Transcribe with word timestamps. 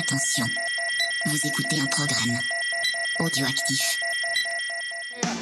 Attention, 0.00 0.46
vous 1.26 1.46
écoutez 1.46 1.78
un 1.78 1.86
programme 1.86 2.38
audioactif. 3.18 3.98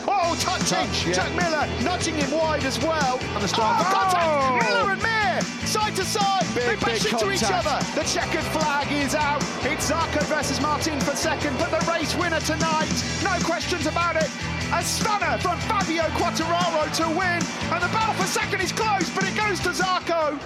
Oh, 0.04 0.34
touching! 0.34 0.66
Touch, 0.66 1.06
yeah. 1.06 1.12
Jack 1.12 1.30
Miller 1.36 1.64
nudging 1.84 2.16
him 2.16 2.32
wide 2.32 2.64
as 2.64 2.76
well. 2.80 3.20
On 3.36 3.40
the 3.40 3.46
strike. 3.46 3.78
Oh, 3.78 3.84
contact! 3.84 4.26
Oh! 4.26 4.58
Miller 4.58 4.92
and 4.94 5.02
Mir, 5.02 5.42
side 5.64 5.94
to 5.94 6.04
side. 6.04 6.44
they 6.56 6.74
Big, 6.74 6.80
bash 6.80 7.04
big 7.04 7.12
into 7.12 7.30
each 7.30 7.44
other. 7.44 7.78
The 7.94 8.02
checkered 8.02 8.42
flag 8.50 8.90
is 8.90 9.14
out. 9.14 9.42
It's 9.62 9.92
Zarco 9.92 10.24
versus 10.24 10.60
Martin 10.60 10.98
for 11.00 11.14
second, 11.14 11.56
but 11.56 11.70
the 11.70 11.78
race 11.88 12.16
winner 12.16 12.40
tonight, 12.40 12.90
no 13.22 13.38
questions 13.46 13.86
about 13.86 14.16
it. 14.16 14.28
A 14.74 14.82
stunner 14.82 15.38
from 15.38 15.56
Fabio 15.70 16.02
Quattararo 16.18 16.90
to 16.96 17.08
win, 17.16 17.40
and 17.70 17.80
the 17.80 17.88
battle 17.94 18.14
for 18.14 18.26
second 18.26 18.60
is 18.60 18.72
close, 18.72 19.08
but 19.14 19.22
it 19.22 19.36
goes 19.36 19.60
to 19.60 19.68
Zarco. 19.70 20.36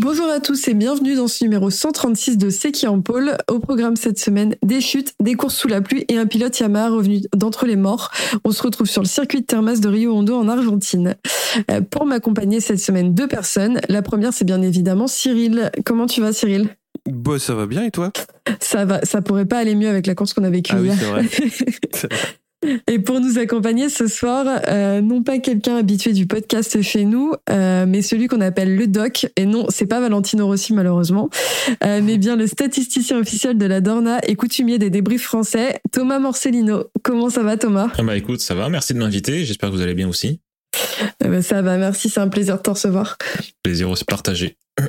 Bonjour 0.00 0.28
à 0.28 0.40
tous 0.40 0.68
et 0.68 0.74
bienvenue 0.74 1.14
dans 1.14 1.28
ce 1.28 1.44
numéro 1.44 1.70
136 1.70 2.36
de 2.38 2.50
C'est 2.50 2.72
qui 2.72 2.86
en 2.86 3.00
pôle. 3.00 3.36
Au 3.50 3.58
programme 3.58 3.96
cette 3.96 4.18
semaine, 4.18 4.54
des 4.62 4.80
chutes, 4.80 5.14
des 5.20 5.34
courses 5.34 5.56
sous 5.56 5.68
la 5.68 5.80
pluie 5.80 6.04
et 6.08 6.16
un 6.18 6.26
pilote 6.26 6.58
Yamaha 6.58 6.90
revenu 6.90 7.20
d'entre 7.34 7.66
les 7.66 7.76
morts. 7.76 8.10
On 8.44 8.50
se 8.50 8.62
retrouve 8.62 8.86
sur 8.88 9.02
le 9.02 9.08
circuit 9.08 9.40
de 9.40 9.46
Termas 9.46 9.80
de 9.80 9.88
Rio 9.88 10.14
Hondo 10.14 10.36
en 10.36 10.48
Argentine. 10.48 11.16
Euh, 11.70 11.80
Pour 11.80 12.06
m'accompagner 12.06 12.60
cette 12.60 12.80
semaine, 12.80 13.14
deux 13.14 13.28
personnes. 13.28 13.80
La 13.88 14.02
première, 14.02 14.32
c'est 14.32 14.44
bien 14.44 14.60
évidemment 14.62 15.06
Cyril. 15.06 15.70
Comment 15.84 16.06
tu 16.06 16.20
vas 16.20 16.32
Cyril? 16.32 16.68
Bah, 17.10 17.38
ça 17.38 17.54
va 17.54 17.66
bien 17.66 17.84
et 17.84 17.90
toi? 17.90 18.12
Ça 18.60 18.84
va, 18.84 19.00
ça 19.04 19.20
pourrait 19.22 19.46
pas 19.46 19.58
aller 19.58 19.74
mieux 19.74 19.88
avec 19.88 20.06
la 20.06 20.14
course 20.14 20.32
qu'on 20.34 20.44
a 20.44 20.50
vécue 20.50 20.72
Ah 20.74 20.80
oui, 20.80 20.88
hier. 20.88 20.96
c'est 20.98 22.08
vrai. 22.08 22.08
Et 22.86 22.98
pour 22.98 23.20
nous 23.20 23.38
accompagner 23.38 23.88
ce 23.88 24.06
soir, 24.06 24.46
euh, 24.68 25.00
non 25.00 25.22
pas 25.22 25.38
quelqu'un 25.38 25.76
habitué 25.76 26.12
du 26.12 26.26
podcast 26.26 26.80
chez 26.82 27.04
nous, 27.04 27.32
euh, 27.50 27.86
mais 27.86 28.02
celui 28.02 28.28
qu'on 28.28 28.40
appelle 28.40 28.76
le 28.76 28.86
doc. 28.86 29.26
Et 29.36 29.46
non, 29.46 29.66
c'est 29.68 29.86
pas 29.86 30.00
Valentino 30.00 30.46
Rossi 30.46 30.72
malheureusement, 30.72 31.30
euh, 31.84 32.00
mais 32.02 32.18
bien 32.18 32.36
le 32.36 32.46
statisticien 32.46 33.18
officiel 33.18 33.58
de 33.58 33.66
la 33.66 33.80
Dorna 33.80 34.18
et 34.26 34.34
coutumier 34.36 34.78
des 34.78 34.90
débriefs 34.90 35.24
français, 35.24 35.80
Thomas 35.92 36.18
Morcellino. 36.18 36.84
Comment 37.02 37.30
ça 37.30 37.42
va 37.42 37.56
Thomas? 37.56 37.88
Ah 37.98 38.02
bah 38.02 38.16
écoute, 38.16 38.40
ça 38.40 38.54
va, 38.54 38.68
merci 38.68 38.94
de 38.94 38.98
m'inviter, 38.98 39.44
j'espère 39.44 39.70
que 39.70 39.74
vous 39.74 39.82
allez 39.82 39.94
bien 39.94 40.08
aussi. 40.08 40.40
Eh 41.24 41.28
ben, 41.28 41.42
Ça 41.42 41.62
va, 41.62 41.76
merci, 41.76 42.08
c'est 42.08 42.20
un 42.20 42.28
plaisir 42.28 42.56
de 42.56 42.62
te 42.62 42.70
recevoir. 42.70 43.16
Plaisir 43.62 43.90
aussi 43.90 44.04
partagé. 44.04 44.56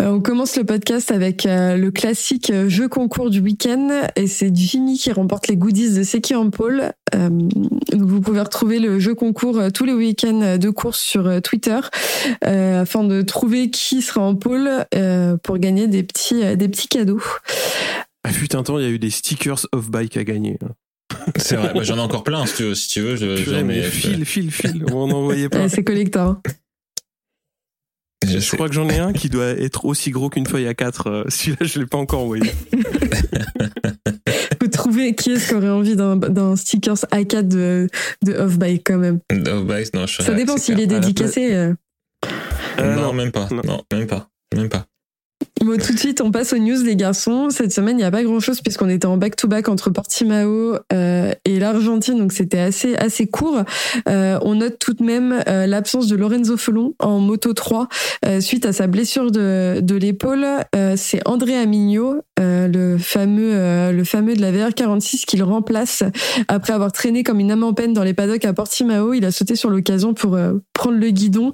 Euh, 0.00 0.08
on 0.10 0.20
commence 0.20 0.56
le 0.56 0.64
podcast 0.64 1.10
avec 1.10 1.46
euh, 1.46 1.76
le 1.76 1.90
classique 1.90 2.50
euh, 2.50 2.68
jeu 2.68 2.88
concours 2.88 3.30
du 3.30 3.40
week-end 3.40 3.88
et 4.16 4.26
c'est 4.26 4.54
Jimmy 4.54 4.98
qui 4.98 5.12
remporte 5.12 5.48
les 5.48 5.56
goodies 5.56 5.94
de 5.94 6.02
C'est 6.02 6.20
qui 6.20 6.34
en 6.34 6.50
pôle. 6.50 6.92
Euh, 7.14 7.28
donc 7.28 8.02
vous 8.08 8.20
pouvez 8.20 8.40
retrouver 8.40 8.78
le 8.78 8.98
jeu 8.98 9.14
concours 9.14 9.58
euh, 9.58 9.70
tous 9.70 9.84
les 9.84 9.92
week-ends 9.94 10.56
de 10.58 10.70
course 10.70 11.00
sur 11.00 11.26
euh, 11.26 11.40
Twitter 11.40 11.78
euh, 12.44 12.82
afin 12.82 13.04
de 13.04 13.22
trouver 13.22 13.70
qui 13.70 14.02
sera 14.02 14.20
en 14.22 14.34
pôle 14.34 14.68
euh, 14.94 15.36
pour 15.36 15.58
gagner 15.58 15.86
des 15.88 16.02
petits 16.02 16.42
euh, 16.42 16.56
des 16.56 16.68
petits 16.68 16.88
cadeaux. 16.88 17.22
Ah, 18.24 18.30
fut 18.30 18.56
un 18.56 18.62
temps, 18.62 18.78
il 18.78 18.84
y 18.84 18.88
a 18.88 18.90
eu 18.90 18.98
des 18.98 19.10
stickers 19.10 19.66
off-bike 19.72 20.16
à 20.16 20.24
gagner. 20.24 20.58
C'est 21.36 21.56
vrai, 21.56 21.72
bah, 21.74 21.82
j'en 21.84 21.96
ai 21.96 22.00
encore 22.00 22.24
plein 22.24 22.44
si 22.46 22.56
tu 22.56 22.62
veux. 22.64 22.74
Si 22.74 22.88
tu 22.88 23.00
veux 23.00 23.16
je, 23.16 23.42
Purée, 23.42 23.62
mais 23.62 23.78
ai- 23.78 23.82
file, 23.82 24.24
file, 24.24 24.50
file. 24.50 24.84
On 24.92 25.06
n'en 25.06 25.22
voyait 25.22 25.48
pas. 25.50 25.68
C'est 25.68 25.84
collector. 25.84 26.36
Je 28.26 28.54
crois 28.56 28.68
que 28.68 28.74
j'en 28.74 28.88
ai 28.88 28.98
un 28.98 29.12
qui 29.12 29.28
doit 29.30 29.46
être 29.46 29.84
aussi 29.84 30.10
gros 30.10 30.28
qu'une 30.30 30.46
feuille 30.46 30.66
à 30.68 30.74
4. 30.74 31.26
Celui-là, 31.28 31.58
je 31.66 31.78
l'ai 31.80 31.86
pas 31.86 31.98
encore 31.98 32.22
envoyé. 32.22 32.50
Faut 34.60 34.68
trouver 34.68 35.14
qui 35.14 35.30
est-ce 35.32 35.48
qui 35.48 35.54
aurait 35.54 35.68
envie 35.68 35.96
d'un 35.96 36.56
stickers 36.56 36.96
A4 37.12 37.42
de 37.48 37.88
de 38.24 38.32
off 38.34 38.58
bike 38.58 38.82
quand 38.86 38.98
même? 38.98 39.20
Bah, 39.30 39.78
non, 39.94 40.06
je- 40.06 40.22
Ça 40.22 40.34
dépend 40.34 40.56
s'il 40.56 40.80
est 40.80 40.86
dédicacé. 40.86 41.54
euh. 41.54 41.74
Euh, 42.80 42.94
non, 42.94 43.02
non. 43.02 43.12
même 43.12 43.30
pas. 43.32 43.48
Non. 43.50 43.62
Non. 43.64 43.82
même 43.92 44.06
pas. 44.06 44.28
Même 44.54 44.68
pas. 44.68 44.86
Bon, 45.64 45.78
tout 45.78 45.94
de 45.94 45.98
suite, 45.98 46.20
on 46.20 46.30
passe 46.30 46.52
aux 46.52 46.58
news, 46.58 46.82
les 46.84 46.96
garçons. 46.96 47.48
Cette 47.48 47.72
semaine, 47.72 47.96
il 47.96 48.02
n'y 48.02 48.04
a 48.04 48.10
pas 48.10 48.22
grand-chose 48.22 48.60
puisqu'on 48.60 48.90
était 48.90 49.06
en 49.06 49.16
back-to-back 49.16 49.70
entre 49.70 49.88
Portimao 49.88 50.76
euh, 50.92 51.32
et 51.46 51.58
l'Argentine, 51.58 52.18
donc 52.18 52.32
c'était 52.32 52.58
assez 52.58 52.94
assez 52.96 53.26
court. 53.26 53.62
Euh, 54.06 54.38
on 54.42 54.56
note 54.56 54.78
tout 54.78 54.92
de 54.92 55.02
même 55.02 55.42
euh, 55.48 55.66
l'absence 55.66 56.08
de 56.08 56.16
Lorenzo 56.16 56.58
Felon 56.58 56.94
en 56.98 57.20
Moto 57.20 57.54
3 57.54 57.88
euh, 58.26 58.40
suite 58.40 58.66
à 58.66 58.74
sa 58.74 58.86
blessure 58.86 59.30
de, 59.30 59.80
de 59.80 59.94
l'épaule. 59.94 60.44
Euh, 60.74 60.92
C'est 60.96 61.26
André 61.26 61.56
Amigno, 61.56 62.16
euh, 62.38 62.68
le 62.68 62.98
fameux 62.98 63.92
le 63.92 64.04
fameux 64.04 64.34
de 64.34 64.42
la 64.42 64.52
VR46 64.52 65.24
qui 65.24 65.38
le 65.38 65.44
remplace 65.44 66.02
après 66.48 66.74
avoir 66.74 66.92
traîné 66.92 67.22
comme 67.22 67.40
une 67.40 67.50
âme 67.50 67.64
en 67.64 67.72
peine 67.72 67.94
dans 67.94 68.04
les 68.04 68.14
paddocks 68.14 68.44
à 68.44 68.52
Portimao. 68.52 69.14
Il 69.14 69.24
a 69.24 69.30
sauté 69.30 69.56
sur 69.56 69.70
l'occasion 69.70 70.12
pour 70.12 70.38
prendre 70.74 70.98
le 70.98 71.10
guidon 71.10 71.52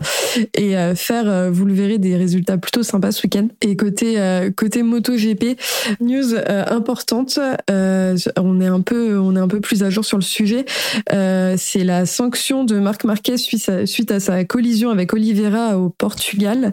et 0.57 0.75
faire, 0.97 1.51
vous 1.53 1.65
le 1.65 1.75
verrez, 1.75 1.99
des 1.99 2.17
résultats 2.17 2.59
plutôt 2.59 2.83
sympas 2.83 3.13
ce 3.13 3.23
week-end. 3.25 3.49
Côté 3.93 4.19
euh, 4.19 4.51
côté 4.51 4.83
MotoGP, 4.83 5.59
news 6.01 6.35
euh, 6.35 6.65
importante, 6.69 7.39
euh, 7.71 8.17
on 8.39 8.61
est 8.61 8.67
un 8.67 8.81
peu 8.81 9.19
on 9.19 9.37
est 9.37 9.41
un 9.41 9.49
peu 9.49 9.61
plus 9.61 9.83
à 9.83 9.91
jour 9.91 10.05
sur 10.05 10.17
le 10.17 10.23
sujet. 10.23 10.65
C'est 11.11 11.85
la 11.85 12.07
sanction 12.07 12.65
de 12.65 12.79
Marc 12.79 13.05
Marquez 13.05 13.37
suite 13.37 14.11
à, 14.11 14.21
sa 14.21 14.45
collision 14.45 14.91
avec 14.91 15.13
Oliveira 15.13 15.79
au 15.79 15.91
Portugal. 15.91 16.73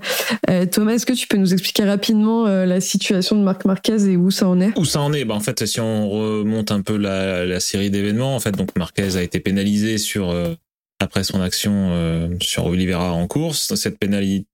Thomas, 0.71 0.93
est-ce 0.93 1.05
que 1.05 1.13
tu 1.13 1.27
peux 1.27 1.37
nous 1.37 1.53
expliquer 1.53 1.83
rapidement 1.83 2.45
la 2.45 2.81
situation 2.81 3.35
de 3.35 3.41
Marc 3.41 3.65
Marquez 3.65 4.09
et 4.09 4.17
où 4.17 4.31
ça 4.31 4.47
en 4.47 4.61
est? 4.61 4.77
Où 4.77 4.85
ça 4.85 5.01
en 5.01 5.13
est? 5.13 5.25
Bah, 5.25 5.35
En 5.35 5.39
fait, 5.39 5.65
si 5.65 5.79
on 5.79 6.09
remonte 6.09 6.71
un 6.71 6.81
peu 6.81 6.97
la, 6.97 7.59
série 7.59 7.89
d'événements, 7.89 8.35
en 8.35 8.39
fait, 8.39 8.51
donc 8.51 8.69
Marquez 8.77 9.17
a 9.17 9.21
été 9.21 9.39
pénalisé 9.39 9.97
sur 9.97 10.33
après 10.99 11.23
son 11.23 11.41
action 11.41 12.29
sur 12.41 12.65
Oliveira 12.65 13.11
en 13.11 13.27
course. 13.27 13.75
Cette 13.75 13.99
pénalité 13.99 14.45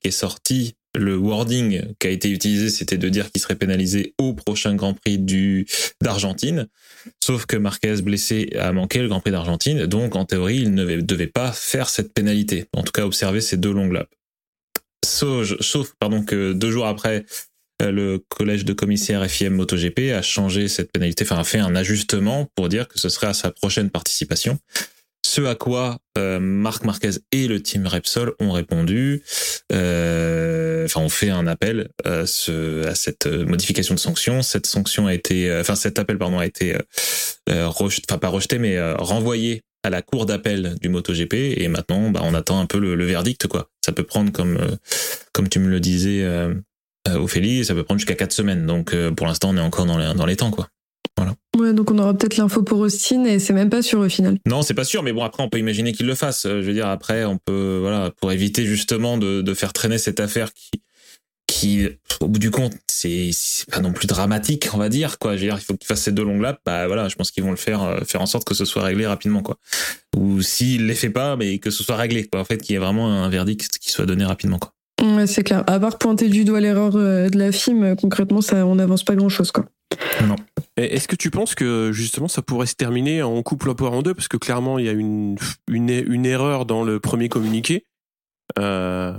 qui 0.00 0.08
est 0.08 0.10
sortie, 0.10 0.74
le 0.94 1.16
wording 1.16 1.94
qui 1.98 2.06
a 2.06 2.10
été 2.10 2.30
utilisé, 2.30 2.68
c'était 2.68 2.98
de 2.98 3.08
dire 3.08 3.30
qu'il 3.30 3.40
serait 3.40 3.56
pénalisé 3.56 4.14
au 4.18 4.34
prochain 4.34 4.74
Grand 4.74 4.94
Prix 4.94 5.18
du 5.18 5.66
d'Argentine. 6.02 6.68
Sauf 7.22 7.46
que 7.46 7.56
Marquez 7.56 8.02
blessé 8.02 8.50
a 8.58 8.72
manqué 8.72 9.00
le 9.00 9.08
Grand 9.08 9.20
Prix 9.20 9.30
d'Argentine, 9.30 9.86
donc 9.86 10.16
en 10.16 10.24
théorie, 10.24 10.58
il 10.58 10.74
ne 10.74 11.00
devait 11.00 11.26
pas 11.26 11.52
faire 11.52 11.88
cette 11.88 12.12
pénalité. 12.12 12.66
En 12.74 12.82
tout 12.82 12.92
cas, 12.92 13.04
observer 13.04 13.40
ces 13.40 13.56
deux 13.56 13.72
longues 13.72 13.92
laps. 13.92 14.10
Sauf, 15.04 15.60
sauf 15.60 15.94
pardon, 15.98 16.22
que 16.22 16.52
deux 16.52 16.70
jours 16.70 16.86
après, 16.86 17.24
euh, 17.82 17.90
le 17.90 18.18
collège 18.28 18.64
de 18.64 18.72
commissaires 18.72 19.28
FIM 19.28 19.50
MotoGP 19.50 20.12
a 20.12 20.22
changé 20.22 20.68
cette 20.68 20.92
pénalité, 20.92 21.24
enfin 21.24 21.38
a 21.38 21.44
fait 21.44 21.58
un 21.58 21.74
ajustement 21.74 22.48
pour 22.54 22.68
dire 22.68 22.86
que 22.86 22.98
ce 22.98 23.08
serait 23.08 23.28
à 23.28 23.34
sa 23.34 23.50
prochaine 23.50 23.90
participation. 23.90 24.58
Ce 25.34 25.40
à 25.40 25.54
quoi 25.54 25.96
euh, 26.18 26.38
Marc 26.40 26.84
Marquez 26.84 27.12
et 27.32 27.48
le 27.48 27.62
team 27.62 27.86
Repsol 27.86 28.34
ont 28.38 28.52
répondu, 28.52 29.22
euh, 29.72 30.84
enfin 30.84 31.00
ont 31.00 31.08
fait 31.08 31.30
un 31.30 31.46
appel 31.46 31.88
à, 32.04 32.26
ce, 32.26 32.86
à 32.86 32.94
cette 32.94 33.26
modification 33.26 33.94
de 33.94 33.98
sanction. 33.98 34.42
Cette 34.42 34.66
sanction 34.66 35.06
a 35.06 35.14
été, 35.14 35.48
euh, 35.48 35.62
enfin 35.62 35.74
cet 35.74 35.98
appel 35.98 36.18
pardon 36.18 36.38
a 36.38 36.44
été, 36.44 36.74
euh, 36.74 36.80
euh, 37.48 37.66
rejet- 37.68 38.02
enfin 38.06 38.18
pas 38.18 38.28
rejeté 38.28 38.58
mais 38.58 38.76
euh, 38.76 38.94
renvoyé 38.96 39.62
à 39.82 39.88
la 39.88 40.02
cour 40.02 40.26
d'appel 40.26 40.74
du 40.82 40.90
MotoGP 40.90 41.32
et 41.32 41.68
maintenant 41.68 42.10
bah, 42.10 42.20
on 42.24 42.34
attend 42.34 42.60
un 42.60 42.66
peu 42.66 42.78
le, 42.78 42.94
le 42.94 43.06
verdict 43.06 43.46
quoi. 43.46 43.70
Ça 43.82 43.92
peut 43.92 44.04
prendre 44.04 44.32
comme 44.32 44.58
euh, 44.58 44.76
comme 45.32 45.48
tu 45.48 45.60
me 45.60 45.70
le 45.70 45.80
disais 45.80 46.22
euh, 46.24 46.52
euh, 47.08 47.16
Ophélie, 47.16 47.64
ça 47.64 47.72
peut 47.72 47.84
prendre 47.84 47.98
jusqu'à 48.00 48.16
quatre 48.16 48.32
semaines. 48.32 48.66
Donc 48.66 48.92
euh, 48.92 49.10
pour 49.10 49.26
l'instant, 49.26 49.48
on 49.48 49.56
est 49.56 49.60
encore 49.60 49.86
dans 49.86 49.96
les, 49.96 50.14
dans 50.14 50.26
les 50.26 50.36
temps, 50.36 50.50
quoi. 50.50 50.68
Ouais, 51.58 51.74
donc 51.74 51.90
on 51.90 51.98
aura 51.98 52.14
peut-être 52.14 52.38
l'info 52.38 52.62
pour 52.62 52.78
Austin 52.80 53.24
et 53.24 53.38
c'est 53.38 53.52
même 53.52 53.68
pas 53.68 53.82
sûr 53.82 54.00
au 54.00 54.08
final. 54.08 54.38
Non, 54.46 54.62
c'est 54.62 54.74
pas 54.74 54.84
sûr, 54.84 55.02
mais 55.02 55.12
bon, 55.12 55.22
après, 55.22 55.42
on 55.42 55.50
peut 55.50 55.58
imaginer 55.58 55.92
qu'il 55.92 56.06
le 56.06 56.14
fasse. 56.14 56.46
Euh, 56.46 56.62
Je 56.62 56.66
veux 56.66 56.72
dire, 56.72 56.88
après, 56.88 57.24
on 57.24 57.36
peut, 57.36 57.78
voilà, 57.80 58.10
pour 58.20 58.32
éviter 58.32 58.64
justement 58.64 59.18
de, 59.18 59.42
de 59.42 59.54
faire 59.54 59.74
traîner 59.74 59.98
cette 59.98 60.18
affaire 60.18 60.52
qui, 60.54 60.70
qui, 61.46 61.88
au 62.20 62.28
bout 62.28 62.38
du 62.38 62.50
compte, 62.50 62.72
c'est 62.86 63.30
pas 63.70 63.80
non 63.80 63.92
plus 63.92 64.06
dramatique, 64.06 64.68
on 64.72 64.78
va 64.78 64.88
dire, 64.88 65.18
quoi. 65.18 65.36
Je 65.36 65.40
veux 65.40 65.46
dire, 65.46 65.58
il 65.58 65.64
faut 65.64 65.76
qu'il 65.76 65.86
fasse 65.86 66.02
ces 66.02 66.12
deux 66.12 66.24
longues 66.24 66.40
laps. 66.40 66.60
Bah 66.64 66.86
voilà, 66.86 67.08
je 67.08 67.16
pense 67.16 67.30
qu'ils 67.30 67.44
vont 67.44 67.50
le 67.50 67.56
faire, 67.56 67.82
euh, 67.82 68.00
faire 68.06 68.22
en 68.22 68.26
sorte 68.26 68.44
que 68.46 68.54
ce 68.54 68.64
soit 68.64 68.82
réglé 68.82 69.06
rapidement, 69.06 69.42
quoi. 69.42 69.58
Ou 70.16 70.40
s'il 70.40 70.86
les 70.86 70.94
fait 70.94 71.10
pas, 71.10 71.36
mais 71.36 71.58
que 71.58 71.70
ce 71.70 71.82
soit 71.82 71.96
réglé, 71.96 72.24
quoi. 72.24 72.40
En 72.40 72.44
fait, 72.44 72.58
qu'il 72.58 72.72
y 72.72 72.76
ait 72.76 72.80
vraiment 72.80 73.12
un 73.12 73.28
verdict 73.28 73.78
qui 73.78 73.90
soit 73.90 74.06
donné 74.06 74.24
rapidement, 74.24 74.58
quoi. 74.58 74.72
Ouais, 75.02 75.26
c'est 75.26 75.42
clair. 75.42 75.64
À 75.66 75.80
part 75.80 75.98
pointer 75.98 76.28
du 76.28 76.44
doigt 76.44 76.60
l'erreur 76.60 76.94
euh, 76.94 77.28
de 77.28 77.36
la 77.36 77.46
euh, 77.48 77.94
concrètement, 77.96 78.40
ça, 78.40 78.64
on 78.64 78.76
n'avance 78.76 79.04
pas 79.04 79.16
grand-chose, 79.16 79.50
quoi. 79.50 79.66
Et 80.76 80.94
Est-ce 80.94 81.08
que 81.08 81.16
tu 81.16 81.30
penses 81.30 81.54
que 81.54 81.90
justement 81.92 82.28
ça 82.28 82.42
pourrait 82.42 82.66
se 82.66 82.74
terminer 82.74 83.22
en 83.22 83.42
couple 83.42 83.68
au 83.70 83.74
poire 83.74 83.92
en 83.92 84.02
deux? 84.02 84.14
Parce 84.14 84.28
que 84.28 84.36
clairement, 84.36 84.78
il 84.78 84.86
y 84.86 84.88
a 84.88 84.92
une, 84.92 85.36
une, 85.70 85.90
une 85.90 86.26
erreur 86.26 86.66
dans 86.66 86.84
le 86.84 87.00
premier 87.00 87.28
communiqué. 87.28 87.84
Euh, 88.58 89.14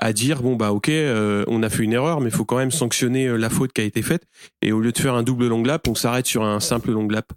à 0.00 0.12
dire 0.12 0.40
bon 0.42 0.54
bah 0.54 0.70
ok 0.70 0.88
euh, 0.88 1.44
on 1.48 1.64
a 1.64 1.70
fait 1.70 1.82
une 1.82 1.94
erreur 1.94 2.20
mais 2.20 2.28
il 2.28 2.34
faut 2.36 2.44
quand 2.44 2.58
même 2.58 2.70
sanctionner 2.70 3.26
euh, 3.26 3.36
la 3.36 3.50
faute 3.50 3.72
qui 3.72 3.80
a 3.80 3.84
été 3.84 4.02
faite 4.02 4.22
et 4.62 4.70
au 4.70 4.78
lieu 4.78 4.92
de 4.92 4.98
faire 4.98 5.14
un 5.14 5.24
double 5.24 5.48
long 5.48 5.64
lap 5.64 5.88
on 5.88 5.96
s'arrête 5.96 6.26
sur 6.26 6.44
un 6.44 6.60
simple 6.60 6.92
long 6.92 7.08
lap 7.08 7.32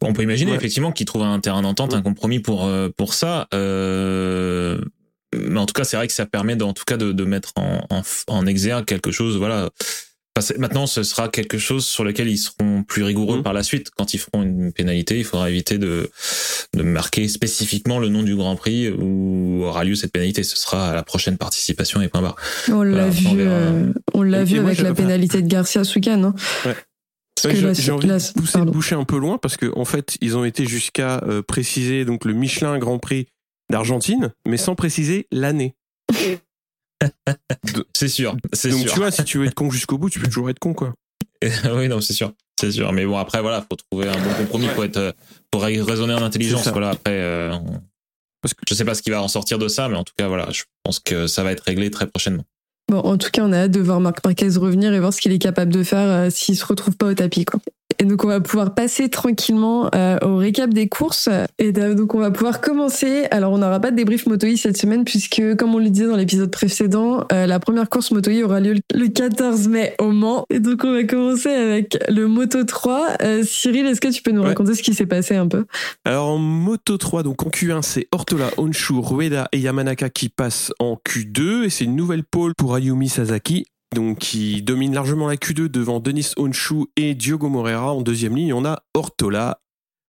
Bon, 0.00 0.08
on 0.08 0.12
peut 0.12 0.22
imaginer 0.22 0.50
Ouais. 0.50 0.56
effectivement 0.56 0.90
qu'ils 0.90 1.06
trouvent 1.06 1.22
un 1.22 1.38
terrain 1.38 1.62
d'entente, 1.62 1.94
un 1.94 2.02
compromis 2.02 2.40
pour 2.40 2.68
pour 2.96 3.14
ça. 3.14 3.46
Euh, 3.54 4.80
mais 5.36 5.60
en 5.60 5.66
tout 5.66 5.72
cas, 5.74 5.84
c'est 5.84 5.96
vrai 5.96 6.08
que 6.08 6.12
ça 6.12 6.26
permet, 6.26 6.60
en 6.62 6.72
tout 6.72 6.84
cas, 6.84 6.96
de, 6.96 7.12
de 7.12 7.24
mettre 7.24 7.52
en, 7.56 7.86
en, 7.90 8.02
en 8.28 8.46
exergue 8.46 8.84
quelque 8.86 9.12
chose, 9.12 9.36
voilà, 9.36 9.70
maintenant, 10.58 10.86
ce 10.86 11.02
sera 11.02 11.28
quelque 11.28 11.58
chose 11.58 11.84
sur 11.86 12.02
lequel 12.04 12.28
ils 12.28 12.38
seront 12.38 12.82
plus 12.82 13.02
rigoureux 13.04 13.36
Mhm. 13.38 13.42
par 13.42 13.52
la 13.52 13.62
suite. 13.62 13.90
Quand 13.96 14.14
ils 14.14 14.18
feront 14.18 14.42
une 14.42 14.72
pénalité, 14.72 15.18
il 15.18 15.24
faudra 15.24 15.48
éviter 15.50 15.78
de, 15.78 16.10
de 16.74 16.82
marquer 16.82 17.28
spécifiquement 17.28 17.98
le 18.00 18.08
nom 18.08 18.22
du 18.22 18.34
Grand 18.34 18.56
Prix 18.56 18.90
où 18.90 19.62
aura 19.64 19.84
lieu 19.84 19.94
cette 19.94 20.12
pénalité. 20.12 20.42
Ce 20.42 20.56
sera 20.56 20.90
à 20.90 20.94
la 20.94 21.02
prochaine 21.04 21.36
participation 21.38 22.00
et 22.02 22.08
point 22.08 22.22
barre. 22.22 22.36
On 22.68 22.82
l'a 22.82 22.90
Voilà, 22.90 23.08
vu, 23.10 23.26
on 23.28 23.36
euh, 23.38 23.92
on 24.12 24.22
l'a 24.22 24.44
vu 24.44 24.56
moi, 24.60 24.70
avec 24.70 24.80
la 24.80 24.92
pénalité 24.94 25.40
de 25.42 25.46
Garcia 25.48 25.84
ce 25.84 25.94
week-end. 25.98 26.22
Hein. 26.24 26.34
Ouais. 26.66 26.74
Parce 27.42 27.54
Ouais, 27.54 27.60
que 27.62 27.74
j'ai 27.74 27.92
envie 27.92 28.06
là, 28.08 28.18
de 28.18 28.32
pousser 28.32 28.52
pardon. 28.54 28.66
de 28.66 28.70
boucher 28.74 28.94
un 28.94 29.04
peu 29.04 29.18
loin 29.18 29.38
parce 29.38 29.56
que 29.56 29.66
en 29.76 29.84
fait 29.84 30.16
ils 30.20 30.36
ont 30.36 30.44
été 30.44 30.64
jusqu'à 30.66 31.18
euh, 31.24 31.42
préciser 31.42 32.04
donc 32.04 32.24
le 32.24 32.32
Michelin 32.32 32.78
Grand 32.78 32.98
Prix 32.98 33.26
d'Argentine 33.70 34.32
mais 34.48 34.56
sans 34.56 34.74
préciser 34.74 35.26
l'année. 35.30 35.74
C'est 37.94 38.08
sûr, 38.08 38.36
c'est 38.52 38.70
Donc 38.70 38.80
sûr. 38.82 38.92
tu 38.92 38.98
vois 38.98 39.10
si 39.10 39.24
tu 39.24 39.38
veux 39.38 39.46
être 39.46 39.54
con 39.54 39.70
jusqu'au 39.70 39.98
bout 39.98 40.10
tu 40.10 40.20
peux 40.20 40.26
toujours 40.26 40.50
être 40.50 40.58
con 40.58 40.74
quoi. 40.74 40.94
oui, 41.74 41.88
non, 41.88 42.00
c'est 42.00 42.12
sûr, 42.14 42.32
c'est 42.58 42.70
sûr. 42.72 42.90
Mais 42.92 43.04
bon, 43.04 43.18
après, 43.18 43.42
voilà, 43.42 43.60
faut 43.68 43.76
trouver 43.76 44.08
un 44.08 44.12
bon 44.18 44.32
compromis 44.38 44.66
pour 44.74 44.84
être, 44.84 44.96
euh, 44.96 45.12
pour 45.50 45.62
raisonner 45.62 46.14
en 46.14 46.22
intelligence. 46.22 46.66
Voilà, 46.68 46.90
après, 46.90 47.12
euh, 47.12 47.52
on- 47.52 47.80
Parce 48.40 48.54
que- 48.54 48.60
je 48.68 48.74
sais 48.74 48.84
pas 48.84 48.94
ce 48.94 49.02
qui 49.02 49.10
va 49.10 49.22
en 49.22 49.28
sortir 49.28 49.58
de 49.58 49.68
ça, 49.68 49.88
mais 49.88 49.96
en 49.96 50.04
tout 50.04 50.14
cas, 50.16 50.28
voilà, 50.28 50.48
je 50.52 50.62
pense 50.82 51.00
que 51.00 51.26
ça 51.26 51.42
va 51.42 51.52
être 51.52 51.62
réglé 51.64 51.90
très 51.90 52.06
prochainement. 52.06 52.44
Bon, 52.90 52.98
en 52.98 53.16
tout 53.18 53.30
cas, 53.30 53.42
on 53.42 53.52
a 53.52 53.58
hâte 53.60 53.70
de 53.70 53.80
voir 53.80 54.00
Marc 54.00 54.24
Marquez 54.24 54.48
revenir 54.56 54.92
et 54.94 55.00
voir 55.00 55.12
ce 55.14 55.20
qu'il 55.20 55.32
est 55.32 55.38
capable 55.38 55.72
de 55.72 55.82
faire 55.82 55.98
euh, 56.08 56.30
s'il 56.30 56.56
se 56.56 56.64
retrouve 56.66 56.96
pas 56.96 57.06
au 57.06 57.14
tapis. 57.14 57.44
Quoi. 57.46 57.60
Et 58.04 58.06
donc, 58.06 58.22
on 58.22 58.28
va 58.28 58.38
pouvoir 58.42 58.74
passer 58.74 59.08
tranquillement 59.08 59.88
euh, 59.94 60.18
au 60.20 60.36
récap 60.36 60.68
des 60.74 60.88
courses. 60.90 61.30
Et 61.58 61.72
euh, 61.78 61.94
donc, 61.94 62.14
on 62.14 62.18
va 62.18 62.30
pouvoir 62.30 62.60
commencer. 62.60 63.24
Alors, 63.30 63.50
on 63.50 63.56
n'aura 63.56 63.80
pas 63.80 63.90
de 63.90 63.96
débrief 63.96 64.26
Moto-E 64.26 64.56
cette 64.56 64.76
semaine 64.76 65.04
puisque, 65.04 65.40
comme 65.56 65.74
on 65.74 65.78
le 65.78 65.88
disait 65.88 66.06
dans 66.06 66.16
l'épisode 66.16 66.50
précédent, 66.50 67.24
euh, 67.32 67.46
la 67.46 67.58
première 67.60 67.88
course 67.88 68.10
Moto-E 68.10 68.42
aura 68.44 68.60
lieu 68.60 68.74
le 68.94 69.06
14 69.08 69.68
mai 69.68 69.94
au 69.98 70.10
Mans. 70.10 70.44
Et 70.50 70.58
donc, 70.58 70.84
on 70.84 70.92
va 70.92 71.04
commencer 71.04 71.48
avec 71.48 71.96
le 72.10 72.28
Moto 72.28 72.62
3. 72.64 73.08
Euh, 73.22 73.42
Cyril, 73.42 73.86
est-ce 73.86 74.02
que 74.02 74.08
tu 74.08 74.20
peux 74.20 74.32
nous 74.32 74.42
Ouais. 74.42 74.48
raconter 74.48 74.74
ce 74.74 74.82
qui 74.82 74.92
s'est 74.92 75.06
passé 75.06 75.36
un 75.36 75.48
peu? 75.48 75.64
Alors 76.04 76.28
en 76.28 76.36
Moto 76.36 76.98
3, 76.98 77.22
donc 77.22 77.46
en 77.46 77.48
Q1, 77.48 77.80
c'est 77.80 78.06
Ortola, 78.12 78.50
Honshu, 78.58 78.92
Rueda 78.98 79.48
et 79.52 79.60
Yamanaka 79.60 80.10
qui 80.10 80.28
passent 80.28 80.72
en 80.78 80.98
Q2 81.08 81.64
et 81.64 81.70
c'est 81.70 81.84
une 81.84 81.96
nouvelle 81.96 82.24
pole 82.24 82.52
pour 82.54 82.74
Ayumi 82.74 83.08
Sasaki. 83.08 83.64
Qui 84.18 84.62
domine 84.62 84.94
largement 84.94 85.28
la 85.28 85.36
Q2 85.36 85.68
devant 85.68 86.00
Denis 86.00 86.32
Honshu 86.36 86.86
et 86.96 87.14
Diogo 87.14 87.48
Moreira. 87.48 87.92
En 87.92 88.02
deuxième 88.02 88.36
ligne, 88.36 88.52
on 88.52 88.64
a 88.64 88.82
Ortola, 88.94 89.60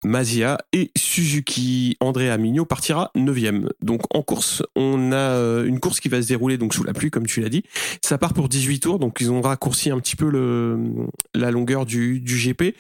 Mazia 0.04 0.58
et 0.74 0.92
Suzuki. 0.98 1.98
Andrea 2.00 2.38
Migno 2.38 2.66
partira 2.66 3.12
9 3.16 3.38
Donc 3.82 4.02
en 4.14 4.22
course, 4.22 4.64
on 4.76 5.12
a 5.12 5.16
euh, 5.16 5.66
une 5.66 5.80
course 5.80 6.00
qui 6.00 6.10
va 6.10 6.22
se 6.22 6.28
dérouler 6.28 6.58
donc 6.58 6.74
sous 6.74 6.84
la 6.84 6.94
pluie, 6.94 7.10
comme 7.10 7.26
tu 7.26 7.42
l'as 7.42 7.50
dit. 7.50 7.64
Ça 8.02 8.18
part 8.18 8.34
pour 8.34 8.50
18 8.50 8.80
tours, 8.80 9.00
donc 9.00 9.18
ils 9.22 9.32
ont 9.32 9.42
raccourci 9.42 9.90
un 9.92 10.00
petit 10.00 10.16
peu 10.16 10.30
le, 10.30 10.78
la 11.34 11.52
longueur 11.52 11.86
du, 11.86 12.20
du 12.20 12.36
GP. 12.38 12.76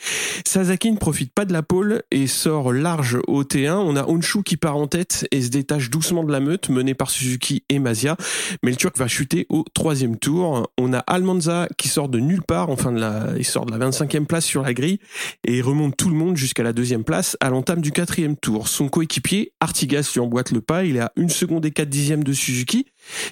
Sasaki 0.45 0.91
ne 0.91 0.97
profite 0.97 1.33
pas 1.33 1.45
de 1.45 1.53
la 1.53 1.63
pole 1.63 2.03
et 2.11 2.27
sort 2.27 2.73
large 2.73 3.17
au 3.27 3.43
T1. 3.43 3.73
On 3.73 3.95
a 3.95 4.07
Honshu 4.07 4.43
qui 4.43 4.57
part 4.57 4.77
en 4.77 4.87
tête 4.87 5.27
et 5.31 5.41
se 5.41 5.49
détache 5.49 5.89
doucement 5.89 6.23
de 6.23 6.31
la 6.31 6.39
meute, 6.39 6.69
menée 6.69 6.93
par 6.93 7.09
Suzuki 7.09 7.63
et 7.69 7.79
Mazia. 7.79 8.17
Mais 8.63 8.71
le 8.71 8.77
Turc 8.77 8.97
va 8.97 9.07
chuter 9.07 9.45
au 9.49 9.63
troisième 9.73 10.17
tour. 10.17 10.69
On 10.77 10.93
a 10.93 10.99
Almanza 10.99 11.67
qui 11.77 11.87
sort 11.87 12.09
de 12.09 12.19
nulle 12.19 12.43
part, 12.43 12.69
enfin 12.69 12.91
de 12.91 12.99
la, 12.99 13.27
il 13.37 13.45
sort 13.45 13.65
de 13.65 13.75
la 13.75 13.89
25e 13.89 14.25
place 14.25 14.45
sur 14.45 14.63
la 14.63 14.73
grille 14.73 14.99
et 15.45 15.61
remonte 15.61 15.95
tout 15.97 16.09
le 16.09 16.15
monde 16.15 16.37
jusqu'à 16.37 16.63
la 16.63 16.73
deuxième 16.73 17.03
place 17.03 17.12
à 17.39 17.49
l'entame 17.49 17.81
du 17.81 17.91
quatrième 17.91 18.35
tour. 18.35 18.67
Son 18.67 18.89
coéquipier, 18.89 19.53
Artigas, 19.59 20.09
lui 20.13 20.19
emboîte 20.19 20.51
le 20.51 20.61
pas. 20.61 20.83
Il 20.83 20.97
est 20.97 21.01
à 21.01 21.11
une 21.15 21.29
seconde 21.29 21.65
et 21.65 21.71
4 21.71 21.87
dixièmes 21.87 22.23
de 22.23 22.33
Suzuki 22.33 22.87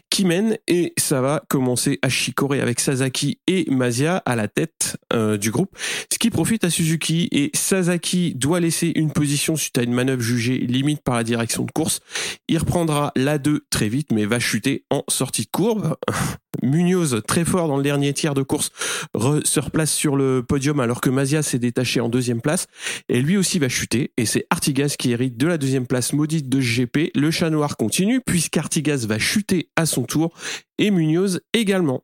qui 0.10 0.26
mène 0.26 0.58
et 0.68 0.94
ça 0.98 1.22
va 1.22 1.44
commencer 1.50 2.00
à 2.02 2.10
chicorer 2.10 2.62
avec 2.62 2.80
Sasaki 2.80 3.40
et 3.48 3.66
Mazia 3.70 4.18
à 4.26 4.36
la 4.36 4.48
tête 4.48 4.98
euh, 5.14 5.38
du 5.38 5.52
groupe, 5.52 5.76
ce 6.12 6.18
qui 6.20 6.30
profite 6.30 6.64
à 6.64 6.70
Suzuki 6.70 7.28
et 7.32 7.52
Sasaki 7.54 8.36
doit 8.36 8.60
laisser 8.60 8.92
une 8.96 9.12
position 9.12 9.56
suite 9.56 9.78
à 9.78 9.84
une 9.84 9.94
manœuvre 9.94 10.22
jugée 10.22 10.58
limite 10.58 11.02
par 11.02 11.16
la 11.16 11.24
direction 11.24 11.64
de 11.64 11.72
course. 11.72 12.00
Il 12.48 12.58
reprendra 12.58 13.12
la 13.16 13.38
2 13.38 13.66
très 13.70 13.90
vite 13.90 14.12
mais 14.12 14.26
va 14.26 14.40
chuter 14.40 14.86
en 14.90 15.04
sortie 15.08 15.44
de 15.44 15.50
courbe. 15.52 15.96
Munoz, 16.64 17.22
très 17.26 17.46
fort 17.46 17.68
dans 17.68 17.78
le 17.78 17.84
dernier 17.84 18.14
tiers 18.14 18.34
de 18.34 18.44
course, 18.44 18.72
se 19.16 19.60
replace 19.60 19.92
sur 19.92 20.16
le 20.16 20.44
podium 20.44 20.80
alors 20.80 21.02
que 21.02 21.10
Mazia 21.10 21.42
s'est 21.42 21.60
détaché 21.60 22.02
en 22.02 22.10
deuxième 22.10 22.42
place 22.42 22.68
et 23.10 23.22
lui 23.22 23.38
aussi 23.38 23.58
va 23.58 23.70
chuter 23.70 24.12
et 24.18 24.26
c'est 24.26 24.46
Artigas 24.50 24.96
qui 25.00 25.12
hérite 25.12 25.38
de 25.38 25.48
la 25.48 25.58
deuxième 25.58 25.88
place 25.88 26.14
maudite 26.14 26.50
de 26.50 26.60
GP. 26.60 27.12
Le 27.16 27.32
chat 27.32 27.50
noir 27.50 27.78
continue 27.78 28.22
puisqu'Artigas 28.22 29.06
va 29.08 29.18
chuter 29.18 29.61
à 29.76 29.86
son 29.86 30.04
tour 30.04 30.34
et 30.78 30.92
Munoz 30.92 31.42
également. 31.54 32.04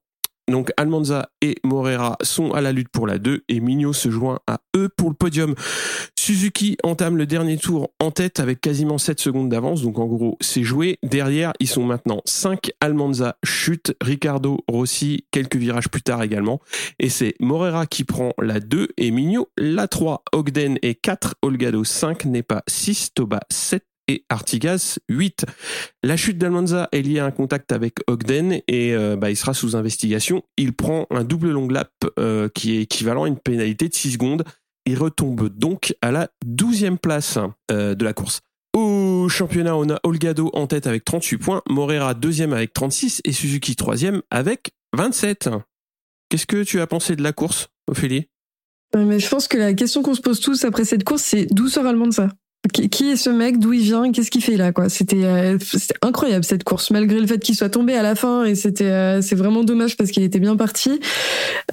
Donc 0.50 0.72
Almanza 0.78 1.30
et 1.42 1.56
Morera 1.66 2.18
sont 2.22 2.54
à 2.54 2.62
la 2.62 2.72
lutte 2.72 2.88
pour 2.88 3.06
la 3.06 3.18
2 3.18 3.44
et 3.50 3.60
Mignot 3.60 3.92
se 3.92 4.10
joint 4.10 4.40
à 4.48 4.62
eux 4.78 4.88
pour 4.88 5.10
le 5.10 5.16
podium. 5.16 5.56
Suzuki 6.18 6.78
entame 6.84 7.18
le 7.18 7.26
dernier 7.26 7.58
tour 7.58 7.92
en 8.00 8.12
tête 8.12 8.40
avec 8.40 8.62
quasiment 8.62 8.98
7 8.98 9.20
secondes 9.20 9.50
d'avance, 9.50 9.82
donc 9.82 10.00
en 10.00 10.06
gros 10.06 10.38
c'est 10.40 10.64
joué. 10.64 11.00
Derrière 11.04 11.52
ils 11.60 11.68
sont 11.68 11.84
maintenant 11.84 12.22
5, 12.24 12.72
Almanza 12.80 13.38
chute, 13.44 13.94
Ricardo 14.02 14.60
Rossi 14.70 15.26
quelques 15.32 15.58
virages 15.58 15.90
plus 15.90 16.02
tard 16.02 16.24
également. 16.24 16.62
Et 16.98 17.10
c'est 17.10 17.34
Morera 17.42 17.86
qui 17.86 18.06
prend 18.06 18.32
la 18.42 18.62
2 18.62 18.90
et 18.98 19.12
Mignot 19.12 19.50
la 19.58 19.90
3. 19.90 20.24
Ogden 20.32 20.80
est 20.82 20.96
4, 20.96 21.36
Olgado 21.42 21.84
5, 21.84 22.24
Nepa 22.24 22.64
6, 22.68 23.14
Toba 23.16 23.42
7 23.52 23.84
et 24.08 24.26
Artigas 24.30 25.00
8. 25.10 25.46
La 26.04 26.18
chute 26.18 26.38
d'Almanza 26.38 26.90
est 26.92 27.02
liée 27.02 27.20
à 27.20 27.26
un 27.26 27.32
contact 27.32 27.72
avec 27.72 27.96
Ogden 28.08 28.62
et 28.68 28.94
euh, 28.94 29.16
bah, 29.16 29.30
il 29.30 29.36
sera 29.36 29.54
sous 29.54 29.76
investigation. 29.76 30.44
Il 30.58 30.74
prend 30.74 31.08
un 31.10 31.24
double 31.24 31.52
long 31.52 31.68
lap 31.68 31.92
euh, 32.20 32.50
qui 32.50 32.78
est 32.78 32.82
équivalent 32.84 33.26
à 33.26 33.28
une 33.28 33.38
pénalité 33.38 33.90
de 33.90 33.94
6 33.94 34.14
secondes 34.14 34.44
et 34.86 34.96
retombe 34.96 35.50
donc 35.50 35.96
à 36.02 36.12
la 36.12 36.30
12e 36.46 36.98
place 36.98 37.38
euh, 37.72 37.96
de 37.96 38.06
la 38.06 38.14
course. 38.14 38.42
Au 38.74 39.28
championnat, 39.30 39.76
on 39.76 39.90
a 39.90 40.00
Olgado 40.04 40.50
en 40.54 40.68
tête 40.68 40.88
avec 40.88 41.04
38 41.04 41.38
points, 41.38 41.62
Morera 41.68 42.14
deuxième 42.14 42.54
avec 42.54 42.74
36 42.74 43.22
et 43.26 43.32
Suzuki 43.32 43.76
troisième 43.76 44.22
avec 44.30 44.72
27. 44.96 45.50
Qu'est-ce 46.30 46.46
que 46.46 46.64
tu 46.64 46.80
as 46.80 46.88
pensé 46.88 47.16
de 47.16 47.24
la 47.24 47.34
course, 47.34 47.70
Ophélie? 47.88 48.28
Mais 48.96 49.20
je 49.20 49.30
pense 49.30 49.48
que 49.48 49.58
la 49.58 49.74
question 49.74 50.02
qu'on 50.04 50.14
se 50.14 50.22
pose 50.22 50.40
tous 50.40 50.64
après 50.64 50.86
cette 50.86 51.04
course, 51.04 51.24
c'est 51.24 51.48
d'où 51.52 51.68
sort 51.68 51.86
Almanza? 51.86 52.30
qui, 52.30 52.47
qui 52.72 53.10
est 53.10 53.16
ce 53.16 53.30
mec? 53.30 53.60
D'où 53.60 53.74
il 53.74 53.82
vient? 53.82 54.12
Qu'est-ce 54.12 54.32
qu'il 54.32 54.44
fait 54.44 54.58
là 54.58 54.72
quoi? 54.72 54.90
C'était 54.90 55.24
euh, 55.24 55.58
c'était 55.60 55.96
incroyable 56.02 56.44
cette 56.46 56.64
course, 56.64 56.92
malgré 56.92 57.20
le 57.20 57.28
fait 57.28 57.40
qu'il 57.40 57.56
soit 57.56 57.70
tombé 57.70 57.94
à 57.96 58.02
la 58.04 58.16
fin 58.16 58.44
et 58.46 58.56
c'était 58.56 58.86
euh, 58.86 59.22
c'est 59.22 59.36
vraiment 59.36 59.64
dommage 59.64 59.98
parce 59.98 60.12
qu'il 60.12 60.24
était 60.24 60.40
bien 60.40 60.56
parti. 60.56 61.00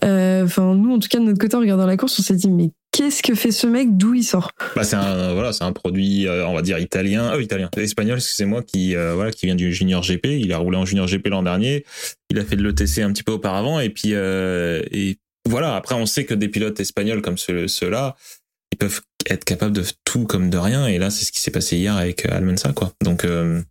Euh, 0.05 0.45
Enfin 0.45 0.75
nous 0.75 0.93
en 0.95 0.99
tout 0.99 1.09
cas 1.09 1.19
de 1.19 1.25
notre 1.25 1.39
côté 1.39 1.57
en 1.57 1.61
regardant 1.61 1.87
la 1.87 1.97
course, 1.97 2.19
on 2.19 2.23
s'est 2.23 2.35
dit 2.37 2.51
mais 2.51 2.71
qu'est-ce 2.93 3.23
que 3.23 3.35
fait 3.35 3.51
ce 3.51 3.67
mec? 3.67 3.97
D'où 3.97 4.15
il 4.15 4.25
sort? 4.25 4.51
Bah, 4.77 4.85
c'est 4.85 4.97
un, 4.97 5.33
voilà, 5.35 5.53
c'est 5.53 5.65
un 5.65 5.73
produit, 5.73 6.27
on 6.29 6.55
va 6.55 6.63
dire 6.63 6.79
italien, 6.79 7.33
euh, 7.35 7.43
italien, 7.43 7.69
espagnol, 7.77 8.19
excusez-moi, 8.19 8.63
qui, 8.63 8.95
voilà, 8.95 9.31
qui 9.33 9.47
vient 9.47 9.55
du 9.57 9.73
Junior 9.73 10.03
GP. 10.03 10.27
Il 10.27 10.53
a 10.53 10.59
roulé 10.59 10.77
en 10.79 10.85
Junior 10.85 11.07
GP 11.07 11.29
l'an 11.29 11.43
dernier. 11.43 11.85
Il 12.31 12.39
a 12.39 12.45
fait 12.45 12.57
de 12.57 12.63
l'ETC 12.63 13.03
un 13.03 13.13
petit 13.13 13.23
peu 13.25 13.33
auparavant. 13.33 13.81
Et 13.81 13.91
puis, 13.91 14.13
et 14.13 15.17
voilà. 15.49 15.75
Après, 15.77 15.95
on 15.97 16.07
sait 16.07 16.25
que 16.25 16.35
des 16.35 16.49
pilotes 16.49 16.79
espagnols 16.79 17.21
comme 17.23 17.37
ceux- 17.37 17.67
ceux-là, 17.69 18.15
ils 18.75 18.77
peuvent 18.77 19.01
être 19.31 19.45
capables 19.45 19.73
de 19.73 19.85
tout 20.05 20.25
comme 20.27 20.51
de 20.51 20.59
rien. 20.59 20.89
Et 20.89 20.99
là, 20.99 21.11
c'est 21.11 21.25
ce 21.25 21.31
qui 21.31 21.41
s'est 21.41 21.53
passé 21.53 21.77
hier 21.77 21.97
avec 21.97 22.27
euh, 22.27 22.37
Almensa, 22.37 22.73
quoi. 22.73 22.93
Donc, 23.03 23.25
euh, 23.25 23.63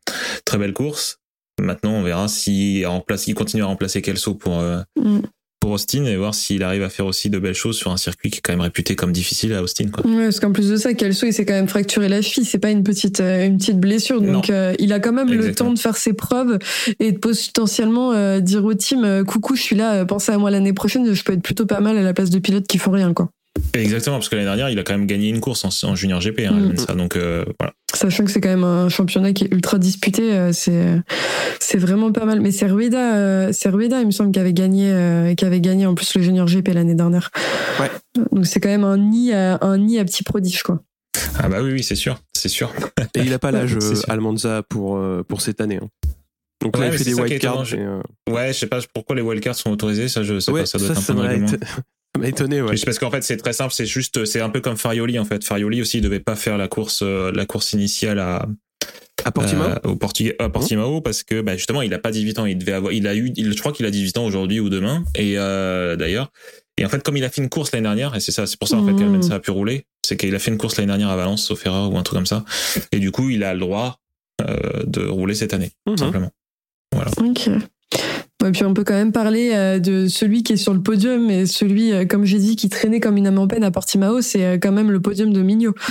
très 0.45 0.57
belle 0.57 0.73
course. 0.73 1.17
Maintenant, 1.61 1.91
on 1.91 2.03
verra 2.03 2.29
s'il 2.29 2.87
il 3.27 3.35
continue 3.35 3.63
à 3.63 3.65
remplacer 3.65 4.01
Kelso 4.01 4.33
pour, 4.33 4.59
euh, 4.59 4.79
Mm. 4.97 5.19
pour 5.59 5.71
Austin 5.71 6.05
et 6.05 6.15
voir 6.15 6.33
s'il 6.33 6.63
arrive 6.63 6.83
à 6.83 6.89
faire 6.89 7.05
aussi 7.05 7.29
de 7.29 7.37
belles 7.37 7.53
choses 7.53 7.77
sur 7.77 7.91
un 7.91 7.97
circuit 7.97 8.31
qui 8.31 8.37
est 8.39 8.41
quand 8.41 8.53
même 8.53 8.61
réputé 8.61 8.95
comme 8.95 9.11
difficile 9.11 9.53
à 9.53 9.61
Austin, 9.61 9.89
quoi. 9.89 10.05
Ouais, 10.05 10.23
parce 10.23 10.39
qu'en 10.39 10.51
plus 10.53 10.69
de 10.69 10.77
ça, 10.77 10.93
Kelso, 10.93 11.27
il 11.27 11.33
s'est 11.33 11.45
quand 11.45 11.53
même 11.53 11.67
fracturé 11.67 12.07
la 12.09 12.21
cheville. 12.21 12.45
C'est 12.45 12.59
pas 12.59 12.71
une 12.71 12.83
petite, 12.83 13.19
euh, 13.19 13.45
une 13.45 13.57
petite 13.57 13.79
blessure. 13.79 14.21
Donc, 14.21 14.51
il 14.79 14.93
a 14.93 14.99
quand 14.99 15.13
même 15.13 15.31
le 15.31 15.53
temps 15.53 15.71
de 15.73 15.79
faire 15.79 15.97
ses 15.97 16.13
preuves 16.13 16.59
et 16.99 17.11
de 17.11 17.17
potentiellement 17.17 18.39
dire 18.39 18.63
au 18.63 18.73
team, 18.73 19.25
coucou, 19.25 19.55
je 19.55 19.61
suis 19.61 19.75
là, 19.75 20.05
pensez 20.05 20.31
à 20.31 20.37
moi 20.37 20.49
l'année 20.49 20.73
prochaine, 20.73 21.13
je 21.13 21.23
peux 21.23 21.33
être 21.33 21.43
plutôt 21.43 21.65
pas 21.65 21.81
mal 21.81 21.97
à 21.97 22.01
la 22.01 22.13
place 22.13 22.29
de 22.29 22.39
pilotes 22.39 22.67
qui 22.67 22.77
font 22.77 22.91
rien, 22.91 23.13
quoi. 23.13 23.29
Exactement, 23.75 24.17
parce 24.17 24.29
que 24.29 24.35
l'année 24.35 24.47
dernière, 24.47 24.69
il 24.69 24.79
a 24.79 24.83
quand 24.83 24.93
même 24.93 25.05
gagné 25.07 25.29
une 25.29 25.39
course 25.39 25.63
en, 25.65 25.69
en 25.89 25.95
junior 25.95 26.19
GP, 26.19 26.39
hein, 26.41 26.51
Mm. 26.53 26.57
Almensa. 26.57 26.93
Donc 26.95 27.15
euh, 27.15 27.45
voilà. 27.59 27.73
Sachant 27.93 28.25
que 28.25 28.31
c'est 28.31 28.41
quand 28.41 28.49
même 28.49 28.63
un 28.63 28.89
championnat 28.89 29.33
qui 29.33 29.43
est 29.45 29.53
ultra 29.53 29.77
disputé, 29.77 30.33
euh, 30.33 30.51
c'est 30.51 30.99
c'est 31.59 31.77
vraiment 31.77 32.11
pas 32.11 32.25
mal. 32.25 32.41
Mais 32.41 32.51
c'est 32.51 32.65
Rueda, 32.67 33.15
euh, 33.15 33.49
c'est 33.51 33.69
Rueda, 33.69 33.99
il 34.01 34.07
me 34.07 34.11
semble, 34.11 34.31
qui 34.31 34.39
avait 34.39 34.53
gagné, 34.53 34.91
euh, 34.91 35.35
qui 35.35 35.45
avait 35.45 35.61
gagné 35.61 35.85
en 35.85 35.93
plus 35.95 36.15
le 36.15 36.21
junior 36.23 36.47
GP 36.47 36.69
l'année 36.73 36.95
dernière. 36.95 37.29
Ouais. 37.79 37.91
Donc 38.31 38.45
c'est 38.47 38.59
quand 38.59 38.69
même 38.69 38.83
un 38.83 38.97
nid, 38.97 39.33
à, 39.33 39.59
un 39.61 39.77
nid 39.77 39.99
à 39.99 40.05
petits 40.05 40.23
prodiges, 40.23 40.63
quoi. 40.63 40.81
Ah 41.37 41.47
bah 41.47 41.61
oui, 41.61 41.71
oui, 41.73 41.83
c'est 41.83 41.95
sûr, 41.95 42.19
c'est 42.33 42.49
sûr. 42.49 42.71
Et 43.15 43.21
il 43.21 43.33
a 43.33 43.39
pas 43.39 43.51
l'âge. 43.51 43.77
Almanza 44.07 44.63
pour, 44.67 44.97
euh, 44.97 45.23
pour 45.27 45.41
cette 45.41 45.61
année. 45.61 45.79
hein. 45.81 45.87
Donc 46.61 46.75
Ouais, 46.77 46.87
là, 46.87 46.93
il 46.93 46.97
fait 46.97 47.03
des 47.03 47.13
ça 47.13 47.21
wildcards. 47.21 47.65
euh, 47.73 48.01
Ouais, 48.29 48.47
je 48.53 48.57
sais 48.59 48.67
pas 48.67 48.79
pourquoi 48.93 49.15
les 49.15 49.21
wildcards 49.21 49.55
sont 49.55 49.69
autorisés, 49.71 50.07
ça 50.07 50.23
je 50.23 50.39
sais 50.39 50.51
ouais, 50.51 50.61
pas, 50.61 50.65
ça 50.65 50.79
ça, 50.79 50.85
doit 50.85 50.93
être 50.93 50.97
un 50.97 51.01
ça 51.01 51.13
peu 51.13 51.19
un 51.19 51.27
règlement. 51.27 51.51
Ça 52.15 52.21
m'a 52.21 52.27
étonné, 52.27 52.61
ouais. 52.61 52.75
Parce 52.85 52.99
qu'en 52.99 53.09
fait 53.09 53.23
c'est 53.23 53.37
très 53.37 53.53
simple, 53.53 53.73
c'est 53.73 53.85
juste 53.85 54.25
c'est 54.25 54.39
un 54.41 54.49
peu 54.49 54.61
comme 54.61 54.77
Farioli 54.77 55.17
en 55.17 55.25
fait. 55.25 55.43
Farioli 55.43 55.81
aussi 55.81 55.97
il 55.97 56.01
devait 56.01 56.19
pas 56.19 56.35
faire 56.35 56.57
la 56.57 56.67
course 56.67 57.01
euh, 57.01 57.31
la 57.33 57.45
course 57.45 57.73
initiale 57.73 58.19
à 58.19 58.45
À 59.25 59.31
Portimao 59.31 59.63
euh, 59.65 59.79
au 59.85 59.97
à 60.39 60.49
Portimao 60.49 61.01
parce 61.01 61.23
que 61.23 61.41
bah, 61.41 61.55
justement 61.57 61.81
il 61.81 61.93
a 61.93 61.99
pas 61.99 62.11
18 62.11 62.39
ans, 62.39 62.45
il 62.45 62.57
devait 62.57 62.73
avoir, 62.73 62.93
il 62.93 63.07
a 63.07 63.15
eu, 63.15 63.31
il, 63.35 63.51
je 63.53 63.59
crois 63.59 63.71
qu'il 63.71 63.85
a 63.85 63.91
18 63.91 64.17
ans 64.17 64.25
aujourd'hui 64.25 64.59
ou 64.59 64.69
demain. 64.69 65.03
Et 65.15 65.39
euh, 65.39 65.95
d'ailleurs, 65.95 66.31
et 66.77 66.85
en 66.85 66.89
fait 66.89 67.01
comme 67.01 67.17
il 67.17 67.23
a 67.23 67.29
fait 67.29 67.41
une 67.41 67.49
course 67.49 67.71
l'année 67.71 67.83
dernière, 67.83 68.15
et 68.15 68.19
c'est 68.19 68.31
ça, 68.31 68.45
c'est 68.45 68.59
pour 68.59 68.67
ça 68.67 68.77
en 68.77 68.85
fait 68.85 68.91
Mmh. 68.93 68.99
qu'Almensa 68.99 69.35
a 69.35 69.39
pu 69.39 69.51
rouler, 69.51 69.87
c'est 70.05 70.17
qu'il 70.17 70.35
a 70.35 70.39
fait 70.39 70.51
une 70.51 70.57
course 70.57 70.77
l'année 70.77 70.87
dernière 70.87 71.09
à 71.09 71.15
Valence, 71.15 71.43
sauf 71.45 71.65
erreur 71.65 71.91
ou 71.91 71.97
un 71.97 72.03
truc 72.03 72.17
comme 72.17 72.25
ça. 72.27 72.45
Et 72.91 72.99
du 72.99 73.11
coup 73.11 73.29
il 73.31 73.43
a 73.43 73.53
le 73.55 73.59
droit 73.59 73.99
euh, 74.41 74.83
de 74.85 75.05
rouler 75.05 75.33
cette 75.35 75.53
année, 75.53 75.71
tout 75.87 75.97
simplement. 75.97 76.29
Ok. 77.17 77.49
Et 78.45 78.51
puis 78.51 78.63
on 78.65 78.73
peut 78.73 78.83
quand 78.83 78.93
même 78.93 79.11
parler 79.11 79.51
euh, 79.53 79.79
de 79.79 80.07
celui 80.07 80.43
qui 80.43 80.53
est 80.53 80.57
sur 80.57 80.73
le 80.73 80.81
podium 80.81 81.29
et 81.29 81.45
celui, 81.45 81.91
euh, 81.93 82.05
comme 82.05 82.25
j'ai 82.25 82.39
dit, 82.39 82.55
qui 82.55 82.69
traînait 82.69 82.99
comme 82.99 83.17
une 83.17 83.27
âme 83.27 83.39
en 83.39 83.47
peine 83.47 83.63
à 83.63 83.71
Portimao, 83.71 84.21
c'est 84.21 84.45
euh, 84.45 84.57
quand 84.57 84.71
même 84.71 84.91
le 84.91 85.01
podium 85.01 85.31
de 85.33 85.41
Mignot. 85.41 85.73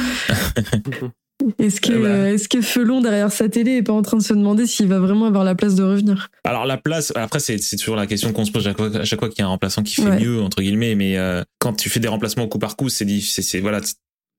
Est-ce 1.59 1.81
que, 1.81 1.93
Eh 1.93 1.99
ben. 2.03 2.27
est-ce 2.27 2.49
que 2.49 2.61
Felon 2.61 3.01
derrière 3.01 3.33
sa 3.33 3.49
télé 3.49 3.73
est 3.79 3.83
pas 3.83 3.93
en 3.93 4.03
train 4.03 4.17
de 4.17 4.23
se 4.23 4.33
demander 4.33 4.65
s'il 4.65 4.87
va 4.87 5.01
vraiment 5.01 5.27
avoir 5.27 5.43
la 5.43 5.57
place 5.57 5.75
de 5.75 5.83
revenir? 5.83 6.29
Alors 6.45 6.67
la 6.67 6.77
place, 6.77 7.13
après 7.17 7.41
c'est 7.41 7.59
c'est 7.59 7.77
toujours 7.77 7.97
la 7.97 8.07
question 8.07 8.33
qu'on 8.33 8.45
se 8.45 8.53
pose 8.53 8.65
à 8.65 8.71
chaque 8.71 8.77
fois, 8.79 8.97
à 8.97 9.05
chaque 9.05 9.19
fois 9.19 9.29
qu'il 9.29 9.41
y 9.41 9.43
a 9.43 9.47
un 9.47 9.49
remplaçant 9.49 9.83
qui 9.83 9.95
fait 9.97 10.03
Ouais. 10.09 10.21
mieux 10.21 10.41
entre 10.41 10.63
guillemets, 10.63 10.95
mais 10.95 11.19
euh, 11.19 11.43
quand 11.59 11.73
tu 11.73 11.91
fais 11.91 11.99
des 11.99 12.07
remplacements 12.07 12.47
coup 12.47 12.61
par 12.61 12.77
coup, 12.77 12.89
c'est 12.89 13.09
c'est 13.21 13.43
c'est- 13.43 13.59
voilà, 13.59 13.81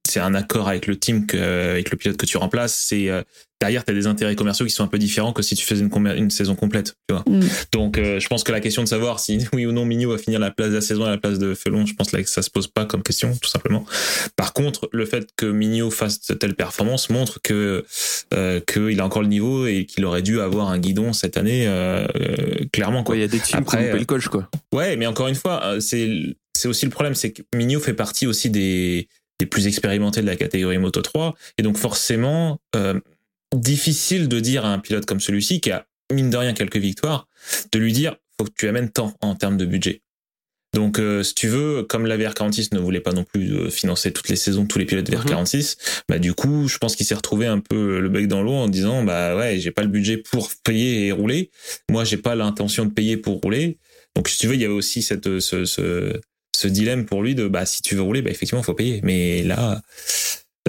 c'est 0.08 0.20
un 0.20 0.36
accord 0.36 0.68
avec 0.68 0.88
le 0.88 0.98
team 0.98 1.26
que 1.26 1.72
avec 1.72 1.92
le 1.92 1.98
pilote 1.98 2.18
que 2.18 2.26
tu 2.26 2.38
remplaces. 2.38 2.76
C'est 2.88 3.10
euh, 3.10 3.24
derrière 3.62 3.86
t'as 3.86 3.94
des 3.94 4.08
intérêts 4.08 4.36
commerciaux 4.36 4.66
qui 4.66 4.72
sont 4.72 4.84
un 4.84 4.88
peu 4.88 4.98
différents 4.98 5.32
que 5.32 5.42
si 5.42 5.56
tu 5.56 5.66
faisais 5.66 5.86
une, 5.86 6.30
saison 6.30 6.56
complète, 6.56 6.96
tu 7.08 7.16
vois. 7.16 7.24
Mm. 7.26 7.42
Donc 7.72 7.98
euh, 7.98 8.20
je 8.20 8.28
pense 8.28 8.44
que 8.44 8.52
la 8.52 8.60
question 8.60 8.84
de 8.84 8.88
savoir 8.88 9.20
si 9.20 9.40
oui 9.54 9.66
ou 9.66 9.72
non 9.72 9.86
Mignot 9.86 10.12
va 10.12 10.18
finir 10.18 10.40
la 10.40 10.52
place 10.52 10.70
de 10.70 10.76
la 10.76 10.82
saison 10.82 11.06
à 11.06 11.10
la 11.10 11.18
place 11.18 11.40
de 11.40 11.54
Felon, 11.54 11.86
je 11.86 11.94
pense 11.94 12.12
là 12.12 12.22
que 12.22 12.30
ça 12.30 12.42
se 12.42 12.50
pose 12.50 12.68
pas 12.68 12.86
comme 12.86 13.04
question 13.04 13.34
tout 13.42 13.50
simplement. 13.50 13.86
Par 14.36 14.54
contre, 14.54 14.90
le 14.92 15.06
fait 15.06 15.30
que 15.38 15.46
Mignot 15.46 15.92
fasse 15.92 16.26
de 16.28 16.34
telles 16.34 16.56
performances 16.56 17.10
montre 17.10 17.40
que 17.42 17.86
euh, 18.34 18.60
qu'il 18.62 19.00
a 19.00 19.06
encore 19.06 19.22
le 19.22 19.28
niveau 19.30 19.66
et 19.66 19.86
qu'il 19.86 20.06
aurait 20.06 20.22
dû 20.22 20.42
avoir 20.42 20.70
un 20.70 20.80
guidon 20.80 21.14
cette 21.14 21.38
année 21.38 21.68
euh, 21.68 22.06
euh, 22.16 22.66
clairement 22.72 23.04
quoi. 23.04 23.16
Il 23.16 23.22
y 23.22 23.24
a 23.24 23.28
des 23.28 23.40
teams 23.40 23.60
Après, 23.60 23.90
qui 23.90 23.96
euh, 23.96 24.00
le 24.00 24.06
coche, 24.06 24.28
quoi. 24.28 24.50
Ouais, 24.74 24.96
mais 24.96 25.06
encore 25.06 25.28
une 25.28 25.36
fois, 25.36 25.78
c'est 25.80 26.36
c'est 26.56 26.68
aussi 26.68 26.86
le 26.86 26.92
problème, 26.92 27.16
c'est 27.16 27.32
que 27.32 27.42
Mignot 27.56 27.80
fait 27.80 27.94
partie 27.94 28.28
aussi 28.28 28.50
des 28.50 29.08
des 29.40 29.46
plus 29.46 29.68
expérimentés 29.68 30.22
de 30.22 30.28
la 30.28 30.36
catégorie 30.36 30.78
Moto 30.78 31.02
3 31.02 31.36
et 31.58 31.64
donc 31.64 31.78
forcément 31.78 32.60
euh, 32.76 33.00
difficile 33.56 34.28
de 34.28 34.40
dire 34.40 34.66
à 34.66 34.74
un 34.74 34.80
pilote 34.80 35.06
comme 35.06 35.20
celui-ci 35.20 35.62
qui 35.62 35.72
a 35.72 35.86
mine 36.12 36.30
de 36.30 36.38
rien 36.38 36.54
quelques 36.54 36.78
victoires 36.78 37.28
de 37.72 37.80
lui 37.80 37.94
dire 37.94 38.16
faut 38.38 38.46
que 38.46 38.52
tu 38.56 38.68
amènes 38.68 38.90
tant 38.90 39.14
en 39.22 39.36
termes 39.36 39.58
de 39.58 39.66
budget. 39.66 40.02
Donc, 40.74 40.98
euh, 40.98 41.22
si 41.22 41.36
tu 41.36 41.48
veux, 41.48 41.84
comme 41.84 42.08
la 42.08 42.18
VR46 42.18 42.74
ne 42.74 42.80
voulait 42.80 43.00
pas 43.00 43.14
non 43.14 43.24
plus 43.24 43.54
euh, 43.54 43.70
financer 43.70 44.12
toutes 44.12 44.30
les 44.30 44.36
saisons, 44.36 44.66
tous 44.66 44.80
les 44.80 44.86
pilotes 44.86 45.08
Mhm. 45.10 45.20
VR46, 45.20 45.78
bah 46.10 46.18
du 46.18 46.34
coup, 46.34 46.68
je 46.68 46.80
pense 46.80 46.96
qu'il 46.96 47.06
s'est 47.06 47.14
retrouvé 47.14 47.46
un 47.46 47.60
peu 47.60 48.00
le 48.00 48.10
bec 48.10 48.28
dans 48.28 48.42
l'eau 48.42 48.54
en 48.54 48.68
disant, 48.68 49.04
bah 49.04 49.36
ouais, 49.38 49.60
j'ai 49.60 49.70
pas 49.70 49.84
le 49.84 49.88
budget 49.90 50.18
pour 50.18 50.50
payer 50.64 51.06
et 51.06 51.12
rouler. 51.12 51.52
Moi, 51.92 52.06
j'ai 52.06 52.18
pas 52.18 52.34
l'intention 52.34 52.86
de 52.86 52.92
payer 52.92 53.18
pour 53.18 53.40
rouler. 53.40 53.78
Donc, 54.16 54.28
si 54.28 54.40
tu 54.40 54.48
veux, 54.48 54.56
il 54.56 54.62
y 54.62 54.66
avait 54.66 54.74
aussi 54.74 55.04
cette 55.04 55.40
ce, 55.40 55.66
ce, 55.66 56.20
ce 56.56 56.68
dilemme 56.68 57.06
pour 57.06 57.24
lui 57.24 57.36
de, 57.36 57.48
bah 57.48 57.66
si 57.66 57.82
tu 57.82 57.96
veux 57.96 58.02
rouler, 58.02 58.22
bah 58.22 58.30
effectivement, 58.32 58.62
faut 58.64 58.74
payer. 58.74 59.00
Mais 59.04 59.44
là, 59.44 59.82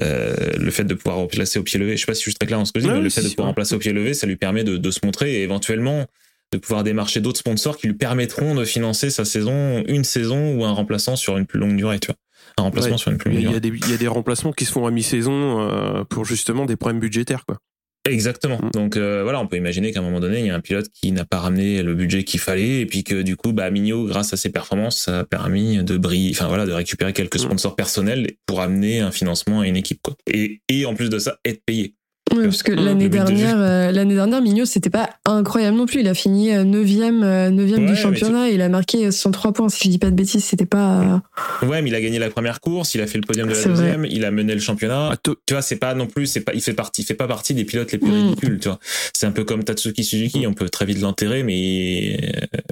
euh, 0.03 0.35
le 0.59 0.71
fait 0.71 0.85
de 0.85 0.95
pouvoir 0.95 1.17
remplacer 1.17 1.59
au 1.59 1.63
pied 1.63 1.79
levé, 1.79 1.97
je 1.97 2.01
sais 2.01 2.07
pas 2.07 2.15
si 2.15 2.21
je 2.23 2.31
suis 2.31 2.35
très 2.35 2.47
clair 2.47 2.59
dans 2.59 2.65
ce 2.65 2.73
que 2.73 2.81
je 2.81 2.87
dis, 2.87 2.91
mais 2.91 3.01
le 3.01 3.11
fait 3.11 3.23
de 3.23 3.29
pouvoir 3.29 3.47
ouais. 3.47 3.51
remplacer 3.51 3.75
au 3.75 3.79
pied 3.79 3.93
levé, 3.93 4.15
ça 4.15 4.27
lui 4.27 4.37
permet 4.37 4.65
de, 4.65 4.77
de 4.77 4.91
se 4.91 5.01
montrer 5.05 5.35
et 5.37 5.43
éventuellement 5.43 6.07
de 6.53 6.59
pouvoir 6.59 6.85
démarcher 6.85 7.21
d'autres 7.21 7.39
sponsors 7.41 7.77
qui 7.77 7.87
lui 7.89 7.95
permettront 7.95 8.55
de 8.55 8.65
financer 8.65 9.11
sa 9.11 9.25
saison, 9.25 9.83
une 9.89 10.05
saison 10.05 10.57
ou 10.57 10.65
un 10.65 10.73
remplaçant 10.73 11.17
sur 11.17 11.37
une 11.37 11.47
plus 11.47 11.59
longue 11.59 11.77
durée, 11.77 11.99
tu 12.01 12.07
vois. 12.09 12.17
Un 12.59 12.63
remplacement 12.63 12.93
Ouais. 12.93 12.99
sur 12.99 13.11
une 13.11 13.19
plus 13.19 13.31
Il 13.31 13.35
longue 13.35 13.43
y, 13.43 13.47
durée. 13.47 13.57
a 13.57 13.61
des, 13.61 13.69
il 13.69 13.91
y 13.91 13.95
a 13.95 13.97
des 13.97 14.07
remplacements 14.09 14.53
qui 14.53 14.65
se 14.65 14.73
font 14.73 14.87
à 14.87 14.91
mi-saison 14.91 15.61
euh, 15.69 16.05
pour 16.05 16.25
justement 16.25 16.67
des 16.67 16.77
problèmes 16.77 17.01
budgétaires, 17.01 17.45
quoi. 17.47 17.59
Exactement. 18.07 18.59
Mm. 18.59 18.71
Donc 18.73 18.97
euh, 18.97 19.23
voilà, 19.23 19.41
on 19.41 19.47
peut 19.47 19.57
imaginer 19.57 19.93
qu'à 19.93 20.01
un 20.01 20.03
moment 20.03 20.21
donné, 20.21 20.41
il 20.41 20.47
y 20.47 20.51
a 20.51 20.55
un 20.55 20.61
pilote 20.61 20.89
qui 20.93 21.11
n'a 21.13 21.25
pas 21.25 21.39
ramené 21.39 21.83
le 21.83 21.95
budget 21.95 22.25
qu'il 22.25 22.41
fallait 22.41 22.81
et 22.81 22.87
puis 22.87 23.03
que 23.03 23.23
du 23.23 23.37
coup, 23.37 23.53
bah 23.53 23.71
Mignot, 23.71 24.07
grâce 24.07 24.33
à 24.33 24.37
ses 24.37 24.51
performances, 24.51 25.01
ça 25.05 25.21
a 25.21 25.25
permis 25.25 25.83
de 25.83 25.97
briller, 25.97 26.31
enfin 26.33 26.49
voilà, 26.49 26.67
de 26.67 26.73
récupérer 26.73 27.13
quelques 27.13 27.37
Mm. 27.37 27.47
sponsors 27.47 27.77
personnels 27.77 28.33
pour 28.47 28.61
amener 28.61 29.01
un 29.01 29.11
financement 29.11 29.61
à 29.61 29.67
une 29.67 29.77
équipe 29.77 30.01
quoi. 30.03 30.15
Et, 30.27 30.61
et 30.69 30.85
en 30.87 30.95
plus 30.95 31.09
de 31.11 31.19
ça, 31.19 31.39
être 31.45 31.63
payé. 31.65 31.95
Oui, 32.33 32.45
parce 32.45 32.63
que 32.63 32.73
Mmh, 32.73 32.85
l'année 32.85 33.09
dernière, 33.11 33.57
euh, 33.59 33.93
l'année 33.93 34.15
dernière, 34.15 34.41
Mignot, 34.41 34.65
c'était 34.65 34.91
pas 34.91 35.11
incroyable 35.27 35.77
non 35.77 35.85
plus. 35.87 36.01
Il 36.01 36.09
a 36.09 36.15
fini 36.15 36.49
9e, 36.51 37.23
Ouais, 37.23 37.51
du 37.69 37.79
mais 37.81 37.95
championnat. 37.95 38.49
Il 38.49 38.61
a 38.63 38.69
marqué 38.69 39.11
103 39.13 39.53
points, 39.53 39.69
si 39.69 39.85
je 39.85 39.91
dis 39.91 39.99
pas 39.99 40.11
de 40.11 40.17
bêtises. 40.17 40.43
C'était 40.43 40.65
pas. 40.67 41.23
Ouais, 41.63 41.83
mais 41.83 41.91
il 41.91 41.95
a 41.95 42.01
gagné 42.01 42.19
la 42.19 42.31
première 42.31 42.61
course, 42.61 42.95
il 42.95 43.03
a 43.03 43.07
fait 43.07 43.19
le 43.19 43.25
podium 43.27 43.47
de 43.47 43.53
la 43.53 43.59
C'est 43.61 43.69
vrai. 43.69 43.79
deuxième, 43.83 44.05
il 44.07 44.25
a 44.25 44.31
mené 44.31 44.55
le 44.55 44.61
championnat. 44.61 45.11
Ah, 45.13 45.17
tu 45.23 45.33
vois, 45.53 45.63
c'est 45.63 45.77
pas 45.77 45.95
non 45.95 46.07
plus, 46.07 46.27
c'est 46.27 46.41
pas, 46.41 46.55
il 46.55 46.63
fait 46.63 46.73
partie, 46.73 47.03
il 47.03 47.05
fait 47.05 47.15
pas 47.15 47.29
partie 47.29 47.53
des 47.55 47.65
pilotes 47.65 47.93
les 47.93 47.99
plus 47.99 48.11
Mm. 48.11 48.15
ridicules, 48.29 48.59
tu 48.59 48.69
vois. 48.69 48.79
C'est 49.13 49.27
un 49.27 49.33
peu 49.33 49.45
comme 49.45 49.63
Tatsuki 49.63 50.03
Suzuki, 50.03 50.47
on 50.47 50.55
peut 50.55 50.69
très 50.71 50.87
vite 50.87 51.01
l'enterrer, 51.01 51.43
mais, 51.43 52.19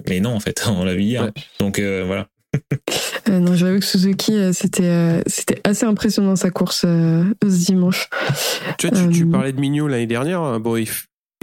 mais 0.09 0.21
non, 0.21 0.31
en 0.35 0.41
fait, 0.41 0.65
on 0.67 0.85
l'a 0.85 0.95
vu 0.95 1.03
hier. 1.03 1.25
Ouais. 1.25 1.31
Donc, 1.61 1.79
euh, 1.79 2.05
voilà. 2.07 2.27
Euh, 3.29 3.39
non, 3.39 3.55
j'avoue 3.55 3.79
que 3.79 3.85
Suzuki, 3.85 4.35
euh, 4.35 4.53
c'était, 4.53 4.85
euh, 4.85 5.23
c'était 5.27 5.61
assez 5.65 5.87
impressionnant 5.87 6.37
sa 6.37 6.51
course 6.51 6.83
euh, 6.87 7.25
ce 7.43 7.65
dimanche. 7.67 8.09
Tu, 8.79 8.89
vois, 8.89 8.99
tu, 8.99 9.09
tu 9.11 9.27
parlais 9.27 9.53
de 9.53 9.61
Mignot 9.61 9.89
l'année 9.89 10.07
dernière. 10.07 10.43
euh, 10.43 10.59
Bon, 10.59 10.77
il, 10.77 10.89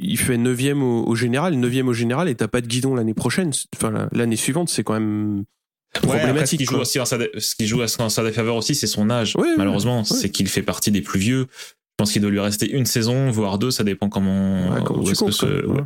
il 0.01 0.18
fait 0.18 0.38
9 0.38 0.60
au, 0.75 1.04
au 1.08 1.16
général, 1.16 1.56
9 1.56 1.88
au 1.88 1.94
général, 1.94 2.30
et 2.30 2.36
t'as 2.36 2.48
pas 2.48 2.62
de 2.62 2.68
guidon 2.68 2.96
l'année 2.96 3.13
prochaine. 3.13 3.51
Enfin, 3.75 4.08
l'année 4.12 4.36
suivante, 4.36 4.70
c'est 4.70 4.84
quand 4.84 4.94
même 4.94 5.46
Ouais, 5.96 6.01
après, 6.04 6.10
ce 6.12 6.18
problématique. 6.25 6.60
qui 6.60 6.66
joue 6.66 6.74
quoi. 6.74 6.82
aussi 6.82 7.00
en 7.00 7.06
sa, 7.06 7.18
dé- 7.18 7.32
ce 7.39 7.56
qui 7.56 7.66
joue 7.66 7.82
en 7.82 8.10
sa 8.10 8.24
défaveur 8.24 8.56
aussi, 8.56 8.75
c'est 8.75 8.86
son 8.86 9.10
âge. 9.10 9.36
Ouais, 9.36 9.56
Malheureusement, 9.58 10.00
ouais. 10.00 10.06
c'est 10.06 10.30
qu'il 10.30 10.48
fait 10.48 10.62
partie 10.62 10.92
des 10.92 11.01
plus 11.01 11.20
vieux. 11.20 11.48
Je 11.51 11.66
pense 11.98 12.12
qu'il 12.12 12.22
doit 12.22 12.30
lui 12.30 12.39
rester 12.39 12.70
une 12.70 12.86
saison, 12.86 13.32
voire 13.32 13.58
deux, 13.58 13.72
ça 13.72 13.84
dépend 13.84 14.08
comment, 14.08 14.70
Ouais, 14.70 14.82
comment 14.86 15.00
où 15.00 15.06
tu 15.06 15.12
est-ce 15.12 15.20
que 15.22 15.25
comptes, 15.25 15.34
ce- 15.34 15.66
quoi. 15.66 15.74
ouais. 15.75 15.82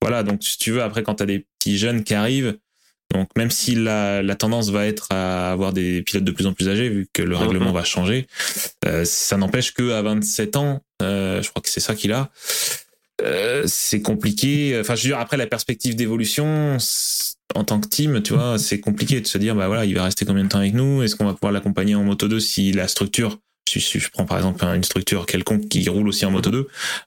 Voilà, 0.00 0.22
donc 0.22 0.42
si 0.42 0.56
tu 0.58 0.70
veux, 0.70 0.82
après, 0.82 1.02
quand 1.02 1.16
t'as 1.16 1.26
des 1.26 1.46
petits 1.58 1.76
jeunes 1.76 2.04
qui 2.04 2.14
arrivent, 2.14 2.56
donc 3.14 3.28
même 3.36 3.50
si 3.50 3.74
la, 3.74 4.22
la 4.22 4.34
tendance 4.34 4.70
va 4.70 4.86
être 4.86 5.06
à 5.10 5.52
avoir 5.52 5.72
des 5.72 6.02
pilotes 6.02 6.24
de 6.24 6.32
plus 6.32 6.46
en 6.46 6.52
plus 6.52 6.68
âgés, 6.68 6.88
vu 6.90 7.06
que 7.12 7.22
le 7.22 7.34
Mhm. 7.36 7.42
règlement 7.42 7.72
va 7.72 7.84
changer, 7.84 8.26
euh, 8.86 9.04
ça 9.04 9.36
n'empêche 9.36 9.72
que 9.72 9.92
à 9.92 10.02
27 10.02 10.56
ans, 10.56 10.82
euh, 11.02 11.40
je 11.42 11.48
crois 11.50 11.62
que 11.62 11.68
c'est 11.70 11.80
ça 11.80 11.94
qu'il 11.94 12.12
a, 12.12 12.30
euh, 13.22 13.62
c'est 13.66 14.02
compliqué. 14.02 14.76
Enfin, 14.80 14.94
je 14.96 15.02
veux 15.04 15.08
dire, 15.10 15.18
après 15.18 15.36
la 15.36 15.46
perspective 15.46 15.94
d'évolution, 15.96 16.76
en 17.54 17.64
tant 17.64 17.80
que 17.80 17.86
team, 17.88 18.20
tu 18.22 18.32
vois, 18.34 18.58
c'est 18.58 18.80
compliqué 18.80 19.20
de 19.20 19.26
se 19.26 19.38
dire, 19.38 19.54
bah 19.54 19.68
voilà, 19.68 19.84
il 19.84 19.94
va 19.94 20.02
rester 20.04 20.24
combien 20.24 20.42
de 20.44 20.48
temps 20.48 20.58
avec 20.58 20.74
nous? 20.74 21.02
Est-ce 21.02 21.14
qu'on 21.14 21.24
va 21.26 21.34
pouvoir 21.34 21.52
l'accompagner 21.52 21.94
en 21.94 22.02
Moto 22.02 22.26
2 22.26 22.40
si 22.40 22.72
la 22.72 22.88
structure, 22.88 23.38
si, 23.68 23.80
si 23.80 23.98
je 23.98 24.10
prends 24.10 24.24
par 24.26 24.36
exemple 24.38 24.64
une 24.64 24.84
structure 24.84 25.26
quelconque 25.26 25.68
qui 25.68 25.88
roule 25.88 26.06
aussi 26.08 26.24
en 26.26 26.30
Moto 26.30 26.50
2, 26.50 26.66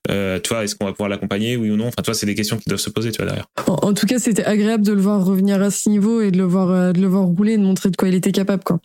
euh, 0.10 0.40
tu 0.44 0.50
vois, 0.50 0.64
est-ce 0.64 0.76
qu'on 0.76 0.86
va 0.86 0.92
pouvoir 0.92 1.10
l'accompagner, 1.10 1.56
oui 1.56 1.70
ou 1.70 1.76
non? 1.78 1.88
Enfin, 1.88 2.02
tu 2.02 2.06
vois, 2.06 2.14
c'est 2.14 2.26
des 2.26 2.36
questions 2.36 2.58
qui 2.58 2.68
doivent 2.70 2.80
se 2.80 2.90
poser, 2.90 3.12
tu 3.12 3.18
vois, 3.18 3.26
derrière. 3.28 3.46
En, 3.68 3.74
en 3.90 3.94
tout 3.94 4.06
cas, 4.08 4.20
c'était 4.20 4.44
agréable 4.46 4.84
de 4.86 4.94
le 4.94 5.02
voir 5.02 5.24
revenir 5.26 5.62
à 5.62 5.70
ce 5.72 5.88
niveau 5.90 6.22
et 6.22 6.32
de 6.32 6.38
le 6.38 6.44
voir, 6.46 6.70
euh, 6.72 6.92
de 6.94 7.00
le 7.02 7.08
voir 7.08 7.24
rouler, 7.26 7.54
et 7.54 7.58
de 7.58 7.64
montrer 7.64 7.90
de 7.90 7.96
quoi 7.96 8.08
il 8.10 8.16
était 8.16 8.32
capable, 8.32 8.64
quoi. 8.64 8.80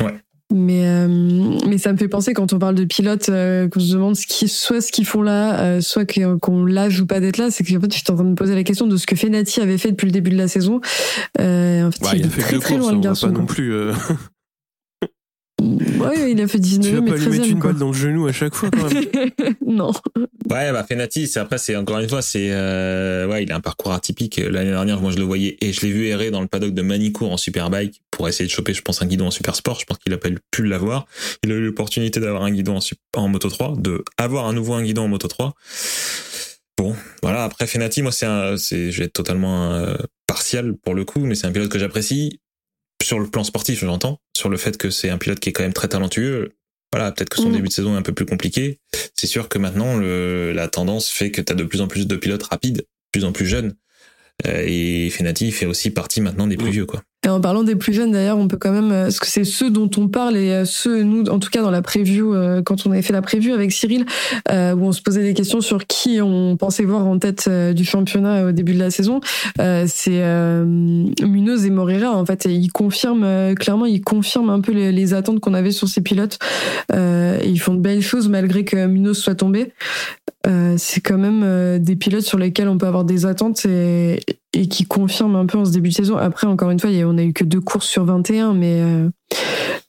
Ouais. 0.00 0.14
Mais, 0.54 0.86
euh, 0.86 1.08
mais 1.66 1.76
ça 1.76 1.92
me 1.92 1.96
fait 1.98 2.06
penser 2.06 2.32
quand 2.32 2.52
on 2.52 2.60
parle 2.60 2.76
de 2.76 2.84
pilotes, 2.84 3.28
euh, 3.30 3.68
qu'on 3.68 3.80
se 3.80 3.92
demande 3.92 4.14
ce 4.14 4.28
qui, 4.28 4.46
soit 4.46 4.80
ce 4.80 4.92
qu'ils 4.92 5.04
font 5.06 5.22
là, 5.22 5.58
euh, 5.60 5.80
soit 5.80 6.04
que- 6.04 6.36
qu'on 6.36 6.64
lâche 6.64 7.00
ou 7.00 7.06
pas 7.06 7.18
d'être 7.18 7.38
là, 7.38 7.50
c'est 7.50 7.64
que 7.64 7.76
en 7.76 7.80
fait, 7.80 7.92
je 7.92 7.98
suis 7.98 8.04
en 8.12 8.14
train 8.14 8.22
de 8.24 8.28
me 8.30 8.34
poser 8.36 8.54
la 8.54 8.62
question 8.62 8.86
de 8.86 8.96
ce 8.96 9.06
que 9.06 9.16
Fenati 9.16 9.60
avait 9.60 9.76
fait 9.78 9.90
depuis 9.90 10.06
le 10.06 10.12
début 10.12 10.30
de 10.30 10.36
la 10.38 10.46
saison. 10.46 10.80
Euh, 11.40 11.88
en 11.88 11.90
fait, 11.90 12.00
Bah, 12.00 12.10
il, 12.12 12.20
il 12.20 12.24
a 12.24 12.26
est 12.26 12.30
fait 12.30 12.42
très 12.42 12.58
très 12.60 12.74
courses, 12.76 12.86
loin 12.86 12.92
le 12.92 13.00
garçon. 13.00 13.26
pas 13.26 13.32
non 13.40 13.46
plus. 13.46 13.72
Ouais, 15.62 16.32
il 16.32 16.40
a 16.42 16.46
fait 16.46 16.58
tu 16.60 16.78
19 16.78 16.92
vas 16.92 17.00
mais 17.00 17.10
pas 17.12 17.16
lui 17.16 17.28
mettre 17.28 17.42
13 17.42 17.50
une 17.50 17.58
quoi. 17.58 17.70
balle 17.70 17.80
dans 17.80 17.86
le 17.88 17.94
genou 17.94 18.26
à 18.26 18.32
chaque 18.32 18.54
fois, 18.54 18.70
quand 18.70 18.92
même. 18.92 19.04
non. 19.66 19.90
Ouais, 20.50 20.70
bah 20.70 20.84
Fenati, 20.86 21.26
c'est 21.26 21.40
après, 21.40 21.56
c'est 21.56 21.74
encore 21.76 21.98
une 21.98 22.08
fois, 22.08 22.20
c'est 22.20 22.48
euh, 22.50 23.26
ouais, 23.26 23.42
il 23.42 23.50
a 23.50 23.56
un 23.56 23.60
parcours 23.60 23.92
atypique. 23.92 24.36
L'année 24.36 24.70
dernière, 24.70 25.00
moi, 25.00 25.10
je 25.12 25.16
le 25.16 25.24
voyais 25.24 25.56
et 25.62 25.72
je 25.72 25.80
l'ai 25.80 25.90
vu 25.90 26.06
errer 26.08 26.30
dans 26.30 26.42
le 26.42 26.46
paddock 26.46 26.74
de 26.74 26.82
Manicourt 26.82 27.32
en 27.32 27.38
superbike 27.38 28.02
pour 28.10 28.28
essayer 28.28 28.46
de 28.46 28.52
choper, 28.52 28.74
je 28.74 28.82
pense, 28.82 29.00
un 29.00 29.06
guidon 29.06 29.28
en 29.28 29.30
super 29.30 29.56
sport. 29.56 29.80
Je 29.80 29.86
pense 29.86 29.96
qu'il 29.98 30.12
a 30.12 30.18
pas 30.18 30.28
pu 30.50 30.62
l'avoir. 30.64 31.06
Il 31.42 31.50
a 31.50 31.54
eu 31.54 31.64
l'opportunité 31.64 32.20
d'avoir 32.20 32.42
un 32.44 32.50
guidon 32.50 32.78
en 33.16 33.28
Moto 33.28 33.48
3, 33.48 33.76
de 33.78 34.04
avoir 34.18 34.46
à 34.46 34.52
nouveau 34.52 34.74
un 34.74 34.82
guidon 34.82 35.04
en 35.04 35.08
Moto 35.08 35.26
3. 35.26 35.54
Bon, 36.76 36.94
voilà. 37.22 37.44
Après 37.44 37.66
Fenati, 37.66 38.02
moi, 38.02 38.12
c'est 38.12 38.26
un, 38.26 38.58
c'est, 38.58 38.90
je 38.92 38.98
vais 38.98 39.06
être 39.06 39.14
totalement 39.14 39.72
euh, 39.72 39.96
partial 40.26 40.74
pour 40.84 40.94
le 40.94 41.06
coup, 41.06 41.20
mais 41.20 41.34
c'est 41.34 41.46
un 41.46 41.52
pilote 41.52 41.70
que 41.70 41.78
j'apprécie 41.78 42.40
sur 43.06 43.20
le 43.20 43.28
plan 43.28 43.44
sportif, 43.44 43.80
j'entends, 43.80 44.18
sur 44.36 44.48
le 44.48 44.56
fait 44.56 44.76
que 44.76 44.90
c'est 44.90 45.10
un 45.10 45.18
pilote 45.18 45.38
qui 45.40 45.48
est 45.50 45.52
quand 45.52 45.62
même 45.62 45.72
très 45.72 45.88
talentueux. 45.88 46.50
Voilà, 46.92 47.12
peut-être 47.12 47.28
que 47.28 47.36
son 47.36 47.50
Mm. 47.50 47.52
début 47.52 47.68
de 47.68 47.72
saison 47.72 47.94
est 47.94 47.98
un 47.98 48.02
peu 48.02 48.12
plus 48.12 48.26
compliqué. 48.26 48.80
C'est 49.14 49.26
sûr 49.26 49.48
que 49.48 49.58
maintenant, 49.58 49.96
le, 49.96 50.52
la 50.52 50.66
tendance 50.68 51.08
fait 51.10 51.30
que 51.30 51.40
tu 51.40 51.52
as 51.52 51.54
de 51.54 51.64
plus 51.64 51.80
en 51.80 51.88
plus 51.88 52.06
de 52.06 52.16
pilotes 52.16 52.42
rapides, 52.44 52.78
de 52.78 52.86
plus 53.12 53.24
en 53.24 53.32
plus 53.32 53.46
jeunes. 53.46 53.76
Euh, 54.46 54.62
et 54.66 55.08
Fenati 55.10 55.50
fait 55.52 55.66
aussi 55.66 55.90
partie 55.90 56.20
maintenant 56.20 56.46
des 56.46 56.56
plus 56.56 56.68
Mm. 56.68 56.72
vieux, 56.72 56.86
quoi. 56.86 57.02
Et 57.24 57.28
en 57.28 57.40
parlant 57.40 57.64
des 57.64 57.74
plus 57.74 57.92
jeunes, 57.92 58.12
d'ailleurs, 58.12 58.38
on 58.38 58.46
peut 58.46 58.56
quand 58.56 58.70
même, 58.70 58.90
parce 58.90 59.18
que 59.18 59.26
c'est 59.26 59.42
ceux 59.42 59.70
dont 59.70 59.90
on 59.96 60.06
parle 60.06 60.36
et 60.36 60.64
ceux, 60.64 61.02
nous, 61.02 61.24
en 61.24 61.40
tout 61.40 61.50
cas 61.50 61.60
dans 61.60 61.72
la 61.72 61.82
preview, 61.82 62.36
quand 62.64 62.86
on 62.86 62.92
avait 62.92 63.02
fait 63.02 63.12
la 63.12 63.22
preview 63.22 63.52
avec 63.52 63.72
Cyril, 63.72 64.06
où 64.48 64.52
on 64.52 64.92
se 64.92 65.02
posait 65.02 65.24
des 65.24 65.34
questions 65.34 65.60
sur 65.60 65.88
qui 65.88 66.20
on 66.22 66.56
pensait 66.56 66.84
voir 66.84 67.04
en 67.04 67.18
tête 67.18 67.48
du 67.48 67.84
championnat 67.84 68.46
au 68.46 68.52
début 68.52 68.74
de 68.74 68.78
la 68.78 68.92
saison, 68.92 69.18
c'est 69.58 70.22
Munoz 70.64 71.66
et 71.66 71.70
Moreira, 71.70 72.16
en 72.16 72.24
fait. 72.24 72.46
Et 72.46 72.52
ils 72.52 72.70
confirment, 72.70 73.56
clairement, 73.56 73.86
ils 73.86 74.02
confirment 74.02 74.50
un 74.50 74.60
peu 74.60 74.70
les, 74.70 75.14
attentes 75.14 75.40
qu'on 75.40 75.54
avait 75.54 75.72
sur 75.72 75.88
ces 75.88 76.02
pilotes. 76.02 76.38
ils 76.92 77.58
font 77.58 77.74
de 77.74 77.80
belles 77.80 78.02
choses 78.02 78.28
malgré 78.28 78.64
que 78.64 78.86
Munoz 78.86 79.18
soit 79.18 79.34
tombé. 79.34 79.72
Euh, 80.46 80.74
c'est 80.78 81.00
quand 81.00 81.18
même 81.18 81.42
euh, 81.44 81.78
des 81.78 81.96
pilotes 81.96 82.24
sur 82.24 82.38
lesquels 82.38 82.68
on 82.68 82.78
peut 82.78 82.86
avoir 82.86 83.04
des 83.04 83.26
attentes 83.26 83.66
et, 83.66 84.20
et, 84.52 84.68
qui 84.68 84.84
confirment 84.84 85.36
un 85.36 85.46
peu 85.46 85.58
en 85.58 85.64
ce 85.64 85.72
début 85.72 85.90
de 85.90 85.94
saison. 85.94 86.16
Après, 86.16 86.46
encore 86.46 86.70
une 86.70 86.80
fois, 86.80 86.90
on 86.90 87.18
a 87.18 87.22
eu 87.22 87.32
que 87.32 87.44
deux 87.44 87.60
courses 87.60 87.88
sur 87.88 88.04
21, 88.04 88.54
mais, 88.54 88.80
euh, 88.80 89.08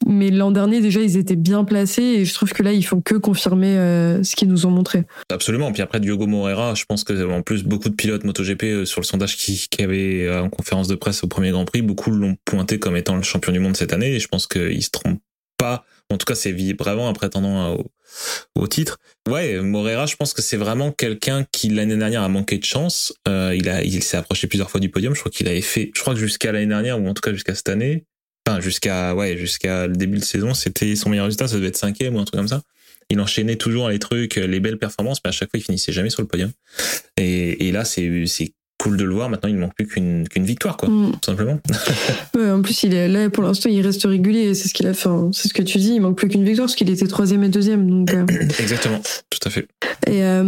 mais 0.06 0.30
l'an 0.30 0.52
dernier, 0.52 0.82
déjà, 0.82 1.02
ils 1.02 1.18
étaient 1.18 1.36
bien 1.36 1.64
placés 1.64 2.02
et 2.02 2.26
je 2.26 2.34
trouve 2.34 2.52
que 2.54 2.64
là, 2.64 2.74
ils 2.74 2.86
font 2.86 3.02
que 3.02 3.16
confirmer 3.16 3.76
ce 4.24 4.36
qu'ils 4.36 4.50
nous 4.50 4.66
ont 4.66 4.72
montré. 4.72 5.06
Absolument. 5.32 5.72
Puis 5.72 5.82
après, 5.82 6.00
Diogo 6.00 6.28
Moreira, 6.28 6.76
je 6.76 6.86
pense 6.86 7.04
que 7.04 7.30
en 7.32 7.42
plus, 7.42 7.64
beaucoup 7.64 7.90
de 7.90 7.96
pilotes 7.96 8.24
MotoGP 8.24 8.86
sur 8.86 9.02
le 9.02 9.06
sondage 9.06 9.38
qui, 9.38 9.68
qui 9.70 9.84
avait 9.84 10.30
en 10.38 10.50
conférence 10.50 10.88
de 10.88 10.96
presse 10.96 11.24
au 11.24 11.28
premier 11.28 11.52
Grand 11.52 11.66
Prix, 11.66 11.82
beaucoup 11.82 12.12
l'ont 12.12 12.36
pointé 12.46 12.80
comme 12.80 12.98
étant 12.98 13.16
le 13.16 13.24
champion 13.24 13.52
du 13.54 13.60
monde 13.60 13.78
cette 13.78 13.94
année 13.94 14.16
et 14.16 14.20
je 14.20 14.28
pense 14.28 14.48
qu'ils 14.48 14.84
se 14.84 14.90
trompent 14.90 15.22
pas. 15.58 15.86
En 16.10 16.18
tout 16.18 16.26
cas, 16.26 16.36
c'est 16.36 16.54
vraiment 16.74 17.10
un 17.10 17.14
prétendant 17.14 17.76
au, 17.76 17.92
au 18.56 18.68
titre. 18.68 18.98
Ouais, 19.28 19.60
Morera, 19.60 20.06
je 20.06 20.16
pense 20.16 20.34
que 20.34 20.42
c'est 20.42 20.58
vraiment 20.58 20.92
quelqu'un 20.92 21.46
qui 21.52 21.70
l'année 21.70 21.98
dernière 21.98 22.24
a 22.24 22.30
manqué 22.30 22.58
de 22.58 22.64
chance. 22.64 23.14
Euh, 23.28 23.54
il 23.56 23.68
a, 23.68 23.84
il 23.84 24.02
s'est 24.02 24.18
approché 24.18 24.48
plusieurs 24.48 24.70
fois 24.70 24.80
du 24.80 24.90
podium. 24.90 25.14
Je 25.14 25.20
crois 25.20 25.32
qu'il 25.32 25.48
avait 25.48 25.62
fait, 25.62 25.92
je 25.94 26.02
crois 26.02 26.14
que 26.14 26.20
jusqu'à 26.20 26.52
l'année 26.52 26.68
dernière 26.68 27.00
ou 27.02 27.08
en 27.08 27.14
tout 27.14 27.22
cas 27.22 27.34
jusqu'à 27.34 27.56
cette 27.56 27.70
année, 27.70 28.06
enfin 28.48 28.62
jusqu'à 28.62 29.16
ouais 29.16 29.38
jusqu'à 29.38 29.88
le 29.88 29.96
début 29.96 30.18
de 30.18 30.24
saison, 30.24 30.54
c'était 30.54 30.96
son 30.96 31.10
meilleur 31.10 31.26
résultat, 31.26 31.48
ça 31.50 31.56
devait 31.56 31.68
être 31.68 31.78
cinquième 31.78 32.16
ou 32.16 32.20
un 32.20 32.26
truc 32.26 32.40
comme 32.40 32.48
ça. 32.48 32.62
Il 33.10 33.20
enchaînait 33.22 33.56
toujours 33.56 33.90
les 33.90 34.00
trucs, 34.00 34.36
les 34.36 34.60
belles 34.60 34.78
performances, 34.78 35.20
mais 35.24 35.30
à 35.30 35.32
chaque 35.32 35.50
fois 35.50 35.60
il 35.60 35.64
finissait 35.64 35.94
jamais 35.94 36.10
sur 36.10 36.22
le 36.22 36.28
podium. 36.28 36.52
Et, 37.18 37.68
et 37.68 37.72
là, 37.72 37.86
c'est 37.86 38.26
c'est 38.28 38.54
cool 38.78 38.98
de 38.98 39.04
le 39.04 39.14
voir. 39.14 39.30
Maintenant, 39.30 39.50
il 39.50 39.56
ne 39.56 39.62
manque 39.62 39.76
plus 39.76 39.88
qu'une 39.88 40.26
victoire, 40.36 40.78
quoi, 40.78 40.90
mm. 40.90 41.12
tout 41.14 41.32
simplement. 41.32 41.60
ouais, 42.36 42.52
en 42.52 42.62
plus, 42.62 42.84
il 42.84 42.94
est 42.94 43.08
là 43.08 43.30
pour 43.30 43.44
l'instant, 43.44 43.70
il 43.70 43.82
reste 43.82 44.04
régulier. 44.06 44.54
C'est 44.54 44.68
ce 44.68 44.74
qu'il 44.74 44.88
a 44.88 44.94
fait. 44.94 45.10
Hein. 45.10 45.30
C'est 45.34 45.48
ce 45.48 45.54
que 45.54 45.64
tu 45.64 45.78
dis. 45.78 45.94
Il 45.96 46.02
manque 46.02 46.18
plus 46.18 46.28
qu'une 46.28 46.44
victoire 46.44 46.68
parce 46.68 46.76
qu'il 46.76 46.90
était 46.90 47.08
troisième 47.08 47.44
et 47.44 47.50
deuxième. 47.50 47.90
Donc. 47.90 48.14
Euh. 48.14 48.26
Exactement. 48.60 49.02
Tout 49.30 49.40
à 49.46 49.50
fait. 49.50 49.68
Et 50.08 50.24
euh, 50.24 50.44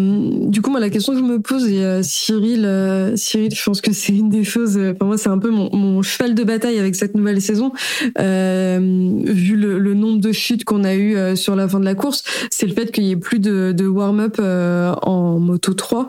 du 0.48 0.62
coup, 0.62 0.72
moi, 0.72 0.80
la 0.80 0.90
question 0.90 1.14
que 1.14 1.20
je 1.20 1.24
me 1.24 1.40
pose, 1.40 1.70
et 1.70 1.84
euh, 1.84 2.02
Cyril, 2.02 2.64
euh, 2.66 3.16
Cyril, 3.16 3.54
je 3.54 3.62
pense 3.64 3.82
que 3.82 3.92
c'est 3.92 4.16
une 4.16 4.30
des 4.30 4.46
choses. 4.46 4.80
pour 4.98 5.08
moi, 5.08 5.18
c'est 5.18 5.30
un 5.30 5.38
peu 5.38 5.50
mon, 5.50 5.70
mon, 5.76 6.02
cheval 6.02 6.34
de 6.34 6.44
bataille 6.44 6.80
avec 6.80 6.96
cette 6.96 7.16
nouvelle 7.16 7.42
saison. 7.42 7.72
vu 8.18 9.56
le, 9.56 9.80
le, 9.80 9.94
nombre 9.94 10.22
de 10.22 10.32
chutes 10.32 10.64
qu'on 10.64 10.84
a 10.84 10.96
eu 10.96 11.36
sur 11.36 11.56
la 11.56 11.68
fin 11.68 11.80
de 11.80 11.86
la 11.86 11.96
course, 11.96 12.24
c'est 12.50 12.68
le 12.68 12.74
fait 12.74 12.92
qu'il 12.92 13.04
y 13.04 13.12
ait 13.12 13.18
plus 13.18 13.40
de, 13.40 13.74
de 13.74 13.86
warm-up 13.86 14.40
en 14.40 15.40
moto 15.40 15.74
3. 15.74 16.08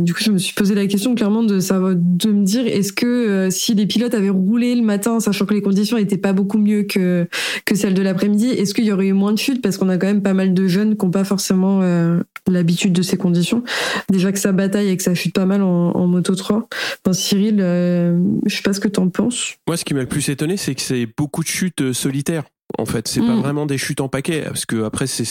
du 0.00 0.14
coup, 0.14 0.20
je 0.20 0.32
me 0.32 0.38
suis 0.38 0.54
posé 0.54 0.74
la 0.74 0.86
question 0.86 1.14
clairement 1.14 1.44
de 1.44 1.60
savoir 1.60 1.94
de 1.94 2.32
me 2.32 2.44
dire 2.44 2.66
est-ce 2.66 2.92
que 2.92 3.48
si 3.50 3.74
les 3.74 3.86
pilotes 3.86 4.14
avaient 4.14 4.30
roulé 4.30 4.74
le 4.74 4.82
matin, 4.82 5.20
sachant 5.20 5.46
que 5.46 5.54
les 5.54 5.62
conditions 5.62 5.96
étaient 5.96 6.18
pas 6.18 6.32
beaucoup 6.32 6.58
mieux 6.58 6.82
que 6.82 7.26
que 7.64 7.74
celles 7.74 7.94
de 7.94 8.02
l'après-midi, 8.02 8.48
est-ce 8.48 8.74
qu'il 8.74 8.84
y 8.84 8.92
aurait 8.92 9.06
eu 9.06 9.12
moins 9.12 9.32
de 9.32 9.38
chutes? 9.38 9.62
Parce 9.62 9.76
qu'on 9.76 9.88
a 9.88 9.96
quand 9.96 10.06
même 10.06 10.22
pas 10.22 10.34
mal 10.34 10.54
de 10.54 10.66
jeunes 10.66 10.96
qui 10.96 11.04
n'ont 11.04 11.10
pas 11.10 11.24
forcément 11.24 11.80
euh, 11.82 12.20
l'habitude 12.50 12.92
de 12.92 13.02
ces 13.02 13.16
conditions. 13.16 13.62
Déjà 14.10 14.32
que 14.32 14.38
ça 14.38 14.52
bataille 14.52 14.88
et 14.88 14.96
que 14.96 15.02
ça 15.02 15.14
chute 15.14 15.34
pas 15.34 15.46
mal 15.46 15.62
en, 15.62 16.06
moto 16.06 16.34
3. 16.34 16.68
Cyril, 17.12 17.58
euh, 17.60 18.18
je 18.46 18.54
sais 18.54 18.62
pas 18.62 18.72
ce 18.72 18.80
que 18.80 18.88
tu 18.88 19.00
en 19.00 19.08
penses. 19.08 19.54
Moi, 19.66 19.76
ce 19.76 19.84
qui 19.84 19.94
m'a 19.94 20.00
le 20.00 20.06
plus 20.06 20.28
étonné, 20.28 20.56
c'est 20.56 20.74
que 20.74 20.82
c'est 20.82 21.06
beaucoup 21.16 21.42
de 21.42 21.48
chutes 21.48 21.92
solitaires. 21.92 22.44
En 22.76 22.84
fait, 22.84 23.08
c'est 23.08 23.20
pas 23.20 23.34
mm. 23.34 23.40
vraiment 23.40 23.66
des 23.66 23.78
chutes 23.78 24.00
en 24.00 24.08
paquet, 24.08 24.42
parce 24.42 24.66
que 24.66 24.84
après, 24.84 25.06
c'est 25.06 25.24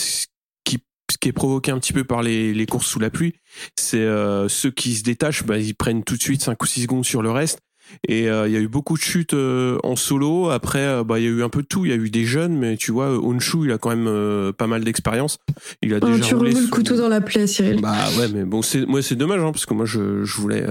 ce 1.11 1.17
qui 1.17 1.29
est 1.29 1.33
provoqué 1.33 1.71
un 1.71 1.79
petit 1.79 1.93
peu 1.93 2.03
par 2.03 2.21
les, 2.21 2.53
les 2.53 2.65
courses 2.65 2.87
sous 2.87 2.99
la 2.99 3.09
pluie, 3.09 3.35
c'est 3.75 3.97
euh, 3.97 4.47
ceux 4.49 4.71
qui 4.71 4.93
se 4.95 5.03
détachent, 5.03 5.43
bah, 5.43 5.57
ils 5.57 5.73
prennent 5.73 6.03
tout 6.03 6.17
de 6.17 6.21
suite 6.21 6.41
5 6.41 6.61
ou 6.61 6.65
6 6.65 6.83
secondes 6.83 7.05
sur 7.05 7.21
le 7.21 7.31
reste. 7.31 7.59
Et 8.07 8.29
euh, 8.29 8.47
il 8.47 8.53
y 8.53 8.57
a 8.57 8.59
eu 8.59 8.67
beaucoup 8.67 8.95
de 8.95 9.01
chutes 9.01 9.33
euh, 9.33 9.77
en 9.83 9.95
solo. 9.95 10.49
Après, 10.49 11.03
bah 11.03 11.19
il 11.19 11.25
y 11.25 11.27
a 11.27 11.31
eu 11.31 11.43
un 11.43 11.49
peu 11.49 11.61
de 11.61 11.67
tout. 11.67 11.85
Il 11.85 11.89
y 11.89 11.93
a 11.93 11.97
eu 11.97 12.09
des 12.09 12.25
jeunes, 12.25 12.57
mais 12.57 12.77
tu 12.77 12.91
vois, 12.91 13.17
Onshu, 13.17 13.65
il 13.65 13.71
a 13.71 13.77
quand 13.77 13.95
même 13.95 14.53
pas 14.53 14.67
mal 14.67 14.83
d'expérience. 14.83 15.39
Il 15.81 15.93
a 15.93 15.99
oh, 16.01 16.05
déjà 16.05 16.23
tu 16.23 16.35
remets 16.35 16.51
le 16.51 16.67
couteau 16.67 16.97
dans 16.97 17.09
la 17.09 17.21
plaie, 17.21 17.47
Cyril. 17.47 17.81
Bah 17.81 17.95
ouais, 18.17 18.27
mais 18.33 18.43
bon, 18.43 18.61
c'est 18.61 18.85
moi 18.85 19.01
c'est 19.01 19.15
dommage, 19.15 19.41
hein, 19.41 19.51
parce 19.51 19.65
que 19.65 19.73
moi 19.73 19.85
je, 19.85 20.23
je 20.23 20.41
voulais, 20.41 20.65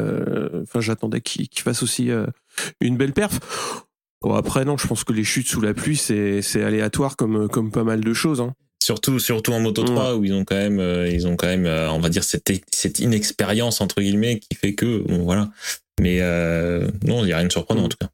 enfin 0.63 0.81
j'attendais 0.81 1.21
qu'il 1.21 1.49
fasse 1.57 1.83
aussi 1.83 2.11
une 2.81 2.97
belle 2.97 3.13
perf. 3.13 3.39
Bon 4.23 4.35
après 4.35 4.65
non, 4.65 4.77
je 4.77 4.87
pense 4.87 5.05
que 5.05 5.13
les 5.13 5.25
chutes 5.25 5.47
sous 5.47 5.61
la 5.61 5.75
pluie 5.75 5.97
c'est 5.97 6.41
c'est 6.41 6.63
aléatoire 6.63 7.17
comme 7.17 7.49
comme 7.49 7.71
pas 7.71 7.85
mal 7.85 8.01
de 8.01 8.13
choses. 8.15 8.41
Hein. 8.41 8.55
Surtout, 8.87 9.19
surtout 9.19 9.53
en 9.53 9.59
Moto 9.59 9.83
3 9.83 10.15
où 10.15 10.25
ils 10.25 10.33
ont 10.33 10.45
quand 10.45 10.55
même, 10.55 10.79
euh, 10.79 11.09
ils 11.09 11.27
ont 11.27 11.35
quand 11.35 11.49
même, 11.49 11.67
euh, 11.67 11.91
on 11.91 11.99
va 11.99 12.09
dire 12.09 12.23
cette, 12.23 12.53
cette 12.73 13.01
inexpérience 13.01 13.81
entre 13.81 14.01
guillemets 14.01 14.39
qui 14.39 14.55
fait 14.55 14.75
que, 14.75 14.99
bon 14.99 15.25
voilà. 15.25 15.51
Mais 16.01 16.19
euh, 16.21 16.89
non, 17.05 17.23
il 17.23 17.27
n'y 17.27 17.33
a 17.33 17.39
rien 17.39 17.47
de 17.47 17.53
surprenant 17.53 17.85
en 17.85 17.89
tout 17.89 17.97
cas. 18.01 18.09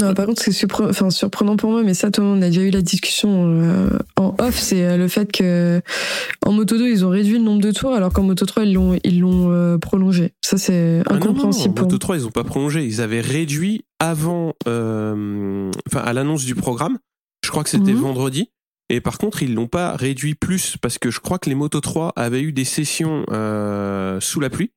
Non, 0.00 0.14
par 0.14 0.26
contre, 0.26 0.42
c'est 0.42 0.72
enfin, 0.80 1.10
surprenant 1.10 1.56
pour 1.56 1.70
moi, 1.72 1.82
mais 1.82 1.92
ça, 1.92 2.10
tout 2.10 2.22
le 2.22 2.28
monde 2.28 2.38
on 2.38 2.42
a 2.42 2.46
déjà 2.46 2.62
eu 2.62 2.70
la 2.70 2.80
discussion 2.80 3.90
en 4.16 4.34
off, 4.38 4.58
c'est 4.58 4.96
le 4.96 5.08
fait 5.08 5.30
que 5.30 5.82
en 6.46 6.52
Moto 6.52 6.78
2, 6.78 6.88
ils 6.88 7.04
ont 7.04 7.10
réduit 7.10 7.34
le 7.34 7.44
nombre 7.44 7.60
de 7.60 7.70
tours, 7.70 7.92
alors 7.92 8.10
qu'en 8.10 8.22
Moto 8.22 8.46
3, 8.46 8.64
ils 8.64 8.72
l'ont, 8.72 8.98
ils 9.04 9.20
l'ont 9.20 9.78
prolongé. 9.78 10.32
Ça, 10.42 10.56
c'est 10.56 11.02
ah 11.06 11.14
incompréhensible. 11.14 11.78
en 11.78 11.82
Moto 11.82 11.98
3, 11.98 12.16
ils 12.16 12.22
n'ont 12.22 12.30
pas 12.30 12.44
prolongé. 12.44 12.86
Ils 12.86 13.02
avaient 13.02 13.20
réduit 13.20 13.84
avant, 13.98 14.54
enfin, 14.64 16.00
à 16.02 16.12
l'annonce 16.14 16.46
du 16.46 16.54
programme. 16.54 16.96
Je 17.44 17.50
crois 17.50 17.64
que 17.64 17.70
c'était 17.70 17.92
mhm. 17.92 18.00
vendredi. 18.00 18.48
Et 18.90 19.00
par 19.00 19.18
contre, 19.18 19.42
ils 19.44 19.54
l'ont 19.54 19.68
pas 19.68 19.96
réduit 19.96 20.34
plus 20.34 20.76
parce 20.76 20.98
que 20.98 21.10
je 21.10 21.20
crois 21.20 21.38
que 21.38 21.48
les 21.48 21.54
Moto 21.54 21.80
3 21.80 22.12
avaient 22.16 22.42
eu 22.42 22.52
des 22.52 22.64
sessions 22.64 23.24
euh, 23.30 24.20
sous 24.20 24.40
la 24.40 24.50
pluie. 24.50 24.72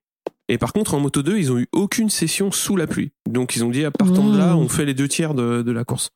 Et 0.53 0.57
par 0.57 0.71
contre, 0.71 0.93
en 0.93 0.99
Moto 0.99 1.23
2, 1.23 1.37
ils 1.37 1.51
ont 1.51 1.57
eu 1.57 1.67
aucune 1.71 2.09
session 2.09 2.51
sous 2.51 2.75
la 2.75 2.87
pluie. 2.87 3.11
Donc 3.29 3.55
ils 3.55 3.65
ont 3.65 3.69
dit 3.69 3.85
à 3.85 3.91
partir 3.91 4.23
de 4.23 4.37
là, 4.37 4.53
mmh. 4.53 4.57
on 4.57 4.69
fait 4.69 4.85
les 4.85 4.93
deux 4.93 5.07
tiers 5.07 5.33
de, 5.33 5.63
de 5.63 5.71
la 5.71 5.83
course. 5.83 6.11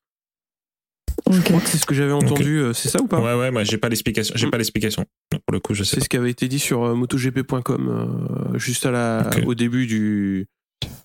Je 1.29 1.41
crois 1.41 1.59
que 1.59 1.67
c'est 1.67 1.79
ce 1.79 1.85
que 1.85 1.95
j'avais 1.95 2.11
entendu. 2.11 2.59
Euh, 2.59 2.73
c'est 2.73 2.89
ça 2.89 3.01
ou 3.01 3.07
pas? 3.07 3.19
Ouais, 3.19 3.33
ouais, 3.33 3.49
moi 3.49 3.63
j'ai 3.63 3.77
pas 3.77 3.89
l'explication. 3.89 4.33
J'ai 4.37 4.45
mmh. 4.45 4.51
pas 4.51 4.57
l'explication. 4.57 5.05
Pour 5.31 5.53
le 5.53 5.59
coup, 5.59 5.73
je 5.73 5.83
sais. 5.83 5.95
C'est 5.95 6.03
ce 6.03 6.09
qui 6.09 6.17
avait 6.17 6.29
été 6.29 6.47
dit 6.47 6.59
sur 6.59 6.83
euh, 6.83 6.93
MotoGP.com 6.93 8.53
juste 8.55 8.85
à 8.85 8.91
la, 8.91 9.29
au 9.45 9.55
début 9.55 9.87
du, 9.87 10.47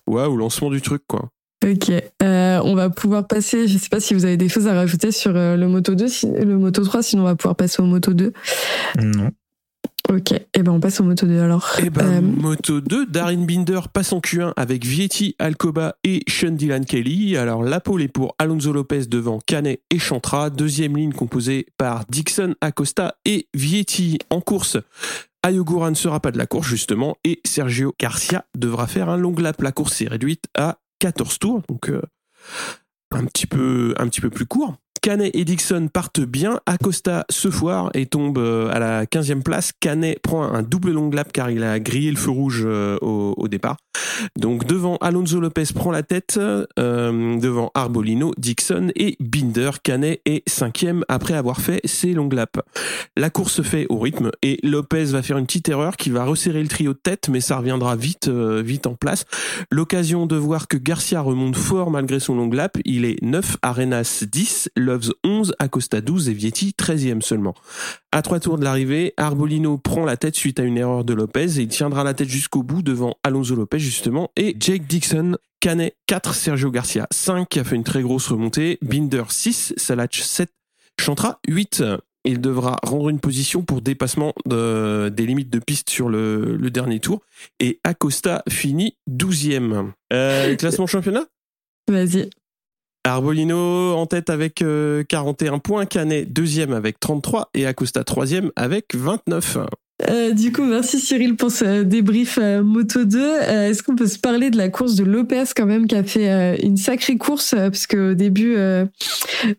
ouais, 0.07 0.25
au 0.25 0.37
lancement 0.37 0.69
du 0.69 0.81
truc, 0.81 1.01
quoi. 1.07 1.29
Ok, 1.63 1.89
euh, 1.89 2.59
on 2.63 2.75
va 2.75 2.89
pouvoir 2.89 3.25
passer. 3.25 3.67
Je 3.67 3.77
sais 3.77 3.89
pas 3.89 4.01
si 4.01 4.13
vous 4.13 4.25
avez 4.25 4.35
des 4.35 4.49
choses 4.49 4.67
à 4.67 4.73
rajouter 4.73 5.11
sur 5.11 5.35
euh, 5.35 5.55
le 5.55 5.67
Moto 5.67 5.95
2, 5.95 6.05
le 6.43 6.57
Moto 6.57 6.83
3, 6.83 7.01
sinon 7.03 7.21
on 7.21 7.25
va 7.25 7.35
pouvoir 7.35 7.55
passer 7.55 7.81
au 7.81 7.85
Moto 7.85 8.13
2. 8.13 8.33
Non. 9.01 9.31
Ok, 10.09 10.33
et 10.33 10.47
eh 10.53 10.63
ben 10.63 10.73
on 10.73 10.79
passe 10.81 10.99
au 10.99 11.03
Moto 11.03 11.25
2 11.25 11.39
alors. 11.39 11.75
Et 11.79 11.83
eh 11.85 11.89
ben 11.89 12.05
euh, 12.05 12.21
Moto 12.21 12.81
2, 12.81 13.05
Darin 13.05 13.45
Binder 13.45 13.79
passe 13.91 14.11
en 14.11 14.19
Q1 14.19 14.51
avec 14.57 14.85
Vietti, 14.85 15.35
Alcoba 15.39 15.95
et 16.03 16.23
Sean 16.27 16.51
Dylan 16.51 16.85
Kelly. 16.85 17.37
Alors 17.37 17.63
la 17.63 17.79
pole 17.79 18.01
est 18.01 18.09
pour 18.09 18.35
Alonso 18.37 18.73
Lopez 18.73 19.05
devant 19.05 19.39
Canet 19.39 19.81
et 19.89 19.99
Chantra. 19.99 20.49
Deuxième 20.49 20.97
ligne 20.97 21.13
composée 21.13 21.67
par 21.77 22.03
Dixon, 22.09 22.53
Acosta 22.59 23.15
et 23.23 23.47
Vietti 23.53 24.19
en 24.29 24.41
course. 24.41 24.77
Ayogura 25.41 25.89
ne 25.89 25.95
sera 25.95 26.19
pas 26.19 26.31
de 26.31 26.37
la 26.37 26.47
course 26.47 26.67
justement 26.67 27.17
et 27.23 27.39
Sergio 27.45 27.95
Garcia 27.97 28.45
devra 28.57 28.87
faire 28.87 29.09
un 29.09 29.17
long 29.17 29.33
lap. 29.37 29.61
La 29.61 29.71
course 29.71 30.01
est 30.01 30.09
réduite 30.09 30.45
à 30.57 30.79
14 30.99 31.39
tours, 31.39 31.61
donc 31.69 31.89
euh, 31.89 32.01
un 33.11 33.25
petit 33.25 33.47
peu 33.47 33.93
un 33.97 34.07
petit 34.09 34.21
peu 34.21 34.29
plus 34.29 34.45
court. 34.45 34.75
Canet 35.03 35.31
et 35.35 35.43
Dixon 35.43 35.89
partent 35.91 36.21
bien. 36.21 36.61
Acosta 36.65 37.25
se 37.29 37.51
foire 37.51 37.91
et 37.93 38.05
tombe 38.05 38.37
euh, 38.37 38.71
à 38.71 38.79
la 38.79 39.03
15e 39.03 39.43
place. 39.43 39.73
Canet 39.77 40.17
prend 40.21 40.43
un 40.43 40.63
double 40.63 40.91
long 40.91 41.09
lap 41.09 41.33
car 41.33 41.51
il 41.51 41.61
a 41.61 41.77
grillé 41.81 42.09
le 42.09 42.15
feu 42.15 42.31
rouge 42.31 42.63
euh, 42.65 42.97
au, 43.01 43.49
départ. 43.49 43.75
Donc 44.37 44.65
devant 44.65 44.95
Alonso 45.01 45.41
Lopez 45.41 45.65
prend 45.75 45.91
la 45.91 46.03
tête, 46.03 46.39
devant 46.77 47.71
Arbolino, 47.73 48.31
Dixon 48.37 48.91
et 48.95 49.17
Binder. 49.19 49.71
Canet 49.83 50.21
est 50.25 50.47
cinquième 50.47 51.03
après 51.09 51.33
avoir 51.33 51.59
fait 51.59 51.81
ses 51.83 52.13
long 52.13 52.29
laps. 52.29 52.63
La 53.17 53.29
course 53.29 53.53
se 53.53 53.61
fait 53.61 53.85
au 53.89 53.99
rythme 53.99 54.31
et 54.41 54.57
Lopez 54.63 55.05
va 55.05 55.21
faire 55.21 55.37
une 55.37 55.45
petite 55.45 55.67
erreur 55.67 55.97
qui 55.97 56.11
va 56.11 56.23
resserrer 56.23 56.61
le 56.61 56.69
trio 56.69 56.93
de 56.93 56.99
tête, 56.99 57.27
mais 57.29 57.41
ça 57.41 57.57
reviendra 57.57 57.97
vite, 57.97 58.29
vite 58.29 58.87
en 58.87 58.95
place. 58.95 59.25
L'occasion 59.69 60.25
de 60.27 60.37
voir 60.37 60.67
que 60.67 60.77
Garcia 60.77 61.19
remonte 61.19 61.57
fort 61.57 61.91
malgré 61.91 62.19
son 62.19 62.35
long 62.35 62.49
lap. 62.49 62.77
Il 62.85 63.03
est 63.03 63.21
9, 63.21 63.57
Arenas 63.61 64.23
10, 64.31 64.69
Loves 64.93 65.11
11, 65.23 65.55
Acosta 65.57 66.01
12 66.01 66.29
et 66.29 66.33
Vietti 66.33 66.75
13e 66.77 67.21
seulement. 67.21 67.55
À 68.11 68.21
trois 68.21 68.39
tours 68.39 68.59
de 68.59 68.63
l'arrivée, 68.63 69.15
Arbolino 69.17 69.79
prend 69.79 70.05
la 70.05 70.17
tête 70.17 70.35
suite 70.35 70.59
à 70.59 70.63
une 70.63 70.77
erreur 70.77 71.03
de 71.03 71.15
Lopez 71.15 71.57
et 71.57 71.63
il 71.63 71.67
tiendra 71.67 72.03
la 72.03 72.13
tête 72.13 72.29
jusqu'au 72.29 72.61
bout 72.61 72.83
devant 72.83 73.15
Alonso 73.23 73.55
Lopez 73.55 73.79
justement 73.79 74.29
et 74.35 74.55
Jake 74.59 74.85
Dixon 74.85 75.37
Canet 75.59 75.95
4, 76.05 76.35
Sergio 76.35 76.69
Garcia 76.69 77.07
5 77.09 77.49
qui 77.49 77.59
a 77.59 77.63
fait 77.63 77.75
une 77.75 77.83
très 77.83 78.03
grosse 78.03 78.27
remontée, 78.27 78.77
Binder 78.83 79.23
6, 79.29 79.73
Salach 79.77 80.13
7, 80.13 80.51
Chantra 81.01 81.39
8. 81.47 81.83
Il 82.25 82.39
devra 82.39 82.77
rendre 82.83 83.09
une 83.09 83.19
position 83.19 83.63
pour 83.63 83.81
dépassement 83.81 84.33
des 84.45 85.25
limites 85.25 85.49
de 85.49 85.59
piste 85.59 85.89
sur 85.89 86.07
le, 86.07 86.69
dernier 86.69 86.99
tour. 86.99 87.21
Et 87.59 87.79
Acosta 87.83 88.43
finit 88.47 88.95
12e. 89.09 89.91
Euh, 90.13 90.55
classement 90.55 90.85
championnat? 90.85 91.25
Vas-y. 91.89 92.29
Arbolino 93.05 93.95
en 93.95 94.05
tête 94.05 94.29
avec 94.29 94.63
41 95.09 95.59
points, 95.59 95.85
Canet 95.85 96.31
deuxième 96.31 96.73
avec 96.73 96.99
33 96.99 97.49
et 97.53 97.65
Acosta 97.65 98.03
troisième 98.03 98.51
avec 98.55 98.95
29. 98.95 99.57
Euh, 100.09 100.31
du 100.31 100.51
coup, 100.51 100.63
merci 100.63 100.99
Cyril 100.99 101.35
pour 101.35 101.51
ce 101.51 101.83
débrief 101.83 102.39
euh, 102.41 102.63
Moto 102.63 103.05
2. 103.05 103.19
Euh, 103.19 103.69
est-ce 103.69 103.83
qu'on 103.83 103.95
peut 103.95 104.07
se 104.07 104.19
parler 104.19 104.49
de 104.49 104.57
la 104.57 104.69
course 104.69 104.95
de 104.95 105.03
Lopez 105.03 105.43
quand 105.55 105.65
même, 105.65 105.87
qui 105.87 105.95
a 105.95 106.03
fait 106.03 106.59
une 106.63 106.77
sacrée 106.77 107.17
course, 107.17 107.51
parce 107.51 107.87
qu'au 107.87 108.13
début, 108.13 108.55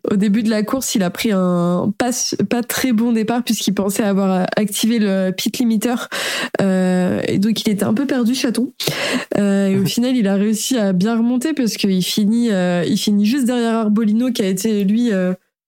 au 0.09 0.15
début 0.15 0.43
de 0.43 0.49
la 0.49 0.63
course, 0.63 0.95
il 0.95 1.03
a 1.03 1.09
pris 1.09 1.31
un 1.31 1.93
pas, 1.97 2.11
pas 2.49 2.63
très 2.63 2.91
bon 2.91 3.11
départ 3.11 3.43
puisqu'il 3.43 3.73
pensait 3.73 4.03
avoir 4.03 4.47
activé 4.55 4.99
le 4.99 5.31
pit 5.31 5.57
limiter, 5.57 5.95
et 6.59 7.37
donc 7.37 7.61
il 7.61 7.69
était 7.69 7.83
un 7.83 7.93
peu 7.93 8.05
perdu, 8.05 8.35
chaton. 8.35 8.73
et 9.37 9.77
au 9.77 9.85
final, 9.85 10.15
il 10.15 10.27
a 10.27 10.35
réussi 10.35 10.77
à 10.77 10.93
bien 10.93 11.17
remonter 11.17 11.53
parce 11.53 11.77
qu'il 11.77 12.03
finit, 12.03 12.49
il 12.49 12.97
finit 12.97 13.25
juste 13.25 13.45
derrière 13.45 13.75
Arbolino, 13.75 14.31
qui 14.31 14.41
a 14.41 14.47
été 14.47 14.83
lui 14.83 15.11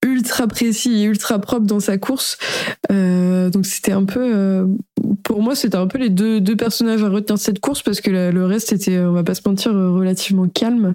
ultra 0.06 0.46
précis 0.46 1.02
et 1.02 1.04
ultra 1.04 1.38
propre 1.38 1.66
dans 1.66 1.80
sa 1.80 1.98
course. 1.98 2.38
Euh, 2.90 3.50
donc 3.50 3.66
c'était 3.66 3.92
un 3.92 4.04
peu, 4.04 4.20
euh, 4.20 4.66
pour 5.24 5.42
moi, 5.42 5.56
c'était 5.56 5.76
un 5.76 5.86
peu 5.86 5.98
les 5.98 6.08
deux, 6.08 6.40
deux 6.40 6.56
personnages 6.56 7.02
à 7.02 7.08
retenir 7.08 7.38
cette 7.38 7.60
course 7.60 7.82
parce 7.82 8.00
que 8.00 8.10
le 8.10 8.46
reste 8.46 8.72
était, 8.72 8.98
on 8.98 9.12
va 9.12 9.24
pas 9.24 9.34
se 9.34 9.42
mentir, 9.46 9.72
relativement 9.72 10.48
calme. 10.48 10.94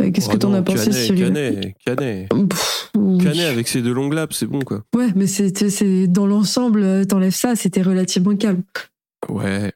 Euh, 0.00 0.10
qu'est-ce 0.10 0.28
que 0.28 0.36
oh 0.36 0.38
t'en 0.38 0.54
as 0.54 0.62
pensé, 0.62 0.92
Cyril 0.92 1.32
Canet, 1.32 1.74
Canet. 1.84 2.28
Canet 2.92 3.46
avec 3.46 3.68
ses 3.68 3.82
deux 3.82 3.92
longues 3.92 4.14
laps, 4.14 4.38
c'est 4.38 4.46
bon 4.46 4.60
quoi. 4.60 4.82
Ouais, 4.94 5.08
mais 5.16 5.26
c'est, 5.26 5.70
c'est 5.70 6.06
dans 6.06 6.26
l'ensemble, 6.26 7.06
t'enlèves 7.06 7.34
ça, 7.34 7.56
c'était 7.56 7.82
relativement 7.82 8.36
calme. 8.36 8.62
Ouais, 9.28 9.72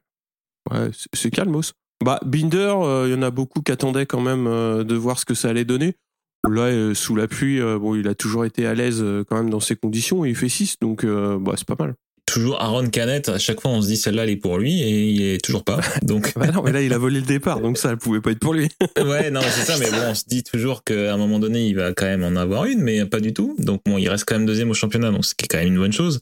ouais, 0.71 0.91
c'est 1.13 1.31
calmos. 1.31 1.73
Bah 2.05 2.21
Binder, 2.25 2.75
il 3.07 3.11
y 3.11 3.15
en 3.15 3.23
a 3.23 3.33
beaucoup 3.33 3.61
qui 3.61 3.73
attendaient 3.73 4.07
quand 4.07 4.21
même 4.21 4.45
de 4.45 4.95
voir 4.95 5.19
ce 5.19 5.25
que 5.25 5.35
ça 5.35 5.49
allait 5.49 5.65
donner. 5.65 5.97
Là, 6.47 6.63
euh, 6.63 6.95
sous 6.95 7.17
la 7.17 7.27
pluie, 7.27 7.61
euh, 7.61 7.79
bon, 7.79 7.95
il 7.95 8.07
a 8.07 8.15
toujours 8.15 8.45
été 8.45 8.67
à 8.67 8.75
l'aise 8.75 9.01
euh, 9.03 9.25
quand 9.29 9.37
même 9.37 9.51
dans 9.51 9.61
ces 9.61 9.75
conditions 9.75 10.25
et 10.25 10.31
il 10.31 10.37
fait 10.37 10.49
6, 10.49 10.79
donc 10.81 11.05
bah, 11.05 11.55
c'est 11.57 11.67
pas 11.67 11.77
mal. 11.79 11.95
Toujours 12.27 12.61
Aaron 12.61 12.89
Canet, 12.91 13.31
à 13.31 13.39
chaque 13.39 13.63
fois 13.63 13.71
on 13.71 13.81
se 13.81 13.87
dit 13.87 13.97
celle-là 13.97 14.25
elle 14.25 14.31
est 14.31 14.37
pour 14.37 14.59
lui 14.59 14.83
et 14.83 15.09
il 15.09 15.23
est 15.23 15.43
toujours 15.43 15.65
pas. 15.65 15.81
Donc 16.03 16.35
bah 16.37 16.49
non, 16.53 16.63
mais 16.63 16.73
là 16.73 16.83
il 16.83 16.93
a 16.93 16.99
volé 16.99 17.21
le 17.21 17.27
départ, 17.27 17.61
donc 17.61 17.79
ça 17.79 17.91
elle 17.91 17.97
pouvait 17.97 18.21
pas 18.21 18.33
être 18.33 18.39
pour 18.39 18.53
lui. 18.53 18.69
ouais, 18.99 19.31
non, 19.31 19.41
c'est 19.43 19.63
ça, 19.63 19.79
mais 19.79 19.91
bon, 19.91 20.11
on 20.11 20.15
se 20.15 20.25
dit 20.27 20.43
toujours 20.43 20.85
qu'à 20.85 21.15
un 21.15 21.17
moment 21.17 21.39
donné 21.39 21.67
il 21.67 21.75
va 21.75 21.95
quand 21.95 22.05
même 22.05 22.23
en 22.23 22.37
avoir 22.37 22.67
une, 22.67 22.83
mais 22.83 23.07
pas 23.07 23.21
du 23.21 23.33
tout. 23.33 23.57
Donc 23.59 23.81
bon, 23.87 23.97
il 23.97 24.11
reste 24.11 24.27
quand 24.27 24.35
même 24.35 24.45
deuxième 24.45 24.71
au 24.71 24.75
championnat, 24.75 25.11
donc 25.11 25.25
ce 25.25 25.35
qui 25.35 25.47
est 25.47 25.49
quand 25.49 25.57
même 25.57 25.69
une 25.69 25.79
bonne 25.79 25.93
chose. 25.93 26.21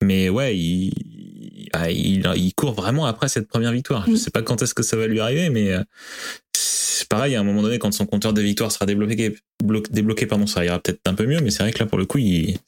Mais 0.00 0.28
ouais, 0.28 0.56
il, 0.56 0.92
ah, 1.72 1.90
il, 1.90 2.24
il, 2.36 2.54
court 2.54 2.74
vraiment 2.74 3.06
après 3.06 3.28
cette 3.28 3.48
première 3.48 3.72
victoire. 3.72 4.06
Je 4.08 4.14
sais 4.14 4.30
pas 4.30 4.42
quand 4.42 4.62
est-ce 4.62 4.74
que 4.74 4.84
ça 4.84 4.96
va 4.96 5.08
lui 5.08 5.18
arriver, 5.18 5.50
mais 5.50 5.74
pareil, 7.08 7.34
à 7.34 7.40
un 7.40 7.44
moment 7.44 7.62
donné, 7.62 7.78
quand 7.78 7.92
son 7.92 8.06
compteur 8.06 8.32
de 8.32 8.40
victoire 8.40 8.72
sera 8.72 8.86
débloqué, 8.86 9.36
débloqué 9.90 10.26
pardon, 10.26 10.46
ça 10.46 10.64
ira 10.64 10.78
peut-être 10.78 11.00
un 11.06 11.14
peu 11.14 11.26
mieux, 11.26 11.40
mais 11.40 11.50
c'est 11.50 11.62
vrai 11.62 11.72
que 11.72 11.78
là, 11.78 11.86
pour 11.86 11.98
le 11.98 12.06
coup, 12.06 12.18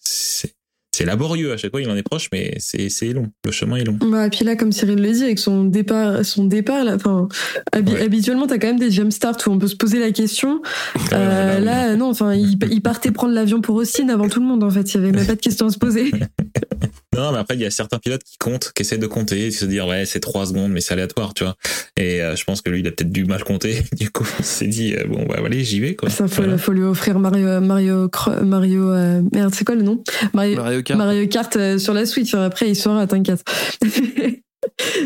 c'est 0.00 1.04
laborieux 1.04 1.52
à 1.52 1.56
chaque 1.56 1.70
fois, 1.70 1.80
il 1.80 1.88
en 1.88 1.96
est 1.96 2.02
proche, 2.02 2.28
mais 2.32 2.56
c'est 2.58 3.12
long. 3.12 3.30
Le 3.44 3.52
chemin 3.52 3.76
est 3.76 3.84
long. 3.84 3.96
Bah, 4.02 4.26
et 4.26 4.30
puis 4.30 4.44
là, 4.44 4.56
comme 4.56 4.72
Cyril 4.72 5.00
le 5.00 5.12
dit, 5.12 5.24
avec 5.24 5.38
son 5.38 5.64
départ, 5.64 6.24
son 6.24 6.44
départ, 6.44 6.84
là, 6.84 6.96
enfin, 6.96 7.28
habituellement, 7.72 8.46
t'as 8.46 8.58
quand 8.58 8.66
même 8.66 8.78
des 8.78 8.90
jump 8.90 9.12
starts 9.12 9.38
où 9.46 9.50
on 9.50 9.58
peut 9.58 9.68
se 9.68 9.76
poser 9.76 9.98
la 9.98 10.12
question. 10.12 10.62
Euh, 11.12 11.58
là, 11.58 11.96
non, 11.96 12.10
enfin, 12.10 12.34
il, 12.34 12.56
il 12.70 12.82
partait 12.82 13.10
prendre 13.10 13.34
l'avion 13.34 13.60
pour 13.60 13.74
Austin 13.74 14.08
avant 14.10 14.28
tout 14.28 14.38
le 14.38 14.46
monde, 14.46 14.62
en 14.62 14.70
fait. 14.70 14.94
Il 14.94 14.94
y 14.94 14.98
avait 14.98 15.10
même 15.10 15.26
pas 15.26 15.34
de 15.34 15.40
question 15.40 15.66
à 15.66 15.70
se 15.70 15.78
poser. 15.78 16.12
Non, 17.16 17.32
mais 17.32 17.38
après, 17.38 17.54
il 17.54 17.60
y 17.60 17.64
a 17.64 17.70
certains 17.70 17.98
pilotes 17.98 18.22
qui 18.22 18.38
comptent, 18.38 18.72
qui 18.72 18.82
essaient 18.82 18.98
de 18.98 19.06
compter, 19.08 19.48
qui 19.48 19.56
se 19.56 19.64
dire, 19.64 19.86
ouais, 19.88 20.04
c'est 20.06 20.20
trois 20.20 20.46
secondes, 20.46 20.70
mais 20.70 20.80
c'est 20.80 20.92
aléatoire, 20.92 21.34
tu 21.34 21.42
vois. 21.42 21.56
Et 21.96 22.22
euh, 22.22 22.36
je 22.36 22.44
pense 22.44 22.62
que 22.62 22.70
lui, 22.70 22.80
il 22.80 22.86
a 22.86 22.92
peut-être 22.92 23.10
du 23.10 23.24
mal 23.24 23.42
compter. 23.42 23.82
Du 24.00 24.10
coup, 24.10 24.26
il 24.38 24.44
s'est 24.44 24.68
dit, 24.68 24.94
euh, 24.94 25.04
bon, 25.06 25.26
bah, 25.26 25.36
allez, 25.44 25.64
j'y 25.64 25.80
vais, 25.80 25.96
quoi. 25.96 26.08
Ça, 26.08 26.28
faut, 26.28 26.42
faut 26.56 26.72
lui 26.72 26.84
offrir 26.84 27.18
Mario, 27.18 27.60
Mario, 27.60 28.08
Mario, 28.42 28.90
euh, 28.90 29.22
merde, 29.32 29.54
c'est 29.54 29.64
quoi 29.64 29.74
le 29.74 29.82
nom? 29.82 30.02
Mario, 30.32 30.56
Mario 30.56 30.82
Kart. 30.82 30.98
Mario 30.98 31.26
Kart 31.26 31.78
sur 31.78 31.92
la 31.92 32.06
Switch. 32.06 32.32
Après, 32.34 32.68
il 32.68 32.76
saura, 32.76 33.06
t'inquiète. 33.08 33.42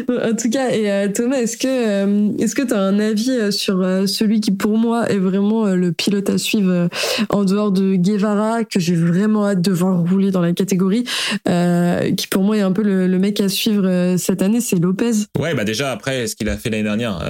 En 0.09 0.35
tout 0.35 0.51
cas, 0.51 0.71
et 0.71 0.91
euh, 0.91 1.09
Thomas, 1.13 1.37
est-ce 1.37 1.57
que 1.57 1.69
euh, 1.69 2.47
que 2.55 2.63
tu 2.63 2.75
as 2.75 2.81
un 2.81 2.99
avis 2.99 3.31
euh, 3.31 3.51
sur 3.51 3.85
celui 4.09 4.41
qui 4.41 4.51
pour 4.51 4.79
moi 4.79 5.09
est 5.09 5.19
vraiment 5.19 5.67
le 5.67 5.93
pilote 5.93 6.29
à 6.31 6.39
suivre 6.39 6.89
en 7.31 7.45
dehors 7.45 7.71
de 7.73 7.95
Guevara 7.95 8.65
que 8.65 8.81
j'ai 8.81 8.95
vraiment 8.95 9.47
hâte 9.47 9.61
de 9.61 9.73
voir 9.73 10.01
rouler 10.01 10.31
dans 10.31 10.41
la 10.41 10.53
catégorie, 10.53 11.05
qui 11.45 12.27
pour 12.29 12.43
moi 12.43 12.57
est 12.57 12.63
un 12.63 12.73
peu 12.73 12.83
le, 12.83 13.19
mec 13.19 13.41
à 13.41 13.49
suivre 13.49 14.17
cette 14.19 14.43
année, 14.43 14.61
c'est 14.61 14.77
Lopez. 14.77 15.13
Ouais, 15.39 15.55
bah 15.55 15.65
déjà 15.65 15.93
après 15.93 16.27
ce 16.27 16.37
qu'il 16.37 16.49
a 16.49 16.57
fait 16.57 16.71
l'année 16.71 16.83
dernière 16.83 17.21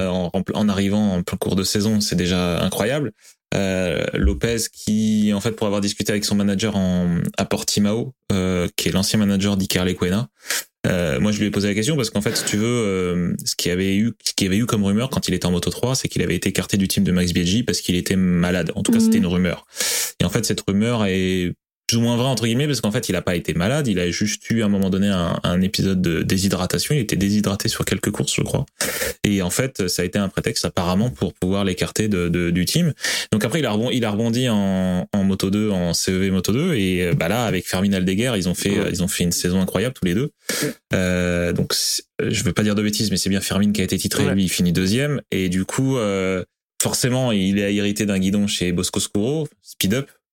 en, 0.54 0.68
arrivant 0.68 1.16
en 1.16 1.22
plein 1.22 1.36
cours 1.38 1.56
de 1.56 1.62
saison, 1.62 2.00
c'est 2.00 2.16
déjà 2.16 2.62
incroyable. 2.62 3.12
Lopez 4.14 4.56
qui 4.72 5.32
en 5.34 5.40
fait 5.40 5.52
pour 5.52 5.66
avoir 5.66 5.80
discuté 5.80 6.12
avec 6.12 6.24
son 6.24 6.34
manager 6.34 6.76
en 6.76 7.18
à 7.38 7.44
Portimao, 7.44 8.14
qui 8.76 8.88
est 8.88 8.92
l'ancien 8.92 9.18
manager 9.18 9.56
d'Iker 9.56 9.84
euh, 10.86 11.18
moi, 11.20 11.32
je 11.32 11.40
lui 11.40 11.46
ai 11.46 11.50
posé 11.50 11.68
la 11.68 11.74
question 11.74 11.96
parce 11.96 12.10
qu'en 12.10 12.20
fait, 12.20 12.36
si 12.36 12.44
tu 12.44 12.56
veux, 12.56 12.66
euh, 12.66 13.34
ce 13.44 13.56
qui 13.56 13.70
avait 13.70 13.96
eu, 13.96 14.12
ce 14.24 14.44
avait 14.44 14.56
eu 14.56 14.66
comme 14.66 14.84
rumeur 14.84 15.10
quand 15.10 15.28
il 15.28 15.34
était 15.34 15.46
en 15.46 15.50
Moto 15.50 15.70
3, 15.70 15.94
c'est 15.94 16.08
qu'il 16.08 16.22
avait 16.22 16.34
été 16.34 16.50
écarté 16.50 16.76
du 16.76 16.88
team 16.88 17.04
de 17.04 17.12
Max 17.12 17.32
Biaggi 17.32 17.62
parce 17.62 17.80
qu'il 17.80 17.94
était 17.94 18.16
malade. 18.16 18.72
En 18.74 18.82
tout 18.82 18.92
cas, 18.92 19.00
c'était 19.00 19.18
mhm. 19.18 19.24
une 19.24 19.30
rumeur. 19.30 19.66
Et 20.20 20.24
en 20.24 20.30
fait, 20.30 20.44
cette 20.44 20.60
rumeur 20.60 21.06
est 21.06 21.54
plus 21.94 22.00
ou 22.00 22.02
moins 22.02 22.16
vrai 22.16 22.26
entre 22.26 22.44
guillemets 22.46 22.66
parce 22.66 22.80
qu'en 22.80 22.90
fait 22.90 23.08
il 23.08 23.14
a 23.14 23.22
pas 23.22 23.36
été 23.36 23.54
malade. 23.54 23.86
Il 23.86 24.00
a 24.00 24.10
juste 24.10 24.50
eu 24.50 24.62
à 24.62 24.66
un 24.66 24.68
moment 24.68 24.90
donné 24.90 25.06
un, 25.06 25.38
un, 25.44 25.60
épisode 25.60 26.02
de 26.02 26.22
déshydratation. 26.22 26.92
Il 26.92 27.00
était 27.00 27.14
déshydraté 27.14 27.68
sur 27.68 27.84
quelques 27.84 28.10
courses 28.10 28.34
je 28.34 28.42
crois. 28.42 28.66
Et 29.22 29.42
en 29.42 29.50
fait 29.50 29.86
ça 29.86 30.02
a 30.02 30.04
été 30.04 30.18
un 30.18 30.28
prétexte 30.28 30.64
apparemment 30.64 31.10
pour 31.10 31.34
pouvoir 31.34 31.64
l'écarter 31.64 32.08
de, 32.08 32.28
de, 32.28 32.50
du 32.50 32.64
team. 32.64 32.94
Donc 33.30 33.44
après 33.44 33.60
il 33.60 33.66
a 33.66 33.70
rebondi, 33.70 33.96
il 33.96 34.04
a 34.04 34.10
rebondi 34.10 34.48
en, 34.48 35.08
en 35.12 35.24
moto 35.24 35.50
2 35.50 35.70
en 35.70 35.94
CEV 35.94 36.32
moto 36.32 36.52
2 36.52 36.74
et 36.74 37.12
bah 37.14 37.28
là 37.28 37.44
avec 37.44 37.68
Fermin 37.68 37.92
Aldeguer 37.92 38.32
ils 38.36 38.48
ont 38.48 38.54
fait 38.54 38.74
ils 38.90 39.04
ont 39.04 39.08
fait 39.08 39.22
une 39.22 39.32
saison 39.32 39.60
incroyable 39.60 39.94
tous 39.94 40.04
les 40.04 40.14
deux. 40.14 40.32
Euh, 40.92 41.52
donc 41.52 41.74
je 42.20 42.42
veux 42.42 42.52
pas 42.52 42.64
dire 42.64 42.74
de 42.74 42.82
bêtises 42.82 43.12
mais 43.12 43.18
c'est 43.18 43.30
bien 43.30 43.40
Fermin 43.40 43.70
qui 43.70 43.82
a 43.82 43.84
été 43.84 43.96
titré. 43.98 44.28
Lui 44.34 44.44
il 44.44 44.48
finit 44.48 44.72
deuxième. 44.72 45.20
Et 45.30 45.48
du 45.48 45.64
coup 45.64 45.96
euh, 45.96 46.42
forcément 46.82 47.30
il 47.30 47.60
est 47.60 47.72
hérité 47.72 48.04
d'un 48.04 48.18
guidon 48.18 48.48
chez 48.48 48.72
Bosco 48.72 48.98
Scuro 48.98 49.46
Speed 49.62 49.94
Up. 49.94 50.10
euh, 50.10 50.23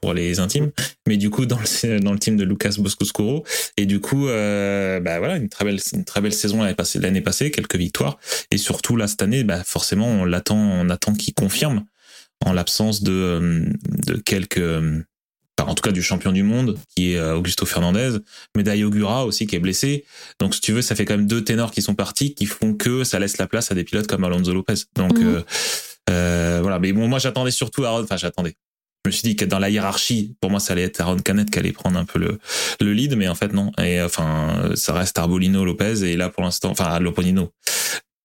pour 0.00 0.14
les 0.14 0.40
intimes, 0.40 0.70
mais 1.06 1.16
du 1.16 1.30
coup 1.30 1.46
dans 1.46 1.58
le 1.58 2.00
dans 2.00 2.12
le 2.12 2.18
team 2.18 2.36
de 2.36 2.44
Lucas 2.44 2.74
Boscoscuro 2.78 3.44
et 3.76 3.86
du 3.86 4.00
coup 4.00 4.28
euh, 4.28 5.00
bah 5.00 5.18
voilà 5.18 5.36
une 5.36 5.48
très 5.48 5.64
belle 5.64 5.78
une 5.92 6.04
très 6.04 6.20
belle 6.20 6.32
saison 6.32 6.62
l'année 6.62 6.74
passée 6.74 6.98
l'année 6.98 7.20
passée 7.20 7.50
quelques 7.50 7.76
victoires. 7.76 8.18
Et 8.50 8.58
surtout 8.58 8.96
là 8.96 9.06
cette 9.06 9.22
année 9.22 9.44
bah 9.44 9.62
forcément 9.64 10.06
on 10.08 10.24
l'attend 10.24 10.58
on 10.58 10.90
attend 10.90 11.14
qu'il 11.14 11.34
confirme. 11.34 11.84
En 12.44 12.52
l'absence 12.52 13.04
de 13.04 13.12
euh, 13.12 13.66
de 14.06 14.14
quelques 14.16 14.60
en 15.60 15.74
tout 15.74 15.82
cas 15.82 15.92
du 15.92 16.02
champion 16.02 16.32
du 16.32 16.42
monde 16.42 16.76
qui 16.96 17.12
est 17.12 17.20
Augusto 17.20 17.66
Fernandez, 17.66 18.16
médaille 18.56 18.82
Augura 18.82 19.26
aussi 19.26 19.46
qui 19.46 19.54
est 19.54 19.60
blessé. 19.60 20.04
Donc 20.40 20.56
si 20.56 20.60
tu 20.60 20.72
veux, 20.72 20.82
ça 20.82 20.96
fait 20.96 21.04
quand 21.04 21.16
même 21.16 21.28
deux 21.28 21.44
ténors 21.44 21.70
qui 21.70 21.82
sont 21.82 21.94
partis 21.94 22.34
qui 22.34 22.46
font 22.46 22.74
que 22.74 23.04
ça 23.04 23.20
laisse 23.20 23.38
la 23.38 23.46
place 23.46 23.70
à 23.70 23.76
des 23.76 23.84
pilotes 23.84 24.08
comme 24.08 24.24
Alonso 24.24 24.52
Lopez. 24.52 24.74
Donc 24.96 25.16
mhm. 25.16 25.44
euh, 26.10 26.58
voilà, 26.62 26.80
mais 26.80 26.92
bon 26.92 27.06
moi 27.06 27.20
j'attendais 27.20 27.52
surtout 27.52 27.84
à 27.84 28.02
enfin 28.02 28.16
j'attendais 28.16 28.56
je 29.04 29.08
me 29.08 29.12
suis 29.12 29.22
dit 29.22 29.36
que 29.36 29.44
dans 29.44 29.58
la 29.58 29.68
hiérarchie, 29.68 30.36
pour 30.40 30.50
moi, 30.50 30.60
ça 30.60 30.74
allait 30.74 30.82
être 30.82 31.00
Aaron 31.00 31.16
Canet 31.16 31.50
qui 31.50 31.58
allait 31.58 31.72
prendre 31.72 31.98
un 31.98 32.04
peu 32.04 32.18
le, 32.18 32.38
le 32.80 32.92
lead, 32.92 33.16
mais 33.16 33.26
en 33.28 33.34
fait, 33.34 33.52
non. 33.52 33.72
Et 33.82 34.00
enfin, 34.00 34.70
ça 34.74 34.92
reste 34.92 35.18
Arbolino 35.18 35.64
Lopez, 35.64 36.04
et 36.04 36.16
là, 36.16 36.28
pour 36.28 36.42
l'instant, 36.42 36.70
enfin, 36.70 36.98
Loponino. 37.00 37.50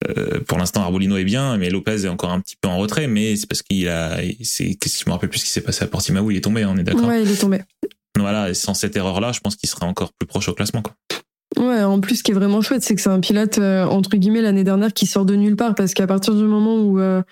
Euh, 0.08 0.40
pour 0.48 0.60
l'instant, 0.60 0.82
Arbolino 0.84 1.18
est 1.18 1.24
bien, 1.24 1.58
mais 1.58 1.72
Lopez 1.72 2.06
est 2.06 2.08
encore 2.08 2.32
un 2.32 2.40
petit 2.40 2.56
peu 2.62 2.68
en 2.68 2.78
retrait, 2.78 3.08
mais 3.08 3.36
c'est 3.36 3.48
parce 3.48 3.64
qu'il 3.64 3.88
a, 3.90 4.18
c'est, 4.44 4.76
qu'est-ce 4.76 5.00
que 5.00 5.04
je 5.06 5.10
me 5.10 5.14
rappelle 5.14 5.30
plus 5.30 5.40
ce 5.40 5.46
qui 5.46 5.52
s'est 5.52 5.62
passé 5.62 5.84
à 5.84 5.88
Portimao, 5.88 6.30
il 6.30 6.38
est 6.38 6.42
tombé, 6.42 6.64
on 6.66 6.78
est 6.78 6.84
d'accord? 6.84 7.08
Ouais, 7.08 7.24
il 7.24 7.32
est 7.32 7.42
tombé. 7.42 7.62
Voilà, 8.16 8.50
et 8.50 8.54
sans 8.54 8.76
cette 8.76 8.96
erreur-là, 8.96 9.32
je 9.32 9.40
pense 9.40 9.56
qu'il 9.56 9.70
serait 9.70 9.86
encore 9.86 10.12
plus 10.14 10.28
proche 10.28 10.48
au 10.50 10.54
classement, 10.54 10.84
quoi. 10.84 10.94
Ouais, 11.58 11.82
en 11.82 12.00
plus, 12.00 12.18
ce 12.18 12.24
qui 12.24 12.32
est 12.32 12.36
vraiment 12.36 12.62
chouette, 12.62 12.84
c'est 12.84 12.94
que 12.94 13.02
c'est 13.02 13.10
un 13.10 13.20
pilote, 13.20 13.58
euh, 13.58 13.86
entre 13.86 14.16
guillemets, 14.18 14.42
l'année 14.42 14.64
dernière 14.64 14.94
qui 14.94 15.08
sort 15.08 15.26
de 15.26 15.34
nulle 15.34 15.56
part, 15.56 15.74
parce 15.74 15.94
qu'à 15.96 16.06
partir 16.06 16.36
du 16.36 16.44
moment 16.44 16.80
où 16.80 17.00
euh, 17.00 17.24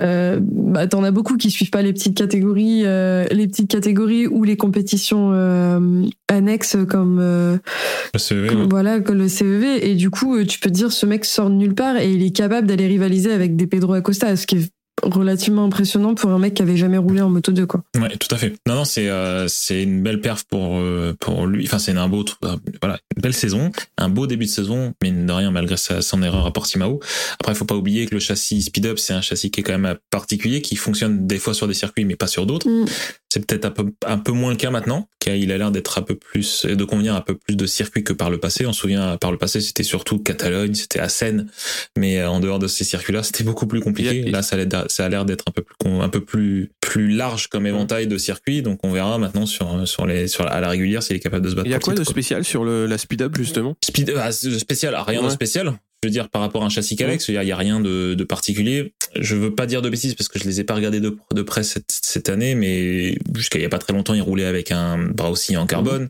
euh, 0.00 0.38
bah, 0.40 0.86
t'en 0.86 1.02
as 1.02 1.10
beaucoup 1.10 1.36
qui 1.36 1.50
suivent 1.50 1.70
pas 1.70 1.82
les 1.82 1.92
petites 1.92 2.16
catégories, 2.16 2.82
euh, 2.84 3.24
les 3.30 3.48
petites 3.48 3.70
catégories 3.70 4.26
ou 4.26 4.44
les 4.44 4.56
compétitions 4.56 5.32
euh, 5.32 6.04
annexes 6.28 6.76
comme, 6.88 7.18
le 7.18 8.18
CEV, 8.18 8.68
voilà, 8.68 9.00
comme 9.00 9.18
le 9.18 9.28
CEV. 9.28 9.78
Et 9.82 9.94
du 9.94 10.10
coup, 10.10 10.42
tu 10.44 10.58
peux 10.60 10.70
te 10.70 10.74
dire, 10.74 10.92
ce 10.92 11.06
mec 11.06 11.24
sort 11.24 11.50
de 11.50 11.54
nulle 11.54 11.74
part 11.74 11.96
et 11.96 12.12
il 12.12 12.22
est 12.22 12.34
capable 12.34 12.66
d'aller 12.66 12.86
rivaliser 12.86 13.32
avec 13.32 13.56
des 13.56 13.66
Pedro 13.66 13.94
Acosta, 13.94 14.36
ce 14.36 14.46
qui 14.46 14.56
est 14.56 14.70
relativement 15.02 15.64
impressionnant 15.64 16.14
pour 16.14 16.30
un 16.30 16.38
mec 16.38 16.54
qui 16.54 16.62
avait 16.62 16.76
jamais 16.76 16.98
roulé 16.98 17.20
en 17.20 17.30
moto 17.30 17.52
2 17.52 17.66
quoi. 17.66 17.82
Ouais, 17.96 18.16
tout 18.16 18.32
à 18.34 18.38
fait. 18.38 18.54
Non 18.66 18.74
non, 18.74 18.84
c'est 18.84 19.08
euh, 19.08 19.46
c'est 19.48 19.82
une 19.82 20.02
belle 20.02 20.20
perf 20.20 20.44
pour 20.44 20.78
euh, 20.78 21.14
pour 21.18 21.46
lui. 21.46 21.64
Enfin, 21.66 21.78
c'est 21.78 21.92
un 21.92 22.08
beau 22.08 22.24
euh, 22.44 22.56
voilà, 22.82 22.98
une 23.16 23.22
belle 23.22 23.34
saison, 23.34 23.70
un 23.96 24.08
beau 24.08 24.26
début 24.26 24.46
de 24.46 24.50
saison, 24.50 24.94
mais 25.02 25.10
de 25.10 25.32
rien 25.32 25.50
malgré 25.50 25.76
sa, 25.76 26.02
son 26.02 26.22
erreur 26.22 26.46
à 26.46 26.52
Portimao. 26.52 27.00
Après, 27.40 27.52
il 27.52 27.56
faut 27.56 27.64
pas 27.64 27.76
oublier 27.76 28.06
que 28.06 28.14
le 28.14 28.20
châssis 28.20 28.62
Speed 28.62 28.86
Up, 28.86 28.98
c'est 28.98 29.14
un 29.14 29.20
châssis 29.20 29.50
qui 29.50 29.60
est 29.60 29.62
quand 29.62 29.78
même 29.78 29.96
particulier 30.10 30.62
qui 30.62 30.76
fonctionne 30.76 31.26
des 31.26 31.38
fois 31.38 31.54
sur 31.54 31.68
des 31.68 31.74
circuits 31.74 32.04
mais 32.04 32.16
pas 32.16 32.26
sur 32.26 32.46
d'autres. 32.46 32.68
Mm. 32.68 32.86
C'est 33.28 33.46
peut-être 33.46 33.64
un 33.66 33.70
peu 33.70 33.92
un 34.06 34.18
peu 34.18 34.32
moins 34.32 34.50
le 34.50 34.56
cas 34.56 34.70
maintenant, 34.70 35.08
car 35.18 35.34
il 35.34 35.52
a 35.52 35.58
l'air 35.58 35.70
d'être 35.70 35.98
un 35.98 36.02
peu 36.02 36.14
plus 36.14 36.66
de 36.66 36.84
convenir 36.84 37.14
un 37.14 37.20
peu 37.20 37.34
plus 37.34 37.56
de 37.56 37.66
circuits 37.66 38.04
que 38.04 38.12
par 38.12 38.30
le 38.30 38.38
passé. 38.38 38.66
On 38.66 38.72
se 38.72 38.80
souvient 38.80 39.16
par 39.16 39.32
le 39.32 39.38
passé, 39.38 39.60
c'était 39.60 39.82
surtout 39.82 40.18
Catalogne, 40.18 40.74
c'était 40.74 41.00
Assen, 41.00 41.48
mais 41.96 42.22
en 42.24 42.40
dehors 42.40 42.58
de 42.58 42.66
ces 42.66 42.84
circuits-là, 42.84 43.22
c'était 43.22 43.44
beaucoup 43.44 43.66
plus 43.66 43.80
compliqué. 43.80 44.22
Là, 44.22 44.42
ça 44.42 44.56
a 44.56 45.08
l'air 45.08 45.24
d'être 45.24 45.44
un 45.48 45.52
peu 45.52 45.62
plus 45.62 45.88
un 46.00 46.08
peu 46.08 46.24
plus 46.24 46.70
plus 46.80 47.08
large 47.10 47.48
comme 47.48 47.66
éventail 47.66 48.06
de 48.06 48.18
circuits. 48.18 48.62
Donc 48.62 48.80
on 48.84 48.90
verra 48.90 49.18
maintenant 49.18 49.46
sur 49.46 49.86
sur 49.86 50.06
les 50.06 50.28
sur 50.28 50.46
à 50.46 50.60
la 50.60 50.68
régulière 50.68 51.02
s'il 51.02 51.16
est 51.16 51.20
capable 51.20 51.44
de 51.44 51.50
se 51.50 51.54
battre. 51.54 51.66
Il 51.66 51.72
y 51.72 51.74
a 51.74 51.78
quoi 51.78 51.94
de 51.94 52.04
spécial 52.04 52.44
sur 52.44 52.64
le, 52.64 52.86
la 52.86 52.98
speed 52.98 53.22
up 53.22 53.36
justement? 53.36 53.76
Speed, 53.84 54.12
ah, 54.16 54.32
spécial, 54.32 54.94
ah, 54.96 55.04
rien 55.04 55.22
de 55.22 55.28
spécial. 55.28 55.74
Je 56.02 56.08
veux 56.08 56.12
dire 56.12 56.28
par 56.28 56.42
rapport 56.42 56.62
à 56.62 56.66
un 56.66 56.68
châssis 56.68 56.94
Calex, 56.96 57.26
il 57.28 57.34
y 57.34 57.50
a- 57.52 57.56
rien 57.56 57.80
de, 57.80 58.14
de 58.14 58.24
particulier. 58.24 58.92
Je 59.18 59.34
veux 59.34 59.54
pas 59.54 59.66
dire 59.66 59.82
de 59.82 59.88
bêtises 59.90 60.14
parce 60.14 60.28
que 60.28 60.38
je 60.38 60.44
les 60.44 60.60
ai 60.60 60.64
pas 60.64 60.74
regardés 60.74 61.00
de, 61.00 61.16
de 61.34 61.42
près 61.42 61.64
cette, 61.64 61.90
cette 61.90 62.28
année, 62.28 62.54
mais 62.54 63.18
jusqu'à 63.34 63.58
il 63.58 63.62
y 63.62 63.64
a 63.64 63.68
pas 63.68 63.78
très 63.78 63.92
longtemps, 63.92 64.14
il 64.14 64.22
roulait 64.22 64.44
avec 64.44 64.70
un 64.70 64.98
bras 64.98 65.30
aussi 65.30 65.56
en 65.56 65.66
carbone. 65.66 66.08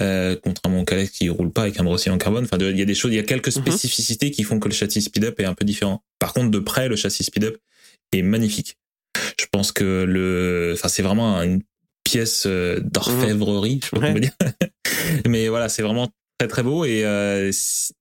Euh, 0.00 0.36
contrairement 0.42 0.80
au 0.80 0.84
Calex 0.84 1.10
qui 1.10 1.28
roule 1.28 1.52
pas 1.52 1.62
avec 1.62 1.78
un 1.80 1.86
aussi 1.86 2.10
en 2.10 2.18
carbone. 2.18 2.44
Enfin, 2.44 2.58
il 2.60 2.78
y 2.78 2.82
a 2.82 2.84
des 2.84 2.94
choses, 2.94 3.12
il 3.12 3.16
y 3.16 3.20
a 3.20 3.22
quelques 3.24 3.54
Mhm. 3.56 3.62
spécificités 3.62 4.30
qui 4.30 4.42
font 4.44 4.58
que 4.60 4.68
le 4.68 4.74
châssis 4.74 5.02
Speed 5.02 5.24
Up 5.24 5.40
est 5.40 5.44
un 5.44 5.54
peu 5.54 5.64
différent. 5.64 6.02
Par 6.18 6.32
contre, 6.32 6.50
de 6.50 6.58
près, 6.58 6.88
le 6.88 6.96
châssis 6.96 7.24
Speed 7.24 7.44
Up 7.44 7.56
est 8.12 8.22
magnifique. 8.22 8.76
Je 9.40 9.46
pense 9.50 9.70
que 9.72 10.04
le, 10.04 10.72
enfin, 10.74 10.88
c'est 10.88 11.02
vraiment 11.02 11.40
une 11.42 11.62
pièce 12.04 12.44
euh, 12.46 12.80
d'orfèvrerie, 12.84 13.80
je 13.82 13.86
sais 13.86 13.90
pas 13.90 13.98
Ouais. 14.00 14.06
comment 14.08 14.20
dire. 14.20 14.32
Mais 15.28 15.48
voilà, 15.48 15.68
c'est 15.68 15.82
vraiment 15.82 16.08
très 16.38 16.48
très 16.48 16.62
beau 16.62 16.84
et 16.84 17.04
euh, 17.04 17.50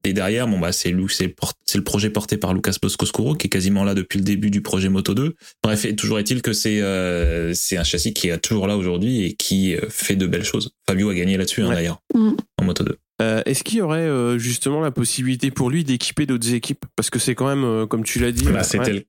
et 0.03 0.13
derrière 0.13 0.47
bon 0.47 0.59
bah 0.59 0.71
c'est 0.71 0.91
le 0.91 1.83
projet 1.83 2.09
porté 2.09 2.37
par 2.37 2.53
Lucas 2.53 2.75
Boscoscuro 2.81 3.35
qui 3.35 3.47
est 3.47 3.49
quasiment 3.49 3.83
là 3.83 3.93
depuis 3.93 4.17
le 4.17 4.23
début 4.25 4.49
du 4.49 4.61
projet 4.61 4.89
Moto 4.89 5.13
2. 5.13 5.35
Bref, 5.61 5.85
et 5.85 5.95
toujours 5.95 6.19
est-il 6.19 6.41
que 6.41 6.51
c'est 6.53 6.81
euh, 6.81 7.53
c'est 7.53 7.77
un 7.77 7.83
châssis 7.83 8.13
qui 8.13 8.29
est 8.29 8.37
toujours 8.39 8.67
là 8.67 8.75
aujourd'hui 8.77 9.23
et 9.25 9.33
qui 9.33 9.75
euh, 9.75 9.81
fait 9.89 10.15
de 10.15 10.25
belles 10.25 10.43
choses. 10.45 10.71
Fabio 10.87 11.09
a 11.09 11.15
gagné 11.15 11.37
là-dessus 11.37 11.61
hein, 11.61 11.69
d'ailleurs 11.69 11.99
Mm. 12.15 12.31
en 12.59 12.65
Moto 12.65 12.83
2. 12.83 12.97
Euh, 13.21 13.41
Est-ce 13.45 13.63
qu'il 13.63 13.77
y 13.77 13.81
aurait 13.81 13.99
euh, 13.99 14.37
justement 14.37 14.81
la 14.81 14.91
possibilité 14.91 15.51
pour 15.51 15.69
lui 15.69 15.83
d'équiper 15.83 16.25
d'autres 16.25 16.53
équipes? 16.53 16.85
Parce 16.95 17.09
que 17.11 17.19
c'est 17.19 17.35
quand 17.35 17.47
même, 17.47 17.63
euh, 17.63 17.85
comme 17.85 18.03
tu 18.03 18.19
l'as 18.19 18.31
dit, 18.31 18.45
Bah, 18.45 18.51
ouais. 18.57 18.63
c'était 18.63 18.93
le 18.93 19.03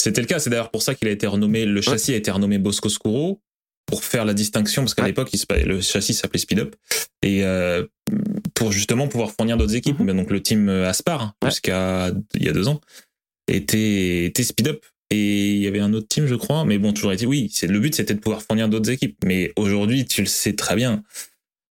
c'était 0.00 0.20
le 0.20 0.26
cas, 0.26 0.38
c'est 0.38 0.50
d'ailleurs 0.50 0.70
pour 0.70 0.82
ça 0.82 0.94
qu'il 0.94 1.08
a 1.08 1.10
été 1.10 1.26
renommé 1.26 1.64
le 1.66 1.80
châssis 1.80 2.12
a 2.12 2.16
été 2.16 2.30
renommé 2.30 2.58
Boscoscuro 2.58 3.40
pour 3.86 4.02
faire 4.04 4.24
la 4.24 4.34
distinction 4.34 4.82
parce 4.82 4.94
qu'à 4.94 5.02
Ouais. 5.02 5.08
l'époque 5.08 5.30
le 5.64 5.80
châssis 5.80 6.12
s'appelait 6.14 6.40
Speed 6.40 6.58
Up 6.58 6.74
et 7.22 7.44
euh, 7.44 7.86
pour 8.54 8.72
justement 8.72 9.06
pouvoir 9.08 9.30
fournir 9.32 9.56
d'autres 9.56 9.76
équipes. 9.76 10.00
Mhm. 10.00 10.16
Donc 10.16 10.30
le 10.30 10.42
team 10.42 10.68
euh, 10.68 10.88
Aspar 10.88 11.22
hein, 11.22 11.34
Ouais. 11.42 11.50
jusqu'à 11.50 12.10
il 12.34 12.44
y 12.44 12.48
a 12.48 12.52
deux 12.52 12.66
ans 12.68 12.80
était 13.48 14.24
était 14.24 14.42
Speed 14.42 14.68
Up 14.68 14.84
et 15.10 15.50
il 15.52 15.58
y 15.58 15.66
avait 15.68 15.78
un 15.80 15.92
autre 15.94 16.08
team 16.08 16.26
je 16.26 16.34
crois. 16.34 16.64
Mais 16.64 16.78
bon 16.78 16.92
toujours 16.92 17.12
été 17.12 17.26
oui. 17.26 17.52
Le 17.62 17.78
but 17.78 17.94
c'était 17.94 18.14
de 18.14 18.18
pouvoir 18.20 18.42
fournir 18.42 18.68
d'autres 18.68 18.90
équipes. 18.90 19.16
Mais 19.24 19.52
aujourd'hui 19.56 20.04
tu 20.04 20.20
le 20.22 20.26
sais 20.26 20.54
très 20.54 20.74
bien. 20.76 21.02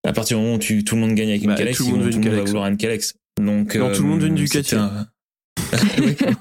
À 0.06 0.12
partir 0.12 0.38
du 0.38 0.44
moment 0.44 0.56
où 0.56 0.58
tu, 0.58 0.84
tout 0.84 0.94
le 0.94 1.00
monde 1.02 1.14
gagne 1.14 1.30
avec 1.30 1.42
une 1.42 1.48
Bah, 1.48 1.56
Calex, 1.56 1.78
tout 1.78 1.84
le 1.86 1.90
monde 1.98 2.10
tout 2.10 2.18
le 2.18 2.24
monde 2.24 2.34
va 2.38 2.44
vouloir 2.44 2.66
une 2.68 2.76
Calex. 2.76 3.14
Donc 3.38 3.74
Non, 3.74 3.92
tout 3.92 4.02
le 4.02 4.08
monde 4.08 4.20
veut 4.20 4.28
une 4.28 4.34
euh, 4.34 4.36
Ducati. 4.36 4.74
un-. 4.76 5.06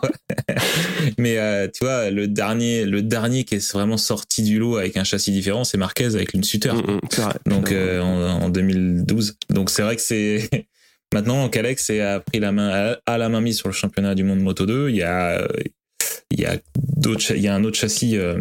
Mais 1.17 1.37
euh, 1.37 1.67
tu 1.73 1.83
vois, 1.83 2.09
le 2.09 2.27
dernier, 2.27 2.85
le 2.85 3.01
dernier 3.01 3.43
qui 3.43 3.55
est 3.55 3.73
vraiment 3.73 3.97
sorti 3.97 4.43
du 4.43 4.59
lot 4.59 4.77
avec 4.77 4.97
un 4.97 5.03
châssis 5.03 5.31
différent, 5.31 5.63
c'est 5.63 5.77
Marquez 5.77 6.15
avec 6.15 6.33
une 6.33 6.43
Suter. 6.43 6.73
Mm, 6.73 6.95
mm. 6.95 7.49
Donc 7.49 7.71
euh, 7.71 8.01
en, 8.01 8.43
en 8.43 8.49
2012. 8.49 9.37
Donc 9.49 9.69
c'est 9.69 9.81
vrai 9.81 9.95
que 9.95 10.01
c'est 10.01 10.49
maintenant 11.13 11.47
Calex 11.49 11.89
a 11.91 12.19
pris 12.19 12.39
la 12.39 12.51
main 12.51 12.95
à, 13.05 13.17
la 13.17 13.29
main 13.29 13.41
mise 13.41 13.57
sur 13.57 13.67
le 13.67 13.73
championnat 13.73 14.15
du 14.15 14.23
monde 14.23 14.39
Moto 14.39 14.65
2. 14.65 14.89
Il 14.89 14.95
y 14.95 15.03
a 15.03 15.41
euh, 15.41 15.47
il 16.31 16.39
y 16.39 16.45
a 16.45 16.57
d'autres 16.97 17.21
cha- 17.21 17.35
il 17.35 17.41
y 17.41 17.47
a 17.47 17.55
un 17.55 17.63
autre 17.63 17.77
châssis 17.77 18.17
euh, 18.17 18.37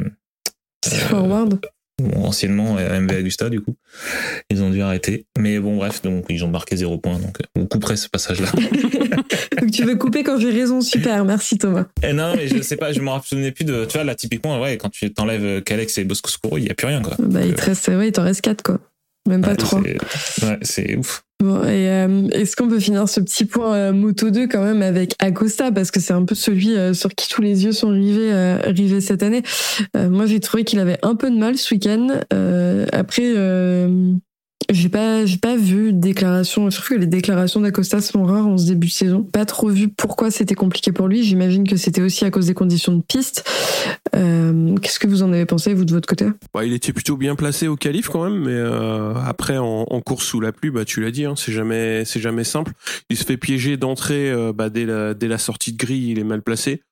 forward. 0.84 1.60
Bon, 2.02 2.24
anciennement 2.24 2.76
euh, 2.78 3.00
MV 3.00 3.10
Agusta 3.16 3.48
du 3.50 3.60
coup. 3.60 3.76
Ils 4.50 4.62
ont 4.62 4.70
dû 4.70 4.80
arrêter. 4.82 5.26
Mais 5.38 5.58
bon 5.58 5.76
bref, 5.76 6.02
donc 6.02 6.26
ils 6.28 6.44
ont 6.44 6.48
marqué 6.48 6.76
zéro 6.76 6.98
point 6.98 7.18
donc 7.18 7.40
euh, 7.40 7.44
on 7.60 7.66
couperait 7.66 7.96
ce 7.96 8.08
passage 8.08 8.40
là. 8.40 8.48
Donc 9.60 9.70
tu 9.70 9.84
veux 9.84 9.96
couper 9.96 10.22
quand 10.24 10.38
j'ai 10.38 10.50
raison, 10.50 10.80
super, 10.80 11.24
merci 11.24 11.56
Thomas. 11.56 11.86
Eh 12.02 12.12
non, 12.12 12.34
mais 12.36 12.48
je 12.48 12.60
sais 12.60 12.76
pas, 12.76 12.92
je 12.92 13.00
me 13.00 13.08
souvenais 13.24 13.52
plus 13.52 13.64
de. 13.64 13.84
Tu 13.86 13.92
vois, 13.94 14.04
là, 14.04 14.14
typiquement, 14.14 14.60
ouais, 14.60 14.76
quand 14.76 14.90
tu 14.90 15.10
t'enlèves 15.12 15.62
Calex 15.62 15.96
et 15.98 16.04
Boscoscuro, 16.04 16.58
il 16.58 16.64
y 16.66 16.70
a 16.70 16.74
plus 16.74 16.86
rien, 16.86 17.00
quoi. 17.00 17.14
Bah, 17.18 17.40
il 17.44 17.54
te 17.54 17.62
reste, 17.62 17.88
ouais, 17.88 18.08
il 18.08 18.12
t'en 18.12 18.24
reste 18.24 18.40
4 18.42 18.62
quoi. 18.62 18.78
Même 19.28 19.40
pas 19.40 19.50
Ouais, 19.50 19.56
3. 19.56 19.82
c'est- 19.82 20.44
Ouais, 20.46 20.58
c'est 20.62 20.96
ouf. 20.96 21.24
Bon, 21.44 21.62
et 21.62 21.90
euh, 21.90 22.26
est-ce 22.30 22.56
qu'on 22.56 22.68
peut 22.68 22.80
finir 22.80 23.06
ce 23.06 23.20
petit 23.20 23.44
point 23.44 23.74
euh, 23.74 23.92
Moto 23.92 24.30
2 24.30 24.48
quand 24.48 24.64
même 24.64 24.80
avec 24.80 25.14
Acosta? 25.18 25.70
Parce 25.70 25.90
que 25.90 26.00
c'est 26.00 26.14
un 26.14 26.24
peu 26.24 26.34
celui 26.34 26.74
euh, 26.74 26.94
sur 26.94 27.10
qui 27.14 27.28
tous 27.28 27.42
les 27.42 27.66
yeux 27.66 27.72
sont 27.72 27.90
rivés, 27.90 28.32
rivés 28.64 29.02
cette 29.02 29.22
année. 29.22 29.42
Moi, 29.94 30.24
j'ai 30.24 30.40
trouvé 30.40 30.64
qu'il 30.64 30.78
avait 30.78 30.98
un 31.02 31.14
peu 31.16 31.30
de 31.30 31.36
mal 31.36 31.58
ce 31.58 31.74
week-end. 31.74 32.06
Après, 32.92 33.34
j'ai 34.70 34.88
pas, 34.88 35.26
j'ai 35.26 35.38
pas 35.38 35.56
vu 35.56 35.92
de 35.92 35.98
déclaration. 35.98 36.70
Je 36.70 36.76
trouve 36.76 36.96
que 36.96 37.00
les 37.00 37.06
déclarations 37.06 37.60
d'Acosta 37.60 38.00
sont 38.00 38.24
rares 38.24 38.46
en 38.46 38.58
ce 38.58 38.66
début 38.66 38.88
de 38.88 38.92
saison. 38.92 39.22
Pas 39.22 39.44
trop 39.44 39.68
vu 39.68 39.88
pourquoi 39.88 40.30
c'était 40.30 40.54
compliqué 40.54 40.92
pour 40.92 41.08
lui. 41.08 41.22
J'imagine 41.22 41.66
que 41.66 41.76
c'était 41.76 42.02
aussi 42.02 42.24
à 42.24 42.30
cause 42.30 42.46
des 42.46 42.54
conditions 42.54 42.96
de 42.96 43.02
piste. 43.02 43.48
Euh, 44.14 44.74
Qu'est-ce 44.76 44.98
que 44.98 45.06
vous 45.06 45.22
en 45.22 45.32
avez 45.32 45.46
pensé 45.46 45.74
vous 45.74 45.84
de 45.84 45.92
votre 45.92 46.08
côté? 46.08 46.26
Ouais, 46.54 46.66
il 46.66 46.72
était 46.72 46.92
plutôt 46.92 47.16
bien 47.16 47.36
placé 47.36 47.68
au 47.68 47.76
qualif 47.76 48.08
quand 48.08 48.24
même, 48.24 48.44
mais 48.44 48.52
euh, 48.52 49.14
après 49.14 49.58
en, 49.58 49.86
en 49.88 50.00
course 50.00 50.24
sous 50.24 50.40
la 50.40 50.52
pluie, 50.52 50.70
bah 50.70 50.84
tu 50.84 51.00
l'as 51.00 51.10
dit, 51.10 51.24
hein, 51.24 51.34
c'est 51.36 51.52
jamais 51.52 52.04
c'est 52.04 52.20
jamais 52.20 52.44
simple. 52.44 52.72
Il 53.10 53.16
se 53.16 53.24
fait 53.24 53.36
piéger 53.36 53.76
d'entrée 53.76 54.30
euh, 54.30 54.52
bah, 54.52 54.70
dès 54.70 54.86
la 54.86 55.14
dès 55.14 55.28
la 55.28 55.38
sortie 55.38 55.72
de 55.72 55.78
grille, 55.78 56.10
il 56.10 56.18
est 56.18 56.24
mal 56.24 56.42
placé. 56.42 56.82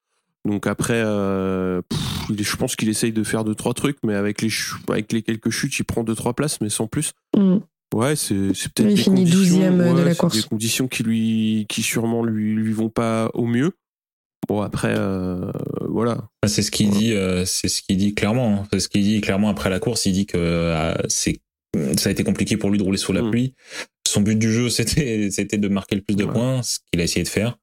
Donc 0.48 0.66
après, 0.66 1.00
euh, 1.05 1.83
pff, 1.88 2.37
je 2.38 2.57
pense 2.57 2.74
qu'il 2.76 2.88
essaye 2.88 3.12
de 3.12 3.22
faire 3.22 3.44
deux 3.44 3.55
trois 3.55 3.74
trucs, 3.74 3.98
mais 4.05 4.14
avec 4.14 4.42
les 4.42 4.48
avec 4.88 5.12
les 5.12 5.22
quelques 5.22 5.50
chutes, 5.50 5.78
il 5.78 5.85
prend 5.85 6.02
deux 6.02 6.14
trois 6.16 6.35
places, 6.35 6.61
mais 6.61 6.68
sans 6.68 6.87
plus. 6.87 7.12
Hmm. 7.37 7.59
Ouais, 7.94 8.16
c'est 8.16 8.52
c'est 8.55 8.72
peut-être 8.72 8.90
Il 8.90 8.96
des 8.96 9.02
finit 9.02 9.24
conditions, 9.31 9.59
12e 9.61 9.94
de 9.96 10.02
la 10.02 10.14
course. 10.14 10.35
des 10.37 10.42
conditions 10.42 10.88
qui 10.88 11.02
lui 11.05 11.66
qui 11.68 11.83
sûrement 11.83 12.24
lui 12.24 12.55
lui 12.55 12.72
vont 12.72 12.88
pas 12.88 13.31
au 13.35 13.46
mieux. 13.46 13.72
Bon 14.48 14.61
après, 14.62 14.94
euh, 14.98 15.52
voilà. 15.88 16.24
Ah, 16.42 16.48
C'est 16.48 16.62
ce 16.62 16.72
qu'il 16.72 16.90
dit, 16.90 17.12
euh, 17.12 17.44
c'est 17.44 17.68
ce 17.68 17.81
qu'il 17.83 17.96
dit 17.96 18.12
clairement. 18.14 18.62
hein. 18.62 18.68
C'est 18.72 18.81
ce 18.81 18.88
qu'il 18.88 19.02
dit 19.05 19.20
clairement 19.20 19.48
après 19.50 19.70
la 19.70 19.78
course. 19.78 20.07
Il 20.07 20.12
dit 20.14 20.26
que 20.26 20.37
euh, 20.38 20.94
c'est, 21.09 21.38
ça 21.96 22.09
a 22.09 22.12
été 22.12 22.24
compliqué 22.24 22.57
pour 22.57 22.70
lui 22.70 22.78
de 22.78 22.83
rouler 22.83 22.98
sous 22.98 23.12
la 23.12 23.22
Mm. 23.22 23.31
pluie. 23.31 23.55
Son 24.09 24.20
but 24.22 24.37
du 24.37 24.50
jeu, 24.52 24.68
c'était, 24.70 25.31
c'était 25.31 25.59
de 25.59 25.68
marquer 25.68 25.94
le 25.94 26.02
plus 26.02 26.16
de 26.16 26.24
Ouais. 26.24 26.33
points, 26.33 26.62
ce 26.64 26.78
qu'il 26.90 27.00
a 27.00 27.05
essayé 27.05 27.22
de 27.22 27.28
faire. 27.28 27.57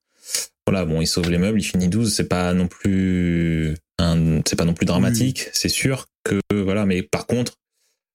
Voilà, 0.69 0.85
bon, 0.85 1.01
il 1.01 1.07
sauve 1.07 1.31
les 1.31 1.39
meubles, 1.39 1.59
il 1.59 1.63
finit 1.63 1.87
12, 1.87 2.13
c'est 2.13 2.27
pas 2.29 2.53
non 2.53 2.67
plus, 2.67 3.73
c'est 4.45 4.55
pas 4.55 4.65
non 4.65 4.75
plus 4.75 4.85
dramatique, 4.85 5.47
c'est 5.51 5.67
sûr 5.67 6.05
que, 6.23 6.39
voilà, 6.53 6.85
mais 6.85 7.01
par 7.01 7.25
contre, 7.25 7.53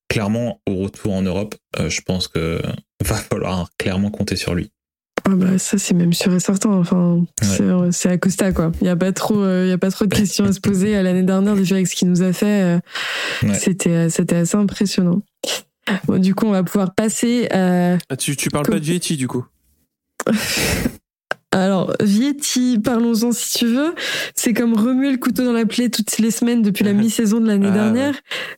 clairement, 0.09 0.61
au 0.69 0.77
retour 0.77 1.15
en 1.15 1.23
Europe, 1.23 1.57
euh, 1.81 1.91
je 1.91 2.01
pense 2.03 2.29
que 2.29 2.63
va 3.05 3.17
falloir 3.17 3.71
clairement 3.77 4.13
compter 4.13 4.37
sur 4.37 4.55
lui. 4.55 4.71
Ah 5.27 5.31
bah 5.35 5.59
ça 5.59 5.79
c'est 5.79 5.95
même 5.95 6.13
sûr 6.13 6.33
et 6.33 6.39
certain. 6.39 6.71
Enfin, 6.71 7.25
c'est- 7.43 7.91
c'est 7.91 8.09
Acosta 8.11 8.53
quoi. 8.53 8.71
Il 8.83 8.87
y 8.87 8.91
a 8.91 8.95
pas 8.95 9.11
trop, 9.11 9.41
euh, 9.43 9.65
il 9.67 9.71
y 9.71 9.73
a 9.73 9.79
pas 9.79 9.91
trop 9.91 10.05
de 10.07 10.15
questions 10.15 10.45
à 10.45 10.53
se 10.53 10.61
poser. 10.61 10.97
Euh, 10.97 11.03
L'année 11.03 11.23
dernière 11.25 11.57
déjà 11.57 11.75
avec 11.75 11.89
ce 11.89 11.97
qu'il 11.97 12.09
nous 12.09 12.23
a 12.23 12.33
fait, 12.33 12.63
euh, 12.63 12.79
Ouais. 13.43 13.55
c'était, 13.55 13.91
euh, 13.91 14.09
c'était 14.11 14.37
assez 14.37 14.57
impressionnant. 14.57 15.23
Bon, 16.07 16.21
du 16.21 16.35
coup, 16.37 16.47
on 16.47 16.53
va 16.53 16.63
pouvoir 16.63 16.95
passer 16.95 17.49
à 17.51 17.97
Ah, 18.11 18.17
tu 18.17 18.37
tu 18.37 18.49
parles 18.51 18.65
Comme- 18.67 18.75
pas 18.77 18.81
de 18.81 18.85
Vietti 18.85 19.17
du 19.17 19.27
coup? 19.27 19.45
Alors, 21.55 21.93
Vietti, 22.03 22.79
parlons-en 22.83 23.31
si 23.33 23.59
tu 23.59 23.67
veux. 23.67 23.95
C'est 24.35 24.53
comme 24.53 24.75
remuer 24.75 25.11
le 25.13 25.19
couteau 25.19 25.45
dans 25.45 25.53
la 25.53 25.67
plaie 25.67 25.89
toutes 25.89 26.19
les 26.19 26.31
semaines 26.33 26.63
depuis 26.63 26.83
la 26.85 26.93
mi-saison 26.95 27.41
de 27.41 27.47
l'année 27.47 27.69
Ah, 27.71 27.75
dernière. 27.75 28.15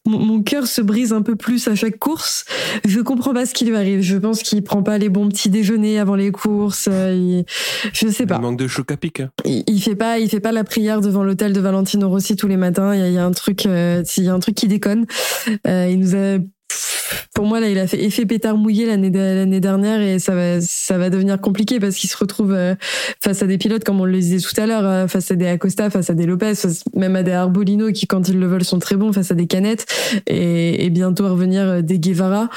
Mon, 0.07 0.19
mon 0.19 0.43
cœur 0.43 0.67
se 0.67 0.81
brise 0.81 1.13
un 1.13 1.21
peu 1.23 1.37
plus 1.37 1.69
à 1.69 1.75
chaque 1.75 1.99
course. 1.99 2.45
Je 2.87 3.01
comprends 3.01 3.35
pas 3.35 3.45
ce 3.45 3.53
qui 3.53 3.67
lui 3.67 3.77
arrive. 3.77 4.01
Je 4.01 4.17
pense 4.17 4.43
qu'il 4.43 4.63
prend 4.65 4.83
pas 4.83 4.97
les 4.97 5.09
bons 5.11 5.29
petits 5.29 5.51
déjeuners 5.51 5.99
avant 5.99 6.15
les 6.15 6.31
courses. 6.33 6.89
Euh, 6.91 7.13
il- 7.15 7.45
Je 7.93 8.09
sais 8.09 8.25
pas. 8.25 8.37
Il 8.37 8.43
manque 8.43 8.59
de 8.59 8.67
choc 8.67 8.91
à 8.91 8.97
pic. 8.97 9.21
hein. 9.21 9.31
Il, 9.45 9.63
il 9.67 9.83
fait 9.83 9.95
pas, 9.97 10.19
il 10.19 10.29
fait 10.31 10.41
pas 10.41 10.53
la 10.53 10.65
prière 10.65 11.01
devant 11.03 11.23
l'hôtel 11.23 11.53
de 11.53 11.61
Valentino 11.61 12.09
Rossi 12.09 12.35
tous 12.35 12.49
les 12.49 12.57
matins. 12.57 12.95
Il 12.95 13.01
y 13.01 13.03
a, 13.03 13.09
il 13.09 13.15
y 13.15 13.19
a 13.19 13.25
un 13.27 13.33
truc, 13.33 13.67
euh, 13.67 14.03
il 14.17 14.25
y 14.25 14.29
a 14.29 14.33
un 14.35 14.39
truc 14.41 14.55
qui 14.55 14.69
déconne. 14.69 15.05
Euh, 15.67 15.89
il 15.91 15.99
nous 16.01 16.15
a, 16.17 16.39
pour 17.35 17.47
moi 17.47 17.61
là, 17.61 17.69
il 17.69 17.79
a 17.79 17.87
fait 17.87 18.03
effet 18.03 18.27
pétard 18.27 18.57
mouillé 18.57 18.87
l'année 18.87 19.11
l'année 19.11 19.61
dernière 19.61 20.01
et 20.01 20.19
ça 20.19 20.35
va, 20.35 20.61
ça 20.61 20.99
va 20.99 21.11
devenir 21.11 21.41
compliqué 21.41 21.81
parce 21.81 21.97
qu'il 21.97 22.11
se 22.11 22.17
retrouve 22.17 22.53
euh, 22.53 22.75
face 23.23 23.43
à 23.43 23.47
des 23.47 23.59
pilotes 23.59 23.85
comme 23.85 24.01
on 24.01 24.05
le 24.05 24.19
disait 24.19 24.39
tout 24.39 24.61
à 24.61 24.67
l'heure, 24.67 24.85
euh, 24.85 25.07
face 25.09 25.31
à 25.31 25.37
des 25.37 25.47
Acosta, 25.47 25.91
face 25.91 26.11
à 26.11 26.15
des 26.15 26.27
Lopez, 26.27 26.55
même 26.95 27.17
à 27.17 27.23
des 27.23 27.33
Arbolino 27.33 27.93
qui 27.93 28.07
quand 28.07 28.29
ils 28.29 28.39
le 28.39 28.47
veulent 28.47 28.65
sont 28.65 28.79
très 28.79 28.97
bons, 28.97 29.13
face 29.13 29.31
à 29.31 29.35
des 29.35 29.47
Canettes 29.47 29.87
et, 30.27 30.85
et 30.85 30.91
bientôt 30.91 31.27
à 31.27 31.31
revenir 31.31 31.63
euh, 31.63 31.83
des 31.83 31.99
Guevara. 31.99 32.49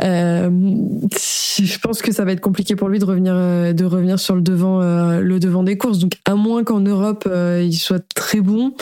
Je 0.00 1.78
pense 1.78 2.02
que 2.02 2.12
ça 2.12 2.24
va 2.24 2.32
être 2.32 2.40
compliqué 2.40 2.76
pour 2.76 2.88
lui 2.88 2.98
de 2.98 3.04
revenir, 3.04 3.34
de 3.34 3.84
revenir 3.84 4.18
sur 4.18 4.34
le 4.34 4.42
devant, 4.42 4.80
le 4.80 5.38
devant 5.40 5.62
des 5.62 5.76
courses. 5.76 5.98
Donc 5.98 6.12
à 6.24 6.34
moins 6.34 6.64
qu'en 6.64 6.80
Europe 6.80 7.28
il 7.28 7.74
soit 7.74 8.02
très 8.14 8.40
bon, 8.40 8.74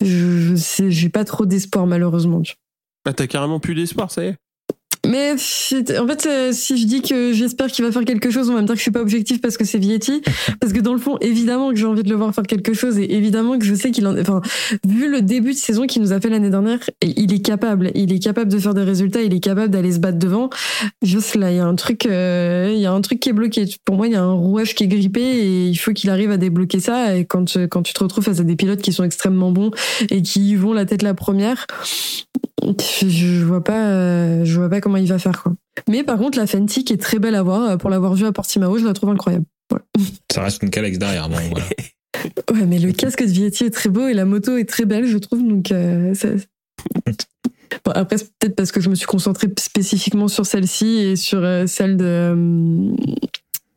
je, 0.00 0.38
je 0.38 0.56
sais, 0.56 0.90
j'ai 0.90 1.08
pas 1.08 1.24
trop 1.24 1.46
d'espoir 1.46 1.86
malheureusement. 1.86 2.42
Ah, 3.08 3.14
t'as 3.14 3.26
carrément 3.26 3.58
plus 3.58 3.74
d'espoir, 3.74 4.10
ça 4.10 4.22
y 4.22 4.26
est. 4.26 4.36
Mais 5.06 5.32
en 5.32 6.06
fait, 6.06 6.26
euh, 6.26 6.50
si 6.52 6.76
je 6.78 6.86
dis 6.86 7.02
que 7.02 7.32
j'espère 7.32 7.68
qu'il 7.68 7.84
va 7.84 7.92
faire 7.92 8.04
quelque 8.04 8.30
chose, 8.30 8.50
on 8.50 8.54
va 8.54 8.62
me 8.62 8.66
dire 8.66 8.74
que 8.74 8.78
je 8.78 8.82
suis 8.82 8.90
pas 8.90 9.00
objectif 9.00 9.40
parce 9.40 9.56
que 9.56 9.64
c'est 9.64 9.78
Vietti. 9.78 10.22
Parce 10.60 10.72
que 10.72 10.80
dans 10.80 10.92
le 10.92 10.98
fond, 10.98 11.18
évidemment 11.20 11.70
que 11.70 11.76
j'ai 11.76 11.86
envie 11.86 12.02
de 12.02 12.08
le 12.08 12.16
voir 12.16 12.34
faire 12.34 12.44
quelque 12.44 12.74
chose 12.74 12.98
et 12.98 13.14
évidemment 13.14 13.58
que 13.58 13.64
je 13.64 13.74
sais 13.74 13.90
qu'il 13.90 14.06
en, 14.06 14.18
enfin, 14.18 14.40
vu 14.86 15.10
le 15.10 15.22
début 15.22 15.52
de 15.52 15.58
saison 15.58 15.86
qu'il 15.86 16.02
nous 16.02 16.12
a 16.12 16.20
fait 16.20 16.28
l'année 16.28 16.50
dernière, 16.50 16.80
il 17.02 17.32
est 17.32 17.40
capable. 17.40 17.90
Il 17.94 18.12
est 18.12 18.18
capable 18.18 18.50
de 18.50 18.58
faire 18.58 18.74
des 18.74 18.82
résultats. 18.82 19.22
Il 19.22 19.34
est 19.34 19.40
capable 19.40 19.70
d'aller 19.70 19.92
se 19.92 19.98
battre 19.98 20.18
devant. 20.18 20.50
Juste 21.02 21.36
là, 21.36 21.50
il 21.50 21.56
y 21.56 21.60
a 21.60 21.66
un 21.66 21.74
truc, 21.74 22.06
euh, 22.06 22.72
il 22.74 22.80
y 22.80 22.86
a 22.86 22.92
un 22.92 23.00
truc 23.00 23.20
qui 23.20 23.28
est 23.28 23.32
bloqué. 23.32 23.66
Pour 23.84 23.96
moi, 23.96 24.06
il 24.06 24.12
y 24.12 24.16
a 24.16 24.22
un 24.22 24.32
rouage 24.32 24.74
qui 24.74 24.84
est 24.84 24.88
grippé 24.88 25.20
et 25.20 25.66
il 25.66 25.76
faut 25.76 25.92
qu'il 25.92 26.10
arrive 26.10 26.30
à 26.30 26.36
débloquer 26.36 26.80
ça. 26.80 27.16
Et 27.16 27.24
quand 27.24 27.56
quand 27.68 27.82
tu 27.82 27.92
te 27.92 28.02
retrouves 28.02 28.24
face 28.24 28.40
à 28.40 28.44
des 28.44 28.56
pilotes 28.56 28.82
qui 28.82 28.92
sont 28.92 29.04
extrêmement 29.04 29.52
bons 29.52 29.70
et 30.10 30.22
qui 30.22 30.56
vont 30.56 30.72
la 30.72 30.84
tête 30.84 31.02
la 31.02 31.14
première, 31.14 31.66
je 33.06 33.44
vois 33.44 33.62
pas, 33.62 33.86
euh, 33.86 34.44
je 34.44 34.58
vois 34.58 34.68
pas 34.68 34.80
comment 34.80 34.87
il 34.96 35.06
va 35.06 35.18
faire 35.18 35.42
quoi. 35.42 35.52
Mais 35.88 36.02
par 36.02 36.18
contre, 36.18 36.38
la 36.38 36.46
Fenty 36.46 36.84
qui 36.84 36.92
est 36.92 36.98
très 36.98 37.18
belle 37.18 37.34
à 37.34 37.42
voir, 37.42 37.70
euh, 37.70 37.76
pour 37.76 37.90
l'avoir 37.90 38.14
vue 38.14 38.26
à 38.26 38.32
Portimao, 38.32 38.78
je 38.78 38.84
la 38.84 38.92
trouve 38.92 39.10
incroyable. 39.10 39.44
Ça 40.32 40.42
reste 40.42 40.62
une 40.62 40.70
Calex 40.70 40.98
derrière, 40.98 41.28
bon, 41.28 41.36
voilà. 41.50 41.64
ouais, 42.52 42.66
mais 42.66 42.78
le 42.78 42.92
casque 42.92 43.22
de 43.22 43.30
Vietti 43.30 43.64
est 43.64 43.70
très 43.70 43.90
beau 43.90 44.06
et 44.08 44.14
la 44.14 44.24
moto 44.24 44.56
est 44.56 44.68
très 44.68 44.84
belle, 44.84 45.06
je 45.06 45.18
trouve. 45.18 45.46
Donc, 45.46 45.72
euh, 45.72 46.14
bon, 47.84 47.92
après, 47.92 48.16
peut-être 48.16 48.56
parce 48.56 48.72
que 48.72 48.80
je 48.80 48.88
me 48.88 48.94
suis 48.94 49.06
concentrée 49.06 49.48
spécifiquement 49.58 50.28
sur 50.28 50.46
celle-ci 50.46 50.98
et 50.98 51.16
sur 51.16 51.42
celle 51.66 51.96
de 51.96 52.94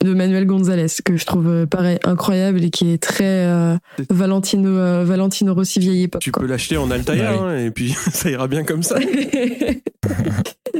de 0.03 0.13
Manuel 0.13 0.45
Gonzalez 0.45 0.87
que 1.03 1.17
je 1.17 1.25
trouve 1.25 1.47
euh, 1.47 1.65
pareil 1.65 1.99
incroyable 2.03 2.63
et 2.63 2.69
qui 2.69 2.91
est 2.91 3.01
très 3.01 3.45
euh, 3.45 3.75
Valentino 4.09 4.69
euh, 4.69 5.03
Valentino 5.05 5.53
Rossi 5.53 5.79
vieille 5.79 6.03
époque. 6.03 6.21
Tu 6.21 6.31
peux 6.31 6.45
l'acheter 6.45 6.77
en 6.77 6.89
Altaïa 6.91 7.31
bah 7.33 7.39
hein, 7.43 7.57
et 7.57 7.71
puis 7.71 7.91
ça 8.11 8.29
ira 8.29 8.47
bien 8.47 8.63
comme 8.63 8.83
ça. 8.83 8.97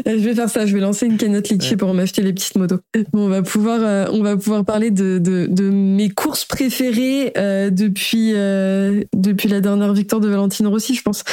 Je 0.05 0.11
vais 0.11 0.35
faire 0.35 0.49
ça, 0.49 0.65
je 0.65 0.73
vais 0.73 0.79
lancer 0.79 1.05
une 1.05 1.17
cagnotte 1.17 1.49
litchi 1.49 1.75
pour 1.75 1.93
m'acheter 1.93 2.21
les 2.21 2.33
petites 2.33 2.55
motos. 2.55 2.79
Bon, 3.13 3.25
on 3.25 3.29
va 3.29 3.41
pouvoir 3.41 4.09
on 4.13 4.21
va 4.21 4.37
pouvoir 4.37 4.65
parler 4.65 4.91
de, 4.91 5.17
de, 5.17 5.47
de 5.49 5.69
mes 5.69 6.09
courses 6.09 6.45
préférées 6.45 7.33
depuis 7.71 8.33
depuis 9.15 9.49
la 9.49 9.61
dernière 9.61 9.93
victoire 9.93 10.21
de 10.21 10.29
Valentino 10.29 10.69
Rossi, 10.69 10.95
je 10.95 11.01
pense. 11.01 11.23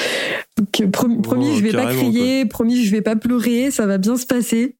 Donc 0.56 0.90
promis, 0.90 1.22
promis 1.22 1.56
je 1.56 1.62
vais 1.62 1.72
pas 1.72 1.86
crier, 1.86 2.44
promis 2.46 2.84
je 2.84 2.90
vais 2.90 3.02
pas 3.02 3.16
pleurer, 3.16 3.70
ça 3.70 3.86
va 3.86 3.98
bien 3.98 4.16
se 4.16 4.26
passer. 4.26 4.76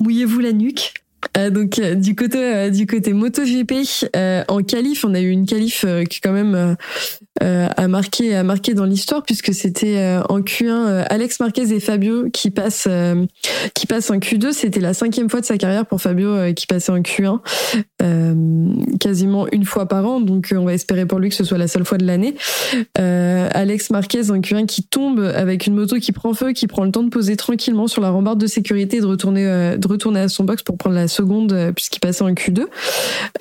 Mouillez-vous 0.00 0.40
la 0.40 0.52
nuque. 0.52 0.94
Euh, 1.36 1.50
donc 1.50 1.78
euh, 1.78 1.94
du 1.94 2.14
côté 2.14 2.38
euh, 2.38 2.70
du 2.70 2.86
côté 2.86 3.12
MotoGP 3.12 3.72
en 4.48 4.62
qualif, 4.62 5.04
on 5.04 5.14
a 5.14 5.20
eu 5.20 5.30
une 5.30 5.46
qualif 5.46 5.84
qui 6.08 6.20
quand 6.20 6.32
même 6.32 6.76
a 7.40 7.88
marqué 7.88 8.34
a 8.34 8.42
marqué 8.42 8.74
dans 8.74 8.84
l'histoire 8.84 9.22
puisque 9.22 9.54
c'était 9.54 10.18
en 10.28 10.40
Q1 10.40 11.06
Alex 11.08 11.40
Marquez 11.40 11.72
et 11.72 11.80
Fabio 11.80 12.28
qui 12.30 12.50
passent 12.50 12.88
qui 13.74 13.86
passent 13.86 14.10
en 14.10 14.18
Q2. 14.18 14.52
C'était 14.52 14.80
la 14.80 14.94
cinquième 14.94 15.30
fois 15.30 15.40
de 15.40 15.46
sa 15.46 15.56
carrière 15.56 15.86
pour 15.86 16.00
Fabio 16.00 16.52
qui 16.54 16.66
passait 16.66 16.92
en 16.92 17.00
Q1, 17.00 17.40
quasiment 18.98 19.46
une 19.52 19.64
fois 19.64 19.86
par 19.86 20.06
an. 20.06 20.20
Donc 20.20 20.52
on 20.56 20.64
va 20.64 20.74
espérer 20.74 21.06
pour 21.06 21.18
lui 21.18 21.28
que 21.28 21.34
ce 21.34 21.44
soit 21.44 21.58
la 21.58 21.68
seule 21.68 21.84
fois 21.84 21.98
de 21.98 22.06
l'année. 22.06 22.34
Alex 22.96 23.90
Marquez 23.90 24.30
en 24.30 24.40
Q1 24.40 24.66
qui 24.66 24.82
tombe 24.82 25.20
avec 25.20 25.66
une 25.66 25.74
moto 25.74 25.96
qui 25.96 26.12
prend 26.12 26.34
feu, 26.34 26.52
qui 26.52 26.66
prend 26.66 26.84
le 26.84 26.90
temps 26.90 27.02
de 27.02 27.10
poser 27.10 27.36
tranquillement 27.36 27.86
sur 27.86 28.02
la 28.02 28.10
rambarde 28.10 28.40
de 28.40 28.46
sécurité 28.46 28.98
et 28.98 29.00
de 29.00 29.06
retourner 29.06 29.76
de 29.76 29.88
retourner 29.88 30.20
à 30.20 30.28
son 30.28 30.44
box 30.44 30.62
pour 30.62 30.76
prendre 30.76 30.96
la 30.96 31.08
seconde 31.10 31.52
euh, 31.52 31.72
puisqu'il 31.72 32.00
passait 32.00 32.22
en 32.22 32.30
Q2. 32.30 32.66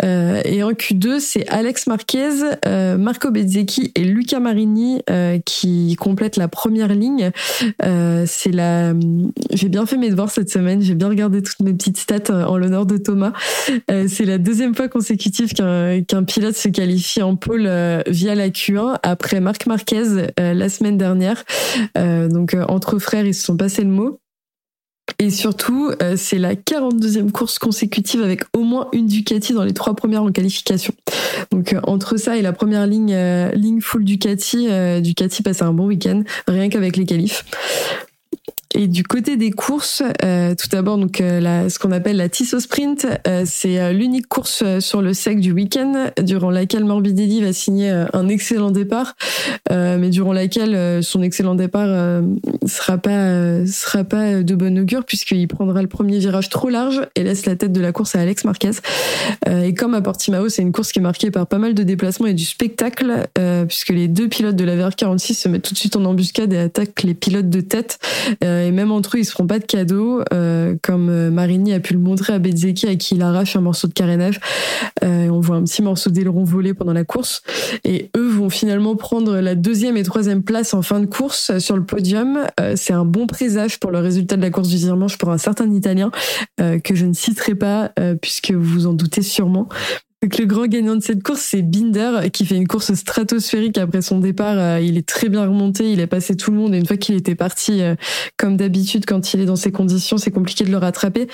Euh, 0.03 0.41
et 0.45 0.63
en 0.63 0.71
Q2, 0.71 1.19
c'est 1.19 1.47
Alex 1.47 1.87
Marquez, 1.87 2.29
euh, 2.65 2.97
Marco 2.97 3.31
Bezzecchi 3.31 3.91
et 3.95 4.03
Luca 4.03 4.39
Marini 4.39 5.01
qui 5.45 5.95
complètent 5.97 6.37
la 6.37 6.47
première 6.47 6.89
ligne. 6.89 7.31
c'est 8.25 8.51
la, 8.51 8.93
j'ai 9.51 9.69
bien 9.69 9.85
fait 9.85 9.97
mes 9.97 10.09
devoirs 10.09 10.29
cette 10.29 10.49
semaine, 10.49 10.81
j'ai 10.81 10.95
bien 10.95 11.09
regardé 11.09 11.41
toutes 11.41 11.59
mes 11.61 11.73
petites 11.73 11.97
stats 11.97 12.47
en 12.47 12.57
l'honneur 12.57 12.85
de 12.85 12.97
Thomas. 12.97 13.33
c'est 14.07 14.25
la 14.25 14.37
deuxième 14.37 14.75
fois 14.75 14.87
consécutive 14.87 15.53
qu'un 15.53 16.23
pilote 16.23 16.55
se 16.55 16.69
qualifie 16.69 17.21
en 17.21 17.35
pôle 17.35 17.69
via 18.07 18.35
la 18.35 18.49
Q1 18.49 18.97
après 19.03 19.39
Marc 19.39 19.67
Marquez 19.67 20.27
la 20.37 20.69
semaine 20.69 20.97
dernière. 20.97 21.43
donc 21.95 22.55
entre 22.67 22.99
frères, 22.99 23.25
ils 23.25 23.35
se 23.35 23.43
sont 23.43 23.57
passés 23.57 23.83
le 23.83 23.89
mot. 23.89 24.19
Et 25.17 25.29
surtout, 25.29 25.91
euh, 26.01 26.15
c'est 26.15 26.37
la 26.37 26.55
42e 26.55 27.31
course 27.31 27.59
consécutive 27.59 28.21
avec 28.21 28.43
au 28.55 28.63
moins 28.63 28.87
une 28.93 29.07
Ducati 29.07 29.53
dans 29.53 29.63
les 29.63 29.73
trois 29.73 29.95
premières 29.95 30.23
en 30.23 30.31
qualification. 30.31 30.93
Donc 31.51 31.73
euh, 31.73 31.79
entre 31.83 32.17
ça 32.17 32.37
et 32.37 32.41
la 32.41 32.53
première 32.53 32.85
ligne, 32.85 33.13
euh, 33.13 33.51
ligne 33.51 33.81
full 33.81 34.03
Ducati, 34.03 34.67
Ducati 35.01 35.41
passe 35.41 35.61
un 35.61 35.73
bon 35.73 35.87
week-end, 35.87 36.23
rien 36.47 36.69
qu'avec 36.69 36.95
les 36.95 37.05
qualifs. 37.05 37.45
Et 38.75 38.87
du 38.87 39.03
côté 39.03 39.35
des 39.35 39.49
courses, 39.49 40.03
euh, 40.23 40.53
tout 40.53 40.67
d'abord 40.67 40.99
donc 40.99 41.21
euh, 41.21 41.39
la, 41.39 41.71
ce 41.71 41.79
qu'on 41.79 41.91
appelle 41.91 42.17
la 42.17 42.29
Tissot 42.29 42.59
Sprint, 42.59 43.07
euh, 43.27 43.41
c'est 43.43 43.91
l'unique 43.93 44.27
course 44.27 44.63
sur 44.79 45.01
le 45.01 45.15
sec 45.15 45.39
du 45.39 45.51
week-end 45.51 46.11
durant 46.21 46.51
laquelle 46.51 46.85
Morbidelli 46.85 47.41
va 47.41 47.51
signer 47.51 47.89
un 47.89 48.27
excellent 48.27 48.69
départ, 48.69 49.15
mais 49.71 50.09
durant 50.09 50.33
laquelle 50.33 51.03
son 51.03 51.23
excellent 51.23 51.55
départ 51.55 52.21
sera 52.65 52.97
pas 52.97 53.65
sera 53.65 54.03
pas 54.03 54.43
de 54.43 54.55
bon 54.55 54.77
augure 54.77 55.03
puisqu'il 55.03 55.47
prendra 55.47 55.81
le 55.81 55.87
premier 55.87 56.19
virage 56.19 56.49
trop 56.49 56.69
large 56.69 57.01
et 57.15 57.23
laisse 57.23 57.45
la 57.45 57.55
tête 57.55 57.71
de 57.71 57.81
la 57.81 57.91
course 57.91 58.15
à 58.15 58.21
Alex 58.21 58.43
Marquez. 58.45 58.71
et 59.49 59.73
comme 59.73 59.95
à 59.95 60.01
Portimao, 60.01 60.49
c'est 60.49 60.61
une 60.61 60.71
course 60.71 60.91
qui 60.91 60.99
est 60.99 61.01
marquée 61.01 61.31
par 61.31 61.47
pas 61.47 61.57
mal 61.57 61.73
de 61.73 61.83
déplacements 61.83 62.27
et 62.27 62.33
du 62.33 62.45
spectacle 62.45 63.27
puisque 63.67 63.89
les 63.89 64.07
deux 64.07 64.27
pilotes 64.27 64.55
de 64.55 64.65
la 64.65 64.75
VR46 64.75 65.33
se 65.33 65.49
mettent 65.49 65.63
tout 65.63 65.73
de 65.73 65.79
suite 65.79 65.95
en 65.95 66.05
embuscade 66.05 66.53
et 66.53 66.59
attaquent 66.59 67.03
les 67.03 67.15
pilotes 67.15 67.49
de 67.49 67.61
tête. 67.61 67.99
Euh, 68.43 68.58
et 68.63 68.71
même 68.71 68.91
entre 68.91 69.15
eux, 69.15 69.19
ils 69.19 69.25
se 69.25 69.31
feront 69.31 69.47
pas 69.47 69.59
de 69.59 69.65
cadeaux, 69.65 70.21
euh, 70.33 70.75
comme 70.81 71.09
euh, 71.09 71.31
Marini 71.31 71.73
a 71.73 71.79
pu 71.79 71.93
le 71.93 71.99
montrer 71.99 72.33
à 72.33 72.39
Bezzecchi, 72.39 72.87
à 72.87 72.95
qui 72.95 73.15
il 73.15 73.21
arrache 73.21 73.55
un 73.55 73.61
morceau 73.61 73.87
de 73.87 73.93
carénage. 73.93 74.39
on 75.01 75.39
voit 75.39 75.57
un 75.57 75.63
petit 75.63 75.81
morceau 75.81 76.09
d'aileron 76.09 76.43
volé 76.43 76.73
pendant 76.73 76.93
la 76.93 77.03
course. 77.03 77.41
Et 77.83 78.09
eux 78.15 78.29
vont 78.29 78.49
finalement 78.49 78.95
prendre 78.95 79.39
la 79.39 79.55
deuxième 79.55 79.97
et 79.97 80.03
troisième 80.03 80.43
place 80.43 80.73
en 80.73 80.81
fin 80.81 80.99
de 80.99 81.05
course 81.05 81.57
sur 81.59 81.75
le 81.75 81.83
podium. 81.83 82.45
c'est 82.75 82.93
un 82.93 83.05
bon 83.05 83.27
présage 83.27 83.79
pour 83.79 83.91
le 83.91 83.99
résultat 83.99 84.35
de 84.37 84.41
la 84.41 84.49
course 84.49 84.69
du 84.69 84.77
dimanche 84.77 85.17
pour 85.17 85.29
un 85.29 85.37
certain 85.37 85.71
Italien 85.71 86.11
que 86.57 86.95
je 86.95 87.05
ne 87.05 87.13
citerai 87.13 87.55
pas 87.55 87.91
puisque 88.21 88.51
vous 88.51 88.63
vous 88.63 88.87
en 88.87 88.93
doutez 88.93 89.21
sûrement. 89.21 89.69
Le 90.21 90.45
grand 90.45 90.67
gagnant 90.67 90.97
de 90.97 91.01
cette 91.01 91.23
course, 91.23 91.39
c'est 91.39 91.61
Binder, 91.61 92.29
qui 92.33 92.45
fait 92.45 92.57
une 92.57 92.67
course 92.67 92.93
stratosphérique 92.93 93.77
après 93.77 94.01
son 94.01 94.19
départ. 94.19 94.57
Euh, 94.57 94.81
il 94.81 94.97
est 94.97 95.07
très 95.07 95.29
bien 95.29 95.45
remonté, 95.45 95.93
il 95.93 96.01
a 96.01 96.07
passé 96.07 96.35
tout 96.35 96.51
le 96.51 96.57
monde. 96.57 96.75
Et 96.75 96.77
une 96.77 96.85
fois 96.85 96.97
qu'il 96.97 97.15
était 97.15 97.35
parti, 97.35 97.81
euh, 97.81 97.95
comme 98.35 98.57
d'habitude, 98.57 99.05
quand 99.05 99.33
il 99.33 99.39
est 99.39 99.45
dans 99.45 99.55
ces 99.55 99.71
conditions, 99.71 100.17
c'est 100.17 100.31
compliqué 100.31 100.65
de 100.65 100.71
le 100.71 100.77
rattraper. 100.77 101.27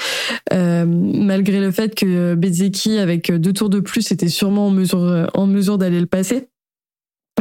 Euh, 0.53 0.85
malgré 0.85 1.59
le 1.59 1.71
fait 1.71 1.95
que 1.95 2.35
Bezzecchi, 2.35 2.99
avec 2.99 3.31
deux 3.31 3.53
tours 3.53 3.71
de 3.71 3.79
plus, 3.79 4.11
était 4.11 4.27
sûrement 4.27 4.67
en 4.67 4.71
mesure, 4.71 5.31
en 5.33 5.47
mesure 5.47 5.79
d'aller 5.79 5.99
le 5.99 6.05
passer. 6.05 6.47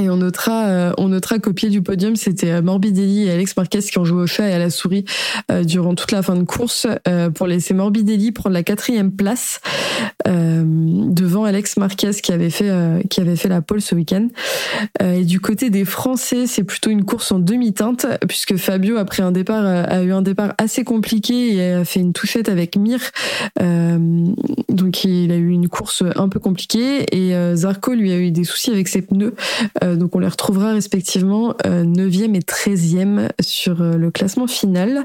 Et 0.01 0.11
on 0.11 0.17
notera, 0.17 0.67
euh, 0.67 0.93
on 0.99 1.09
notera 1.09 1.39
qu'au 1.39 1.53
pied 1.53 1.71
du 1.71 1.81
podium, 1.81 2.17
c'était 2.17 2.51
euh, 2.51 2.63
Morbidelli 2.63 3.27
et 3.27 3.31
Alex 3.31 3.57
Marquez 3.57 3.79
qui 3.79 3.97
ont 3.99 4.05
joué 4.05 4.23
au 4.23 4.27
chat 4.27 4.49
et 4.49 4.53
à 4.53 4.59
la 4.59 4.69
souris 4.69 5.05
euh, 5.53 5.63
durant 5.63 5.95
toute 5.95 6.11
la 6.11 6.23
fin 6.23 6.35
de 6.35 6.43
course 6.43 6.89
pour 7.35 7.47
laisser 7.47 7.75
Morbidelli 7.75 8.33
prendre 8.33 8.55
la 8.55 8.63
quatrième 8.63 9.13
place 9.13 9.61
devant 10.27 11.45
Alex 11.45 11.77
Marquez 11.77 12.11
qui 12.23 12.33
avait 12.33 12.51
fait 12.51 12.71
qui 13.09 13.21
avait 13.21 13.37
fait 13.37 13.49
la 13.49 13.61
pole 13.61 13.81
ce 13.81 13.95
week-end. 13.95 14.29
et 15.01 15.25
du 15.25 15.41
côté 15.41 15.71
des 15.71 15.85
Français, 15.85 16.47
c'est 16.47 16.65
plutôt 16.65 16.91
une 16.91 17.05
course 17.05 17.31
en 17.33 17.39
demi-teinte 17.39 18.07
puisque 18.27 18.57
Fabio 18.57 18.97
après 18.97 19.23
un 19.23 19.33
départ 19.33 19.65
a 19.65 20.03
eu 20.03 20.13
un 20.13 20.23
départ 20.23 20.55
assez 20.59 20.85
compliqué 20.85 21.55
et 21.55 21.73
a 21.73 21.85
fait 21.85 22.01
une 22.01 22.13
touchette 22.13 22.49
avec 22.49 22.77
Mir. 22.77 23.01
donc 23.61 25.05
il 25.05 25.33
a 25.33 25.37
eu 25.37 25.51
une 25.51 25.69
course 25.69 26.03
un 26.17 26.29
peu 26.29 26.41
compliquée 26.41 27.07
et 27.13 27.35
Zarco 27.55 27.93
lui 27.95 28.13
a 28.13 28.19
eu 28.19 28.31
des 28.31 28.45
soucis 28.45 28.71
avec 28.71 28.89
ses 28.89 29.03
pneus. 29.03 29.35
Euh, 29.85 29.97
donc 29.97 30.17
on 30.17 30.19
les 30.19 30.29
retrouvera 30.29 30.73
respectivement 30.73 31.55
9e 31.65 32.31
euh, 32.31 32.35
et 32.35 32.41
13e 32.41 33.29
sur 33.41 33.83
euh, 33.83 33.97
le 33.97 34.11
classement 34.11 34.47
final. 34.47 35.05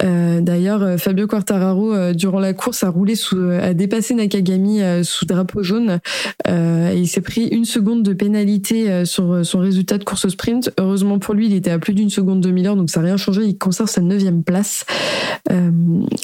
D'ailleurs, 0.00 0.98
Fabio 0.98 1.26
Quartararo, 1.26 2.12
durant 2.12 2.38
la 2.38 2.52
course, 2.52 2.84
a 2.84 3.74
dépassé 3.74 4.14
Nakagami 4.14 4.80
sous 5.02 5.24
drapeau 5.24 5.62
jaune 5.62 6.00
et 6.46 6.96
il 6.96 7.06
s'est 7.06 7.20
pris 7.20 7.46
une 7.46 7.64
seconde 7.64 8.02
de 8.02 8.12
pénalité 8.12 9.04
sur 9.04 9.44
son 9.44 9.58
résultat 9.58 9.98
de 9.98 10.04
course 10.04 10.28
sprint. 10.28 10.70
Heureusement 10.78 11.18
pour 11.18 11.34
lui, 11.34 11.46
il 11.46 11.54
était 11.54 11.70
à 11.70 11.78
plus 11.78 11.94
d'une 11.94 12.10
seconde 12.10 12.40
de 12.40 12.50
Miller, 12.50 12.76
donc 12.76 12.90
ça 12.90 13.00
n'a 13.00 13.06
rien 13.06 13.16
changé. 13.16 13.44
Il 13.44 13.58
conserve 13.58 13.88
sa 13.88 14.00
neuvième 14.00 14.42
place. 14.44 14.84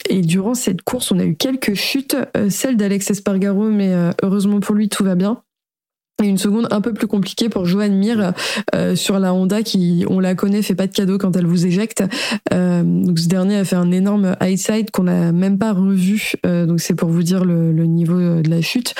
et 0.08 0.20
durant 0.20 0.54
cette 0.54 0.82
course, 0.82 1.10
on 1.12 1.18
a 1.18 1.24
eu 1.24 1.36
quelques 1.36 1.74
chutes, 1.74 2.16
celle 2.48 2.76
d'Alex 2.76 3.10
Espargaro, 3.10 3.70
mais 3.70 3.94
heureusement 4.22 4.60
pour 4.60 4.74
lui, 4.74 4.88
tout 4.88 5.04
va 5.04 5.14
bien. 5.14 5.42
Et 6.22 6.28
une 6.28 6.38
seconde 6.38 6.68
un 6.70 6.80
peu 6.80 6.92
plus 6.92 7.06
compliquée 7.06 7.48
pour 7.48 7.66
Joanne 7.66 7.96
Mir 7.96 8.32
euh, 8.74 8.94
sur 8.94 9.18
la 9.18 9.34
Honda 9.34 9.62
qui, 9.62 10.04
on 10.08 10.20
la 10.20 10.34
connaît, 10.34 10.62
fait 10.62 10.74
pas 10.74 10.86
de 10.86 10.92
cadeau 10.92 11.18
quand 11.18 11.36
elle 11.36 11.46
vous 11.46 11.66
éjecte. 11.66 12.02
Euh, 12.52 12.82
donc 12.82 13.18
ce 13.18 13.28
dernier 13.28 13.56
a 13.56 13.64
fait 13.64 13.76
un 13.76 13.90
énorme 13.90 14.36
high 14.40 14.58
qu'on 14.92 15.04
n'a 15.04 15.32
même 15.32 15.58
pas 15.58 15.72
revu. 15.72 16.32
Euh, 16.46 16.66
donc 16.66 16.80
c'est 16.80 16.94
pour 16.94 17.08
vous 17.08 17.22
dire 17.22 17.44
le, 17.44 17.70
niveau 17.86 18.40
de 18.40 18.48
la 18.48 18.60
chute. 18.60 18.94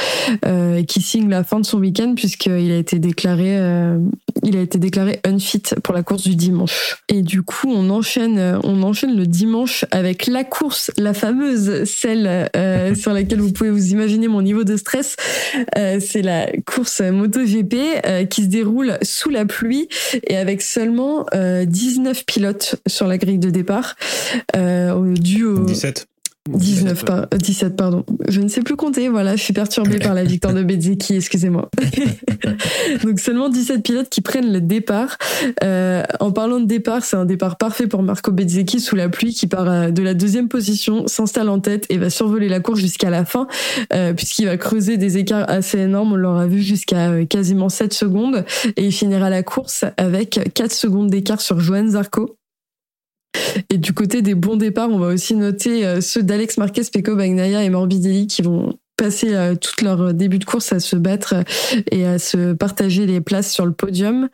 Euh, 0.44 0.82
qui 0.84 1.02
signe 1.02 1.28
la 1.28 1.44
fin 1.44 1.60
de 1.60 1.66
son 1.66 1.78
week-end 1.78 2.14
puisqu'il 2.14 2.70
a 2.70 2.76
été 2.76 2.98
déclaré, 2.98 3.58
euh, 3.58 3.98
il 4.42 4.56
a 4.56 4.60
été 4.60 4.78
déclaré 4.78 5.20
unfit 5.24 5.62
pour 5.82 5.94
la 5.94 6.02
course 6.02 6.22
du 6.22 6.36
dimanche. 6.36 6.96
Et 7.08 7.22
du 7.22 7.42
coup, 7.42 7.68
on 7.68 7.90
enchaîne, 7.90 8.58
on 8.62 8.82
enchaîne 8.82 9.16
le 9.16 9.26
dimanche 9.26 9.84
avec 9.90 10.26
la 10.26 10.44
course, 10.44 10.90
la 10.96 11.14
fameuse, 11.14 11.84
celle 11.84 12.48
sur 12.96 13.12
laquelle 13.12 13.40
vous 13.40 13.52
pouvez 13.52 13.70
vous 13.70 13.90
imaginer 13.90 14.28
mon 14.28 14.42
niveau 14.42 14.64
de 14.64 14.76
stress. 14.76 15.16
c'est 15.74 16.22
la 16.22 16.46
course 16.64 17.00
MotoGP 17.12 17.74
euh, 18.06 18.24
qui 18.24 18.44
se 18.44 18.48
déroule 18.48 18.98
sous 19.02 19.30
la 19.30 19.44
pluie 19.44 19.88
et 20.26 20.36
avec 20.36 20.62
seulement 20.62 21.26
19 21.32 22.18
euh, 22.18 22.22
pilotes 22.26 22.76
sur 22.86 23.06
la 23.06 23.18
grille 23.18 23.38
de 23.38 23.50
départ. 23.50 23.96
Euh, 24.56 25.14
dû 25.14 25.44
au... 25.44 25.64
17. 25.64 26.06
19, 26.58 27.04
par, 27.04 27.26
17, 27.28 27.76
pardon. 27.76 28.04
Je 28.28 28.40
ne 28.40 28.48
sais 28.48 28.62
plus 28.62 28.76
compter, 28.76 29.08
voilà, 29.08 29.36
je 29.36 29.42
suis 29.42 29.52
perturbée 29.52 29.98
par 29.98 30.14
la 30.14 30.24
victoire 30.24 30.54
de 30.54 30.62
Bezzecchi, 30.62 31.16
excusez-moi. 31.16 31.70
Donc 33.04 33.20
seulement 33.20 33.48
17 33.48 33.82
pilotes 33.82 34.08
qui 34.08 34.20
prennent 34.20 34.52
le 34.52 34.60
départ. 34.60 35.16
Euh, 35.62 36.02
en 36.20 36.32
parlant 36.32 36.60
de 36.60 36.66
départ, 36.66 37.04
c'est 37.04 37.16
un 37.16 37.24
départ 37.24 37.56
parfait 37.56 37.86
pour 37.86 38.02
Marco 38.02 38.32
Bezzecchi 38.32 38.80
sous 38.80 38.96
la 38.96 39.08
pluie 39.08 39.34
qui 39.34 39.46
part 39.46 39.68
euh, 39.68 39.90
de 39.90 40.02
la 40.02 40.14
deuxième 40.14 40.48
position, 40.48 41.06
s'installe 41.06 41.48
en 41.48 41.60
tête 41.60 41.86
et 41.88 41.98
va 41.98 42.10
survoler 42.10 42.48
la 42.48 42.60
course 42.60 42.80
jusqu'à 42.80 43.10
la 43.10 43.24
fin, 43.24 43.46
euh, 43.92 44.12
puisqu'il 44.12 44.46
va 44.46 44.56
creuser 44.56 44.96
des 44.96 45.18
écarts 45.18 45.48
assez 45.48 45.78
énormes, 45.78 46.12
on 46.12 46.16
l'aura 46.16 46.46
vu 46.46 46.62
jusqu'à 46.62 47.10
euh, 47.10 47.26
quasiment 47.26 47.68
7 47.68 47.92
secondes, 47.92 48.44
et 48.76 48.86
il 48.86 48.92
finira 48.92 49.30
la 49.30 49.42
course 49.42 49.84
avec 49.96 50.40
4 50.54 50.72
secondes 50.72 51.10
d'écart 51.10 51.40
sur 51.40 51.60
Johan 51.60 51.88
Zarco. 51.88 52.39
Et 53.68 53.78
du 53.78 53.92
côté 53.92 54.22
des 54.22 54.34
bons 54.34 54.56
départs, 54.56 54.90
on 54.90 54.98
va 54.98 55.08
aussi 55.08 55.34
noter 55.34 55.86
euh, 55.86 56.00
ceux 56.00 56.22
d'Alex 56.22 56.58
Marquez, 56.58 56.82
Peko 56.92 57.16
Bagnaia 57.16 57.62
et 57.62 57.70
Morbidelli 57.70 58.26
qui 58.26 58.42
vont 58.42 58.78
passer 59.00 59.34
euh, 59.34 59.54
toute 59.54 59.80
leur 59.80 60.12
début 60.12 60.38
de 60.38 60.44
course 60.44 60.74
à 60.74 60.78
se 60.78 60.94
battre 60.94 61.36
euh, 61.36 61.80
et 61.90 62.06
à 62.06 62.18
se 62.18 62.52
partager 62.52 63.06
les 63.06 63.22
places 63.22 63.50
sur 63.50 63.64
le 63.64 63.72
podium. 63.72 64.28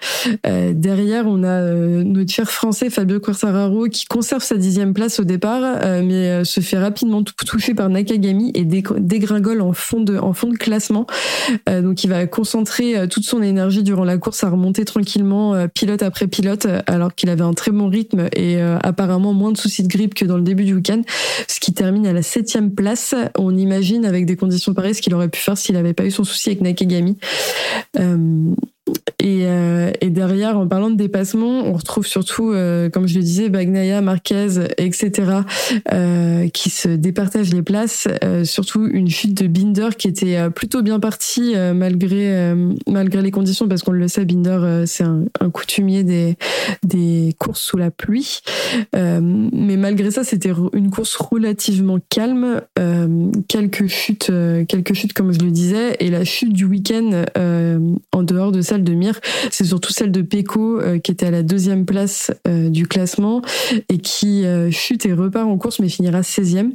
Euh, 0.45 0.73
derrière, 0.75 1.27
on 1.29 1.45
a 1.45 1.63
notre 2.03 2.33
cher 2.33 2.51
français 2.51 2.91
Fabio 2.91 3.21
Quartararo 3.21 3.85
qui 3.85 4.07
conserve 4.07 4.43
sa 4.43 4.57
dixième 4.57 4.93
place 4.93 5.21
au 5.21 5.25
départ, 5.25 5.63
mais 6.03 6.45
se 6.45 6.61
fait 6.61 6.79
rapidement 6.79 7.23
toucher 7.23 7.75
par 7.75 7.89
Nakagami 7.89 8.51
et 8.55 8.65
dégringole 8.65 9.61
en 9.61 9.73
fond 9.73 10.01
de 10.01 10.17
en 10.17 10.33
fond 10.33 10.49
de 10.49 10.57
classement. 10.57 11.07
donc, 11.67 12.05
il 12.05 12.09
va 12.09 12.27
concentrer 12.27 13.07
toute 13.09 13.25
son 13.25 13.43
énergie 13.43 13.83
durant 13.83 14.05
la 14.05 14.19
course 14.19 14.43
à 14.45 14.51
remonter 14.51 14.85
tranquillement 14.85 15.67
pilote 15.69 16.03
après 16.03 16.27
pilote, 16.27 16.67
alors 16.87 17.15
qu'il 17.15 17.29
avait 17.29 17.43
un 17.43 17.55
très 17.55 17.71
bon 17.71 17.89
rythme 17.89 18.29
et 18.35 18.61
apparemment 18.61 19.33
moins 19.33 19.53
de 19.53 19.59
soucis 19.59 19.83
de 19.83 19.89
grippe 19.89 20.15
que 20.15 20.25
dans 20.25 20.37
le 20.37 20.43
début 20.43 20.65
du 20.65 20.75
week-end, 20.75 21.03
ce 21.49 21.61
qui 21.61 21.73
termine 21.73 22.07
à 22.07 22.13
la 22.13 22.23
septième 22.23 22.73
place. 22.73 23.15
On 23.39 23.57
imagine 23.57 24.05
avec 24.05 24.27
des 24.27 24.37
conditions 24.37 24.56
pareilles 24.75 24.95
ce 24.95 25.03
qu'il 25.03 25.15
aurait 25.15 25.29
pu 25.29 25.41
faire 25.41 25.57
s'il 25.57 25.75
n'avait 25.75 25.95
pas 25.95 26.05
eu 26.05 26.11
son 26.11 26.25
souci 26.25 26.51
avec 26.51 26.61
Nakagami. 26.61 27.19
Euh, 27.99 28.55
et, 29.19 29.41
euh, 29.47 29.91
et, 30.01 30.11
derrière, 30.11 30.57
en 30.59 30.69
parlant 30.69 30.91
de 30.91 30.97
dépassement, 30.97 31.65
on 31.67 31.73
retrouve 31.73 32.07
surtout, 32.07 32.53
euh, 32.53 32.89
comme 32.89 33.09
je 33.09 33.17
le 33.17 33.23
disais, 33.23 33.49
Bagnaia, 33.49 34.01
Marquez, 34.01 34.67
etc., 34.79 35.41
euh, 35.93 36.49
qui 36.49 36.71
se 36.71 36.89
départagent 36.89 37.53
les 37.53 37.63
places. 37.63 38.07
Surtout 38.45 38.87
une 38.87 39.09
chute 39.09 39.35
de 39.35 39.49
Binder 39.49 39.89
qui 39.99 40.07
était 40.07 40.51
plutôt 40.51 40.83
bien 40.83 41.01
partie 41.01 41.55
malgré 41.75 42.55
malgré 42.87 43.23
les 43.23 43.31
conditions, 43.31 43.69
parce 43.69 43.83
qu'on 43.83 43.93
le 43.93 44.09
sait, 44.09 44.25
Binder 44.25 44.85
c'est 44.87 45.05
un, 45.05 45.25
un, 45.41 45.51
coutumier 45.51 46.05
des 46.05 46.37
des 46.83 47.35
courses 47.39 47.61
sous 47.61 47.77
la 47.77 47.91
pluie. 47.91 48.41
mais 48.93 49.77
malgré 49.77 50.11
ça, 50.11 50.25
c'était 50.25 50.53
une 50.73 50.91
course 50.91 51.17
relativement 51.17 51.99
calme. 52.09 52.61
quelques 53.49 53.87
chutes, 53.87 54.31
quelques 54.69 54.95
chutes 54.95 55.13
comme 55.13 55.33
je 55.33 55.41
le 55.41 55.51
disais, 55.51 55.97
et 56.01 56.11
la 56.11 56.25
chute 56.25 56.53
du 56.53 56.65
week-end 56.65 57.25
en 58.13 58.23
dehors 58.23 58.53
de 58.53 58.61
ça 58.61 58.76
de 58.85 58.95
Mir, 58.95 59.21
c'est 59.51 59.65
surtout 59.65 59.93
celle 59.93 60.13
de 60.13 60.23
Peko 60.23 60.81
euh, 60.81 60.99
qui 60.99 61.13
était 61.13 61.27
à 61.27 61.31
la 61.31 61.43
deuxième 61.43 61.87
place 61.87 62.33
euh, 62.47 62.69
du 62.69 62.87
classement 62.87 63.43
et 63.89 63.99
qui 63.99 64.45
euh, 64.45 64.71
chute 64.71 65.07
et 65.07 65.13
repart 65.13 65.49
en 65.49 65.59
course 65.59 65.81
mais 65.81 65.89
finira 65.89 66.21
16e. 66.21 66.73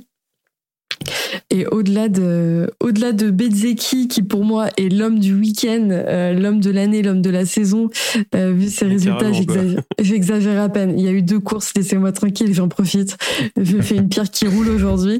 Et 1.49 1.65
au-delà 1.65 2.07
de, 2.07 2.71
au-delà 2.79 3.11
de 3.11 3.29
Bezzeki, 3.29 4.07
qui 4.07 4.23
pour 4.23 4.45
moi 4.45 4.69
est 4.77 4.87
l'homme 4.87 5.19
du 5.19 5.33
week-end, 5.33 5.89
euh, 5.91 6.33
l'homme 6.33 6.61
de 6.61 6.71
l'année, 6.71 7.01
l'homme 7.01 7.21
de 7.21 7.29
la 7.29 7.45
saison, 7.45 7.89
euh, 8.35 8.53
vu 8.53 8.69
ses 8.69 8.85
résultats, 8.85 9.33
j'exagère, 9.33 9.81
j'exagère 10.01 10.61
à 10.61 10.69
peine. 10.69 10.97
Il 10.97 11.03
y 11.03 11.09
a 11.09 11.11
eu 11.11 11.21
deux 11.21 11.39
courses, 11.39 11.73
laissez-moi 11.75 12.13
tranquille, 12.13 12.53
j'en 12.53 12.69
profite. 12.69 13.17
Je 13.61 13.81
fais 13.81 13.95
une 13.95 14.07
pierre 14.07 14.31
qui 14.31 14.47
roule 14.47 14.69
aujourd'hui. 14.69 15.19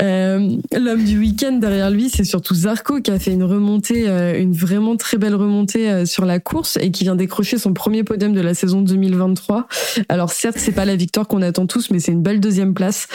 Euh, 0.00 0.56
l'homme 0.74 1.04
du 1.04 1.18
week-end 1.18 1.52
derrière 1.52 1.90
lui, 1.90 2.08
c'est 2.08 2.24
surtout 2.24 2.54
Zarco 2.54 3.00
qui 3.02 3.10
a 3.10 3.18
fait 3.18 3.32
une 3.32 3.44
remontée, 3.44 4.08
une 4.08 4.54
vraiment 4.54 4.96
très 4.96 5.18
belle 5.18 5.34
remontée 5.34 6.06
sur 6.06 6.24
la 6.24 6.38
course 6.38 6.78
et 6.80 6.90
qui 6.90 7.04
vient 7.04 7.16
décrocher 7.16 7.58
son 7.58 7.74
premier 7.74 8.04
podium 8.04 8.32
de 8.32 8.40
la 8.40 8.54
saison 8.54 8.80
2023. 8.80 9.68
Alors 10.08 10.30
certes, 10.30 10.56
c'est 10.58 10.72
pas 10.72 10.86
la 10.86 10.96
victoire 10.96 11.28
qu'on 11.28 11.42
attend 11.42 11.66
tous, 11.66 11.90
mais 11.90 11.98
c'est 11.98 12.12
une 12.12 12.22
belle 12.22 12.40
deuxième 12.40 12.72
place, 12.72 13.06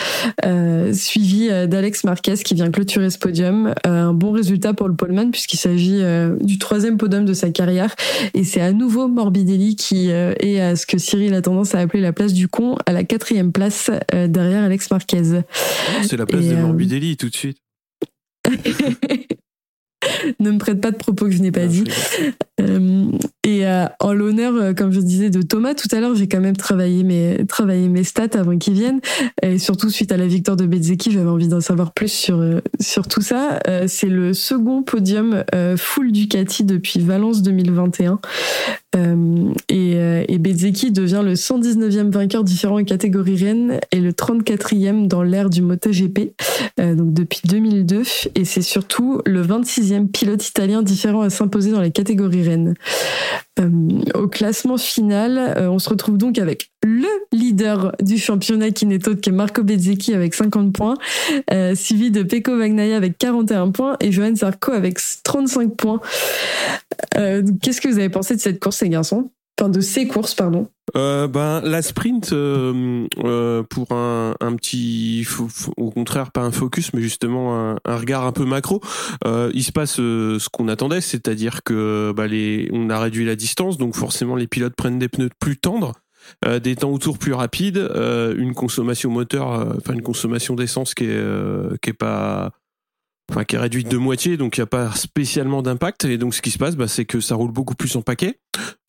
suivie 0.94 1.50
d'Alex 1.68 1.93
Marquez 2.04 2.36
qui 2.36 2.54
vient 2.54 2.72
clôturer 2.72 3.10
ce 3.10 3.18
podium. 3.18 3.74
Euh, 3.86 4.04
un 4.04 4.14
bon 4.14 4.32
résultat 4.32 4.74
pour 4.74 4.88
le 4.88 4.96
poleman 4.96 5.32
puisqu'il 5.32 5.58
s'agit 5.58 6.00
euh, 6.02 6.36
du 6.42 6.58
troisième 6.58 6.98
podium 6.98 7.26
de 7.26 7.34
sa 7.34 7.50
carrière. 7.50 7.96
Et 8.34 8.44
c'est 8.44 8.62
à 8.62 8.72
nouveau 8.72 9.08
Morbidelli 9.08 9.76
qui 9.76 10.12
euh, 10.12 10.34
est 10.40 10.60
à 10.60 10.76
ce 10.76 10.86
que 10.86 10.98
Cyril 10.98 11.34
a 11.34 11.42
tendance 11.42 11.76
à 11.76 11.80
appeler 11.80 12.02
la 12.02 12.14
place 12.14 12.34
du 12.34 12.48
con, 12.48 12.78
à 12.86 12.92
la 12.92 13.04
quatrième 13.04 13.52
place 13.52 13.92
derrière 14.12 14.64
Alex 14.64 14.90
Marquez. 14.92 15.42
C'est 16.04 16.18
la 16.18 16.26
place 16.26 16.46
de 16.46 16.56
Morbidelli 16.56 17.18
tout 17.18 17.30
de 17.30 17.36
suite. 17.36 17.58
ne 20.40 20.52
me 20.52 20.58
prête 20.58 20.82
pas 20.82 20.92
de 20.92 20.98
propos 20.98 21.26
que 21.26 21.32
je 21.32 21.42
n'ai 21.42 21.52
pas 21.52 21.68
dit. 21.68 21.84
Euh, 22.60 23.12
et 23.46 23.68
euh, 23.68 23.86
en 24.00 24.14
l'honneur, 24.14 24.54
euh, 24.56 24.74
comme 24.74 24.94
je 24.94 25.02
disais, 25.02 25.30
de 25.30 25.42
Thomas 25.42 25.74
tout 25.74 25.94
à 25.94 26.00
l'heure, 26.00 26.16
j'ai 26.16 26.30
quand 26.30 26.40
même 26.40 26.56
travaillé 26.56 27.04
mes, 27.04 27.46
travaillé 27.46 27.90
mes 27.90 28.06
stats 28.06 28.40
avant 28.40 28.58
qu'il 28.58 28.74
vienne. 28.74 29.02
Et 29.42 29.58
surtout, 29.58 29.90
suite 29.90 30.14
à 30.14 30.18
la 30.18 30.28
victoire 30.28 30.56
de 30.56 30.66
Bezzeki, 30.66 31.12
j'avais 31.12 31.30
envie 31.30 31.50
d'en 31.50 31.60
savoir 31.60 31.92
plus 31.92 32.12
sur, 32.12 32.42
sur 32.80 33.08
tout 33.08 33.22
ça. 33.22 33.60
c'est 33.88 34.08
le 34.08 34.34
second 34.34 34.84
podium 34.84 35.44
full 35.78 36.12
Ducati 36.12 36.64
depuis 36.64 37.00
Valence 37.00 37.42
2021. 37.42 38.20
et, 39.70 39.92
et 40.28 40.38
Bezzeki 40.38 40.92
devient 40.92 41.22
le 41.24 41.34
119e 41.34 42.12
vainqueur 42.12 42.44
différent 42.44 42.80
en 42.80 42.84
catégorie 42.84 43.36
Rennes 43.36 43.80
et 43.92 44.00
le 44.00 44.12
34e 44.12 45.08
dans 45.08 45.24
l'ère 45.24 45.50
du 45.50 45.62
MotoGP, 45.62 46.34
donc 46.78 47.14
depuis 47.14 47.42
2002. 47.46 48.04
Et 48.36 48.46
c'est 48.46 48.62
surtout 48.62 49.22
le 49.26 49.44
26e 49.44 50.08
pilote 50.08 50.48
italien 50.48 50.82
différent 50.82 51.22
à 51.22 51.30
s'imposer 51.30 51.72
dans 51.72 51.82
les 51.82 51.92
catégories 51.92 52.44
Rennes. 52.44 52.76
Euh, 53.60 53.70
au 54.16 54.28
classement 54.28 54.78
final, 54.78 55.38
euh, 55.38 55.70
on 55.70 55.80
se 55.80 55.90
retrouve 55.90 56.18
donc 56.18 56.38
avec 56.40 56.72
le 56.84 57.08
leader 57.32 57.96
du 58.02 58.18
championnat 58.18 58.72
qui 58.72 58.86
n'est 58.86 59.08
autre 59.08 59.22
que 59.22 59.30
Marco 59.30 59.64
Bezzecchi 59.64 60.14
avec 60.14 60.34
50 60.34 60.74
points, 60.74 60.96
euh, 61.52 61.76
suivi 61.76 62.12
de 62.12 62.24
Peko 62.24 62.58
Bagnaia 62.58 62.98
avec 62.98 63.18
41 63.18 63.72
points 63.72 63.96
et 64.00 64.12
Johan 64.12 64.36
Zarco 64.36 64.72
avec 64.72 65.00
35 65.24 65.76
points. 65.76 66.02
Qu'est-ce 67.16 67.82
que 67.82 67.88
vous 67.88 68.00
avez 68.00 68.10
pensé 68.10 68.36
de 68.36 68.42
cette 68.42 68.60
course, 68.60 68.82
les 68.82 68.90
garçons? 68.90 69.30
Enfin, 69.60 69.70
de 69.70 69.82
ces 69.82 70.08
courses, 70.08 70.34
pardon. 70.34 70.68
Euh, 70.98 71.28
ben 71.28 71.62
la 71.62 71.82
sprint 71.82 72.34
euh, 72.34 73.08
euh, 73.24 73.64
pour 73.64 73.94
un, 73.94 74.36
un 74.42 74.56
petit 74.58 75.26
au 75.78 75.90
contraire 75.92 76.32
pas 76.32 76.42
un 76.42 76.52
focus 76.52 76.94
mais 76.94 77.02
justement 77.02 77.78
un, 77.86 77.96
regard 77.96 78.26
un 78.26 78.34
peu 78.34 78.44
macro 78.44 78.82
il 79.26 79.64
se 79.64 79.72
passe 79.72 79.96
ce 79.96 80.50
qu'on 80.50 80.68
attendait 80.68 81.00
c'est-à-dire 81.00 81.64
que 81.64 82.14
bah, 82.16 82.28
les 82.28 82.70
on 82.74 82.90
a 82.90 83.00
réduit 83.00 83.26
la 83.26 83.38
distance 83.38 83.78
donc 83.78 83.96
forcément 83.96 84.36
les 84.36 84.46
pilotes 84.46 84.76
prennent 84.76 85.00
des 85.00 85.08
pneus 85.08 85.30
plus 85.40 85.58
tendres 85.58 85.94
des 86.46 86.76
temps 86.76 86.92
autour 86.92 87.18
plus 87.18 87.34
rapides 87.34 87.90
une 88.38 88.54
consommation 88.54 89.10
moteur 89.10 89.76
enfin 89.78 89.94
une 89.94 90.04
consommation 90.04 90.54
d'essence 90.54 90.94
qui 90.94 91.06
est 91.06 91.80
qui 91.82 91.92
est 91.92 91.98
pas 91.98 92.52
enfin 93.32 93.44
qui 93.44 93.56
est 93.56 93.60
réduite 93.60 93.90
de 93.90 93.98
moitié, 93.98 94.38
donc 94.38 94.58
il 94.58 94.62
n'y 94.62 94.64
a 94.64 94.68
pas 94.68 94.92
spécialement 94.92 95.62
d'impact. 95.62 96.06
Et 96.06 96.18
donc 96.18 96.34
ce 96.34 96.42
qui 96.42 96.52
se 96.52 96.58
passe, 96.58 96.76
bah, 96.76 96.88
c'est 96.88 97.06
que 97.06 97.20
ça 97.20 97.36
roule 97.36 97.52
beaucoup 97.52 97.76
plus 97.76 97.96
en 97.96 98.02
paquet. 98.02 98.40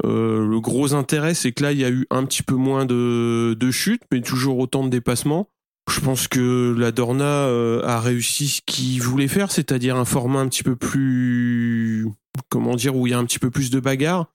Euh, 0.04 0.46
le 0.46 0.60
gros 0.60 0.94
intérêt, 0.94 1.34
c'est 1.34 1.52
que 1.52 1.62
là, 1.62 1.72
il 1.72 1.78
y 1.78 1.84
a 1.84 1.90
eu 1.90 2.06
un 2.10 2.24
petit 2.24 2.42
peu 2.42 2.54
moins 2.54 2.84
de, 2.84 3.56
de 3.58 3.70
chutes, 3.70 4.02
mais 4.12 4.20
toujours 4.20 4.58
autant 4.58 4.84
de 4.84 4.90
dépassements. 4.90 5.48
Je 5.90 6.00
pense 6.00 6.28
que 6.28 6.74
la 6.78 6.92
Dorna 6.92 7.24
euh, 7.24 7.82
a 7.84 8.00
réussi 8.00 8.48
ce 8.48 8.60
qu'il 8.66 9.02
voulait 9.02 9.28
faire, 9.28 9.50
c'est-à-dire 9.52 9.96
un 9.96 10.06
format 10.06 10.40
un 10.40 10.48
petit 10.48 10.62
peu 10.62 10.76
plus, 10.76 12.08
comment 12.48 12.74
dire, 12.74 12.96
où 12.96 13.06
il 13.06 13.10
y 13.10 13.14
a 13.14 13.18
un 13.18 13.24
petit 13.24 13.38
peu 13.38 13.50
plus 13.50 13.70
de 13.70 13.80
bagarre. 13.80 14.26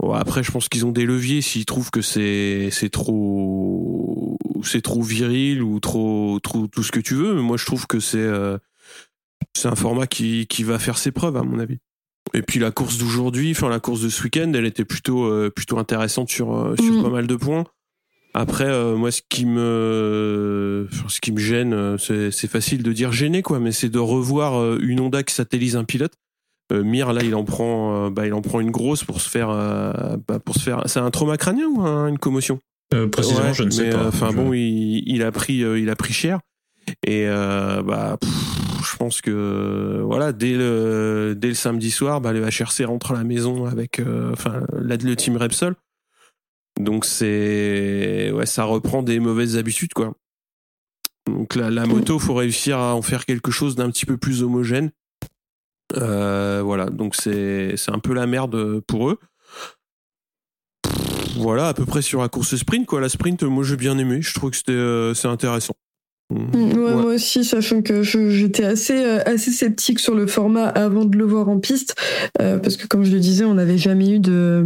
Bon, 0.00 0.12
après, 0.12 0.42
je 0.42 0.50
pense 0.50 0.68
qu'ils 0.68 0.86
ont 0.86 0.92
des 0.92 1.04
leviers 1.04 1.42
s'ils 1.42 1.66
trouvent 1.66 1.90
que 1.90 2.00
c'est 2.00 2.70
c'est 2.72 2.88
trop 2.88 4.38
c'est 4.64 4.80
trop 4.80 5.02
viril 5.02 5.62
ou 5.62 5.78
trop 5.78 6.40
trop 6.42 6.66
tout 6.66 6.82
ce 6.82 6.90
que 6.90 7.00
tu 7.00 7.14
veux. 7.14 7.34
Mais 7.34 7.42
moi, 7.42 7.56
je 7.56 7.66
trouve 7.66 7.86
que 7.86 8.00
c'est 8.00 8.18
euh, 8.18 8.58
c'est 9.56 9.68
un 9.68 9.74
format 9.76 10.06
qui, 10.06 10.46
qui 10.46 10.64
va 10.64 10.78
faire 10.78 10.98
ses 10.98 11.10
preuves, 11.12 11.36
à 11.36 11.42
mon 11.42 11.58
avis. 11.58 11.78
Et 12.34 12.42
puis 12.42 12.60
la 12.60 12.70
course 12.70 12.98
d'aujourd'hui, 12.98 13.50
enfin 13.52 13.68
la 13.68 13.80
course 13.80 14.00
de 14.02 14.08
ce 14.08 14.22
week-end, 14.22 14.52
elle 14.54 14.66
était 14.66 14.84
plutôt 14.84 15.24
euh, 15.24 15.50
plutôt 15.50 15.78
intéressante 15.78 16.28
sur 16.28 16.54
euh, 16.54 16.74
sur 16.76 16.92
Mm. 16.94 17.02
pas 17.02 17.08
mal 17.10 17.26
de 17.26 17.36
points. 17.36 17.64
Après, 18.34 18.66
euh, 18.68 18.94
moi, 18.96 19.10
ce 19.10 19.22
qui 19.28 19.44
me 19.46 20.86
ce 21.08 21.20
qui 21.20 21.32
me 21.32 21.38
gêne, 21.40 21.96
c'est 21.98 22.30
c'est 22.30 22.46
facile 22.48 22.82
de 22.82 22.92
dire 22.92 23.10
gêné 23.12 23.42
quoi, 23.42 23.58
mais 23.58 23.72
c'est 23.72 23.88
de 23.88 23.98
revoir 23.98 24.76
une 24.78 25.00
Honda 25.00 25.22
qui 25.22 25.34
satellise 25.34 25.76
un 25.76 25.84
pilote. 25.84 26.12
Euh, 26.72 26.84
Mir 26.84 27.12
là, 27.12 27.22
il 27.24 27.34
en 27.34 27.42
prend, 27.44 28.06
euh, 28.06 28.10
bah, 28.10 28.28
il 28.28 28.32
en 28.34 28.42
prend 28.42 28.60
une 28.60 28.70
grosse 28.70 29.02
pour 29.02 29.20
se 29.20 29.28
faire, 29.28 29.50
euh, 29.50 30.16
bah, 30.28 30.38
pour 30.38 30.54
se 30.54 30.60
faire. 30.60 30.82
C'est 30.86 31.00
un 31.00 31.10
trauma 31.10 31.36
crânien 31.36 31.66
ou 31.66 31.80
un- 31.82 32.06
une 32.06 32.18
commotion? 32.18 32.60
Euh, 32.94 33.08
précisément, 33.08 33.48
Ouais, 33.48 33.54
je 33.54 33.64
ne 33.64 33.70
sais 33.70 33.84
mais, 33.84 33.90
pas. 33.90 33.98
euh, 34.04 34.08
Enfin 34.08 34.28
Je- 34.30 34.36
bon, 34.36 34.52
il, 34.52 35.02
il 35.06 35.22
a 35.24 35.32
pris, 35.32 35.64
euh, 35.64 35.80
il 35.80 35.90
a 35.90 35.96
pris 35.96 36.12
cher. 36.12 36.38
Et 37.04 37.24
euh, 37.26 37.82
bah, 37.82 38.16
pff, 38.20 38.30
je 38.84 38.96
pense 38.96 39.20
que 39.20 40.00
voilà, 40.04 40.32
dès 40.32 40.54
le 40.54 41.54
samedi 41.54 41.90
soir, 41.90 42.20
bah, 42.20 42.32
le 42.32 42.42
HRC 42.42 42.84
rentre 42.84 43.12
à 43.12 43.14
la 43.14 43.24
maison 43.24 43.66
avec, 43.66 44.00
euh, 44.00 44.32
enfin, 44.32 44.62
là, 44.72 44.96
le 44.96 45.16
team 45.16 45.36
Repsol. 45.36 45.74
Donc 46.78 47.04
c'est, 47.04 48.30
ouais, 48.32 48.46
ça 48.46 48.64
reprend 48.64 49.02
des 49.02 49.18
mauvaises 49.18 49.56
habitudes 49.56 49.92
quoi. 49.92 50.14
Donc 51.26 51.54
la, 51.54 51.86
moto, 51.86 52.18
faut 52.18 52.34
réussir 52.34 52.78
à 52.78 52.94
en 52.94 53.02
faire 53.02 53.26
quelque 53.26 53.50
chose 53.50 53.76
d'un 53.76 53.90
petit 53.90 54.06
peu 54.06 54.16
plus 54.16 54.42
homogène. 54.42 54.90
Euh, 55.96 56.62
voilà, 56.64 56.86
donc 56.86 57.16
c'est 57.16 57.76
c'est 57.76 57.90
un 57.90 57.98
peu 57.98 58.14
la 58.14 58.26
merde 58.26 58.80
pour 58.80 59.10
eux. 59.10 59.18
Voilà, 61.36 61.68
à 61.68 61.74
peu 61.74 61.84
près 61.84 62.02
sur 62.02 62.20
la 62.20 62.28
course 62.28 62.56
sprint 62.56 62.86
quoi. 62.86 63.00
La 63.00 63.08
sprint, 63.08 63.42
moi 63.42 63.64
j'ai 63.64 63.76
bien 63.76 63.98
aimé. 63.98 64.22
Je 64.22 64.32
trouve 64.34 64.50
que 64.50 64.56
c'était 64.56 64.72
euh, 64.72 65.14
c'est 65.14 65.28
intéressant. 65.28 65.74
Mm, 66.30 66.78
Ouais, 66.78 66.94
Moi 66.94 67.14
aussi, 67.14 67.44
sachant 67.44 67.82
que 67.82 68.02
j'étais 68.02 68.64
assez 68.64 68.94
euh, 68.96 69.18
assez 69.26 69.50
sceptique 69.50 69.98
sur 69.98 70.14
le 70.14 70.26
format 70.26 70.66
avant 70.66 71.04
de 71.04 71.16
le 71.18 71.24
voir 71.24 71.48
en 71.48 71.58
piste, 71.58 71.94
euh, 72.40 72.58
parce 72.58 72.76
que 72.76 72.86
comme 72.86 73.04
je 73.04 73.10
le 73.12 73.18
disais, 73.18 73.44
on 73.44 73.54
n'avait 73.54 73.78
jamais 73.78 74.10
eu 74.10 74.18
de 74.20 74.64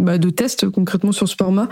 bah, 0.00 0.18
de 0.18 0.30
test 0.30 0.68
concrètement 0.68 1.12
sur 1.12 1.28
ce 1.28 1.36
format, 1.36 1.68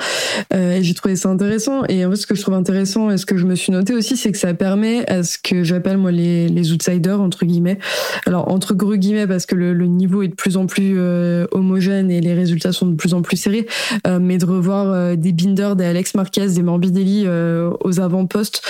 euh, 0.55 0.77
et 0.77 0.83
j'ai 0.85 0.95
trouvé 0.95 1.17
ça 1.17 1.29
intéressant. 1.29 1.85
Et 1.89 2.05
en 2.05 2.11
fait, 2.11 2.17
ce 2.17 2.27
que 2.27 2.35
je 2.37 2.43
trouve 2.43 2.55
intéressant 2.55 3.11
et 3.11 3.19
ce 3.19 3.27
que 3.27 3.37
je 3.37 3.47
me 3.47 3.57
suis 3.57 3.73
noté 3.73 3.95
aussi, 3.95 4.17
c'est 4.17 4.31
que 4.31 4.39
ça 4.39 4.55
permet 4.55 5.09
à 5.11 5.23
ce 5.25 5.39
que 5.39 5.65
j'appelle 5.65 5.99
moi 5.99 6.13
les 6.13 6.49
les 6.49 6.73
outsiders 6.73 7.21
entre 7.21 7.45
guillemets. 7.45 7.79
Alors 8.27 8.49
entre 8.53 8.75
gros 8.75 8.95
guillemets 8.97 9.27
parce 9.27 9.47
que 9.47 9.57
le, 9.57 9.75
le 9.75 9.87
niveau 9.87 10.23
est 10.23 10.29
de 10.29 10.35
plus 10.35 10.57
en 10.57 10.67
plus 10.67 10.95
euh, 10.99 11.47
homogène 11.51 12.11
et 12.11 12.21
les 12.21 12.35
résultats 12.35 12.73
sont 12.73 12.87
de 12.87 12.95
plus 12.95 13.13
en 13.15 13.23
plus 13.23 13.37
serrés, 13.37 13.67
mais 14.21 14.39
de 14.39 14.47
revoir 14.47 15.17
des 15.17 15.33
Binder, 15.33 15.73
des 15.77 15.85
Alex 15.85 16.15
Marquez, 16.15 16.47
des 16.49 16.63
Morbidelli 16.63 17.27
aux 17.81 18.01
avant-postes 18.01 18.63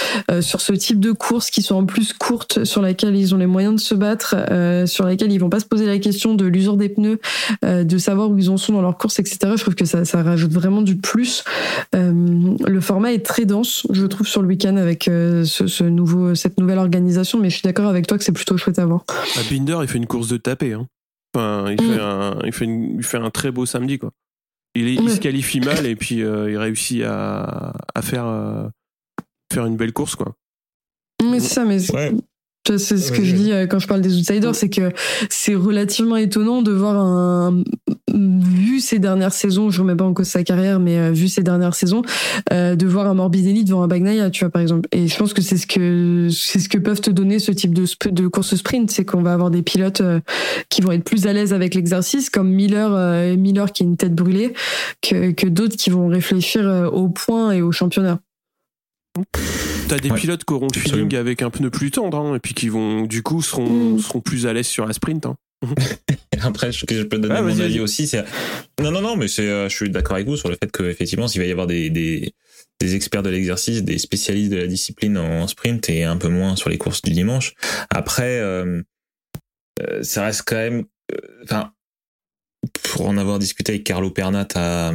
sur 0.47 0.61
ce 0.61 0.73
type 0.73 1.01
de 1.01 1.13
courses 1.13 1.51
qui 1.51 1.61
sont 1.63 1.75
en 1.75 1.85
plus 1.85 2.13
courtes, 2.13 2.65
sur 2.65 2.81
laquelle 2.81 3.15
ils 3.17 3.35
ont 3.35 3.39
les 3.39 3.47
moyens 3.47 3.75
de 3.75 3.81
se 3.81 3.95
battre, 3.95 4.35
euh, 4.51 4.87
sur 4.87 5.05
laquelle 5.05 5.33
ils 5.33 5.39
vont 5.39 5.51
pas 5.51 5.61
se 5.61 5.67
poser 5.67 5.85
la 5.87 5.99
question 5.99 6.35
de 6.35 6.45
l'usure 6.47 6.77
des 6.77 6.89
pneus, 6.89 7.21
euh, 7.65 7.85
de 7.85 7.99
savoir 7.99 8.31
où 8.31 8.39
ils 8.39 8.49
en 8.49 8.57
sont 8.57 8.73
dans 8.73 8.83
leur 8.83 8.97
course, 8.97 9.19
etc. 9.19 9.39
Je 9.57 9.61
trouve 9.63 9.75
que 9.75 9.85
ça, 9.85 10.05
ça 10.05 10.23
rajoute 10.23 10.53
vraiment 10.53 10.81
du 10.83 10.97
plus. 10.97 11.45
Euh, 11.95 12.13
le 12.67 12.81
format 12.81 13.13
est 13.13 13.25
très 13.27 13.45
dense, 13.45 13.87
je 13.93 14.07
trouve, 14.07 14.27
sur 14.27 14.41
le 14.43 14.49
week-end 14.49 14.77
avec 14.77 15.05
ce, 15.05 15.45
ce 15.45 15.85
nouveau, 15.85 16.35
cette 16.35 16.59
nouvelle 16.59 16.79
organisation, 16.79 17.39
mais 17.39 17.51
je 17.51 17.55
suis 17.57 17.63
d'accord 17.65 17.89
avec 17.89 18.07
toi 18.07 18.17
que 18.17 18.25
c'est 18.25 18.33
plutôt 18.33 18.57
chouette 18.57 18.79
à 18.79 18.87
voir. 18.87 19.05
Ah, 19.09 19.41
Binder, 19.51 19.79
il 19.83 19.89
fait 19.89 19.99
une 19.99 20.07
course 20.07 20.29
de 20.29 20.37
tapé. 20.37 20.73
Hein. 20.73 20.87
Enfin, 21.35 21.67
il, 21.71 21.75
Mm. 21.83 21.93
fait 21.93 22.01
un, 22.01 22.39
il, 22.45 22.53
fait 22.53 22.65
une- 22.65 22.95
il 22.99 23.03
fait 23.03 23.19
un 23.19 23.31
très 23.31 23.51
beau 23.51 23.67
samedi. 23.67 23.99
Quoi. 23.99 24.11
Il, 24.75 24.87
est- 24.89 24.95
il 24.95 25.01
Ouais. 25.03 25.11
se 25.11 25.21
qualifie 25.21 25.61
mal 25.61 25.85
et 25.87 25.97
puis 25.97 26.23
euh, 26.23 26.51
il 26.51 26.57
réussit 26.57 27.03
à, 27.03 27.73
à 27.95 28.03
faire, 28.03 28.27
euh, 28.27 28.69
faire 29.57 29.67
une 29.67 29.77
belle 29.77 29.93
course. 29.93 30.15
Quoi. 30.17 30.35
Mais 31.23 31.41
c'est 31.41 31.55
ça, 31.55 31.65
mais 31.65 31.79
Ouais. 31.93 32.13
C'est 32.69 32.79
ce 32.99 33.13
que 33.13 33.19
Ouais, 33.19 33.25
je 33.25 33.37
dis 33.37 33.53
euh, 33.53 33.69
quand 33.69 33.79
je 33.79 33.87
parle 33.87 34.01
des 34.01 34.17
outsiders, 34.17 34.53
c'est 34.57 34.69
que 34.69 34.91
c'est 35.31 35.55
relativement 35.55 36.17
étonnant 36.17 36.63
de 36.63 36.73
voir 36.73 36.97
un, 36.97 37.63
vu 38.13 38.81
ces 38.81 38.99
dernières 38.99 39.33
saisons, 39.33 39.71
je 39.71 39.81
remets 39.83 39.95
pas 39.95 40.03
en 40.05 40.13
cause 40.13 40.27
sa 40.27 40.43
carrière, 40.43 40.81
mais 40.81 40.99
euh, 40.99 41.13
vu 41.13 41.29
ces 41.29 41.45
dernières 41.45 41.77
saisons, 41.77 42.03
euh, 42.53 42.75
de 42.75 42.85
voir 42.87 43.07
un 43.07 43.15
Morbidelli 43.15 43.63
devant 43.63 43.85
un 43.85 43.87
Bagnaia, 43.87 44.31
tu 44.31 44.43
vois 44.45 44.51
par 44.51 44.63
exemple. 44.63 44.89
Et 44.91 45.07
je 45.07 45.17
pense 45.17 45.33
que 45.33 45.43
c'est 45.43 45.59
ce 45.59 45.69
que 45.69 46.29
c'est 46.33 46.59
ce 46.59 46.69
que 46.69 46.79
peuvent 46.79 47.01
te 47.01 47.13
donner 47.13 47.39
ce 47.39 47.53
type 47.53 47.73
de 47.73 47.87
sp- 47.87 48.11
de 48.13 48.27
course 48.27 48.57
sprint, 48.57 48.91
c'est 48.91 49.05
qu'on 49.05 49.23
va 49.23 49.33
avoir 49.33 49.53
des 49.53 49.63
pilotes 49.63 50.01
euh, 50.01 50.19
qui 50.69 50.83
vont 50.83 50.91
être 50.91 51.05
plus 51.05 51.29
à 51.29 51.33
l'aise 51.33 51.53
avec 51.53 51.73
l'exercice, 51.77 52.31
comme 52.31 52.51
Miller, 52.51 52.91
euh, 52.93 53.37
Miller 53.37 53.71
qui 53.71 53.85
est 53.85 53.87
une 53.87 53.97
tête 53.97 54.17
brûlée, 54.17 54.55
que 55.03 55.31
que 55.31 55.47
d'autres 55.47 55.77
qui 55.77 55.91
vont 55.91 56.09
réfléchir 56.09 56.67
euh, 56.67 56.89
au 56.89 57.09
point 57.11 57.53
et 57.53 57.63
au 57.63 57.71
championnat. 57.71 58.19
T'as 59.89 59.99
des 59.99 60.11
Ouais, 60.11 60.19
pilotes 60.19 60.45
qui 60.45 60.53
auront 60.53 60.67
le 60.73 60.79
feeling 60.81 61.05
absolument. 61.05 61.21
avec 61.21 61.43
un 61.43 61.51
pneu 61.51 61.71
plus 61.71 61.91
tendre 61.91 62.19
hein, 62.19 62.35
et 62.35 62.41
puis 62.41 62.55
qui 62.55 62.69
vont, 62.69 63.03
du 63.03 63.23
coup, 63.23 63.43
seront, 63.43 63.95
Mm. 63.95 63.99
seront 64.01 64.21
plus 64.21 64.47
à 64.47 64.53
l'aise 64.53 64.67
sur 64.67 64.85
la 64.87 64.93
sprint. 64.93 65.27
Hein. 65.27 65.37
Après, 66.43 66.71
je, 66.73 66.85
je 66.91 67.03
peux 67.03 67.19
donner 67.19 67.35
Ah, 67.39 67.43
mon 67.43 67.59
avis 67.61 67.81
aussi. 67.81 68.07
c'est- 68.07 68.25
Non, 68.81 68.91
non, 68.91 69.01
non, 69.01 69.17
mais 69.17 69.29
c'est, 69.29 69.49
euh, 69.49 69.69
je 69.69 69.75
suis 69.75 69.91
d'accord 69.91 70.17
avec 70.17 70.27
vous 70.27 70.37
sur 70.37 70.49
le 70.49 70.57
fait 70.63 70.71
qu'effectivement, 70.71 71.29
s'il 71.29 71.41
va 71.41 71.47
y 71.47 71.51
avoir 71.51 71.67
des, 71.67 71.89
des, 71.91 72.35
des 72.81 72.95
experts 72.95 73.23
de 73.23 73.31
l'exercice, 73.31 73.83
des 73.83 73.99
spécialistes 73.99 74.51
de 74.53 74.57
la 74.59 74.67
discipline 74.67 75.17
en 75.17 75.47
sprint 75.47 75.89
et 75.89 76.05
un 76.05 76.17
peu 76.19 76.29
moins 76.29 76.57
sur 76.57 76.69
les 76.69 76.77
courses 76.79 77.01
du 77.03 77.13
dimanche. 77.13 77.55
Après, 77.91 78.39
euh, 78.41 78.83
euh, 79.83 80.03
ça 80.03 80.25
reste 80.25 80.43
quand 80.47 80.57
même, 80.57 80.85
euh, 81.13 81.17
enfin, 81.45 81.73
pour 82.83 83.07
en 83.09 83.17
avoir 83.17 83.39
discuté 83.39 83.73
avec 83.73 83.85
Carlo 83.85 84.11
Pernat 84.11 84.49
à, 84.57 84.93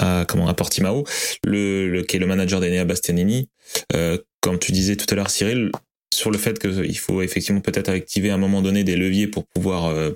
à 0.00 0.24
comment 0.26 0.48
à 0.48 0.54
Portimao, 0.54 1.04
le, 1.44 1.88
le 1.88 2.02
qui 2.02 2.16
est 2.16 2.18
le 2.18 2.26
manager 2.26 2.60
d'Enea 2.60 2.84
Bastianini, 2.84 3.48
euh, 3.94 4.18
comme 4.40 4.58
tu 4.58 4.72
disais 4.72 4.96
tout 4.96 5.06
à 5.10 5.14
l'heure, 5.14 5.30
Cyril, 5.30 5.70
sur 6.12 6.30
le 6.30 6.38
fait 6.38 6.58
qu'il 6.58 6.98
faut 6.98 7.22
effectivement 7.22 7.60
peut-être 7.60 7.88
activer 7.88 8.30
à 8.30 8.34
un 8.34 8.38
moment 8.38 8.62
donné 8.62 8.82
des 8.84 8.96
leviers 8.96 9.28
pour 9.28 9.46
pouvoir, 9.46 9.86
euh, 9.86 10.10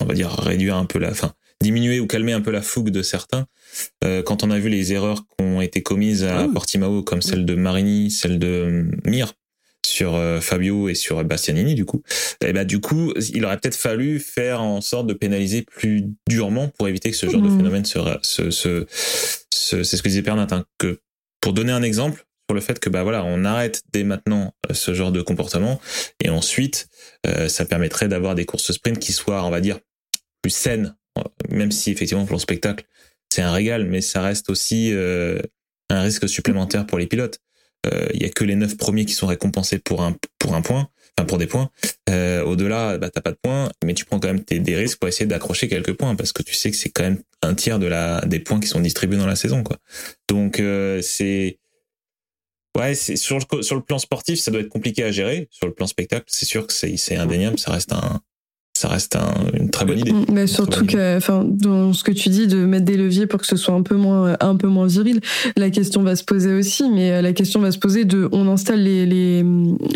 on 0.00 0.04
va 0.04 0.14
dire, 0.14 0.30
réduire 0.30 0.76
un 0.76 0.84
peu 0.84 0.98
la, 0.98 1.10
enfin, 1.10 1.32
diminuer 1.60 2.00
ou 2.00 2.06
calmer 2.06 2.32
un 2.32 2.40
peu 2.40 2.50
la 2.50 2.62
fougue 2.62 2.90
de 2.90 3.02
certains. 3.02 3.46
Euh, 4.04 4.22
quand 4.22 4.42
on 4.44 4.50
a 4.50 4.58
vu 4.58 4.68
les 4.68 4.92
erreurs 4.92 5.24
qui 5.24 5.44
ont 5.44 5.60
été 5.60 5.82
commises 5.82 6.24
à 6.24 6.40
Ah. 6.40 6.48
Portimao, 6.52 7.02
comme 7.02 7.22
celle 7.22 7.44
de 7.46 7.54
Marini, 7.54 8.10
celle 8.10 8.38
de 8.38 8.46
euh, 8.46 8.84
Mir, 9.06 9.34
sur 9.88 10.14
euh, 10.14 10.40
Fabio 10.40 10.88
et 10.88 10.94
sur 10.94 11.22
Bastianini, 11.24 11.74
du 11.74 11.84
coup, 11.84 12.02
et 12.44 12.52
ben 12.52 12.64
du 12.64 12.80
coup, 12.80 13.12
il 13.32 13.44
aurait 13.44 13.58
peut-être 13.58 13.76
fallu 13.76 14.20
faire 14.20 14.62
en 14.62 14.80
sorte 14.80 15.06
de 15.06 15.14
pénaliser 15.14 15.62
plus 15.62 16.04
durement 16.28 16.68
pour 16.68 16.88
éviter 16.88 17.10
que 17.10 17.16
ce 17.16 17.28
genre 17.28 17.42
de 17.42 17.48
Mhm. 17.48 17.56
phénomène 17.56 17.84
se, 17.84 17.98
se, 18.22 18.50
se, 18.50 18.86
se- 19.52 19.82
c'est 19.82 19.96
ce 19.96 20.02
que 20.02 20.08
disait 20.08 20.22
Pernat, 20.22 20.46
hein, 20.50 20.64
que 20.78 21.00
pour 21.40 21.52
donner 21.52 21.72
un 21.72 21.82
exemple 21.82 22.24
sur 22.48 22.54
le 22.54 22.60
fait 22.60 22.78
que 22.80 22.88
bah 22.90 23.02
voilà, 23.02 23.24
on 23.24 23.44
arrête 23.44 23.82
dès 23.92 24.04
maintenant 24.04 24.54
euh, 24.70 24.74
ce 24.74 24.94
genre 24.94 25.12
de 25.12 25.20
comportement 25.22 25.80
et 26.24 26.30
ensuite 26.30 26.88
euh, 27.26 27.48
ça 27.48 27.64
permettrait 27.66 28.08
d'avoir 28.08 28.34
des 28.34 28.44
courses 28.46 28.72
sprint 28.72 28.98
qui 28.98 29.12
soient, 29.12 29.44
on 29.44 29.50
va 29.50 29.60
dire, 29.60 29.78
plus 30.42 30.50
saines, 30.50 30.96
même 31.50 31.70
si 31.72 31.90
effectivement 31.90 32.24
pour 32.24 32.36
le 32.36 32.40
spectacle 32.40 32.84
c'est 33.32 33.42
un 33.42 33.52
régal, 33.52 33.84
mais 33.84 34.00
ça 34.00 34.22
reste 34.22 34.48
aussi 34.48 34.90
euh, 34.92 35.38
un 35.90 36.00
risque 36.00 36.26
supplémentaire 36.28 36.86
pour 36.86 36.98
les 36.98 37.06
pilotes. 37.06 37.38
Euh, 37.86 38.08
Il 38.14 38.22
y 38.22 38.24
a 38.24 38.28
que 38.28 38.44
les 38.44 38.56
neuf 38.56 38.76
premiers 38.76 39.04
qui 39.04 39.14
sont 39.14 39.26
récompensés 39.26 39.78
pour 39.78 40.02
un 40.02 40.16
pour 40.38 40.54
un 40.54 40.62
point, 40.62 40.88
enfin 41.16 41.26
pour 41.26 41.38
des 41.38 41.46
points. 41.46 41.70
Euh, 42.10 42.42
Au-delà, 42.42 42.98
bah 42.98 43.10
t'as 43.10 43.20
pas 43.20 43.32
de 43.32 43.38
points, 43.42 43.70
mais 43.84 43.94
tu 43.94 44.04
prends 44.04 44.18
quand 44.20 44.28
même 44.28 44.40
des 44.40 44.76
risques 44.76 44.98
pour 44.98 45.08
essayer 45.08 45.26
d'accrocher 45.26 45.68
quelques 45.68 45.92
points 45.94 46.14
parce 46.16 46.32
que 46.32 46.42
tu 46.42 46.54
sais 46.54 46.70
que 46.70 46.76
c'est 46.76 46.90
quand 46.90 47.04
même 47.04 47.22
un 47.42 47.54
tiers 47.54 47.78
de 47.78 47.86
la 47.86 48.20
des 48.26 48.40
points 48.40 48.60
qui 48.60 48.68
sont 48.68 48.80
distribués 48.80 49.18
dans 49.18 49.26
la 49.26 49.36
saison, 49.36 49.62
quoi. 49.62 49.78
Donc 50.28 50.60
euh, 50.60 51.00
c'est 51.02 51.58
ouais, 52.76 52.94
sur 52.94 53.38
le 53.38 53.62
sur 53.62 53.76
le 53.76 53.82
plan 53.82 53.98
sportif, 53.98 54.38
ça 54.40 54.50
doit 54.50 54.60
être 54.60 54.68
compliqué 54.68 55.04
à 55.04 55.12
gérer. 55.12 55.48
Sur 55.50 55.66
le 55.66 55.74
plan 55.74 55.86
spectacle, 55.86 56.24
c'est 56.28 56.46
sûr 56.46 56.66
que 56.66 56.72
c'est 56.72 57.16
indéniable, 57.16 57.58
ça 57.58 57.72
reste 57.72 57.92
un 57.92 58.20
ça 58.78 58.86
reste 58.86 59.16
un, 59.16 59.34
une 59.54 59.70
très 59.70 59.84
bonne 59.84 59.98
idée. 59.98 60.12
Mais 60.32 60.46
surtout 60.46 60.86
que, 60.86 61.16
enfin, 61.16 61.44
dans 61.44 61.92
ce 61.92 62.04
que 62.04 62.12
tu 62.12 62.28
dis 62.28 62.46
de 62.46 62.58
mettre 62.64 62.84
des 62.84 62.96
leviers 62.96 63.26
pour 63.26 63.40
que 63.40 63.46
ce 63.46 63.56
soit 63.56 63.74
un 63.74 63.82
peu 63.82 63.96
moins, 63.96 64.36
un 64.38 64.54
peu 64.54 64.68
moins 64.68 64.86
viril, 64.86 65.18
la 65.56 65.70
question 65.70 66.04
va 66.04 66.14
se 66.14 66.22
poser 66.22 66.54
aussi. 66.54 66.88
Mais 66.88 67.10
euh, 67.10 67.20
la 67.20 67.32
question 67.32 67.60
va 67.60 67.72
se 67.72 67.78
poser 67.78 68.04
de, 68.04 68.28
on 68.30 68.46
installe 68.46 68.84
les 68.84 69.04
les 69.04 69.44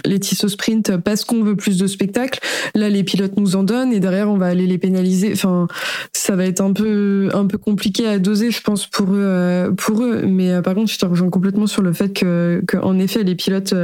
les 0.05 0.18
tissus 0.18 0.49
sprint 0.49 0.97
parce 0.97 1.24
qu'on 1.24 1.45
veut 1.45 1.55
plus 1.55 1.78
de 1.78 1.87
spectacle. 1.87 2.41
Là, 2.74 2.89
les 2.89 3.05
pilotes 3.05 3.37
nous 3.37 3.55
en 3.55 3.62
donnent 3.62 3.93
et 3.93 4.01
derrière, 4.01 4.28
on 4.28 4.37
va 4.37 4.47
aller 4.47 4.66
les 4.66 4.78
pénaliser. 4.78 5.30
Enfin, 5.33 5.68
ça 6.12 6.35
va 6.35 6.45
être 6.45 6.61
un 6.61 6.72
peu 6.72 7.28
un 7.35 7.47
peu 7.47 7.59
compliqué 7.59 8.09
à 8.09 8.18
doser, 8.18 8.51
je 8.51 8.62
pense, 8.62 8.89
pour 8.89 9.12
eux, 9.12 9.22
euh, 9.22 9.70
pour 9.70 10.03
eux. 10.03 10.22
Mais 10.26 10.51
euh, 10.51 10.61
par 10.61 10.74
contre, 10.74 10.91
je 10.91 10.99
te 10.99 11.07
rejoins 11.07 11.30
complètement 11.30 11.68
sur 11.68 11.83
le 11.83 11.93
fait 11.93 12.12
que, 12.12 12.64
que 12.66 12.78
en 12.78 12.99
effet, 12.99 13.22
les 13.22 13.37
pilotes, 13.37 13.74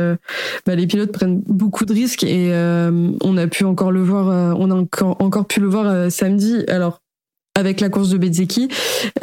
bah, 0.66 0.74
les 0.74 0.88
pilotes 0.88 1.12
prennent 1.12 1.40
beaucoup 1.46 1.84
de 1.84 1.92
risques 1.92 2.24
et 2.24 2.49
euh, 2.53 3.12
on 3.22 3.36
a 3.36 3.46
pu 3.46 3.64
encore 3.64 3.92
le 3.92 4.03
voir, 4.03 4.57
on 4.59 4.72
a 4.72 4.88
encore, 4.89 5.16
encore 5.20 5.47
pu 5.47 5.61
le 5.61 5.68
voir 5.68 5.86
euh, 5.86 6.11
samedi. 6.11 6.64
Alors 6.68 7.01
avec 7.55 7.80
la 7.80 7.89
course 7.89 8.11
de 8.11 8.18
Bezzecchi, 8.18 8.68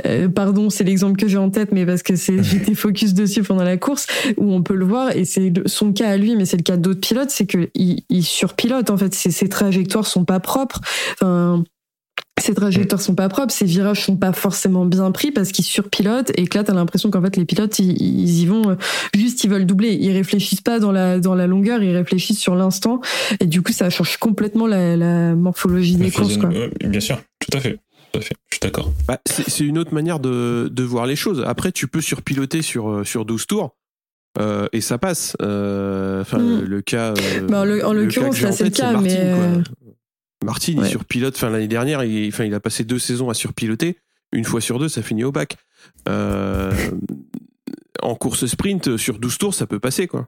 euh, 0.05 0.27
pardon, 0.27 0.69
c'est 0.69 0.83
l'exemple 0.83 1.17
que 1.17 1.25
j'ai 1.25 1.37
en 1.37 1.49
tête, 1.49 1.71
mais 1.71 1.85
parce 1.85 2.03
que 2.03 2.17
c'est 2.17 2.43
j'étais 2.43 2.75
focus 2.75 3.13
dessus 3.13 3.43
pendant 3.43 3.63
la 3.63 3.77
course 3.77 4.07
où 4.35 4.51
on 4.51 4.61
peut 4.61 4.75
le 4.75 4.83
voir 4.83 5.15
et 5.15 5.23
c'est 5.23 5.53
son 5.67 5.93
cas 5.93 6.09
à 6.09 6.17
lui, 6.17 6.35
mais 6.35 6.43
c'est 6.43 6.57
le 6.57 6.63
cas 6.63 6.75
d'autres 6.75 6.99
pilotes, 6.99 7.29
c'est 7.29 7.45
que 7.45 7.69
il, 7.75 8.03
il 8.09 8.23
surpilote 8.23 8.89
en 8.89 8.97
fait, 8.97 9.13
ses, 9.13 9.31
ses 9.31 9.47
trajectoires 9.47 10.05
sont 10.05 10.25
pas 10.25 10.41
propres. 10.41 10.81
Enfin, 11.13 11.63
ces 12.41 12.53
trajectoires 12.53 13.01
sont 13.01 13.15
pas 13.15 13.29
propres, 13.29 13.53
ces 13.53 13.65
virages 13.65 14.03
sont 14.03 14.17
pas 14.17 14.33
forcément 14.33 14.85
bien 14.85 15.09
pris 15.11 15.31
parce 15.31 15.51
qu'ils 15.51 15.65
surpilotent 15.65 16.31
et 16.35 16.47
que 16.47 16.57
là 16.57 16.63
t'as 16.63 16.73
l'impression 16.73 17.09
qu'en 17.09 17.21
fait 17.21 17.37
les 17.37 17.45
pilotes 17.45 17.79
ils, 17.79 17.99
ils, 18.01 18.41
y 18.41 18.45
vont 18.45 18.71
euh, 18.71 18.75
juste 19.13 19.43
ils 19.43 19.49
veulent 19.49 19.65
doubler, 19.65 19.93
ils 19.93 20.11
réfléchissent 20.11 20.61
pas 20.61 20.79
dans 20.79 20.91
la 20.91 21.19
dans 21.19 21.33
la 21.33 21.47
longueur, 21.47 21.81
ils 21.81 21.95
réfléchissent 21.95 22.39
sur 22.39 22.55
l'instant 22.55 22.99
et 23.39 23.45
du 23.45 23.61
coup 23.61 23.71
ça 23.71 23.89
change 23.89 24.17
complètement 24.17 24.67
la, 24.67 24.97
la 24.97 25.35
morphologie 25.35 25.95
des 25.95 26.11
courses 26.11 26.37
quoi. 26.37 26.49
Bien 26.83 26.99
sûr, 26.99 27.17
tout 27.39 27.57
à 27.57 27.61
fait. 27.61 27.79
Tout 28.11 28.19
à 28.19 28.21
fait. 28.21 28.35
Je 28.49 28.55
suis 28.55 28.61
d'accord. 28.61 28.93
Bah, 29.07 29.19
c'est 29.25 29.65
une 29.65 29.77
autre 29.77 29.93
manière 29.93 30.19
de, 30.19 30.69
de 30.71 30.83
voir 30.83 31.05
les 31.05 31.17
choses. 31.17 31.43
Après, 31.45 31.73
tu 31.73 31.87
peux 31.87 31.99
surpiloter 31.99 32.61
sur, 32.61 32.89
euh, 32.89 33.03
sur 33.03 33.25
12 33.25 33.45
tours. 33.45 33.75
Euh, 34.37 34.67
et 34.73 34.81
ça 34.81 34.97
passe. 34.97 35.35
Euh, 35.41 36.23
mm. 36.31 36.61
le 36.61 36.81
cas. 36.81 37.13
Euh, 37.13 37.47
bah, 37.47 37.61
en 37.61 37.93
l'occurrence, 37.93 38.41
là, 38.41 38.51
c'est 38.51 38.65
le 38.65 38.69
cas, 38.69 38.99
mais. 38.99 39.33
Martin, 40.43 40.73
ouais. 40.73 40.85
il 40.85 40.89
surpilote. 40.89 41.35
Enfin, 41.35 41.49
l'année 41.49 41.67
dernière, 41.67 42.03
il, 42.03 42.27
enfin, 42.27 42.45
il 42.45 42.53
a 42.53 42.59
passé 42.59 42.83
deux 42.83 42.99
saisons 42.99 43.29
à 43.29 43.33
surpiloter. 43.33 43.97
Une 44.31 44.43
fois 44.43 44.61
sur 44.61 44.79
deux, 44.79 44.89
ça 44.89 45.01
finit 45.01 45.23
au 45.23 45.31
bac. 45.31 45.57
Euh, 46.09 46.73
en 48.01 48.15
course 48.15 48.45
sprint, 48.45 48.97
sur 48.97 49.19
12 49.19 49.37
tours, 49.37 49.53
ça 49.53 49.67
peut 49.67 49.79
passer, 49.79 50.07
quoi. 50.07 50.27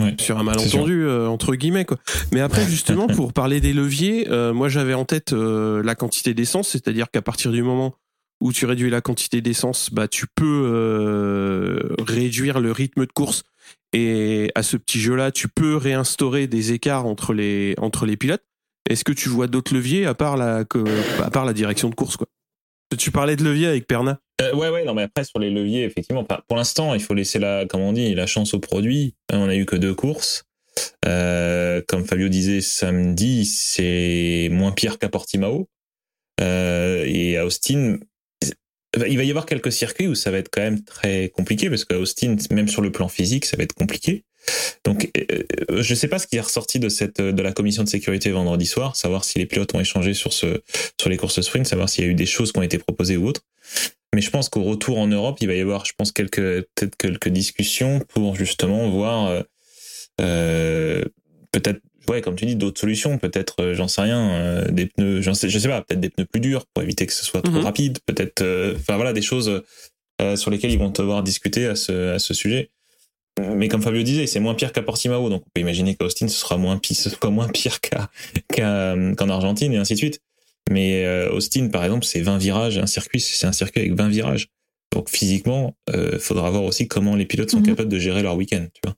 Ouais, 0.00 0.14
sur 0.18 0.38
un 0.38 0.42
malentendu 0.42 1.02
euh, 1.02 1.26
entre 1.26 1.54
guillemets 1.54 1.84
quoi. 1.84 1.98
Mais 2.32 2.40
après 2.40 2.64
justement 2.64 3.06
pour 3.08 3.32
parler 3.32 3.60
des 3.60 3.72
leviers, 3.72 4.28
euh, 4.30 4.52
moi 4.52 4.68
j'avais 4.68 4.94
en 4.94 5.04
tête 5.04 5.32
euh, 5.32 5.82
la 5.82 5.94
quantité 5.94 6.34
d'essence, 6.34 6.68
c'est-à-dire 6.68 7.10
qu'à 7.10 7.22
partir 7.22 7.50
du 7.50 7.62
moment 7.62 7.94
où 8.40 8.52
tu 8.52 8.66
réduis 8.66 8.90
la 8.90 9.00
quantité 9.00 9.40
d'essence, 9.40 9.90
bah 9.92 10.06
tu 10.06 10.26
peux 10.32 11.80
réduire 12.06 12.60
le 12.60 12.70
rythme 12.70 13.04
de 13.04 13.12
course 13.12 13.42
et 13.92 14.52
à 14.54 14.62
ce 14.62 14.76
petit 14.76 15.00
jeu-là, 15.00 15.32
tu 15.32 15.48
peux 15.48 15.76
réinstaurer 15.76 16.46
des 16.46 16.72
écarts 16.72 17.06
entre 17.06 17.32
les 17.32 17.74
entre 17.78 18.06
les 18.06 18.16
pilotes. 18.16 18.44
Est-ce 18.88 19.04
que 19.04 19.12
tu 19.12 19.28
vois 19.28 19.46
d'autres 19.46 19.74
leviers 19.74 20.06
à 20.06 20.14
part 20.14 20.36
la 20.36 21.52
direction 21.52 21.88
de 21.88 21.94
course 21.94 22.16
quoi? 22.16 22.26
Tu 22.96 23.10
parlais 23.10 23.36
de 23.36 23.44
levier 23.44 23.66
avec 23.66 23.86
Perna 23.86 24.20
euh, 24.40 24.54
ouais, 24.54 24.68
ouais, 24.68 24.84
non, 24.84 24.94
mais 24.94 25.02
après, 25.02 25.24
sur 25.24 25.40
les 25.40 25.50
leviers, 25.50 25.84
effectivement, 25.84 26.24
pour 26.24 26.56
l'instant, 26.56 26.94
il 26.94 27.00
faut 27.00 27.14
laisser 27.14 27.38
la, 27.38 27.66
comme 27.66 27.80
on 27.80 27.92
dit, 27.92 28.14
la 28.14 28.26
chance 28.26 28.54
au 28.54 28.60
produit. 28.60 29.14
On 29.32 29.48
a 29.48 29.56
eu 29.56 29.66
que 29.66 29.76
deux 29.76 29.94
courses. 29.94 30.44
Euh, 31.06 31.82
comme 31.88 32.04
Fabio 32.04 32.28
disait 32.28 32.60
samedi, 32.60 33.44
c'est 33.44 34.48
moins 34.52 34.70
pire 34.70 34.98
qu'à 34.98 35.08
Portimao. 35.08 35.68
Euh, 36.40 37.04
et 37.04 37.36
à 37.36 37.44
Austin, 37.46 37.98
il 38.94 39.16
va 39.16 39.24
y 39.24 39.30
avoir 39.30 39.44
quelques 39.44 39.72
circuits 39.72 40.06
où 40.06 40.14
ça 40.14 40.30
va 40.30 40.38
être 40.38 40.50
quand 40.52 40.62
même 40.62 40.84
très 40.84 41.30
compliqué, 41.30 41.68
parce 41.68 41.84
qu'à 41.84 41.98
Austin, 41.98 42.36
même 42.52 42.68
sur 42.68 42.80
le 42.80 42.92
plan 42.92 43.08
physique, 43.08 43.44
ça 43.44 43.56
va 43.56 43.64
être 43.64 43.74
compliqué. 43.74 44.24
Donc, 44.84 45.10
euh, 45.16 45.82
je 45.82 45.90
ne 45.92 45.98
sais 45.98 46.08
pas 46.08 46.18
ce 46.18 46.26
qui 46.26 46.36
est 46.36 46.40
ressorti 46.40 46.78
de 46.78 46.88
cette 46.88 47.20
de 47.20 47.42
la 47.42 47.52
commission 47.52 47.84
de 47.84 47.88
sécurité 47.88 48.30
vendredi 48.30 48.66
soir, 48.66 48.96
savoir 48.96 49.24
si 49.24 49.38
les 49.38 49.46
pilotes 49.46 49.74
ont 49.74 49.80
échangé 49.80 50.14
sur 50.14 50.32
ce 50.32 50.62
sur 51.00 51.10
les 51.10 51.16
courses 51.16 51.40
sprint, 51.40 51.66
savoir 51.66 51.88
s'il 51.88 52.04
y 52.04 52.08
a 52.08 52.10
eu 52.10 52.14
des 52.14 52.26
choses 52.26 52.52
qui 52.52 52.58
ont 52.58 52.62
été 52.62 52.78
proposées 52.78 53.16
ou 53.16 53.26
autres. 53.26 53.42
Mais 54.14 54.22
je 54.22 54.30
pense 54.30 54.48
qu'au 54.48 54.62
retour 54.62 54.98
en 54.98 55.06
Europe, 55.06 55.36
il 55.42 55.48
va 55.48 55.54
y 55.54 55.60
avoir, 55.60 55.84
je 55.84 55.92
pense, 55.96 56.12
quelques 56.12 56.36
peut-être 56.74 56.96
quelques 56.96 57.28
discussions 57.28 58.00
pour 58.08 58.36
justement 58.36 58.88
voir 58.88 59.26
euh, 59.26 59.42
euh, 60.20 61.04
peut-être, 61.52 61.80
ouais, 62.08 62.20
comme 62.22 62.34
tu 62.36 62.46
dis, 62.46 62.56
d'autres 62.56 62.80
solutions. 62.80 63.18
Peut-être, 63.18 63.56
euh, 63.62 63.74
j'en 63.74 63.88
sais 63.88 64.00
rien, 64.02 64.30
euh, 64.30 64.70
des 64.70 64.86
pneus, 64.86 65.22
j'en 65.22 65.34
sais, 65.34 65.48
je 65.48 65.58
sais 65.58 65.68
pas, 65.68 65.82
peut-être 65.82 66.00
des 66.00 66.10
pneus 66.10 66.24
plus 66.26 66.40
durs 66.40 66.64
pour 66.72 66.82
éviter 66.82 67.06
que 67.06 67.12
ce 67.12 67.24
soit 67.24 67.42
trop 67.42 67.52
Mhm. 67.52 67.64
rapide. 67.64 67.98
Peut-être, 68.06 68.42
euh, 68.42 68.74
enfin 68.76 68.96
voilà, 68.96 69.12
des 69.12 69.22
choses 69.22 69.62
euh, 70.20 70.36
sur 70.36 70.50
lesquelles 70.50 70.72
ils 70.72 70.78
vont 70.78 70.90
devoir 70.90 71.22
discuter 71.22 71.66
à 71.66 71.76
ce 71.76 72.14
à 72.14 72.18
ce 72.18 72.34
sujet. 72.34 72.70
Mais 73.56 73.68
comme 73.68 73.82
Fabio 73.82 74.02
disait, 74.02 74.26
c'est 74.26 74.40
moins 74.40 74.54
pire 74.54 74.72
qu'à 74.72 74.82
Portimao, 74.82 75.28
donc 75.28 75.42
on 75.46 75.50
peut 75.54 75.60
imaginer 75.60 75.94
qu'à 75.94 76.04
Austin, 76.06 76.28
ce 76.28 76.38
sera 76.38 76.56
moins 76.56 76.76
pire, 76.78 76.96
ce 76.96 77.10
sera 77.10 77.30
moins 77.30 77.48
pir 77.48 77.80
qu'à 77.80 78.08
qu'à- 78.52 78.96
qu'en 79.16 79.28
Argentine 79.28 79.72
et 79.72 79.76
ainsi 79.76 79.94
de 79.94 79.98
suite. 79.98 80.20
Mais 80.70 81.04
euh, 81.04 81.30
Austin, 81.30 81.68
par 81.68 81.84
exemple, 81.84 82.04
c'est 82.04 82.20
20 82.20 82.38
virages, 82.38 82.78
un 82.78 82.86
circuit, 82.86 83.20
c'est 83.20 83.46
un 83.46 83.52
circuit 83.52 83.80
avec 83.80 83.94
20 83.94 84.08
virages. 84.08 84.48
Donc 84.92 85.08
physiquement, 85.10 85.74
euh, 85.94 86.18
faudra 86.18 86.50
voir 86.50 86.64
aussi 86.64 86.88
comment 86.88 87.14
les 87.14 87.26
pilotes 87.26 87.50
sont 87.50 87.58
Mhm. 87.60 87.66
capables 87.66 87.88
de 87.88 87.98
gérer 87.98 88.22
leur 88.22 88.36
week-end, 88.36 88.66
tu 88.72 88.80
vois. 88.84 88.96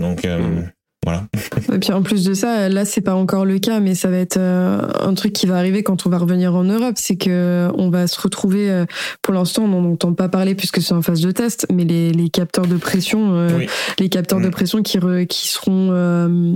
Donc 0.00 0.24
euh, 0.24 0.38
Mhm. 0.38 0.70
Voilà. 1.06 1.22
Et 1.72 1.78
puis 1.78 1.92
en 1.92 2.02
plus 2.02 2.24
de 2.24 2.34
ça, 2.34 2.68
là 2.68 2.84
c'est 2.84 3.00
pas 3.00 3.14
encore 3.14 3.44
le 3.46 3.58
cas, 3.58 3.80
mais 3.80 3.94
ça 3.94 4.08
va 4.10 4.18
être 4.18 4.36
euh, 4.36 4.82
un 5.00 5.14
truc 5.14 5.32
qui 5.32 5.46
va 5.46 5.56
arriver 5.56 5.82
quand 5.82 6.04
on 6.06 6.10
va 6.10 6.18
revenir 6.18 6.54
en 6.54 6.64
Europe, 6.64 6.96
c'est 6.96 7.16
que 7.16 7.68
on 7.78 7.88
va 7.88 8.06
se 8.08 8.20
retrouver. 8.20 8.68
euh, 8.70 8.84
pour 9.22 9.32
l'instant, 9.32 9.62
on 9.64 9.68
n'en 9.68 9.92
entend 9.92 10.12
pas 10.12 10.28
parler 10.28 10.54
puisque 10.54 10.82
c'est 10.82 10.92
en 10.94 11.00
phase 11.02 11.20
de 11.22 11.30
test, 11.30 11.66
mais 11.72 11.84
les, 11.84 12.12
les 12.12 12.28
capteurs 12.28 12.66
de 12.66 12.76
pression, 12.76 13.34
euh, 13.34 13.48
Oui. 13.56 13.66
les 13.98 14.08
capteurs 14.10 14.40
de 14.40 14.48
Mm. 14.48 14.50
pression 14.50 14.82
qui 14.82 14.98
re- 14.98 15.26
qui 15.26 15.48
seront 15.48 15.88
euh, 15.92 16.54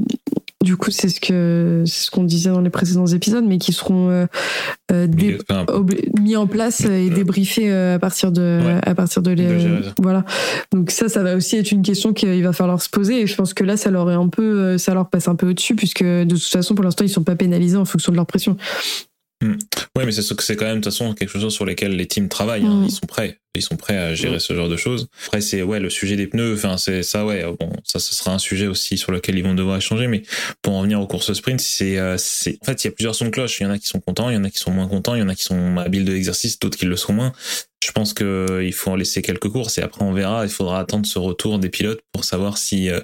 du 0.63 0.77
coup 0.77 0.91
c'est 0.91 1.09
ce 1.09 1.21
que 1.21 1.85
c'est 1.87 2.05
ce 2.07 2.11
qu'on 2.11 2.25
disait 2.25 2.51
dans 2.51 2.61
les 2.61 2.71
précédents 2.71 3.07
épisodes, 3.07 3.45
mais 3.47 3.57
qui 3.59 3.73
seront 3.73 4.11
euh, 4.11 4.27
euh, 4.93 5.07
dé- 5.07 5.39
mis 6.21 6.37
en 6.37 6.47
place 6.47 6.85
et 6.85 7.09
débriefés 7.11 7.71
euh, 7.71 7.95
à 7.95 7.99
partir 7.99 8.31
de 8.33 8.61
Ouais. 8.65 8.81
à 8.85 8.95
partir 8.95 9.23
de, 9.23 9.31
les- 9.31 9.47
De 9.47 9.83
voilà 10.01 10.25
donc 10.73 10.91
ça 10.91 11.09
ça 11.09 11.23
va 11.23 11.37
aussi 11.37 11.57
être 11.57 11.71
une 11.73 11.83
question 11.83 12.13
qu'il 12.13 12.43
va 12.43 12.53
falloir 12.53 12.81
se 12.83 12.89
poser 12.91 13.21
et 13.23 13.27
je 13.27 13.35
pense 13.37 13.55
que 13.55 13.65
là 13.65 13.77
ça 13.77 13.91
leur 13.91 14.11
est 14.11 14.15
un 14.15 14.29
peu 14.29 14.40
euh, 14.43 14.79
ça 14.79 14.95
leur 14.95 15.09
passe 15.11 15.29
un 15.29 15.35
peu 15.37 15.49
au-dessus 15.49 15.75
puisque 15.75 16.03
de 16.05 16.25
toute 16.29 16.43
façon 16.43 16.75
pour 16.75 16.85
l'instant 16.85 17.05
ils 17.05 17.11
sont 17.11 17.25
pas 17.25 17.37
pénalisés 17.37 17.77
en 17.77 17.85
fonction 17.85 18.13
de 18.13 18.17
leur 18.17 18.27
pression 18.27 18.57
Ouais, 19.97 20.05
mais 20.05 20.13
c'est 20.13 20.57
quand 20.57 20.67
même 20.67 20.77
de 20.77 20.81
toute 20.83 20.93
façon 20.93 21.15
quelque 21.15 21.39
chose 21.39 21.55
sur 21.55 21.65
lequel 21.65 21.97
les 21.97 22.07
teams 22.07 22.29
travaillent. 22.29 22.67
hein. 22.67 22.83
Ils 22.85 22.91
sont 22.91 23.07
prêts, 23.07 23.39
ils 23.55 23.63
sont 23.63 23.77
prêts 23.77 23.97
à 23.97 24.15
gérer 24.15 24.39
ce 24.39 24.53
genre 24.55 24.69
de 24.69 24.77
choses. 24.77 25.09
Après, 25.27 25.41
c'est 25.41 25.63
ouais 25.63 25.81
le 25.81 25.89
sujet 25.89 26.17
des 26.17 26.27
pneus. 26.27 26.55
Enfin, 26.55 26.77
c'est 26.77 27.03
ça, 27.03 27.25
ouais. 27.25 27.43
Bon, 27.59 27.73
ça, 27.85 27.99
ce 27.99 28.15
sera 28.15 28.35
un 28.35 28.39
sujet 28.39 28.67
aussi 28.67 28.99
sur 28.99 29.13
lequel 29.13 29.39
ils 29.39 29.43
vont 29.43 29.55
devoir 29.55 29.79
échanger. 29.79 30.09
Mais 30.09 30.23
pour 30.61 30.75
en 30.75 30.83
venir 30.83 31.01
aux 31.01 31.07
courses 31.07 31.33
sprint, 31.33 31.59
c'est 31.59 31.99
euh, 31.99 32.17
c'est 32.19 32.59
en 32.61 32.67
fait 32.67 32.85
il 32.85 32.89
y 32.89 32.91
a 32.91 32.93
plusieurs 32.93 33.15
sons 33.15 33.25
de 33.25 33.31
cloche. 33.31 33.61
Il 33.61 33.63
y 33.63 33.67
en 33.67 33.71
a 33.71 33.79
qui 33.79 33.87
sont 33.89 34.01
contents, 34.01 34.29
il 34.29 34.35
y 34.35 34.39
en 34.39 34.45
a 34.45 34.51
qui 34.51 34.59
sont 34.59 34.73
moins 34.73 34.89
contents, 34.89 35.15
il 35.15 35.21
y 35.21 35.23
en 35.23 35.29
a 35.31 35.35
qui 35.35 35.45
sont 35.45 35.79
habiles 35.79 36.05
de 36.05 36.13
l'exercice, 36.13 36.59
d'autres 36.59 36.77
qui 36.77 36.85
le 36.85 36.97
sont 36.97 37.15
moins. 37.15 37.33
Je 37.83 37.93
pense 37.93 38.13
que 38.13 38.25
euh, 38.25 38.63
il 38.65 38.75
faut 38.75 38.91
en 38.91 38.97
laisser 38.97 39.23
quelques 39.23 39.49
courses 39.49 39.79
et 39.79 39.83
après 39.83 40.05
on 40.05 40.13
verra. 40.13 40.45
Il 40.45 40.51
faudra 40.51 40.81
attendre 40.81 41.07
ce 41.07 41.19
retour 41.19 41.59
des 41.59 41.71
pilotes 41.71 42.01
pour 42.13 42.25
savoir 42.27 42.59
si 42.59 42.91
euh, 42.91 43.01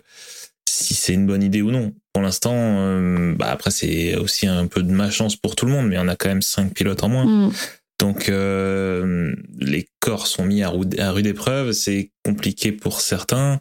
si 0.76 0.94
c'est 0.94 1.14
une 1.14 1.26
bonne 1.26 1.42
idée 1.42 1.62
ou 1.62 1.70
non. 1.70 1.92
Pour 2.12 2.22
l'instant, 2.22 2.54
euh, 2.54 3.34
bah 3.34 3.50
après 3.50 3.70
c'est 3.70 4.16
aussi 4.16 4.46
un 4.46 4.66
peu 4.66 4.82
de 4.82 4.90
ma 4.90 5.10
chance 5.10 5.36
pour 5.36 5.56
tout 5.56 5.66
le 5.66 5.72
monde, 5.72 5.88
mais 5.88 5.98
on 5.98 6.08
a 6.08 6.16
quand 6.16 6.28
même 6.28 6.42
cinq 6.42 6.74
pilotes 6.74 7.02
en 7.02 7.08
moins. 7.08 7.24
Mm. 7.26 7.52
Donc 7.98 8.28
euh, 8.28 9.34
les 9.58 9.88
corps 10.00 10.26
sont 10.26 10.44
mis 10.44 10.62
à 10.62 10.68
rude, 10.68 10.98
à 11.00 11.12
rude 11.12 11.26
épreuve, 11.26 11.72
c'est 11.72 12.10
compliqué 12.24 12.72
pour 12.72 13.00
certains. 13.00 13.60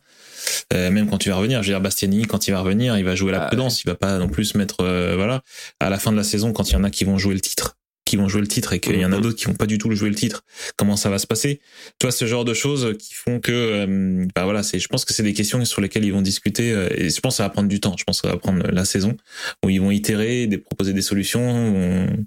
Euh, 0.74 0.92
même 0.92 1.10
quand 1.10 1.18
tu 1.18 1.30
vas 1.30 1.38
revenir, 1.38 1.64
je 1.64 1.70
veux 1.70 1.74
dire 1.74 1.82
Bastianini 1.82 2.26
quand 2.26 2.48
il 2.48 2.52
va 2.52 2.60
revenir, 2.60 2.98
il 2.98 3.06
va 3.06 3.16
jouer 3.16 3.32
la 3.32 3.44
Ah, 3.44 3.48
prudence, 3.48 3.84
il 3.84 3.88
va 3.88 3.96
pas 3.96 4.18
non 4.18 4.28
plus 4.28 4.46
se 4.46 4.58
mettre 4.58 4.82
euh, 4.82 5.16
voilà 5.16 5.42
à 5.80 5.90
la 5.90 5.98
fin 5.98 6.12
de 6.12 6.18
la 6.18 6.24
saison 6.24 6.52
quand 6.52 6.70
il 6.70 6.74
y 6.74 6.76
en 6.76 6.84
a 6.84 6.90
qui 6.90 7.06
vont 7.06 7.18
jouer 7.18 7.34
le 7.34 7.40
titre, 7.42 7.78
qui 8.06 8.18
vont 8.18 8.28
jouer 8.28 8.42
le 8.42 8.48
titre 8.48 8.74
et 8.74 8.80
qu'il 8.80 8.96
y 9.00 9.04
en 9.06 9.12
a 9.12 9.16
Mhm. 9.18 9.22
d'autres 9.24 9.36
qui 9.36 9.46
vont 9.46 9.56
pas 9.56 9.66
du 9.66 9.78
tout 9.80 9.90
le 9.90 9.96
jouer 9.96 10.10
le 10.10 10.16
titre. 10.16 10.44
Comment 10.78 10.96
ça 10.96 11.10
va 11.10 11.18
se 11.18 11.26
passer? 11.28 11.60
Tu 12.00 12.06
vois 12.06 12.12
ce 12.12 12.26
genre 12.26 12.46
de 12.46 12.54
choses 12.54 12.96
qui 13.00 13.14
font 13.16 13.40
que 13.40 13.52
euh, 13.52 14.26
bah 14.36 14.44
voilà, 14.46 14.62
c'est 14.64 14.78
je 14.80 14.88
pense 14.88 15.06
que 15.06 15.14
c'est 15.14 15.24
des 15.24 15.34
questions 15.34 15.64
sur 15.66 15.82
lesquelles 15.82 16.06
ils 16.06 16.14
vont 16.14 16.22
discuter 16.22 16.72
euh, 16.72 16.88
et 16.96 17.10
je 17.10 17.20
pense 17.20 17.34
que 17.34 17.38
ça 17.38 17.44
va 17.44 17.50
prendre 17.50 17.68
du 17.68 17.80
temps, 17.80 17.96
je 17.98 18.04
pense 18.04 18.22
que 18.22 18.28
ça 18.28 18.34
va 18.34 18.40
prendre 18.40 18.66
la 18.68 18.86
saison 18.86 19.18
où 19.66 19.70
ils 19.70 19.82
vont 19.82 19.92
itérer, 19.92 20.46
des 20.48 20.58
proposer 20.60 20.94
des 20.94 21.02
solutions, 21.02 21.42
on- 21.50 22.26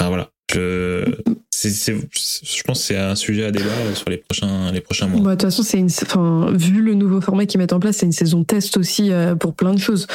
Enfin, 0.00 0.08
voilà. 0.10 0.30
Je, 0.54 1.04
c'est, 1.50 1.94
je 1.94 2.62
pense 2.62 2.80
que 2.80 2.86
c'est 2.86 2.96
un 2.96 3.14
sujet 3.14 3.44
à 3.46 3.50
débat 3.50 3.64
sur 3.94 4.08
les 4.10 4.18
prochains, 4.18 4.70
les 4.72 4.80
prochains 4.80 5.06
mois. 5.08 5.20
Bah, 5.20 5.30
de 5.30 5.34
toute 5.34 5.42
façon, 5.42 5.62
c'est 5.62 5.78
une, 5.78 5.86
enfin, 5.86 6.50
vu 6.52 6.82
le 6.82 6.94
nouveau 6.94 7.20
format 7.20 7.46
qu'ils 7.46 7.58
mettent 7.58 7.72
en 7.72 7.80
place, 7.80 7.96
c'est 7.96 8.06
une 8.06 8.12
saison 8.12 8.44
test 8.44 8.76
aussi 8.76 9.10
euh, 9.10 9.34
pour 9.34 9.54
plein 9.54 9.74
de 9.74 9.80
choses. 9.80 10.06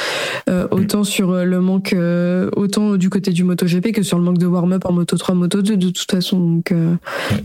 Euh, 0.48 0.66
autant 0.70 1.04
sur 1.04 1.30
euh, 1.30 1.44
le 1.44 1.60
manque, 1.60 1.92
euh, 1.92 2.48
autant 2.56 2.96
du 2.96 3.10
côté 3.10 3.32
du 3.32 3.44
MotoGP 3.44 3.92
que 3.92 4.02
sur 4.02 4.18
le 4.18 4.24
manque 4.24 4.38
de 4.38 4.46
warm-up 4.46 4.84
en 4.86 4.92
Moto 4.92 5.16
3, 5.18 5.34
Moto 5.34 5.60
2, 5.62 5.76
de 5.76 5.90
toute 5.90 6.10
façon. 6.10 6.38
Donc, 6.40 6.72
euh, 6.72 6.94
Ouais. 7.30 7.44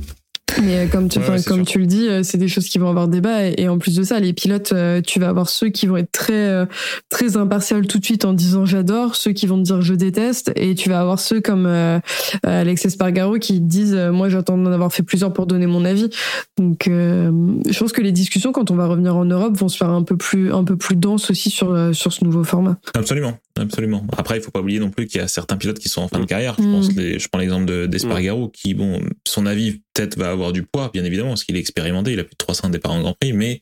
Mais 0.64 0.80
euh, 0.80 0.88
comme 0.88 1.08
tu, 1.08 1.20
Ouais, 1.20 1.42
comme 1.46 1.58
sûr. 1.58 1.66
tu 1.66 1.80
le 1.80 1.86
dis, 1.86 2.08
euh, 2.08 2.24
c'est 2.24 2.38
des 2.38 2.48
choses 2.48 2.68
qui 2.68 2.80
vont 2.80 2.90
avoir 2.90 3.08
débat. 3.08 3.46
Et, 3.48 3.56
et 3.58 3.70
en 3.70 3.78
plus 3.78 3.96
de 3.96 4.04
ça, 4.04 4.20
les 4.20 4.34
pilotes, 4.34 4.72
euh, 4.72 5.02
tu 5.02 5.20
vas 5.20 5.30
avoir 5.30 5.50
ceux 5.50 5.70
qui 5.70 5.86
vont 5.86 5.98
être 5.98 6.12
très, 6.12 6.68
très 7.10 7.38
impartials 7.38 7.86
tout 7.86 8.00
de 8.00 8.06
suite 8.06 8.26
en 8.26 8.34
disant 8.34 8.66
j'adore, 8.66 9.16
ceux 9.16 9.34
qui 9.34 9.46
vont 9.46 9.58
te 9.58 9.64
dire 9.64 9.82
je 9.82 9.94
déteste, 9.94 10.52
et 10.56 10.74
tu 10.74 10.90
vas 10.90 11.00
avoir 11.00 11.20
ceux 11.20 11.42
comme 11.42 11.66
euh, 11.68 12.00
Alex 12.44 12.86
Espargaro 12.86 13.36
qui 13.38 13.60
disent 13.60 13.96
moi 14.12 14.30
j'attends 14.30 14.58
d'en 14.58 14.72
avoir 14.72 14.92
fait 14.92 15.04
plusieurs 15.04 15.32
pour 15.34 15.46
donner 15.46 15.68
mon 15.68 15.86
avis. 15.86 16.10
Donc, 16.58 16.88
euh, 16.88 17.30
je 17.70 17.78
pense 17.78 17.92
que 17.92 18.02
les 18.02 18.12
discussions 18.12 18.52
quand 18.52 18.72
on 18.72 18.76
va 18.76 18.88
revenir 18.88 19.16
en 19.16 19.26
Europe 19.26 19.56
vont 19.58 19.70
se 19.70 19.78
faire 19.78 19.90
un 19.90 20.04
peu 20.04 20.18
plus, 20.18 20.52
un 20.54 20.64
peu 20.64 20.76
plus 20.78 20.96
denses 20.96 21.30
aussi 21.30 21.50
sur 21.50 21.94
sur 21.94 22.14
ce 22.14 22.24
nouveau 22.24 22.44
format. 22.44 22.78
Absolument, 22.96 23.38
absolument. 23.60 24.06
Après, 24.18 24.38
il 24.38 24.42
faut 24.44 24.52
pas 24.52 24.62
oublier 24.62 24.80
non 24.80 24.90
plus 24.90 25.06
qu'il 25.08 25.20
y 25.20 25.24
a 25.24 25.28
certains 25.28 25.58
pilotes 25.58 25.80
qui 25.80 25.90
sont 25.90 26.02
en 26.02 26.08
fin 26.08 26.20
de 26.20 26.26
carrière. 26.26 26.56
Je 26.58 26.64
Mm. 26.64 26.72
pense, 26.72 26.92
les, 26.96 27.20
je 27.20 27.28
prends 27.28 27.40
l'exemple 27.40 27.66
de, 27.66 27.86
d'Espargaro, 27.86 28.50
qui, 28.50 28.74
bon, 28.74 29.02
son 29.28 29.46
avis 29.46 29.82
peut-être 29.94 30.18
va 30.18 30.32
avoir 30.32 30.52
du 30.54 30.64
poids, 30.64 30.90
bien 30.94 31.04
évidemment, 31.04 31.30
parce 31.30 31.44
qu'il 31.44 31.56
est 31.56 31.60
expérimenté, 31.60 32.14
il 32.14 32.20
a 32.20 32.24
plus 32.24 32.34
de 32.34 32.38
300 32.38 32.70
départs 32.70 32.92
en 32.94 33.02
Grand 33.02 33.14
Prix, 33.20 33.34
mais 33.34 33.62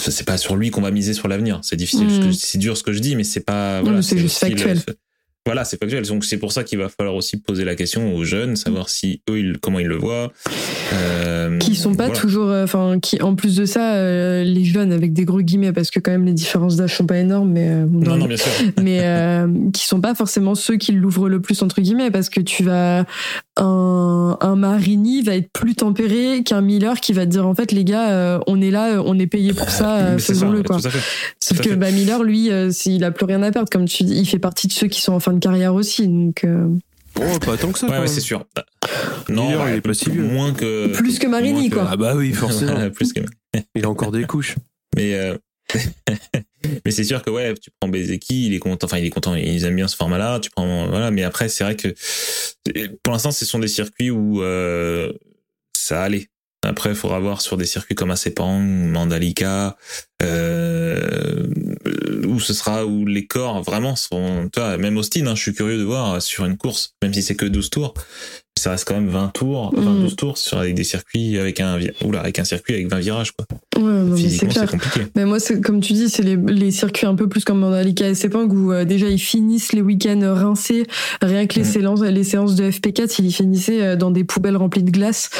c'est 0.00 0.26
pas 0.26 0.36
sur 0.38 0.56
lui 0.56 0.70
qu'on 0.70 0.80
va 0.80 0.90
miser 0.90 1.12
sur 1.14 1.28
l'avenir. 1.28 1.60
C'est 1.62 1.76
difficile, 1.76 2.06
Mm. 2.08 2.32
c'est 2.32 2.58
dur 2.58 2.76
ce 2.76 2.82
que 2.82 2.92
je 2.92 2.98
dis, 2.98 3.14
mais 3.16 3.24
c'est 3.24 3.40
pas. 3.44 3.78
Non, 3.78 3.84
Voilà, 3.84 4.02
c'est 4.02 4.18
juste 4.18 4.42
le- 4.42 4.48
factuel. 4.48 4.80
Voilà, 5.46 5.64
c'est 5.64 5.78
factuel. 5.78 6.06
Donc 6.06 6.24
c'est 6.24 6.36
pour 6.38 6.52
ça 6.52 6.62
qu'il 6.62 6.78
va 6.78 6.88
falloir 6.88 7.16
aussi 7.16 7.36
poser 7.36 7.64
la 7.64 7.74
question 7.74 8.14
aux 8.14 8.22
jeunes, 8.24 8.54
savoir 8.56 8.88
si 8.88 9.22
eux, 9.28 9.38
ils- 9.40 9.58
comment 9.58 9.78
ils 9.80 9.86
le 9.88 9.96
voient. 9.96 10.32
Euh, 10.92 11.58
qui 11.58 11.74
sont 11.74 11.94
pas 11.94 12.06
voilà. 12.06 12.20
toujours 12.20 12.48
euh, 12.50 12.64
enfin 12.64 12.98
qui 13.00 13.20
en 13.22 13.34
plus 13.34 13.56
de 13.56 13.64
ça 13.64 13.94
euh, 13.94 14.44
les 14.44 14.64
jeunes 14.64 14.92
avec 14.92 15.12
des 15.12 15.24
gros 15.24 15.40
guillemets 15.40 15.72
parce 15.72 15.90
que 15.90 16.00
quand 16.00 16.10
même 16.12 16.26
les 16.26 16.32
différences 16.32 16.76
d'âge 16.76 16.94
sont 16.96 17.06
pas 17.06 17.18
énormes 17.18 17.50
mais 17.50 17.82
bon, 17.86 18.00
Non, 18.10 18.16
non, 18.16 18.26
bien 18.26 18.36
sûr. 18.36 18.50
mais 18.82 19.02
qui 19.72 19.86
sont 19.86 20.00
pas 20.00 20.14
forcément 20.14 20.54
ceux 20.54 20.76
qui 20.76 20.92
l'ouvrent 20.92 21.28
le 21.28 21.40
plus 21.40 21.60
entre 21.62 21.80
guillemets 21.80 22.10
parce 22.10 22.28
que 22.28 22.40
tu 22.40 22.62
vas 22.62 23.04
un, 23.58 24.38
un 24.40 24.56
Marini 24.56 25.22
va 25.22 25.34
être 25.36 25.50
plus 25.52 25.74
tempéré 25.74 26.42
qu'un 26.42 26.60
Miller 26.62 27.00
qui 27.00 27.12
va 27.12 27.26
te 27.26 27.30
dire 27.30 27.46
en 27.46 27.54
fait 27.54 27.70
les 27.72 27.84
gars 27.84 28.10
euh, 28.10 28.38
on 28.46 28.60
est 28.62 28.70
là 28.70 28.94
euh, 28.94 29.02
on 29.04 29.18
est 29.18 29.26
payé 29.26 29.52
pour 29.52 29.68
ça 29.68 29.96
euh, 29.98 30.12
Mais 30.14 30.18
c'est 30.18 30.28
ça, 30.34 30.40
faisons-le 30.40 30.62
quoi 30.62 30.80
tout 30.80 30.86
à 30.86 30.90
fait. 30.90 31.00
sauf 31.38 31.58
que 31.60 31.70
fait. 31.70 31.76
bah, 31.76 31.90
Miller 31.90 32.22
lui 32.22 32.50
euh, 32.50 32.70
s'il 32.70 33.04
a 33.04 33.10
plus 33.10 33.26
rien 33.26 33.42
à 33.42 33.50
perdre 33.50 33.68
comme 33.70 33.84
tu 33.84 34.04
dis 34.04 34.14
il 34.14 34.26
fait 34.26 34.38
partie 34.38 34.68
de 34.68 34.72
ceux 34.72 34.86
qui 34.86 35.00
sont 35.02 35.12
en 35.12 35.20
fin 35.20 35.32
de 35.34 35.38
carrière 35.38 35.74
aussi 35.74 36.08
donc 36.08 36.44
euh, 36.44 36.66
Oh, 37.20 37.38
pas 37.44 37.58
tant 37.58 37.70
que 37.72 37.78
ça. 37.78 37.88
Ouais, 37.88 37.98
ouais, 37.98 38.06
c'est 38.06 38.22
sûr. 38.22 38.42
Miller, 39.28 39.60
ouais, 39.62 39.72
il 39.72 39.76
est 39.76 39.80
pas 39.82 39.92
si 39.92 40.08
vieux. 40.08 40.22
Moins 40.22 40.54
que. 40.54 40.86
plus 40.96 41.18
que 41.18 41.26
Marini 41.26 41.68
que- 41.68 41.74
quoi 41.74 41.86
Ah 41.90 41.96
bah 41.98 42.14
oui, 42.16 42.32
forcément. 42.32 42.88
Plus 42.94 43.12
que. 43.12 43.20
Il 43.74 43.84
a 43.84 43.90
encore 43.90 44.12
des 44.12 44.24
couches. 44.24 44.56
Mais 44.96 45.12
euh, 45.14 45.36
mais 46.84 46.90
c'est 46.90 47.04
sûr 47.04 47.22
que 47.22 47.30
ouais, 47.30 47.54
tu 47.54 47.70
prends 47.78 47.88
Bezeki, 47.88 48.46
il 48.46 48.54
est 48.54 48.58
content. 48.58 48.86
Enfin, 48.86 48.98
il 48.98 49.06
est 49.06 49.10
content. 49.10 49.34
Ils 49.34 49.64
aiment 49.64 49.76
bien 49.76 49.88
ce 49.88 49.96
format-là. 49.96 50.40
Tu 50.40 50.50
prends 50.50 50.88
voilà. 50.88 51.10
Mais 51.10 51.22
après, 51.22 51.48
c'est 51.48 51.64
vrai 51.64 51.76
que 51.76 51.94
pour 53.02 53.12
l'instant, 53.12 53.30
ce 53.30 53.44
sont 53.44 53.58
des 53.58 53.68
circuits 53.68 54.10
où 54.10 54.42
euh, 54.42 55.12
ça 55.76 56.02
allait. 56.02 56.28
Après, 56.64 56.90
il 56.90 56.94
faudra 56.94 57.18
voir 57.18 57.40
sur 57.40 57.56
des 57.56 57.64
circuits 57.64 57.96
comme 57.96 58.12
Asepang, 58.12 58.60
Mandalika, 58.60 59.76
euh, 60.22 61.48
où 62.24 62.38
ce 62.38 62.54
sera 62.54 62.86
où 62.86 63.04
les 63.04 63.26
corps 63.26 63.62
vraiment 63.64 63.96
sont. 63.96 64.48
Tu 64.52 64.60
vois, 64.60 64.76
même 64.76 64.96
Austin, 64.96 65.26
hein, 65.26 65.34
je 65.34 65.42
suis 65.42 65.54
curieux 65.54 65.78
de 65.78 65.82
voir 65.82 66.22
sur 66.22 66.44
une 66.44 66.56
course, 66.56 66.94
même 67.02 67.12
si 67.12 67.22
c'est 67.22 67.34
que 67.34 67.46
12 67.46 67.70
tours, 67.70 67.94
ça 68.58 68.70
reste 68.70 68.86
quand 68.86 68.94
même 68.94 69.08
20 69.08 69.28
tours, 69.34 69.72
enfin 69.76 69.90
Mhm. 69.90 70.02
12 70.02 70.16
tours 70.16 70.38
sur 70.38 70.58
avec 70.58 70.74
des 70.74 70.84
circuits 70.84 71.38
avec 71.38 71.58
un 71.58 71.78
oula, 72.04 72.20
avec 72.20 72.38
un 72.38 72.44
circuit 72.44 72.74
avec 72.74 72.88
20 72.88 72.98
virages 73.00 73.32
quoi. 73.32 73.46
ouais 73.80 73.92
c'est 74.10 74.22
Physiquement, 74.22 74.50
c'est 74.50 74.56
clair 74.56 74.70
compliqué. 74.70 75.00
Mais 75.16 75.24
moi, 75.24 75.40
c'est 75.40 75.60
comme 75.60 75.80
tu 75.80 75.94
dis, 75.94 76.08
c'est 76.08 76.22
les, 76.22 76.36
les 76.36 76.70
circuits 76.70 77.06
un 77.06 77.14
peu 77.14 77.28
plus 77.28 77.44
comme 77.44 77.58
Mandalika 77.60 78.06
et 78.08 78.14
Sepang 78.14 78.46
où 78.48 78.72
euh, 78.72 78.84
déjà 78.84 79.08
ils 79.08 79.18
finissent 79.18 79.72
les 79.72 79.80
week-ends 79.80 80.20
rincés. 80.34 80.84
Rien 81.22 81.46
que 81.46 81.54
les, 81.56 81.62
Mm. 81.62 81.64
séances, 81.64 82.00
les 82.02 82.24
séances 82.24 82.54
de 82.54 82.70
FP4, 82.70 83.16
ils 83.18 83.26
y 83.26 83.32
finissaient 83.32 83.82
euh, 83.82 83.96
dans 83.96 84.10
des 84.10 84.22
poubelles 84.24 84.56
remplies 84.56 84.82
de 84.82 84.90
glace. 84.90 85.30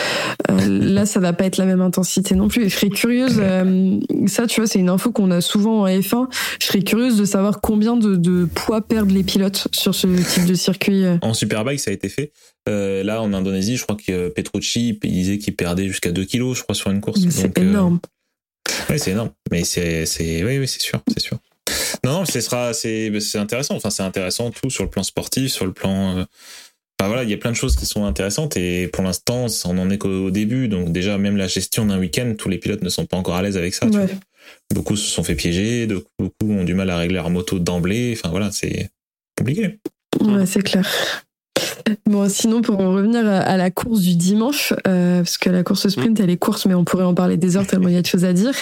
Euh, 0.50 0.56
là, 0.68 1.06
ça 1.06 1.20
va 1.20 1.32
pas 1.32 1.44
être 1.44 1.58
la 1.58 1.66
même 1.66 1.80
intensité 1.82 2.34
non 2.34 2.48
plus. 2.48 2.64
Et 2.64 2.68
je 2.70 2.76
serais 2.76 2.88
curieuse, 2.88 3.36
euh, 3.40 3.98
ça, 4.26 4.46
tu 4.46 4.60
vois, 4.60 4.66
c'est 4.66 4.78
une 4.80 4.88
info 4.88 5.12
qu'on 5.12 5.30
a 5.30 5.40
souvent 5.40 5.82
en 5.82 5.86
F1. 5.86 6.28
Je 6.60 6.66
serais 6.66 6.82
curieuse 6.82 7.18
de 7.18 7.24
savoir 7.24 7.60
combien 7.60 7.96
de, 7.96 8.16
de 8.16 8.46
poids 8.52 8.80
perdent 8.80 9.10
les 9.10 9.22
pilotes 9.22 9.68
sur 9.72 9.94
ce 9.94 10.06
type 10.08 10.46
de 10.46 10.54
circuit. 10.54 11.04
En 11.20 11.34
Superbike, 11.34 11.78
ça 11.78 11.90
a 11.90 11.94
été 11.94 12.08
fait. 12.08 12.32
Euh, 12.68 13.02
là, 13.02 13.20
en 13.22 13.32
Indonésie, 13.32 13.76
je 13.76 13.82
crois 13.82 13.96
que 13.96 14.12
euh, 14.12 14.30
Petrucci 14.30 14.98
il 15.02 15.10
disait 15.12 15.38
qu'il 15.38 15.56
perdait 15.56 15.88
jusqu'à 15.88 16.12
2 16.12 16.24
kilos, 16.24 16.58
je 16.58 16.62
crois, 16.62 16.74
sur 16.74 16.90
une 16.90 17.00
course. 17.00 17.20
C'est 17.30 17.58
euh, 17.58 17.62
énorme. 17.62 17.98
ouais, 18.88 18.98
c'est 18.98 19.10
énorme. 19.12 19.30
Mais 19.50 19.64
c'est, 19.64 20.06
c'est, 20.06 20.44
oui, 20.44 20.58
oui, 20.58 20.68
c'est 20.68 20.80
sûr, 20.80 21.00
c'est 21.08 21.20
sûr. 21.20 21.38
Non, 22.04 22.12
non, 22.20 22.24
ce 22.24 22.40
sera, 22.40 22.72
c'est, 22.72 23.18
c'est 23.20 23.38
intéressant. 23.38 23.74
Enfin, 23.76 23.90
c'est 23.90 24.02
intéressant 24.02 24.50
tout 24.50 24.70
sur 24.70 24.84
le 24.84 24.90
plan 24.90 25.02
sportif, 25.02 25.50
sur 25.52 25.66
le 25.66 25.72
plan. 25.72 26.18
euh, 26.18 26.24
Enfin 27.00 27.08
voilà, 27.08 27.24
il 27.24 27.30
y 27.30 27.34
a 27.34 27.36
plein 27.36 27.50
de 27.50 27.56
choses 27.56 27.74
qui 27.74 27.84
sont 27.84 28.04
intéressantes 28.04 28.56
et 28.56 28.86
pour 28.86 29.02
l'instant, 29.02 29.46
on 29.64 29.78
en 29.78 29.90
est 29.90 29.98
qu'au 29.98 30.30
début. 30.30 30.68
Donc 30.68 30.92
déjà, 30.92 31.18
même 31.18 31.36
la 31.36 31.48
gestion 31.48 31.84
d'un 31.86 31.98
week-end, 31.98 32.34
tous 32.38 32.48
les 32.48 32.58
pilotes 32.58 32.82
ne 32.82 32.88
sont 32.88 33.06
pas 33.06 33.16
encore 33.16 33.34
à 33.34 33.42
l'aise 33.42 33.56
avec 33.56 33.74
ça. 33.74 33.90
tu 33.90 33.96
Ouais. 33.98 34.06
vois. 34.06 34.14
Beaucoup 34.72 34.94
se 34.96 35.08
sont 35.10 35.24
fait 35.24 35.34
piéger, 35.34 35.88
beaucoup 35.88 36.52
ont 36.52 36.62
du 36.62 36.74
mal 36.74 36.90
à 36.90 36.98
régler 36.98 37.16
leur 37.16 37.30
moto 37.30 37.58
d'emblée. 37.58 38.14
Enfin 38.16 38.28
voilà, 38.30 38.52
c'est 38.52 38.90
compliqué. 39.36 39.80
Ouais, 40.20 40.46
c'est 40.46 40.62
clair. 40.62 40.88
Bon, 42.06 42.28
sinon, 42.28 42.62
pour 42.62 42.80
en 42.80 42.92
revenir 42.92 43.26
à, 43.26 43.56
la 43.56 43.70
course 43.70 44.00
du 44.00 44.16
dimanche, 44.16 44.72
euh, 44.86 45.18
parce 45.18 45.38
que 45.38 45.50
la 45.50 45.62
course 45.62 45.88
sprint, 45.88 46.18
elle 46.20 46.30
est 46.30 46.36
courte, 46.36 46.66
mais 46.66 46.74
on 46.74 46.84
pourrait 46.84 47.04
en 47.04 47.14
parler 47.14 47.36
des 47.36 47.56
heures 47.56 47.66
tellement 47.66 47.88
il 47.88 47.94
y 47.94 47.98
a 47.98 48.02
de 48.02 48.06
choses 48.06 48.24
à 48.24 48.32
dire. 48.32 48.54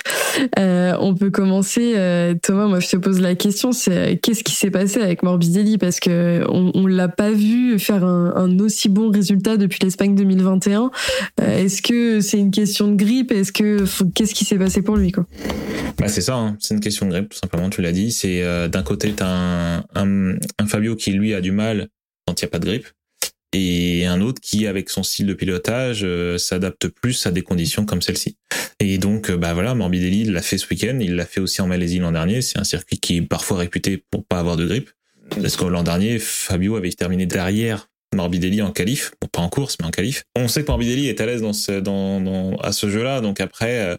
Euh, 0.59 0.95
on 1.01 1.15
peut 1.15 1.31
commencer. 1.31 1.95
euh, 1.97 2.35
Thomas, 2.41 2.67
moi, 2.67 2.81
je 2.81 2.89
te 2.89 2.97
pose 2.97 3.21
la 3.21 3.35
question, 3.35 3.73
c'est 3.73 4.19
qu'est-ce 4.23 4.43
qui 4.43 4.55
s'est 4.55 4.71
passé 4.71 5.01
avec 5.01 5.23
Morbidelli? 5.23 5.79
Parce 5.79 6.01
que 6.01 6.45
on, 6.49 6.73
on 6.75 6.87
l'a 6.87 7.09
pas 7.09 7.31
vu 7.31 7.79
faire 7.79 8.05
un, 8.05 8.35
un 8.37 8.59
aussi 8.61 8.89
bon 8.89 9.11
résultat 9.11 9.57
depuis 9.57 9.79
l'Espagne 9.83 10.15
2021. 10.15 10.91
Euh, 11.41 11.65
Est-ce 11.65 11.83
que 11.83 12.21
c'est 12.21 12.39
une 12.39 12.51
question 12.51 12.89
de 12.89 12.97
grippe? 12.97 13.33
Est-ce 13.33 13.53
que 13.53 13.85
qu'est-ce 14.15 14.35
qui 14.35 14.45
s'est 14.45 14.59
passé 14.59 14.83
pour 14.83 14.97
lui 14.97 15.13
quoi? 15.13 15.27
Bah 15.99 16.09
c'est 16.09 16.23
ça, 16.23 16.37
hein. 16.37 16.57
c'est 16.59 16.75
une 16.75 16.81
question 16.81 17.07
de 17.07 17.11
grippe, 17.13 17.31
tout 17.31 17.39
simplement, 17.39 17.69
tu 17.69 17.83
l'as 17.83 17.93
dit. 17.93 18.11
C'est 18.11 18.43
d'un 18.69 18.83
côté, 18.83 19.13
tu 19.13 19.23
as 19.23 19.29
un, 19.29 19.79
un, 19.95 20.35
un 20.59 20.67
Fabio 20.67 20.97
qui, 20.97 21.13
lui, 21.13 21.35
a 21.35 21.41
du 21.41 21.53
mal 21.53 21.89
quand 22.31 22.41
il 22.41 22.45
n'y 22.45 22.49
a 22.49 22.51
pas 22.51 22.59
de 22.61 22.67
grippe, 22.67 22.87
et 23.53 24.07
un 24.07 24.21
autre 24.21 24.41
qui, 24.41 24.69
avec 24.69 24.91
son 24.91 25.03
style 25.03 25.27
de 25.27 25.35
pilotage, 25.35 26.03
euh, 26.05 26.39
s'adapte 26.39 26.87
plus 26.87 27.27
à 27.27 27.33
des 27.33 27.43
conditions 27.43 27.85
comme 27.85 28.01
celle-ci. 28.01 28.37
Et 28.79 28.99
donc, 28.99 29.29
euh, 29.29 29.37
bah 29.37 29.55
voilà, 29.55 29.75
Morbidelli 29.75 30.25
l'a 30.25 30.43
fait 30.43 30.57
ce 30.57 30.69
week-end, 30.71 30.97
il 31.01 31.17
l'a 31.17 31.27
fait 31.27 31.41
aussi 31.41 31.61
en 31.61 31.67
Malaisie 31.67 31.99
l'an 31.99 32.13
dernier. 32.13 32.43
C'est 32.43 32.59
un 32.59 32.65
circuit 32.65 32.99
qui 32.99 33.17
est 33.17 33.23
parfois 33.23 33.59
réputé 33.59 34.05
pour 34.11 34.25
pas 34.25 34.39
avoir 34.39 34.57
de 34.57 34.67
grippe. 34.67 34.91
Parce 35.31 35.57
que 35.57 35.65
l'an 35.65 35.83
dernier, 35.83 36.21
Fabio 36.21 36.77
avait 36.77 36.93
terminé 36.93 37.27
derrière 37.27 37.89
Morbidelli 38.15 38.63
en 38.63 38.71
qualif, 38.71 39.13
bon, 39.21 39.29
pas 39.29 39.43
en 39.43 39.49
course, 39.49 39.77
mais 39.81 39.87
en 39.87 39.91
qualif. 39.91 40.25
On 40.37 40.47
sait 40.47 40.63
que 40.63 40.69
Morbidelli 40.69 41.09
est 41.09 41.21
à 41.21 41.27
l'aise 41.27 41.43
dans 41.43 41.53
ce, 41.53 41.81
dans, 41.81 42.21
dans, 42.21 42.57
à 42.57 42.73
ce 42.73 42.89
jeu-là, 42.89 43.21
donc 43.21 43.41
après, 43.41 43.81
euh, 43.81 43.97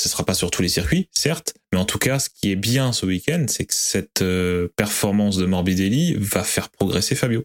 ce 0.00 0.08
sera 0.08 0.24
pas 0.24 0.34
sur 0.34 0.50
tous 0.50 0.62
les 0.62 0.68
circuits, 0.68 1.08
certes, 1.12 1.54
mais 1.72 1.78
en 1.78 1.84
tout 1.84 1.98
cas, 1.98 2.18
ce 2.18 2.28
qui 2.28 2.50
est 2.52 2.56
bien 2.56 2.92
ce 2.92 3.04
week-end, 3.06 3.46
c'est 3.48 3.64
que 3.64 3.74
cette 3.74 4.22
euh, 4.22 4.68
performance 4.76 5.36
de 5.36 5.46
Morbidelli 5.46 6.14
va 6.18 6.44
faire 6.44 6.68
progresser 6.70 7.14
Fabio, 7.14 7.44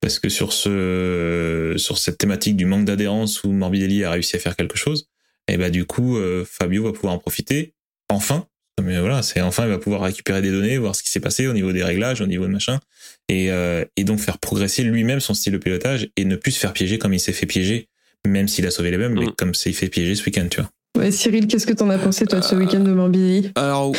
parce 0.00 0.18
que 0.18 0.28
sur 0.28 0.52
ce, 0.52 1.74
sur 1.76 1.98
cette 1.98 2.18
thématique 2.18 2.56
du 2.56 2.66
manque 2.66 2.84
d'adhérence 2.84 3.42
où 3.44 3.52
Morbidelli 3.52 4.04
a 4.04 4.10
réussi 4.10 4.36
à 4.36 4.38
faire 4.38 4.56
quelque 4.56 4.76
chose, 4.76 5.08
et 5.48 5.56
bah 5.56 5.70
du 5.70 5.84
coup, 5.84 6.16
euh, 6.18 6.44
Fabio 6.48 6.84
va 6.84 6.92
pouvoir 6.92 7.14
en 7.14 7.18
profiter, 7.18 7.74
enfin. 8.08 8.46
Mais 8.82 8.98
voilà, 8.98 9.22
c'est 9.22 9.40
enfin, 9.40 9.66
il 9.66 9.70
va 9.70 9.78
pouvoir 9.78 10.02
récupérer 10.02 10.42
des 10.42 10.50
données, 10.50 10.78
voir 10.78 10.96
ce 10.96 11.04
qui 11.04 11.08
s'est 11.08 11.20
passé 11.20 11.46
au 11.46 11.52
niveau 11.52 11.70
des 11.70 11.84
réglages, 11.84 12.20
au 12.20 12.26
niveau 12.26 12.44
de 12.44 12.50
machin, 12.50 12.80
et, 13.28 13.52
euh, 13.52 13.84
et 13.96 14.02
donc 14.02 14.18
faire 14.18 14.38
progresser 14.38 14.82
lui-même 14.82 15.20
son 15.20 15.32
style 15.32 15.52
de 15.52 15.58
pilotage 15.58 16.08
et 16.16 16.24
ne 16.24 16.34
plus 16.34 16.50
se 16.50 16.58
faire 16.58 16.72
piéger 16.72 16.98
comme 16.98 17.14
il 17.14 17.20
s'est 17.20 17.32
fait 17.32 17.46
piéger, 17.46 17.88
même 18.26 18.48
s'il 18.48 18.66
a 18.66 18.72
sauvé 18.72 18.90
les 18.90 18.98
mêmes, 18.98 19.14
mais 19.14 19.26
Mm. 19.26 19.34
comme 19.38 19.54
s'est 19.54 19.72
fait 19.72 19.88
piéger 19.88 20.16
ce 20.16 20.24
week-end, 20.24 20.48
tu 20.50 20.60
vois. 20.60 20.70
Ouais, 20.96 21.10
Cyril, 21.10 21.46
qu'est-ce 21.46 21.66
que 21.66 21.72
t'en 21.72 21.90
as 21.90 21.98
pensé 21.98 22.26
toi 22.26 22.40
de 22.40 22.44
ce 22.44 22.54
week-end 22.54 22.80
de 22.80 22.92
Morbidelli 22.92 23.50
Alors, 23.56 23.92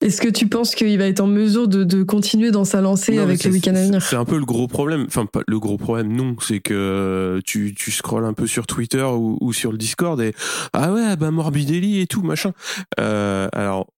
Est-ce 0.00 0.20
que 0.20 0.28
tu 0.28 0.46
penses 0.48 0.74
qu'il 0.76 0.96
va 0.96 1.06
être 1.06 1.20
en 1.20 1.26
mesure 1.26 1.66
de, 1.66 1.82
de 1.84 2.02
continuer 2.04 2.50
dans 2.52 2.64
sa 2.64 2.80
lancée 2.80 3.16
Non, 3.16 3.22
avec 3.24 3.42
le 3.42 3.50
c'est- 3.50 3.56
week-end 3.56 3.74
à 3.74 3.82
venir? 3.84 4.00
C'est 4.02 4.16
un 4.16 4.24
peu 4.24 4.38
le 4.38 4.44
gros 4.44 4.68
problème. 4.68 5.04
Enfin, 5.08 5.26
pas 5.26 5.40
le 5.46 5.58
gros 5.58 5.76
problème, 5.76 6.12
non. 6.14 6.36
C'est 6.40 6.60
que 6.60 7.40
tu, 7.44 7.74
tu 7.74 7.90
scrolles 7.90 8.24
un 8.24 8.32
peu 8.32 8.46
sur 8.46 8.66
Twitter 8.66 9.02
ou, 9.02 9.38
ou 9.40 9.52
sur 9.52 9.72
le 9.72 9.78
Discord 9.78 10.20
et 10.20 10.34
ah 10.72 10.92
ouais, 10.92 11.16
bah 11.16 11.30
Morbidelli 11.32 12.00
et 12.00 12.06
tout, 12.06 12.22
machin. 12.22 12.52
Euh, 13.00 13.48
alors, 13.52 13.88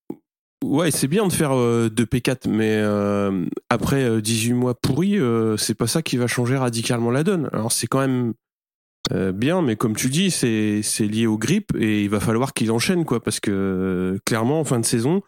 ouais, 0.65 0.89
c'est 0.89 1.07
bien 1.07 1.27
de 1.27 1.31
faire 1.33 1.55
euh, 1.55 1.89
deux 1.89 2.05
P4, 2.05 2.49
mais 2.49 2.73
euh, 2.77 3.45
après 3.69 4.03
euh, 4.03 4.21
18 4.21 4.53
mois 4.53 4.73
pourris, 4.73 5.19
euh, 5.19 5.55
c'est 5.55 5.75
pas 5.75 5.87
ça 5.87 6.01
qui 6.01 6.17
va 6.17 6.25
changer 6.25 6.57
radicalement 6.57 7.11
la 7.11 7.23
donne. 7.23 7.47
Alors, 7.53 7.71
c'est 7.71 7.85
quand 7.87 7.99
même 7.99 8.33
euh, 9.11 9.31
bien, 9.31 9.61
mais 9.61 9.75
comme 9.75 9.95
tu 9.95 10.09
dis, 10.09 10.31
c'est 10.31 10.81
lié 10.99 11.27
aux 11.27 11.37
grippes 11.37 11.75
et 11.77 12.03
il 12.03 12.09
va 12.09 12.19
falloir 12.19 12.53
qu'il 12.53 12.71
enchaîne, 12.71 13.05
quoi, 13.05 13.21
parce 13.21 13.39
que 13.39 13.51
euh, 13.51 14.17
clairement, 14.25 14.59
en 14.59 14.63
fin 14.63 14.79
de 14.79 14.85
saison, 14.85 15.21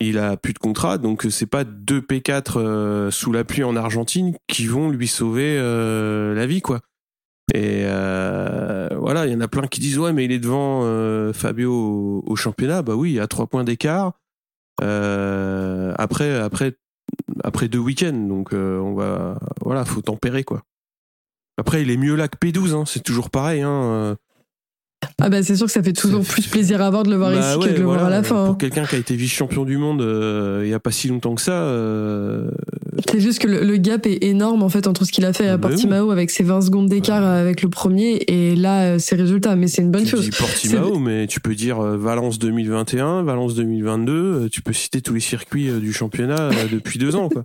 il 0.00 0.18
a 0.18 0.36
plus 0.36 0.52
de 0.52 0.58
contrat, 0.58 0.98
donc 0.98 1.26
c'est 1.30 1.46
pas 1.46 1.64
deux 1.64 2.00
P4 2.00 2.58
euh, 2.58 3.10
sous 3.10 3.32
la 3.32 3.44
pluie 3.44 3.64
en 3.64 3.76
Argentine 3.76 4.34
qui 4.46 4.66
vont 4.66 4.90
lui 4.90 5.08
sauver 5.08 5.56
euh, 5.58 6.34
la 6.34 6.46
vie, 6.46 6.60
quoi. 6.60 6.80
Et 7.54 7.84
euh, 7.84 8.88
voilà, 8.98 9.26
il 9.26 9.32
y 9.32 9.36
en 9.36 9.40
a 9.40 9.48
plein 9.48 9.66
qui 9.68 9.80
disent 9.80 9.98
ouais, 9.98 10.12
mais 10.12 10.24
il 10.24 10.32
est 10.32 10.40
devant 10.40 10.80
euh, 10.82 11.32
Fabio 11.32 11.72
au, 11.72 12.24
au 12.26 12.36
championnat. 12.36 12.82
Bah 12.82 12.96
oui, 12.96 13.20
à 13.20 13.28
trois 13.28 13.46
points 13.46 13.62
d'écart. 13.62 14.12
Euh, 14.82 15.94
après, 15.96 16.36
après, 16.38 16.74
après 17.44 17.68
deux 17.68 17.78
week-ends, 17.78 18.26
donc 18.28 18.52
euh, 18.52 18.78
on 18.80 18.94
va, 18.94 19.38
voilà, 19.62 19.84
faut 19.84 20.02
tempérer 20.02 20.44
quoi. 20.44 20.62
Après, 21.58 21.82
il 21.82 21.90
est 21.90 21.96
mieux 21.96 22.14
là 22.16 22.28
que 22.28 22.36
P12, 22.36 22.72
hein, 22.74 22.84
c'est 22.86 23.02
toujours 23.02 23.30
pareil. 23.30 23.62
Hein. 23.62 23.70
euh. 23.70 24.14
Ah 25.20 25.28
bah 25.30 25.42
c'est 25.42 25.56
sûr 25.56 25.66
que 25.66 25.72
ça 25.72 25.82
fait 25.82 25.92
toujours 25.92 26.24
plus 26.24 26.46
plaisir 26.46 26.82
à 26.82 26.90
voir 26.90 27.02
de 27.04 27.10
le 27.10 27.16
voir 27.16 27.30
Bah 27.30 27.38
ici 27.38 27.58
ouais, 27.58 27.68
que 27.68 27.72
de 27.74 27.78
le 27.78 27.84
voir 27.84 28.04
à 28.04 28.10
la 28.10 28.22
fin. 28.22 28.42
hein. 28.44 28.46
Pour 28.48 28.58
quelqu'un 28.58 28.84
qui 28.84 28.96
a 28.96 28.98
été 28.98 29.14
vice-champion 29.14 29.64
du 29.64 29.76
monde 29.78 30.02
euh, 30.02 30.62
il 30.64 30.68
y 30.70 30.74
a 30.74 30.80
pas 30.80 30.90
si 30.90 31.08
longtemps 31.08 31.34
que 31.34 31.40
ça, 31.42 31.52
euh, 31.52 32.50
C'est 33.10 33.20
juste 33.20 33.38
que 33.40 33.46
le, 33.48 33.62
le 33.64 33.76
gap 33.76 34.06
est 34.06 34.22
énorme 34.24 34.62
en 34.62 34.68
fait 34.68 34.86
entre 34.86 35.04
ce 35.04 35.12
qu'il 35.12 35.24
a 35.24 35.32
fait 35.32 35.48
à 35.48 35.54
Ah 35.54 35.56
bah 35.56 35.68
oui. 35.68 35.74
Portimao 35.74 36.10
avec 36.10 36.30
ses 36.30 36.42
20 36.44 36.60
secondes 36.62 36.88
d'écart 36.88 37.22
Ouais. 37.22 37.40
avec 37.40 37.62
le 37.62 37.68
premier 37.68 38.22
et 38.28 38.56
là 38.56 38.94
euh, 38.94 38.98
ses 38.98 39.16
résultats. 39.16 39.56
Mais 39.56 39.68
c'est 39.68 39.82
une 39.82 39.90
bonne 39.90 40.04
tu 40.04 40.10
chose. 40.10 40.24
dis 40.24 40.30
Portimao, 40.36 40.98
mais 40.98 41.26
tu 41.26 41.40
peux 41.40 41.54
dire 41.54 41.80
euh, 41.80 41.96
Valence 41.96 42.38
2021, 42.38 43.22
Valence 43.22 43.54
2022, 43.54 44.12
euh, 44.12 44.48
tu 44.50 44.62
peux 44.62 44.72
citer 44.72 45.00
tous 45.02 45.14
les 45.14 45.20
circuits 45.20 45.70
du 45.80 45.92
championnat 45.92 46.50
depuis 46.72 46.98
deux 46.98 47.16
ans. 47.16 47.28
Quoi. 47.28 47.44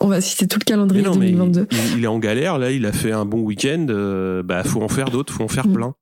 On 0.00 0.08
va 0.08 0.20
citer 0.20 0.46
tout 0.46 0.58
le 0.60 0.64
calendrier 0.64 1.02
Mais 1.02 1.08
non, 1.08 1.16
mais 1.16 1.30
2022. 1.32 1.66
il, 1.70 1.98
il 1.98 2.04
est 2.04 2.08
en 2.08 2.18
galère, 2.18 2.58
là, 2.58 2.70
il 2.70 2.84
a 2.86 2.92
fait 2.92 3.12
un 3.12 3.24
bon 3.24 3.40
week-end, 3.40 3.86
euh, 3.88 4.42
bah 4.42 4.62
faut 4.62 4.82
en 4.82 4.88
faire 4.88 5.10
d'autres, 5.10 5.32
faut 5.32 5.44
en 5.44 5.48
faire 5.48 5.66
Mm. 5.66 5.72
plein. 5.72 5.94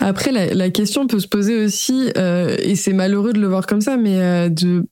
Après 0.00 0.30
la, 0.32 0.54
la 0.54 0.70
question 0.70 1.06
peut 1.06 1.18
se 1.20 1.28
poser 1.28 1.64
aussi 1.64 2.10
euh, 2.16 2.56
et 2.60 2.76
c'est 2.76 2.92
malheureux 2.92 3.32
de 3.32 3.40
le 3.40 3.48
voir 3.48 3.66
comme 3.66 3.80
ça, 3.80 3.96
mais 3.96 4.16
euh, 4.20 4.48
de 4.48 4.84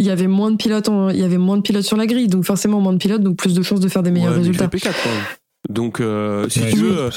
il 0.00 0.06
y 0.06 0.10
avait 0.10 0.26
moins 0.26 0.50
de 0.50 0.56
pilotes 0.56 0.88
en- 0.88 1.10
il 1.10 1.18
y 1.18 1.22
avait 1.22 1.38
moins 1.38 1.56
de 1.56 1.62
pilotes 1.62 1.84
sur 1.84 1.96
la 1.96 2.06
grille 2.06 2.26
donc 2.28 2.44
forcément 2.44 2.80
moins 2.80 2.92
de 2.92 2.98
pilotes 2.98 3.22
donc 3.22 3.36
plus 3.36 3.54
de 3.54 3.62
chances 3.62 3.80
de 3.80 3.88
faire 3.88 4.02
des 4.02 4.10
meilleurs 4.10 4.32
Ouais, 4.32 4.38
mais 4.38 4.44
il 4.46 4.48
résultats. 4.50 4.68
fait 4.70 4.78
P4 4.88 4.94
quand 5.04 5.10
même. 5.10 5.24
Donc 5.68 6.00
euh, 6.00 6.48
si 6.48 6.60
Ouais, 6.60 6.70
tu 6.72 6.76
veux, 6.78 6.98
euh, 6.98 7.10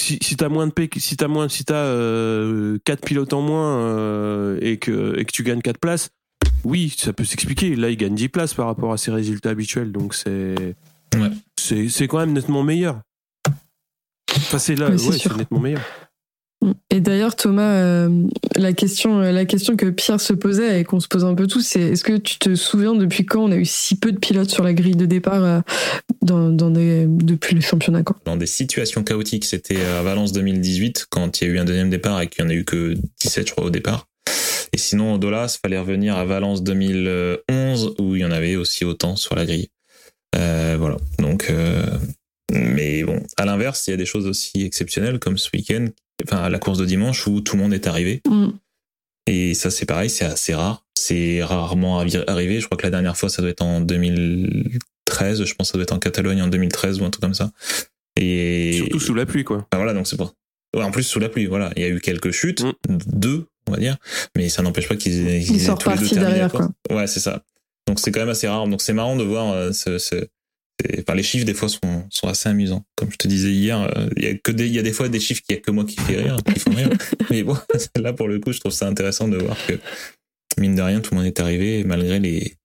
si, 0.00 0.18
si 0.22 0.36
t'as 0.36 0.48
moins 0.48 0.66
de 0.66 0.72
P, 0.72 0.88
si 0.96 1.16
t'as 1.16 1.28
moins, 1.28 1.48
si 1.48 1.64
t'as 1.64 1.74
euh, 1.74 2.78
quatre 2.84 3.04
pilotes 3.04 3.32
en 3.34 3.42
moins 3.42 3.78
euh, 3.78 4.58
et 4.62 4.78
que 4.78 5.16
et 5.18 5.24
que 5.24 5.30
tu 5.32 5.42
gagnes 5.44 5.60
quatre 5.60 5.78
places, 5.78 6.10
oui, 6.64 6.92
ça 6.96 7.12
peut 7.12 7.24
s'expliquer. 7.24 7.76
Là, 7.76 7.90
il 7.90 7.96
gagne 7.96 8.14
10 8.14 8.28
places 8.28 8.54
par 8.54 8.66
rapport 8.66 8.92
à 8.92 8.96
ses 8.96 9.10
résultats 9.12 9.50
habituels, 9.50 9.92
donc 9.92 10.14
c'est 10.14 10.74
Ouais. 11.14 11.30
c'est 11.60 11.88
c'est 11.88 12.08
quand 12.08 12.18
même 12.18 12.32
nettement 12.32 12.62
meilleur. 12.62 13.00
Enfin, 14.34 14.58
c'est 14.58 14.74
là, 14.76 14.88
Oui, 14.90 14.98
c'est 14.98 15.08
ouais, 15.10 15.18
c'est 15.18 15.36
nettement 15.36 15.60
meilleur. 15.60 15.82
Et 16.90 17.00
d'ailleurs, 17.00 17.34
Thomas, 17.34 17.74
euh, 17.74 18.24
la 18.56 18.72
question, 18.72 19.18
la 19.18 19.44
question 19.44 19.76
que 19.76 19.86
Pierre 19.86 20.20
se 20.20 20.32
posait 20.32 20.80
et 20.80 20.84
qu'on 20.84 21.00
se 21.00 21.08
pose 21.08 21.24
un 21.24 21.34
peu 21.34 21.46
tous, 21.46 21.62
c'est 21.62 21.80
est-ce 21.80 22.04
que 22.04 22.16
tu 22.16 22.38
te 22.38 22.54
souviens 22.54 22.94
depuis 22.94 23.26
quand 23.26 23.44
on 23.44 23.52
a 23.52 23.56
eu 23.56 23.64
si 23.64 23.96
peu 23.96 24.12
de 24.12 24.18
pilotes 24.18 24.50
sur 24.50 24.62
la 24.62 24.72
grille 24.72 24.94
de 24.94 25.06
départ 25.06 25.42
euh, 25.44 25.60
dans, 26.20 26.50
depuis 26.50 27.54
le 27.54 27.60
championnat 27.60 28.02
Dans 28.24 28.36
des 28.36 28.46
situations 28.46 29.02
chaotiques, 29.02 29.44
c'était 29.44 29.80
à 29.80 30.02
Valence 30.02 30.32
2018 30.32 31.06
quand 31.10 31.40
il 31.40 31.48
y 31.48 31.50
a 31.50 31.54
eu 31.54 31.58
un 31.58 31.64
deuxième 31.64 31.90
départ 31.90 32.20
et 32.20 32.28
qu'il 32.28 32.44
y 32.44 32.46
en 32.46 32.50
a 32.50 32.54
eu 32.54 32.64
que 32.64 32.94
17 33.20 33.48
je 33.48 33.52
crois 33.52 33.64
au 33.64 33.70
départ. 33.70 34.06
Et 34.72 34.78
sinon 34.78 35.14
au 35.14 35.18
Dolas, 35.18 35.58
fallait 35.60 35.78
revenir 35.78 36.16
à 36.16 36.24
Valence 36.24 36.62
2011 36.62 37.96
où 37.98 38.16
il 38.16 38.22
y 38.22 38.24
en 38.24 38.30
avait 38.30 38.56
aussi 38.56 38.84
autant 38.84 39.16
sur 39.16 39.34
la 39.34 39.44
grille. 39.44 39.68
Euh, 40.34 40.76
voilà. 40.78 40.96
Donc 41.18 41.50
euh, 41.50 41.84
mais 42.52 43.02
bon, 43.02 43.22
à 43.36 43.44
l'inverse, 43.44 43.86
il 43.86 43.90
y 43.90 43.94
a 43.94 43.96
des 43.96 44.06
choses 44.06 44.26
aussi 44.26 44.62
exceptionnelles 44.62 45.18
comme 45.18 45.38
ce 45.38 45.48
week-end, 45.54 45.88
enfin 46.24 46.48
la 46.48 46.58
course 46.58 46.78
de 46.78 46.84
dimanche 46.86 47.26
où 47.26 47.40
tout 47.40 47.56
le 47.56 47.62
monde 47.62 47.74
est 47.74 47.86
arrivé. 47.86 48.22
Mm. 48.28 48.48
Et 49.28 49.54
ça, 49.54 49.70
c'est 49.70 49.86
pareil, 49.86 50.10
c'est 50.10 50.24
assez 50.24 50.54
rare. 50.54 50.84
C'est 50.98 51.42
rarement 51.42 52.02
arri- 52.02 52.24
arrivé. 52.28 52.60
Je 52.60 52.66
crois 52.66 52.76
que 52.76 52.82
la 52.82 52.90
dernière 52.90 53.16
fois, 53.16 53.28
ça 53.28 53.40
doit 53.42 53.50
être 53.50 53.62
en 53.62 53.80
2013. 53.80 55.44
Je 55.44 55.54
pense 55.54 55.68
que 55.68 55.72
ça 55.72 55.78
doit 55.78 55.82
être 55.84 55.92
en 55.92 55.98
Catalogne 55.98 56.42
en 56.42 56.48
2013 56.48 57.00
ou 57.00 57.04
un 57.04 57.10
truc 57.10 57.22
comme 57.22 57.34
ça. 57.34 57.50
Et 58.16 58.72
Surtout 58.76 59.00
sous 59.00 59.14
la 59.14 59.26
pluie, 59.26 59.44
quoi. 59.44 59.58
Enfin, 59.58 59.76
voilà, 59.76 59.94
donc 59.94 60.06
c'est. 60.06 60.20
Ouais, 60.20 60.82
en 60.82 60.90
plus 60.90 61.02
sous 61.02 61.20
la 61.20 61.28
pluie, 61.28 61.46
voilà. 61.46 61.70
Il 61.76 61.82
y 61.82 61.84
a 61.84 61.88
eu 61.88 62.00
quelques 62.00 62.30
chutes, 62.30 62.62
Mm. 62.62 62.98
deux, 63.06 63.46
on 63.68 63.72
va 63.72 63.78
dire, 63.78 63.96
mais 64.36 64.48
ça 64.48 64.62
n'empêche 64.62 64.88
pas 64.88 64.96
qu'ils 64.96 65.26
aient, 65.28 65.40
qu'ils 65.40 65.56
Ils 65.56 65.62
aient 65.62 65.66
sont 65.66 65.76
tous 65.76 65.90
les 65.90 65.96
deux 65.98 66.08
terminé 66.08 66.26
derrière, 66.30 66.50
course. 66.50 66.66
Ouais, 66.90 67.06
c'est 67.06 67.20
ça. 67.20 67.42
Donc 67.86 68.00
c'est 68.00 68.10
quand 68.10 68.20
même 68.20 68.28
assez 68.28 68.48
rare. 68.48 68.66
Donc 68.66 68.80
c'est 68.82 68.92
marrant 68.92 69.16
de 69.16 69.24
voir 69.24 69.52
euh, 69.52 69.72
ce, 69.72 69.98
Enfin, 70.98 71.14
les 71.14 71.22
chiffres 71.22 71.46
des 71.46 71.54
fois 71.54 71.68
sont, 71.68 72.04
sont 72.10 72.28
assez 72.28 72.48
amusants. 72.48 72.84
Comme 72.96 73.10
je 73.10 73.16
te 73.16 73.28
disais 73.28 73.52
hier, 73.52 73.80
euh, 73.80 74.08
il 74.16 74.24
y 74.24 74.26
a 74.26 74.34
que 74.34 74.50
des, 74.50 74.66
il 74.66 74.74
y 74.74 74.78
a 74.78 74.82
des 74.82 74.92
fois 74.92 75.08
des 75.08 75.20
chiffres 75.20 75.42
qu'il 75.42 75.56
y 75.56 75.58
a 75.58 75.62
que 75.62 75.70
moi 75.70 75.84
qui 75.84 75.96
fait 75.96 76.16
rire, 76.16 76.36
qui 76.52 76.58
font 76.58 76.72
rire. 76.72 76.90
Mais 77.30 77.42
bon, 77.42 77.56
là 77.96 78.12
pour 78.12 78.28
le 78.28 78.40
coup, 78.40 78.52
je 78.52 78.60
trouve 78.60 78.72
ça 78.72 78.88
intéressant 78.88 79.28
de 79.28 79.36
voir 79.36 79.56
que 79.66 79.74
mine 80.58 80.74
de 80.74 80.82
rien, 80.82 81.00
tout 81.00 81.14
le 81.14 81.18
monde 81.18 81.26
est 81.26 81.40
arrivé 81.40 81.84
malgré 81.84 82.18
les 82.18 82.56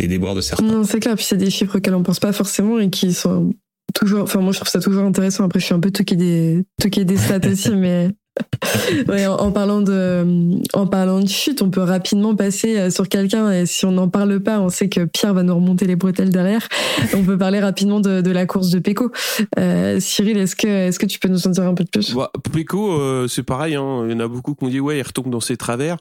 les 0.00 0.08
déboires 0.08 0.34
de 0.34 0.40
certains. 0.40 0.64
Non, 0.64 0.84
c'est 0.84 1.00
clair. 1.00 1.16
Puis 1.16 1.24
c'est 1.24 1.36
des 1.36 1.50
chiffres 1.50 1.76
auxquels 1.76 1.94
on 1.94 2.02
pense 2.02 2.20
pas 2.20 2.32
forcément 2.32 2.78
et 2.78 2.90
qui 2.90 3.12
sont 3.12 3.52
toujours. 3.94 4.22
Enfin, 4.22 4.40
moi, 4.40 4.52
je 4.52 4.58
trouve 4.58 4.70
ça 4.70 4.80
toujours 4.80 5.04
intéressant. 5.04 5.44
Après, 5.44 5.60
je 5.60 5.66
suis 5.66 5.74
un 5.74 5.80
peu 5.80 5.90
toqué 5.90 6.16
des 6.16 6.64
toqué 6.80 7.04
des 7.04 7.16
stats 7.16 7.46
aussi, 7.50 7.70
mais. 7.70 8.10
Ouais, 9.08 9.26
en, 9.26 9.34
en 9.36 9.52
parlant 9.52 9.80
de 9.80 10.24
en 10.72 10.86
parlant 10.86 11.20
de 11.20 11.28
chute, 11.28 11.62
on 11.62 11.70
peut 11.70 11.82
rapidement 11.82 12.34
passer 12.34 12.78
euh, 12.78 12.90
sur 12.90 13.08
quelqu'un 13.08 13.50
et 13.50 13.66
si 13.66 13.84
on 13.86 13.92
n'en 13.92 14.08
parle 14.08 14.40
pas, 14.40 14.60
on 14.60 14.68
sait 14.68 14.88
que 14.88 15.04
Pierre 15.04 15.34
va 15.34 15.42
nous 15.42 15.54
remonter 15.54 15.86
les 15.86 15.96
bretelles 15.96 16.30
derrière. 16.30 16.68
On 17.14 17.22
peut 17.22 17.36
parler 17.36 17.60
rapidement 17.60 18.00
de, 18.00 18.20
de 18.20 18.30
la 18.30 18.46
course 18.46 18.70
de 18.70 18.78
Pecco. 18.78 19.10
Euh, 19.58 19.98
Cyril, 20.00 20.38
est-ce 20.38 20.56
que 20.56 20.66
est-ce 20.66 20.98
que 20.98 21.06
tu 21.06 21.18
peux 21.18 21.28
nous 21.28 21.46
en 21.46 21.50
dire 21.50 21.64
un 21.64 21.74
peu 21.74 21.84
de 21.84 21.90
plus? 21.90 22.14
Bah, 22.14 22.30
euh, 22.74 23.28
c'est 23.28 23.42
pareil. 23.42 23.74
Hein. 23.74 24.04
Il 24.06 24.12
y 24.12 24.14
en 24.14 24.20
a 24.20 24.28
beaucoup 24.28 24.54
qui 24.54 24.64
ont 24.64 24.68
dit 24.68 24.80
ouais, 24.80 24.98
il 24.98 25.02
retombe 25.02 25.30
dans 25.30 25.40
ses 25.40 25.56
travers. 25.56 25.96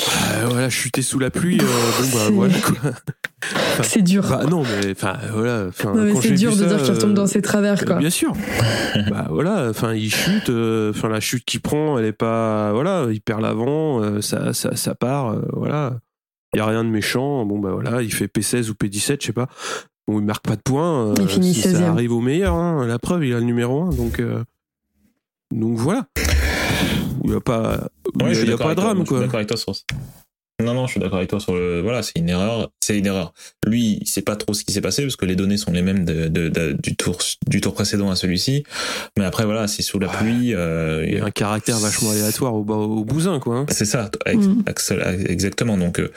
Euh, 0.00 0.46
voilà, 0.48 0.70
chuter 0.70 1.02
sous 1.02 1.18
la 1.18 1.30
pluie. 1.30 1.58
euh, 1.60 1.64
bon 1.64 2.08
bah 2.12 2.18
C'est- 2.26 2.30
voilà 2.32 2.54
quoi. 2.60 2.90
C'est 3.82 4.02
dur. 4.02 4.24
Bah 4.28 4.44
non, 4.48 4.62
mais 4.62 4.92
enfin 4.92 5.14
voilà. 5.32 5.66
Enfin, 5.68 5.94
non, 5.94 6.02
mais 6.04 6.12
quand 6.12 6.20
c'est 6.20 6.32
dur 6.34 6.52
de 6.52 6.56
ça, 6.56 6.66
dire 6.66 6.82
qu'il 6.82 6.94
retombe 6.94 7.10
euh, 7.10 7.14
dans 7.14 7.26
ses 7.26 7.42
travers, 7.42 7.84
quoi. 7.84 7.96
Bien 7.96 8.10
sûr. 8.10 8.32
bah 9.10 9.26
voilà, 9.30 9.68
enfin 9.70 9.94
il 9.94 10.12
chute, 10.12 10.50
euh, 10.50 10.90
enfin 10.90 11.08
la 11.08 11.20
chute 11.20 11.44
qu'il 11.44 11.60
prend, 11.60 11.98
elle 11.98 12.04
est 12.06 12.12
pas 12.12 12.72
voilà, 12.72 13.06
il 13.10 13.20
perd 13.20 13.40
l'avant, 13.40 14.02
euh, 14.02 14.20
ça, 14.20 14.52
ça 14.52 14.76
ça 14.76 14.94
part, 14.94 15.30
euh, 15.30 15.42
voilà. 15.52 15.98
Il 16.54 16.58
y 16.58 16.60
a 16.60 16.66
rien 16.66 16.82
de 16.84 16.88
méchant. 16.88 17.44
Bon 17.44 17.58
bah 17.58 17.70
voilà, 17.72 18.00
il 18.02 18.12
fait 18.12 18.26
P16 18.26 18.70
ou 18.70 18.74
P17, 18.74 19.18
je 19.20 19.26
sais 19.26 19.32
pas. 19.32 19.48
Bon, 20.06 20.18
il 20.20 20.24
marque 20.24 20.46
pas 20.46 20.56
de 20.56 20.62
points. 20.62 21.08
euh, 21.10 21.14
Il 21.20 21.28
finit 21.28 21.54
si 21.54 21.60
16e. 21.68 21.76
ça 21.78 21.88
arrive 21.90 22.12
au 22.12 22.20
meilleur, 22.20 22.54
hein. 22.54 22.86
la 22.86 22.98
preuve, 22.98 23.24
il 23.26 23.34
a 23.34 23.38
le 23.38 23.44
numéro 23.44 23.82
1 23.82 23.90
donc 23.90 24.20
euh, 24.20 24.42
donc 25.54 25.76
voilà. 25.76 26.06
Il 27.24 27.30
y 27.32 27.34
a 27.34 27.40
pas 27.40 27.88
Ouais, 28.16 28.30
il 28.30 28.34
je 28.34 28.40
y 28.40 28.42
suis 28.42 28.48
a 28.48 28.50
d'accord 28.52 28.58
pas 28.58 28.64
avec 28.66 28.76
de 28.76 28.80
toi. 28.80 28.84
drame 28.84 28.96
Moi, 28.96 29.04
Je 29.04 29.08
suis 29.08 29.14
quoi. 29.14 29.20
d'accord 29.20 29.36
avec 29.36 29.48
toi 29.48 29.56
sur 29.56 29.74
ça. 29.76 29.82
Non, 30.60 30.74
non, 30.74 30.86
je 30.88 30.90
suis 30.90 31.00
d'accord 31.00 31.18
avec 31.18 31.30
toi 31.30 31.38
sur 31.38 31.54
le. 31.54 31.82
Voilà, 31.82 32.02
c'est 32.02 32.18
une 32.18 32.28
erreur. 32.28 32.68
C'est 32.80 32.98
une 32.98 33.06
erreur. 33.06 33.32
Lui, 33.64 33.98
il 34.00 34.08
sait 34.08 34.22
pas 34.22 34.34
trop 34.34 34.54
ce 34.54 34.64
qui 34.64 34.72
s'est 34.72 34.80
passé 34.80 35.02
parce 35.02 35.14
que 35.14 35.24
les 35.24 35.36
données 35.36 35.56
sont 35.56 35.70
les 35.70 35.82
mêmes 35.82 36.04
de, 36.04 36.26
de- 36.26 36.48
de- 36.48 36.72
du 36.72 36.96
tour 36.96 37.18
du 37.46 37.60
tour 37.60 37.74
précédent 37.74 38.10
à 38.10 38.16
celui-ci. 38.16 38.64
Mais 39.16 39.24
après, 39.24 39.44
voilà, 39.44 39.68
c'est 39.68 39.82
sous 39.82 40.00
la 40.00 40.08
Ouais. 40.08 40.16
pluie. 40.18 40.54
euh, 40.56 41.04
Il 41.06 41.14
y 41.14 41.20
a 41.20 41.24
un 41.24 41.30
caractère 41.30 41.78
vachement 41.78 42.10
aléatoire 42.10 42.54
au, 42.54 42.64
au 42.68 43.04
bousin 43.04 43.38
quoi. 43.38 43.58
hein. 43.58 43.66
c'est 43.68 43.84
ça, 43.84 44.10
ex- 44.26 44.46
Mm. 44.46 44.64
ex- 44.66 44.92
exactement. 45.28 45.78
Donc, 45.78 46.00
euh, 46.00 46.10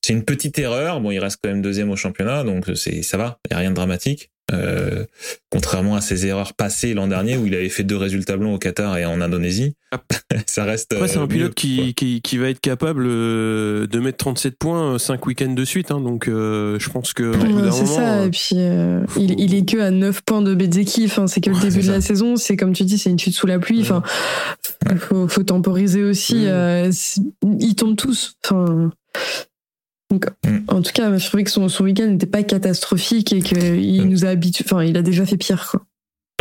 c'est 0.00 0.12
une 0.12 0.22
petite 0.22 0.60
erreur. 0.60 1.00
Bon, 1.00 1.10
il 1.10 1.18
reste 1.18 1.38
quand 1.42 1.50
même 1.50 1.60
deuxième 1.62 1.90
au 1.90 1.96
championnat, 1.96 2.44
donc 2.44 2.70
c'est 2.76 3.02
ça 3.02 3.16
va. 3.16 3.38
Il 3.50 3.52
y 3.52 3.56
a 3.56 3.58
rien 3.58 3.70
de 3.70 3.74
dramatique. 3.74 4.30
Euh, 4.52 5.04
contrairement 5.50 5.94
à 5.94 6.00
ses 6.00 6.26
erreurs 6.26 6.52
passées 6.52 6.94
l'an 6.94 7.06
dernier 7.06 7.36
où 7.36 7.46
il 7.46 7.54
avait 7.54 7.68
fait 7.68 7.84
deux 7.84 7.96
résultats 7.96 8.36
blancs 8.36 8.54
au 8.54 8.58
Qatar 8.58 8.98
et 8.98 9.04
en 9.06 9.20
Indonésie, 9.20 9.76
ça 10.46 10.64
reste. 10.64 10.92
Après, 10.92 11.08
c'est 11.08 11.18
euh, 11.18 11.22
un 11.22 11.26
pilote 11.26 11.50
mieux, 11.50 11.54
qui, 11.54 11.94
qui, 11.94 12.20
qui 12.20 12.38
va 12.38 12.50
être 12.50 12.60
capable 12.60 13.04
euh, 13.06 13.86
de 13.86 13.98
mettre 14.00 14.18
37 14.18 14.58
points 14.58 14.98
5 14.98 15.24
week-ends 15.26 15.52
de 15.52 15.64
suite. 15.64 15.90
Hein, 15.90 16.00
donc, 16.00 16.28
euh, 16.28 16.78
je 16.80 16.90
pense 16.90 17.12
que 17.12 17.22
Ouais, 17.22 17.70
c'est 17.70 17.86
ça, 17.86 18.14
euh, 18.20 18.26
et 18.26 18.30
puis 18.30 18.50
euh, 18.54 19.04
il, 19.16 19.38
il 19.40 19.54
est 19.54 19.64
que 19.66 19.78
à 19.78 19.90
9 19.90 20.22
points 20.22 20.42
de 20.42 20.54
Bezeki, 20.54 21.04
enfin, 21.06 21.28
c'est 21.28 21.40
que 21.40 21.50
le 21.50 21.56
Ouais, 21.56 21.68
début 21.68 21.86
de 21.86 21.92
la 21.92 22.00
saison, 22.00 22.36
c'est 22.36 22.56
comme 22.56 22.72
tu 22.72 22.84
dis, 22.84 22.98
c'est 22.98 23.10
une 23.10 23.18
chute 23.18 23.34
sous 23.34 23.46
la 23.46 23.58
pluie, 23.58 23.80
enfin, 23.82 24.02
faut, 24.98 25.28
faut 25.28 25.44
temporiser 25.44 26.02
aussi, 26.02 26.46
euh, 26.46 26.90
ils 27.60 27.74
tombent 27.76 27.96
tous, 27.96 28.36
enfin. 28.44 28.90
Donc, 30.12 30.26
Mm. 30.46 30.58
En 30.68 30.82
tout 30.82 30.92
cas, 30.92 31.16
je 31.16 31.26
trouvais 31.26 31.42
que 31.44 31.50
son, 31.50 31.68
son 31.68 31.84
week-end 31.84 32.06
n'était 32.06 32.26
pas 32.26 32.42
catastrophique 32.42 33.32
et 33.32 33.40
qu'il 33.40 34.04
Mm. 34.04 34.08
nous 34.08 34.24
a 34.24 34.28
habitués, 34.28 34.64
enfin, 34.66 34.84
il 34.84 34.96
a 34.96 35.02
déjà 35.02 35.24
fait 35.26 35.36
pire, 35.38 35.66
quoi. 35.70 35.84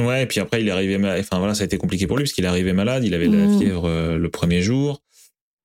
Ouais, 0.05 0.23
et 0.23 0.25
puis 0.25 0.39
après, 0.39 0.61
il 0.61 0.67
est 0.67 0.71
arrivé 0.71 0.97
malade. 0.97 1.19
Enfin, 1.21 1.37
voilà, 1.39 1.53
ça 1.55 1.61
a 1.61 1.65
été 1.65 1.77
compliqué 1.77 2.07
pour 2.07 2.17
lui 2.17 2.23
parce 2.25 2.33
qu'il 2.33 2.43
est 2.43 2.47
arrivé 2.47 2.73
malade. 2.73 3.03
Il 3.05 3.13
avait 3.13 3.27
de 3.27 3.35
Mm. 3.37 3.51
la 3.53 3.57
fièvre 3.59 3.85
euh, 3.87 4.17
le 4.17 4.29
premier 4.29 4.61
jour. 4.61 5.01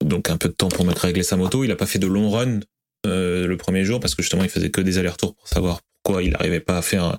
Donc, 0.05 0.31
un 0.31 0.37
peu 0.37 0.49
de 0.49 0.55
temps 0.55 0.69
pour 0.69 0.85
mettre 0.85 1.03
régler 1.03 1.23
sa 1.23 1.37
moto. 1.37 1.65
Il 1.65 1.71
a 1.73 1.77
pas 1.77 1.87
fait 1.87 1.99
de 1.99 2.07
long 2.07 2.31
run 2.31 2.61
euh, 3.07 3.47
le 3.47 3.57
premier 3.57 3.85
jour 3.85 3.99
parce 4.01 4.15
que 4.15 4.23
justement, 4.23 4.43
il 4.45 4.51
faisait 4.51 4.71
que 4.71 4.81
des 4.81 4.99
allers-retours 4.99 5.35
pour 5.35 5.49
savoir 5.49 5.81
pourquoi 6.03 6.23
il 6.23 6.31
n'arrivait 6.33 6.61
pas 6.61 6.77
à 6.79 6.83
faire 6.83 7.19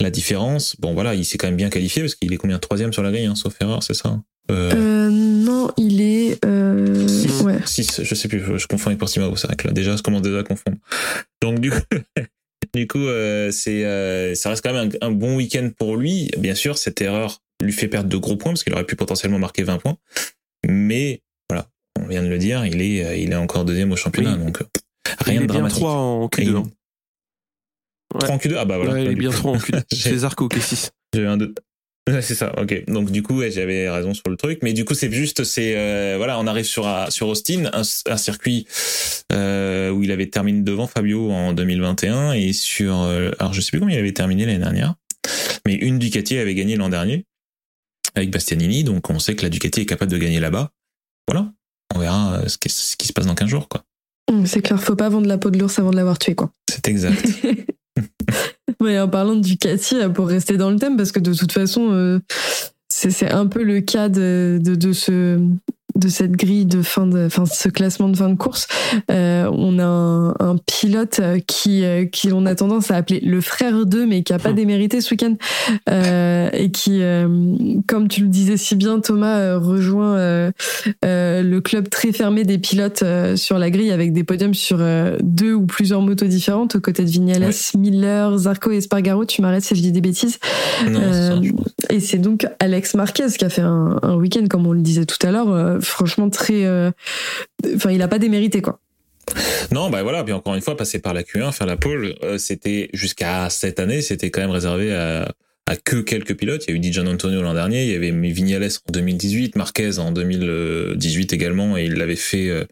la 0.00 0.10
différence. 0.10 0.74
Bon, 0.80 0.94
voilà, 0.94 1.14
il 1.14 1.24
s'est 1.24 1.38
quand 1.38 1.46
même 1.48 1.56
bien 1.56 1.70
qualifié 1.70 2.02
parce 2.02 2.14
qu'il 2.14 2.32
est 2.32 2.36
combien 2.36 2.58
Troisième 2.58 2.92
sur 2.92 3.02
la 3.02 3.10
grille, 3.12 3.26
hein, 3.26 3.34
sauf 3.34 3.54
erreur, 3.60 3.82
c'est 3.82 3.94
ça 3.94 4.18
euh, 4.50 4.70
Euh, 4.74 5.10
non, 5.10 5.70
il 5.76 6.00
est. 6.00 6.44
Euh, 6.44 7.06
Six. 7.08 7.40
ouais. 7.42 7.58
6, 7.66 8.02
je 8.02 8.14
sais 8.14 8.28
plus, 8.28 8.40
je, 8.58 8.66
confonds 8.66 8.88
avec 8.88 8.98
Portimao, 8.98 9.34
c'est 9.36 9.46
vrai 9.46 9.56
que 9.56 9.66
là 9.66 9.72
déjà, 9.72 9.96
je 9.96 10.02
commence 10.02 10.22
déjà 10.22 10.38
à 10.38 10.42
confondre. 10.42 10.76
Donc 11.42 11.60
du 11.60 11.70
coup, 11.70 11.78
du 12.74 12.86
coup 12.86 12.98
euh, 12.98 13.50
c'est, 13.50 13.84
euh, 13.84 14.34
ça 14.34 14.50
reste 14.50 14.62
quand 14.64 14.72
même 14.72 14.90
un, 15.02 15.06
un 15.08 15.10
bon 15.10 15.36
week-end 15.36 15.70
pour 15.76 15.96
lui. 15.96 16.30
Bien 16.38 16.54
sûr, 16.54 16.78
cette 16.78 17.00
erreur 17.00 17.40
lui 17.62 17.72
fait 17.72 17.88
perdre 17.88 18.08
de 18.08 18.16
gros 18.16 18.36
points 18.36 18.52
parce 18.52 18.64
qu'il 18.64 18.72
aurait 18.74 18.84
pu 18.86 18.96
potentiellement 18.96 19.38
marquer 19.38 19.62
20 19.64 19.78
points. 19.78 19.96
Mais 20.66 21.22
voilà, 21.50 21.66
on 21.98 22.06
vient 22.06 22.22
de 22.22 22.28
le 22.28 22.38
dire, 22.38 22.64
il 22.66 22.80
est, 22.80 23.04
euh, 23.04 23.16
il 23.16 23.32
est 23.32 23.36
encore 23.36 23.64
deuxième 23.64 23.92
au 23.92 23.96
championnat, 23.96 24.34
Oui. 24.38 24.44
donc 24.44 24.60
euh, 24.62 24.64
rien 25.20 25.34
il 25.34 25.36
est 25.36 25.40
de 25.40 25.44
bien 25.46 25.54
dramatique. 25.54 25.78
3 25.78 25.92
en 25.92 26.28
Et 26.38 26.42
il- 26.42 26.48
Q2. 26.50 26.56
hein. 26.56 26.62
trois 28.18 28.30
en 28.30 28.38
Q2 28.38 28.56
Ah 28.58 28.64
bah 28.64 28.76
voilà. 28.78 28.92
Ouais, 28.92 29.04
il 29.04 29.10
est 29.12 29.14
bien 29.14 29.30
coup, 29.30 29.36
3 29.36 29.50
en 29.52 29.56
Q2. 29.56 29.82
j'ai- 29.92 29.96
C'est 30.10 30.16
Zarco 30.18 30.48
qui 30.48 30.58
est 30.58 30.62
6. 30.62 30.90
j'ai 31.14 31.20
eu 31.22 31.26
un 31.26 31.36
doute. 31.36 31.58
Ouais, 32.08 32.22
c'est 32.22 32.34
ça, 32.34 32.58
ok. 32.58 32.84
Donc 32.86 33.10
du 33.10 33.22
coup, 33.22 33.36
ouais, 33.36 33.50
j'avais 33.50 33.90
raison 33.90 34.14
sur 34.14 34.30
le 34.30 34.36
truc, 34.36 34.60
mais 34.62 34.72
du 34.72 34.86
coup, 34.86 34.94
c'est 34.94 35.12
juste, 35.12 35.44
c'est 35.44 35.76
euh, 35.76 36.14
voilà, 36.16 36.38
on 36.38 36.46
arrive 36.46 36.64
sur 36.64 36.88
sur 37.10 37.28
Austin, 37.28 37.66
un, 37.74 37.82
un 37.82 38.16
circuit 38.16 38.66
euh, 39.32 39.90
où 39.90 40.02
il 40.02 40.10
avait 40.10 40.30
terminé 40.30 40.62
devant 40.62 40.86
Fabio 40.86 41.30
en 41.30 41.52
2021 41.52 42.32
et 42.32 42.54
sur, 42.54 43.02
euh, 43.02 43.30
alors 43.38 43.52
je 43.52 43.60
sais 43.60 43.70
plus 43.70 43.80
combien 43.80 43.96
il 43.96 43.98
avait 43.98 44.12
terminé 44.12 44.46
l'année 44.46 44.58
dernière, 44.58 44.94
mais 45.66 45.74
une 45.74 45.98
Ducati 45.98 46.38
avait 46.38 46.54
gagné 46.54 46.76
l'an 46.76 46.88
dernier 46.88 47.26
avec 48.14 48.30
Bastianini, 48.30 48.84
donc 48.84 49.10
on 49.10 49.18
sait 49.18 49.36
que 49.36 49.42
la 49.42 49.50
Ducati 49.50 49.82
est 49.82 49.86
capable 49.86 50.10
de 50.10 50.18
gagner 50.18 50.40
là-bas. 50.40 50.70
Voilà, 51.28 51.52
on 51.94 51.98
verra 51.98 52.48
ce 52.48 52.56
qui, 52.56 52.70
ce 52.70 52.96
qui 52.96 53.06
se 53.06 53.12
passe 53.12 53.26
dans 53.26 53.34
15 53.34 53.48
jours, 53.48 53.68
quoi. 53.68 53.84
Mm, 54.32 54.46
C'est 54.46 54.62
clair, 54.62 54.82
faut 54.82 54.96
pas 54.96 55.10
vendre 55.10 55.26
la 55.26 55.36
peau 55.36 55.50
de 55.50 55.58
l'ours 55.58 55.78
avant 55.78 55.90
de 55.90 55.96
l'avoir 55.96 56.18
tué, 56.18 56.34
quoi. 56.34 56.50
C'est 56.70 56.88
exact. 56.88 57.22
Ouais, 58.80 59.00
en 59.00 59.08
parlant 59.08 59.34
de 59.34 59.40
Ducati, 59.40 59.96
pour 60.14 60.28
rester 60.28 60.56
dans 60.56 60.70
le 60.70 60.76
thème, 60.76 60.96
parce 60.96 61.10
que 61.10 61.18
de 61.18 61.32
toute 61.34 61.50
façon, 61.50 61.90
euh, 61.90 62.20
c'est 62.88 63.28
un 63.28 63.46
peu 63.46 63.64
le 63.64 63.80
cas 63.80 64.08
de 64.08 64.60
ce 64.92 65.40
de 65.98 66.08
cette 66.08 66.32
grille 66.32 66.64
de 66.66 66.82
fin 66.82 67.06
de, 67.06 67.26
enfin 67.26 67.44
ce 67.46 67.68
classement 67.68 68.08
de 68.08 68.16
fin 68.16 68.28
de 68.30 68.36
course, 68.36 68.66
euh, 69.10 69.50
on 69.52 69.78
a 69.78 69.84
un, 69.84 70.30
un 70.38 70.56
pilote 70.66 71.20
euh, 71.20 71.38
qui 71.46 71.84
euh, 71.84 72.06
qui 72.06 72.32
on 72.32 72.46
a 72.46 72.54
tendance 72.54 72.90
à 72.90 72.96
appeler 72.96 73.20
le 73.20 73.40
frère 73.40 73.84
d'eux, 73.86 74.06
mais 74.06 74.22
qui 74.22 74.32
a 74.32 74.38
pas 74.38 74.52
Hmm. 74.52 74.54
démérité 74.54 75.00
ce 75.02 75.10
week-end 75.12 75.34
euh, 75.90 76.48
et 76.52 76.70
qui, 76.70 77.02
comme 77.86 78.08
tu 78.08 78.22
le 78.22 78.28
disais 78.28 78.56
si 78.56 78.76
bien, 78.76 79.00
Thomas 79.00 79.56
rejoint 79.58 80.16
le 81.02 81.58
club 81.58 81.88
très 81.90 82.12
fermé 82.12 82.44
des 82.44 82.58
pilotes 82.58 83.04
sur 83.36 83.58
la 83.58 83.70
grille 83.70 83.90
avec 83.90 84.12
des 84.12 84.24
podiums 84.24 84.54
sur 84.54 84.78
deux 85.20 85.52
ou 85.52 85.66
plusieurs 85.66 86.00
motos 86.00 86.26
différentes 86.26 86.76
aux 86.76 86.80
côtés 86.80 87.04
de 87.04 87.10
Vignales, 87.10 87.50
Miller, 87.76 88.38
Zarco 88.38 88.70
et 88.70 88.76
Espargaro. 88.78 89.24
Tu 89.24 89.42
m'arrêtes 89.42 89.64
si 89.64 89.74
je 89.74 89.82
dis 89.82 89.92
des 89.92 90.00
bêtises. 90.00 90.38
Non, 90.88 91.42
et 91.90 92.00
c'est 92.00 92.18
donc 92.18 92.46
Alex 92.58 92.94
Marquez 92.94 93.26
qui 93.36 93.44
a 93.44 93.48
fait 93.50 93.62
un, 93.62 93.98
un 94.02 94.14
week-end, 94.14 94.46
comme 94.48 94.66
on 94.66 94.72
le 94.72 94.80
disait 94.80 95.04
tout 95.06 95.24
à 95.26 95.30
l'heure, 95.30 95.78
franchement 95.88 96.30
très. 96.30 96.64
euh, 96.64 96.90
Enfin, 97.74 97.90
il 97.90 98.02
a 98.02 98.08
pas 98.08 98.18
démérité 98.18 98.62
quoi. 98.62 98.80
Non, 99.72 99.90
bah 99.90 100.02
voilà, 100.02 100.24
puis 100.24 100.32
encore 100.32 100.54
une 100.54 100.62
fois, 100.62 100.76
passer 100.76 101.00
par 101.00 101.12
la 101.12 101.22
Q1, 101.22 101.52
faire 101.52 101.66
la 101.66 101.76
pole, 101.76 102.14
euh, 102.22 102.38
c'était 102.38 102.88
jusqu'à 102.94 103.50
cette 103.50 103.78
année, 103.78 104.00
c'était 104.00 104.30
quand 104.30 104.40
même 104.40 104.50
réservé 104.50 104.94
à, 104.94 105.30
que 105.84 105.96
quelques 105.96 106.34
pilotes. 106.34 106.64
Il 106.66 106.70
y 106.70 106.72
a 106.72 106.76
eu 106.76 106.78
Dijon 106.78 107.06
Antonio 107.06 107.42
l'an 107.42 107.52
dernier, 107.52 107.82
il 107.84 107.90
y 107.90 107.94
avait 107.94 108.10
Vignales 108.10 108.70
en 108.88 108.90
2018, 108.90 109.54
Marquez 109.56 109.98
en 109.98 110.12
2018 110.12 111.34
également, 111.34 111.76
et 111.76 111.84
il 111.84 111.92
l'avait 111.94 112.16
fait 112.16 112.48
euh, 112.48 112.64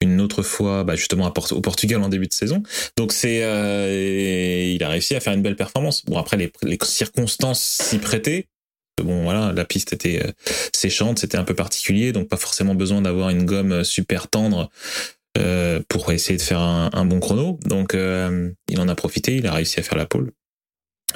une 0.00 0.22
autre 0.22 0.42
fois, 0.42 0.82
bah 0.82 0.96
justement 0.96 1.30
au 1.50 1.60
Portugal 1.60 2.02
en 2.02 2.08
début 2.08 2.28
de 2.28 2.32
saison. 2.32 2.62
Donc 2.96 3.12
c'est, 3.12 3.40
il 4.74 4.82
a 4.82 4.88
réussi 4.88 5.14
à 5.14 5.20
faire 5.20 5.34
une 5.34 5.42
belle 5.42 5.56
performance. 5.56 6.02
Bon 6.06 6.16
après 6.16 6.38
les 6.38 6.78
circonstances 6.82 7.60
s'y 7.60 7.98
prêtaient. 7.98 8.46
Bon 9.02 9.24
voilà, 9.24 9.52
la 9.52 9.64
piste 9.64 9.92
était 9.92 10.22
euh, 10.24 10.30
séchante, 10.74 11.18
c'était 11.18 11.38
un 11.38 11.44
peu 11.44 11.54
particulier, 11.54 12.12
donc 12.12 12.28
pas 12.28 12.36
forcément 12.36 12.74
besoin 12.74 13.02
d'avoir 13.02 13.30
une 13.30 13.44
gomme 13.44 13.84
super 13.84 14.28
tendre 14.28 14.70
euh, 15.38 15.80
pour 15.88 16.12
essayer 16.12 16.36
de 16.36 16.42
faire 16.42 16.60
un, 16.60 16.90
un 16.92 17.04
bon 17.04 17.20
chrono. 17.20 17.58
Donc 17.64 17.94
euh, 17.94 18.50
il 18.68 18.80
en 18.80 18.88
a 18.88 18.94
profité, 18.94 19.36
il 19.36 19.46
a 19.46 19.52
réussi 19.52 19.80
à 19.80 19.82
faire 19.82 19.98
la 19.98 20.06
pole. 20.06 20.32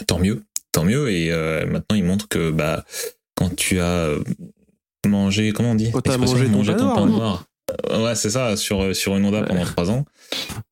Tant 0.07 0.19
mieux 0.19 0.43
tant 0.75 0.85
mieux. 0.85 1.11
Et 1.11 1.33
euh, 1.33 1.65
maintenant, 1.67 1.97
il 1.97 2.05
montre 2.05 2.29
que 2.29 2.51
bah, 2.51 2.85
quand 3.35 3.55
tu 3.57 3.81
as 3.81 4.11
mangé, 5.07 5.53
comment 5.53 5.71
on 5.71 5.75
dit? 5.75 5.91
Quand 5.91 6.03
t'as 6.03 6.19
mangé, 6.19 6.47
ton, 6.77 6.95
pain 6.95 7.07
noir. 7.07 7.45
Euh, 7.91 8.05
ouais, 8.05 8.15
c'est 8.15 8.31
ça, 8.31 8.57
sur, 8.59 8.95
sur 8.95 9.17
une 9.17 9.25
Honda 9.25 9.43
pendant 9.43 9.65
trois 9.65 9.91
ans. 9.91 10.05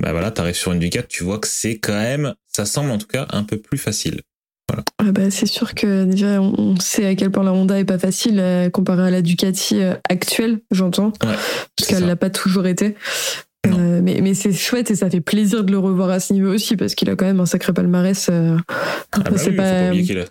Bah 0.03 0.13
voilà, 0.13 0.31
t'arrives 0.31 0.57
sur 0.57 0.73
une 0.73 0.79
Ducati, 0.79 1.09
tu 1.09 1.25
vois 1.25 1.39
que 1.39 1.49
c'est 1.49 1.79
quand 1.79 1.95
même, 1.95 2.35
ça 2.47 2.67
semble 2.67 2.91
en 2.91 2.99
tout 2.99 3.07
cas 3.07 3.27
un 3.31 3.45
peu 3.45 3.57
plus 3.57 3.79
facile. 3.79 4.21
Voilà. 4.69 4.85
Ah 4.99 5.13
bah, 5.13 5.31
c'est 5.31 5.47
sûr 5.47 5.75
que 5.75 6.05
déjà 6.05 6.41
on 6.41 6.79
sait 6.79 7.07
à 7.07 7.15
quel 7.15 7.31
point 7.31 7.43
la 7.43 7.53
Honda 7.53 7.79
est 7.79 7.85
pas 7.85 7.99
facile 7.99 8.39
euh, 8.39 8.71
comparé 8.71 9.03
à 9.03 9.11
la 9.11 9.23
Ducati 9.23 9.81
actuelle, 10.09 10.61
j'entends, 10.71 11.13
ouais, 11.25 11.35
parce 11.77 11.89
qu'elle 11.89 12.07
l'a 12.07 12.17
pas 12.17 12.31
toujours 12.31 12.67
été. 12.67 12.97
Euh, 13.69 14.01
mais 14.03 14.21
mais 14.21 14.35
c'est 14.35 14.53
chouette 14.53 14.91
et 14.91 14.97
ça 14.97 15.09
fait 15.09 15.21
plaisir 15.21 15.63
de 15.63 15.71
le 15.71 15.79
revoir 15.79 16.11
à 16.11 16.19
ce 16.19 16.33
niveau 16.33 16.53
aussi 16.53 16.77
parce 16.77 16.97
qu'il 16.97 17.09
a 17.11 17.17
quand 17.17 17.27
même 17.27 17.39
un 17.39 17.47
sacré 17.47 17.73
palmarès. 17.73 18.29
Euh, 18.29 18.57
ah 19.13 19.21
bah 19.21 19.31
c'est 19.37 19.51
oui, 19.51 19.57
pas. 19.57 19.91
Faut 19.91 19.97
pas 19.97 20.03
qu'il 20.03 20.19
a... 20.19 20.25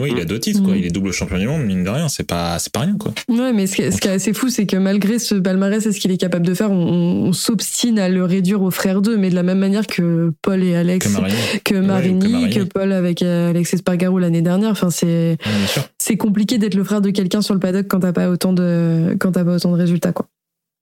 Oui, 0.00 0.10
il 0.12 0.20
a 0.20 0.24
deux 0.24 0.40
titres, 0.40 0.60
quoi. 0.62 0.74
Mm. 0.74 0.78
Il 0.78 0.86
est 0.86 0.90
double 0.90 1.12
champion 1.12 1.38
du 1.38 1.46
monde, 1.46 1.62
mine 1.62 1.84
de 1.84 1.90
rien. 1.90 2.08
C'est 2.08 2.24
pas, 2.24 2.58
c'est 2.58 2.72
pas 2.72 2.80
rien, 2.80 2.96
quoi. 2.98 3.12
Ouais, 3.28 3.52
mais 3.52 3.68
ce 3.68 3.76
qui, 3.76 3.92
ce 3.92 4.00
qui 4.00 4.08
est 4.08 4.12
assez 4.12 4.32
fou, 4.32 4.48
c'est 4.48 4.66
que 4.66 4.76
malgré 4.76 5.20
ce 5.20 5.36
palmarès 5.36 5.86
et 5.86 5.92
ce 5.92 6.00
qu'il 6.00 6.10
est 6.10 6.16
capable 6.16 6.44
de 6.44 6.52
faire, 6.54 6.72
on, 6.72 7.26
on 7.26 7.32
s'obstine 7.32 8.00
à 8.00 8.08
le 8.08 8.24
réduire 8.24 8.62
aux 8.62 8.72
frères 8.72 9.02
d'eux, 9.02 9.16
mais 9.16 9.30
de 9.30 9.36
la 9.36 9.44
même 9.44 9.58
manière 9.58 9.86
que 9.86 10.32
Paul 10.42 10.64
et 10.64 10.74
Alex, 10.74 11.06
que 11.06 11.12
Marini, 11.12 11.36
que, 11.64 11.74
Marini, 11.74 12.14
ouais, 12.14 12.20
que, 12.20 12.32
Marini. 12.32 12.54
que, 12.54 12.62
Paul 12.64 12.92
avec 12.92 13.22
euh, 13.22 13.50
Alex 13.50 13.74
Espargaro 13.74 14.18
l'année 14.18 14.42
dernière. 14.42 14.70
Enfin, 14.70 14.90
c'est, 14.90 15.38
ouais, 15.46 15.82
c'est 15.98 16.16
compliqué 16.16 16.58
d'être 16.58 16.74
le 16.74 16.82
frère 16.82 17.00
de 17.00 17.10
quelqu'un 17.10 17.40
sur 17.40 17.54
le 17.54 17.60
paddock 17.60 17.86
quand 17.88 18.00
t'as 18.00 18.12
pas 18.12 18.28
autant 18.28 18.52
de, 18.52 19.16
quand 19.20 19.32
t'as 19.32 19.44
pas 19.44 19.54
autant 19.54 19.70
de 19.70 19.76
résultats, 19.76 20.12
quoi. 20.12 20.26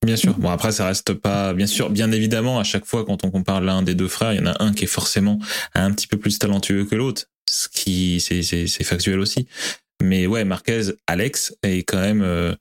Bien 0.05 0.17
sûr. 0.17 0.35
Bon 0.37 0.49
après 0.49 0.73
ça 0.73 0.87
reste 0.87 1.15
pas 1.15 1.55
bien 1.55 1.67
sûr 1.67 1.89
bien 1.89 2.11
évidemment 2.11 2.59
à 2.59 2.65
chaque 2.65 2.85
fois 2.85 3.05
quand 3.05 3.25
on 3.25 3.31
compare 3.31 3.61
l'un 3.61 3.83
des 3.83 3.95
deux 3.95 4.09
frères, 4.09 4.33
il 4.33 4.41
y 4.41 4.43
en 4.43 4.47
a 4.47 4.57
un 4.61 4.73
qui 4.73 4.83
est 4.83 4.89
forcément 4.89 5.39
un 5.75 5.93
petit 5.93 6.09
peu 6.09 6.17
plus 6.17 6.41
talentueux 6.41 6.85
que 6.85 6.97
l'autre, 6.97 7.27
ce 7.53 7.69
qui 7.69 8.21
c'est 8.21 8.85
factuel 8.85 9.19
aussi. 9.21 9.47
Mais 10.03 10.27
ouais, 10.27 10.45
Marquez, 10.45 10.95
Alex 11.07 11.55
est 11.63 11.83
quand 11.83 12.01
même 12.01 12.23
euh, 12.23 12.55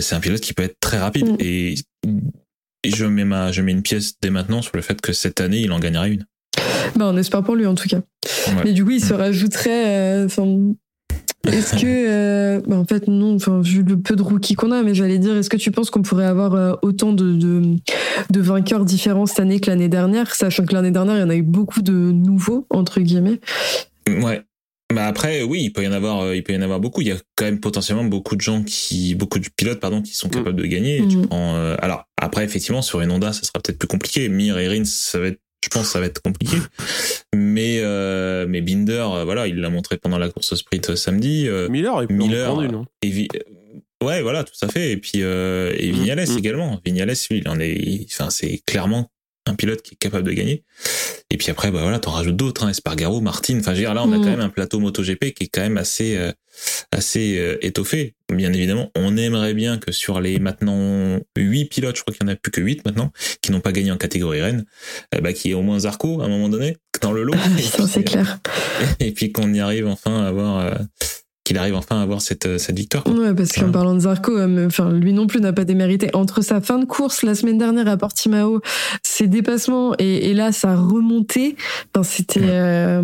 c'est 0.00 0.14
un 0.14 0.20
pilote 0.20 0.40
qui 0.40 0.52
peut 0.52 0.62
être 0.62 0.78
très 0.78 0.98
rapide 0.98 1.30
mm. 1.30 1.36
et, 1.40 1.74
et 2.84 2.90
je 2.90 3.06
mets 3.06 3.24
ma 3.24 3.50
je 3.50 3.62
mets 3.62 3.72
une 3.72 3.82
pièce 3.82 4.14
dès 4.20 4.30
maintenant 4.30 4.62
sur 4.62 4.76
le 4.76 4.82
fait 4.82 5.00
que 5.00 5.12
cette 5.12 5.40
année 5.40 5.60
il 5.60 5.72
en 5.72 5.78
gagnera 5.78 6.08
une. 6.08 6.26
Bah 6.96 7.06
on 7.12 7.16
espère 7.16 7.42
pour 7.42 7.56
lui 7.56 7.66
en 7.66 7.74
tout 7.74 7.88
cas. 7.88 8.02
Ouais. 8.48 8.62
Mais 8.64 8.72
du 8.72 8.84
coup 8.84 8.92
il 8.92 9.04
se 9.04 9.14
rajouterait 9.14 10.24
euh, 10.26 10.28
est-ce 11.46 11.76
que, 11.76 11.86
euh, 11.86 12.60
bah 12.66 12.76
en 12.76 12.84
fait 12.84 13.06
non, 13.06 13.34
enfin 13.34 13.60
vu 13.60 13.82
le 13.82 13.98
peu 13.98 14.16
de 14.16 14.22
rookies 14.22 14.54
qu'on 14.54 14.70
a, 14.70 14.82
mais 14.82 14.94
j'allais 14.94 15.18
dire, 15.18 15.36
est-ce 15.36 15.50
que 15.50 15.56
tu 15.56 15.70
penses 15.70 15.90
qu'on 15.90 16.02
pourrait 16.02 16.24
avoir 16.24 16.54
euh, 16.54 16.72
autant 16.82 17.12
de, 17.12 17.34
de, 17.34 17.76
de, 18.30 18.40
vainqueurs 18.40 18.84
différents 18.84 19.26
cette 19.26 19.40
année 19.40 19.60
que 19.60 19.70
l'année 19.70 19.88
dernière, 19.88 20.34
sachant 20.34 20.64
que 20.64 20.74
l'année 20.74 20.90
dernière 20.90 21.16
il 21.16 21.20
y 21.20 21.22
en 21.22 21.30
a 21.30 21.36
eu 21.36 21.42
beaucoup 21.42 21.82
de 21.82 21.92
nouveaux 21.92 22.66
entre 22.70 23.00
guillemets. 23.00 23.40
Ouais. 24.08 24.42
Bah 24.92 25.06
après, 25.06 25.42
oui, 25.42 25.62
il 25.62 25.72
peut 25.72 25.82
y 25.82 25.88
en 25.88 25.92
avoir, 25.92 26.20
euh, 26.20 26.36
il 26.36 26.42
peut 26.42 26.52
y 26.52 26.56
en 26.56 26.62
avoir 26.62 26.78
beaucoup. 26.78 27.00
Il 27.00 27.08
y 27.08 27.12
a 27.12 27.16
quand 27.36 27.46
même 27.46 27.58
potentiellement 27.58 28.04
beaucoup 28.04 28.36
de 28.36 28.42
gens 28.42 28.62
qui, 28.62 29.14
beaucoup 29.14 29.38
de 29.38 29.48
pilotes, 29.56 29.80
pardon, 29.80 30.02
qui 30.02 30.14
sont 30.14 30.28
capables 30.28 30.60
de 30.60 30.66
gagner. 30.66 31.00
Mm. 31.00 31.08
Tu 31.08 31.18
prends, 31.22 31.56
euh, 31.56 31.74
alors 31.80 32.04
après, 32.20 32.44
effectivement, 32.44 32.82
sur 32.82 33.00
une 33.00 33.10
Honda, 33.10 33.32
ça 33.32 33.42
sera 33.42 33.60
peut-être 33.60 33.78
plus 33.78 33.88
compliqué. 33.88 34.28
Mir 34.28 34.58
et 34.58 34.68
Rins, 34.68 34.84
ça 34.84 35.18
va 35.18 35.28
être 35.28 35.40
je 35.64 35.70
pense 35.70 35.88
ça 35.88 36.00
va 36.00 36.06
être 36.06 36.20
compliqué. 36.20 36.56
Mais 37.34 37.80
euh, 37.80 38.46
mais 38.46 38.60
Binder, 38.60 39.06
euh, 39.12 39.24
voilà, 39.24 39.48
il 39.48 39.56
l'a 39.56 39.70
montré 39.70 39.96
pendant 39.96 40.18
la 40.18 40.28
course 40.28 40.54
sprint 40.54 40.90
euh, 40.90 40.96
samedi. 40.96 41.48
Euh, 41.48 41.68
Miller, 41.68 42.04
il 42.08 42.14
Miller, 42.14 42.54
rendu, 42.54 42.68
non 42.68 42.84
et 43.02 43.08
Vi 43.08 43.28
ouais, 44.02 44.22
voilà, 44.22 44.44
tout 44.44 44.54
à 44.62 44.68
fait. 44.68 44.92
Et 44.92 44.96
puis 44.98 45.22
euh, 45.22 45.74
et 45.76 45.90
Vignales 45.90 46.28
mmh. 46.28 46.38
également. 46.38 46.80
Vignales, 46.84 47.14
lui, 47.30 47.38
il 47.38 47.48
en 47.48 47.58
est, 47.58 48.06
enfin, 48.12 48.30
c'est 48.30 48.60
clairement 48.66 49.10
un 49.46 49.54
pilote 49.54 49.82
qui 49.82 49.94
est 49.94 49.98
capable 49.98 50.26
de 50.26 50.32
gagner. 50.32 50.64
Et 51.30 51.36
puis 51.36 51.50
après, 51.50 51.70
bah 51.70 51.80
voilà, 51.82 51.98
t'en 51.98 52.12
rajoutes 52.12 52.36
d'autres, 52.36 52.64
hein, 52.64 52.70
Espargaro, 52.70 53.20
Martin. 53.20 53.58
Enfin, 53.58 53.72
je 53.72 53.76
veux 53.78 53.82
dire, 53.82 53.94
là, 53.94 54.04
on 54.04 54.12
a 54.12 54.18
Mm. 54.18 54.20
quand 54.22 54.30
même 54.30 54.40
un 54.40 54.48
plateau 54.48 54.78
MotoGP 54.80 55.32
qui 55.34 55.44
est 55.44 55.48
quand 55.48 55.60
même 55.60 55.76
assez, 55.76 56.16
euh, 56.16 56.32
assez 56.92 57.38
euh, 57.38 57.58
étoffé. 57.60 58.14
Bien 58.32 58.52
évidemment, 58.52 58.90
on 58.96 59.16
aimerait 59.16 59.54
bien 59.54 59.78
que 59.78 59.92
sur 59.92 60.20
les 60.20 60.38
maintenant 60.38 61.18
huit 61.36 61.66
pilotes, 61.66 61.96
je 61.96 62.02
crois 62.02 62.14
qu'il 62.14 62.26
y 62.26 62.30
en 62.30 62.32
a 62.32 62.36
plus 62.36 62.50
que 62.50 62.60
huit 62.60 62.84
maintenant, 62.86 63.12
qui 63.42 63.52
n'ont 63.52 63.60
pas 63.60 63.72
gagné 63.72 63.90
en 63.92 63.96
catégorie 63.98 64.40
reine, 64.40 64.64
euh, 65.14 65.20
bah, 65.20 65.32
qu'il 65.32 65.50
y 65.50 65.52
ait 65.52 65.56
au 65.56 65.62
moins 65.62 65.78
Zarco 65.80 66.20
à 66.22 66.24
un 66.24 66.28
moment 66.28 66.48
donné 66.48 66.76
dans 67.02 67.12
le 67.12 67.22
lot. 67.22 67.34
Et 67.58 67.62
Ça, 67.62 67.86
c'est 67.86 68.00
puis, 68.00 68.12
clair. 68.12 68.38
et 69.00 69.12
puis 69.12 69.30
qu'on 69.32 69.52
y 69.52 69.60
arrive 69.60 69.86
enfin 69.86 70.24
à 70.24 70.28
avoir, 70.28 70.58
euh, 70.60 70.74
qu'il 71.44 71.58
arrive 71.58 71.74
enfin 71.74 72.00
à 72.00 72.02
avoir 72.02 72.22
cette, 72.22 72.46
euh, 72.46 72.58
cette 72.58 72.76
victoire. 72.76 73.04
quoi. 73.04 73.12
Ouais, 73.12 73.34
parce 73.34 73.52
qu'en 73.52 73.70
parlant 73.70 73.94
de 73.94 74.00
Zarco, 74.00 74.32
euh, 74.36 74.66
enfin 74.66 74.90
lui 74.92 75.12
non 75.12 75.26
plus 75.26 75.40
n'a 75.40 75.52
pas 75.52 75.64
démérité. 75.64 76.08
Entre 76.14 76.40
sa 76.42 76.60
fin 76.60 76.78
de 76.78 76.86
course 76.86 77.22
la 77.22 77.34
semaine 77.34 77.58
dernière 77.58 77.86
à 77.86 77.96
Portimao, 77.96 78.60
ses 79.02 79.26
dépassements 79.26 79.94
et, 79.98 80.30
et 80.30 80.34
là 80.34 80.52
sa 80.52 80.74
remontée, 80.74 81.56
enfin 81.94 82.02
c'était. 82.02 82.40
Ouais. 82.40 82.46
euh, 82.50 83.02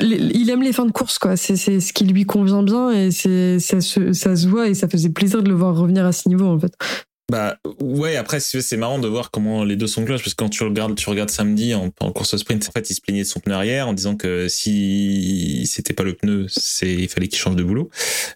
il 0.00 0.48
aime 0.50 0.62
les 0.62 0.72
fins 0.72 0.86
de 0.86 0.90
course, 0.90 1.18
quoi. 1.18 1.36
C'est 1.36 1.56
c'est 1.56 1.80
ce 1.80 1.92
qui 1.92 2.04
lui 2.04 2.24
convient 2.24 2.62
bien 2.62 2.90
et 2.92 3.10
c'est 3.10 3.58
ça 3.58 3.80
se, 3.80 4.12
ça 4.14 4.34
se 4.34 4.48
voit 4.48 4.68
et 4.68 4.74
ça 4.74 4.88
faisait 4.88 5.10
plaisir 5.10 5.42
de 5.42 5.48
le 5.48 5.54
voir 5.54 5.76
revenir 5.76 6.04
à 6.06 6.12
ce 6.12 6.28
niveau, 6.28 6.46
en 6.46 6.58
fait. 6.58 6.72
Bah 7.30 7.58
ouais, 7.80 8.14
après 8.14 8.38
c'est 8.38 8.76
marrant 8.76 9.00
de 9.00 9.08
voir 9.08 9.32
comment 9.32 9.64
les 9.64 9.74
deux 9.74 9.88
sont 9.88 10.04
cloches 10.04 10.22
parce 10.22 10.34
que 10.34 10.44
quand 10.44 10.48
tu 10.48 10.62
regardes, 10.62 10.94
tu 10.94 11.10
regardes 11.10 11.30
samedi 11.30 11.74
en, 11.74 11.90
course 11.90 12.36
sprint, 12.36 12.68
en 12.68 12.70
fait, 12.70 12.88
il 12.88 12.94
se 12.94 13.00
plaignait 13.00 13.22
de 13.22 13.26
son 13.26 13.40
pneu 13.40 13.54
arrière 13.54 13.88
en 13.88 13.94
disant 13.94 14.14
que 14.16 14.46
si 14.46 15.66
c'était 15.66 15.92
pas 15.92 16.04
le 16.04 16.14
pneu, 16.14 16.46
c'est 16.48 16.92
il 16.92 17.08
fallait 17.08 17.26
qu'il 17.26 17.40
change 17.40 17.56
de 17.56 17.64
boulot. 17.64 17.90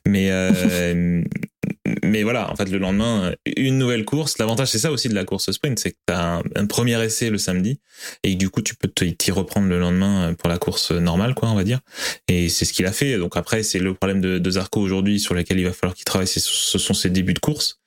Mais 0.09 0.32
euh, 0.32 1.22
mais 2.03 2.24
voilà, 2.24 2.51
en 2.51 2.57
fait, 2.57 2.68
le 2.68 2.78
lendemain, 2.78 3.32
une 3.57 3.78
nouvelle 3.78 4.05
course. 4.05 4.38
L'avantage, 4.38 4.68
c'est 4.68 4.80
ça 4.80 4.91
aussi 4.91 5.09
de 5.09 5.14
la 5.14 5.24
course 5.24 5.53
sprint, 5.53 5.78
c'est 5.78 5.93
que 5.93 5.99
t'as 6.07 6.38
un, 6.38 6.43
un 6.57 6.66
premier 6.66 7.01
essai 7.01 7.30
le 7.30 7.38
samedi 7.38 7.78
et 8.24 8.34
du 8.34 8.51
coup, 8.51 8.61
tu 8.61 8.74
peux 8.74 8.88
t'y 8.88 9.30
reprendre 9.30 9.68
le 9.68 9.78
lendemain 9.78 10.34
pour 10.34 10.49
la 10.49 10.59
course 10.59 10.91
normale, 10.91 11.34
quoi, 11.34 11.49
on 11.51 11.55
va 11.55 11.62
dire. 11.62 11.78
Et 12.26 12.49
c'est 12.49 12.64
ce 12.64 12.72
qu'il 12.72 12.86
a 12.86 12.93
fait. 12.93 13.18
Donc 13.18 13.36
après, 13.36 13.62
c'est 13.62 13.78
le 13.78 13.95
problème 13.95 14.20
de, 14.20 14.38
de 14.41 14.51
Zarco 14.51 14.80
aujourd'hui 14.80 15.20
sur 15.20 15.34
lequel 15.34 15.61
il 15.61 15.64
va 15.64 15.72
falloir 15.72 15.95
qu'il 15.95 16.05
travaille, 16.05 16.26
ce 16.26 16.41
sont 16.41 16.95
ses 16.95 17.11
débuts 17.11 17.34
de 17.34 17.38
course. 17.38 17.80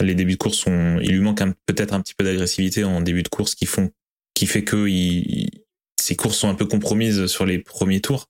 Les 0.00 0.14
débuts 0.14 0.32
de 0.32 0.38
course 0.38 0.58
sont, 0.58 0.98
il 1.02 1.12
lui 1.12 1.20
manque 1.20 1.42
peut-être 1.66 1.94
un 1.94 2.00
petit 2.00 2.14
peu 2.14 2.24
d'agressivité 2.24 2.84
en 2.84 3.00
début 3.00 3.22
de 3.22 3.28
course 3.28 3.54
qui 3.54 3.66
font, 3.66 3.90
qui 4.34 4.46
fait 4.46 4.64
que 4.64 4.86
il, 4.88 5.50
ses 6.00 6.16
courses 6.16 6.38
sont 6.38 6.48
un 6.48 6.54
peu 6.54 6.66
compromises 6.66 7.26
sur 7.26 7.46
les 7.46 7.58
premiers 7.58 8.00
tours. 8.00 8.28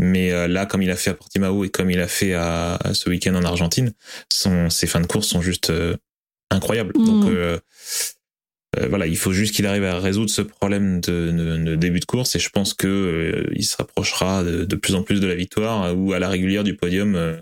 Mais 0.00 0.30
euh, 0.32 0.46
là, 0.46 0.66
comme 0.66 0.82
il 0.82 0.90
a 0.90 0.96
fait 0.96 1.10
à 1.10 1.14
Portimao 1.14 1.64
et 1.64 1.70
comme 1.70 1.90
il 1.90 1.98
a 1.98 2.06
fait 2.06 2.34
à, 2.34 2.76
à 2.76 2.94
ce 2.94 3.08
week-end 3.08 3.34
en 3.34 3.42
Argentine, 3.44 3.92
son, 4.32 4.70
ses 4.70 4.86
fins 4.86 5.00
de 5.00 5.06
course 5.06 5.26
sont 5.26 5.42
juste 5.42 5.70
euh, 5.70 5.96
incroyables. 6.50 6.92
Mm. 6.96 7.04
Donc 7.04 7.24
euh, 7.26 7.58
euh, 8.78 8.86
voilà, 8.88 9.06
il 9.06 9.16
faut 9.16 9.32
juste 9.32 9.54
qu'il 9.54 9.66
arrive 9.66 9.84
à 9.84 9.98
résoudre 9.98 10.30
ce 10.30 10.42
problème 10.42 11.00
de, 11.00 11.32
de, 11.32 11.56
de 11.64 11.74
début 11.74 12.00
de 12.00 12.04
course 12.04 12.36
et 12.36 12.38
je 12.38 12.50
pense 12.50 12.74
que 12.74 13.48
il 13.52 13.64
se 13.64 13.76
rapprochera 13.76 14.44
de, 14.44 14.64
de 14.64 14.76
plus 14.76 14.94
en 14.94 15.02
plus 15.02 15.20
de 15.20 15.26
la 15.26 15.34
victoire 15.34 15.96
ou 15.98 16.12
à 16.12 16.18
la 16.18 16.28
régulière 16.28 16.62
du 16.64 16.76
podium. 16.76 17.40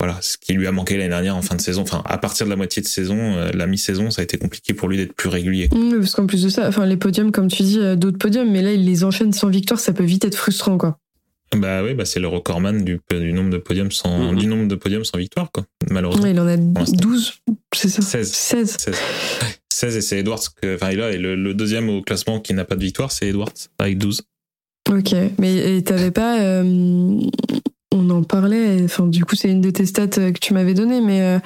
Euh, 0.00 0.06
voilà, 0.06 0.18
ce 0.22 0.36
qui 0.38 0.52
lui 0.52 0.66
a 0.66 0.72
manqué 0.72 0.96
l'année 0.96 1.08
dernière 1.08 1.36
en 1.36 1.42
fin 1.42 1.56
de 1.56 1.60
saison. 1.60 1.82
Enfin, 1.82 2.02
à 2.04 2.18
partir 2.18 2.46
de 2.46 2.50
la 2.50 2.56
moitié 2.56 2.82
de 2.82 2.86
saison, 2.86 3.16
euh, 3.36 3.50
la 3.52 3.66
mi-saison, 3.66 4.10
ça 4.10 4.20
a 4.20 4.24
été 4.24 4.38
compliqué 4.38 4.74
pour 4.74 4.88
lui 4.88 4.96
d'être 4.96 5.12
plus 5.14 5.28
régulier. 5.28 5.68
Mmh, 5.74 5.98
parce 6.00 6.14
qu'en 6.14 6.26
plus 6.26 6.42
de 6.42 6.48
ça, 6.48 6.68
enfin 6.68 6.86
les 6.86 6.96
podiums, 6.96 7.32
comme 7.32 7.48
tu 7.48 7.62
dis, 7.62 7.78
euh, 7.78 7.96
d'autres 7.96 8.18
podiums, 8.18 8.50
mais 8.50 8.62
là 8.62 8.72
il 8.72 8.84
les 8.84 9.04
enchaîne 9.04 9.32
sans 9.32 9.48
victoire, 9.48 9.80
ça 9.80 9.92
peut 9.92 10.04
vite 10.04 10.24
être 10.24 10.36
frustrant, 10.36 10.78
quoi. 10.78 10.98
Bah 11.56 11.82
oui, 11.82 11.94
bah 11.94 12.04
c'est 12.04 12.20
le 12.20 12.28
recordman 12.28 12.84
du, 12.84 13.00
du 13.10 13.32
nombre 13.32 13.48
de 13.50 13.56
podiums 13.56 13.90
sans 13.90 14.32
Mhm. 14.32 14.38
du 14.38 14.46
nombre 14.46 14.68
de 14.68 14.74
podiums 14.74 15.04
sans 15.04 15.16
victoire 15.16 15.50
quoi. 15.50 15.64
Malheureusement. 15.90 16.24
Ouais, 16.24 16.32
il 16.32 16.40
en 16.40 16.46
a 16.46 16.56
l'instant. 16.56 16.96
12, 17.00 17.32
c'est 17.74 17.88
ça? 17.88 18.02
16. 18.02 18.30
16. 18.30 18.76
16. 18.78 18.94
16 19.72 19.96
et 19.96 20.00
c'est 20.02 20.18
Edwards 20.18 20.40
que 20.60 20.74
enfin 20.74 20.90
il 20.90 21.00
a 21.00 21.10
et 21.10 21.16
le, 21.16 21.36
le 21.36 21.54
deuxième 21.54 21.88
au 21.88 22.02
classement 22.02 22.38
qui 22.40 22.52
n'a 22.52 22.66
pas 22.66 22.76
de 22.76 22.82
victoire, 22.84 23.10
c'est 23.12 23.28
Edwards 23.28 23.52
avec 23.78 23.96
12. 23.96 24.20
Ok, 24.90 25.14
mais 25.38 25.80
t'avais 25.82 26.10
pas. 26.10 26.38
euh, 26.40 27.18
on 27.92 28.10
en 28.10 28.22
parlait, 28.22 28.82
enfin, 28.84 29.06
du 29.06 29.24
coup, 29.24 29.34
c'est 29.36 29.50
une 29.50 29.60
de 29.60 29.70
tes 29.70 29.86
stats 29.86 30.18
euh, 30.18 30.32
que 30.32 30.38
tu 30.38 30.52
m'avais 30.54 30.74
donné, 30.74 31.00
mais 31.00 31.22
euh, 31.22 31.38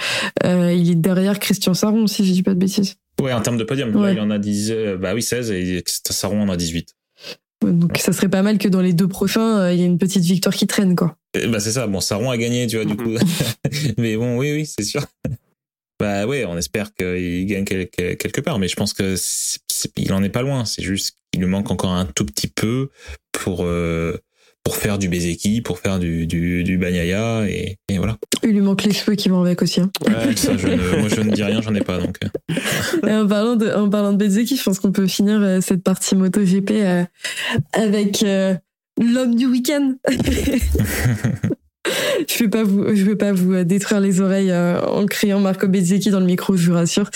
euh, 0.45 0.73
il 0.73 0.91
est 0.91 0.95
derrière 0.97 1.39
Christian 1.39 1.75
Saron, 1.75 2.07
si 2.07 2.25
je 2.27 2.33
dis 2.33 2.43
pas 2.43 2.55
de 2.55 2.59
bêtises. 2.59 2.97
Ouais, 3.21 3.33
en 3.33 3.41
termes 3.41 3.59
de 3.59 3.65
podium, 3.65 3.93
là, 3.93 4.01
Ouais. 4.01 4.15
il 4.15 4.21
en 4.21 4.31
a 4.31 4.39
10 4.39 4.71
euh, 4.73 4.97
bah 4.97 5.15
oui 5.15 5.23
16 5.23 5.51
et 5.53 5.85
Saron 5.87 6.43
en 6.43 6.49
a 6.49 6.57
18. 6.57 6.95
Ouais, 7.63 7.71
Donc, 7.73 7.97
ça 7.99 8.13
serait 8.13 8.29
pas 8.29 8.43
mal 8.43 8.59
que 8.59 8.67
dans 8.69 8.81
les 8.81 8.93
deux 8.93 9.07
prochains, 9.07 9.59
euh, 9.61 9.73
il 9.73 9.79
y 9.79 9.83
ait 9.83 9.87
une 9.87 9.99
petite 9.99 10.25
victoire 10.25 10.55
qui 10.55 10.67
traîne, 10.67 10.97
quoi. 10.97 11.17
Et 11.41 11.47
bah 11.47 11.61
c'est 11.61 11.73
ça, 11.73 11.87
bon 11.87 12.01
Saron 12.01 12.31
a 12.31 12.37
gagné, 12.37 12.67
tu 12.67 12.77
vois 12.77 12.85
du 12.85 12.97
coup. 12.97 13.15
mais 13.99 14.17
bon, 14.17 14.37
oui 14.39 14.53
oui, 14.53 14.67
c'est 14.67 14.85
sûr. 14.85 15.03
Bah 16.01 16.27
ouais, 16.27 16.45
on 16.45 16.59
espère 16.59 16.93
qu'il 16.95 17.47
gagne 17.47 17.65
quelque, 17.65 18.15
quelque 18.15 18.41
part, 18.41 18.59
mais 18.59 18.67
je 18.67 18.75
pense 18.75 18.93
que 18.93 19.15
il 19.97 20.13
en 20.13 20.23
est 20.25 20.29
pas 20.31 20.43
loin. 20.43 20.65
C'est 20.65 20.83
juste 20.83 21.17
qu'il 21.31 21.41
lui 21.43 21.49
manque 21.49 21.71
encore 21.71 21.93
un 21.93 22.07
tout 22.07 22.27
petit 22.27 22.49
peu 22.49 22.91
pour 23.31 23.61
euh, 23.65 24.19
pour 24.65 24.77
faire 24.77 24.99
du 24.99 25.09
Bezeki, 25.09 25.61
pour 25.61 25.79
faire 25.79 25.99
du, 25.99 26.27
du, 26.27 26.63
du 26.63 26.79
Banyaya, 26.79 27.45
et, 27.49 27.79
et 27.89 27.99
voilà. 27.99 28.17
Il 28.45 28.51
lui 28.51 28.61
manque 28.61 28.85
les 28.85 28.93
cheveux 28.93 29.17
qui 29.17 29.29
vont 29.29 29.41
avec 29.43 29.61
aussi. 29.63 29.81
Hein. 29.81 29.91
Ouais, 30.07 30.37
ça, 30.37 30.57
je 30.57 30.69
ne, 30.69 31.01
moi, 31.01 31.09
je 31.09 31.21
ne 31.21 31.31
dis 31.33 31.43
rien, 31.43 31.61
j'en 31.61 31.75
ai 31.75 31.81
pas, 31.81 31.99
donc. 31.99 32.19
euh. 32.25 32.29
Et 33.09 33.13
en 33.13 33.27
parlant 33.27 33.57
de, 33.57 33.69
en 33.71 33.89
parlant 33.91 34.13
de 34.13 34.25
Bezeki, 34.25 34.57
je 34.57 34.63
pense 34.63 34.79
qu'on 34.79 34.93
peut 34.93 35.07
finir 35.07 35.41
euh, 35.41 35.61
cette 35.61 35.83
partie 35.83 36.15
MotoGP 36.15 36.71
euh, 36.73 37.05
avec 37.73 38.25
l'homme 39.01 39.35
du 39.35 39.47
week-end. 39.47 39.95
je 42.29 42.39
vais 42.39 42.49
pas 42.49 42.63
vous, 42.63 42.95
je 42.95 43.05
vais 43.05 43.17
pas 43.17 43.33
vous 43.33 43.55
euh, 43.55 43.65
détruire 43.65 44.01
les 44.01 44.21
oreilles 44.21 44.51
euh, 44.51 44.81
en 44.83 45.07
criant 45.07 45.41
Marco 45.41 45.67
Bezzecchi 45.67 46.11
dans 46.11 46.21
le 46.21 46.27
micro, 46.27 46.57
je 46.57 46.71
vous 46.71 46.77
rassure. 46.77 47.11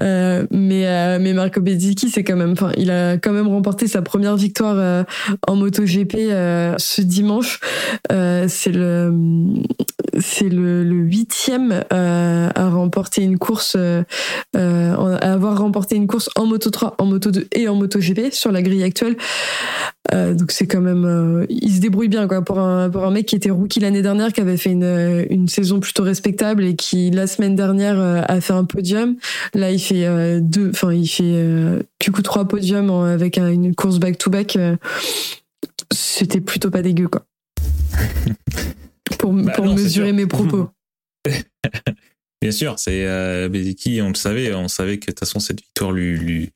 Euh, 0.00 0.46
mais 0.50 0.86
euh, 0.86 1.18
mais 1.20 1.32
Marco 1.32 1.60
Bezzecchi, 1.60 2.10
c'est 2.10 2.22
quand 2.22 2.36
même, 2.36 2.52
enfin, 2.52 2.72
il 2.76 2.90
a 2.90 3.16
quand 3.16 3.32
même 3.32 3.48
remporté 3.48 3.86
sa 3.88 4.02
première 4.02 4.36
victoire 4.36 4.76
euh, 4.78 5.02
en 5.46 5.56
MotoGP 5.56 6.14
euh, 6.16 6.74
ce 6.78 7.02
dimanche. 7.02 7.60
C'est 8.48 8.72
le 8.72 9.12
c'est 10.18 10.48
le, 10.48 10.82
le 10.82 10.96
huitième 10.96 11.84
à 11.90 12.68
remporter 12.68 13.22
une 13.22 13.38
course, 13.38 13.76
à 14.54 15.32
avoir 15.32 15.58
remporté 15.58 15.96
une 15.96 16.06
course 16.06 16.30
en 16.36 16.46
Moto 16.46 16.70
3, 16.70 16.96
en 16.98 17.06
Moto 17.06 17.30
2 17.30 17.48
et 17.52 17.68
en 17.68 17.74
MotoGP 17.74 18.32
sur 18.32 18.52
la 18.52 18.62
grille 18.62 18.82
actuelle. 18.82 19.16
Euh, 20.14 20.34
donc 20.34 20.52
c'est 20.52 20.66
quand 20.66 20.80
même, 20.80 21.04
euh, 21.04 21.46
il 21.48 21.74
se 21.74 21.80
débrouille 21.80 22.08
bien 22.08 22.28
quoi 22.28 22.42
pour 22.42 22.58
un 22.60 22.88
pour 22.90 23.04
un 23.04 23.10
mec 23.10 23.26
qui 23.26 23.34
était 23.36 23.50
rookie 23.50 23.80
l'année 23.80 24.02
dernière, 24.02 24.32
qui 24.32 24.40
avait 24.40 24.56
fait 24.56 24.70
une 24.70 25.26
une 25.30 25.48
saison 25.48 25.80
plutôt 25.80 26.02
respectable 26.04 26.64
et 26.64 26.76
qui 26.76 27.10
la 27.10 27.26
semaine 27.26 27.56
dernière 27.56 27.98
euh, 27.98 28.22
a 28.26 28.40
fait 28.40 28.52
un 28.52 28.64
podium. 28.64 29.16
Là 29.54 29.70
il 29.72 29.80
fait 29.80 30.06
euh, 30.06 30.38
deux, 30.40 30.70
enfin 30.70 30.92
il 30.92 31.08
fait 31.08 31.22
euh, 31.24 31.82
du 32.00 32.12
coup 32.12 32.22
trois 32.22 32.46
podiums 32.46 32.90
en- 32.90 33.04
avec 33.04 33.36
un- 33.38 33.50
une 33.50 33.74
course 33.74 33.98
back 33.98 34.16
to 34.18 34.30
back. 34.30 34.56
C'était 35.92 36.40
plutôt 36.40 36.70
pas 36.70 36.82
dégueu 36.82 37.08
quoi. 37.08 37.24
Pour, 39.18 39.32
Bah 39.32 39.52
pour 39.54 39.64
non, 39.66 39.76
c'est 39.76 39.84
mesurer 39.84 40.12
mes 40.12 40.26
propos. 40.26 40.68
Bien 42.42 42.50
sûr, 42.52 42.78
c'est 42.78 43.06
euh, 43.06 43.48
Bezeki, 43.48 44.00
on 44.02 44.08
le 44.10 44.14
savait, 44.14 44.52
on 44.54 44.68
savait 44.68 44.98
que 44.98 45.06
de 45.06 45.12
toute 45.12 45.20
façon 45.20 45.40
cette 45.40 45.60
victoire 45.60 45.90
lui, 45.90 46.50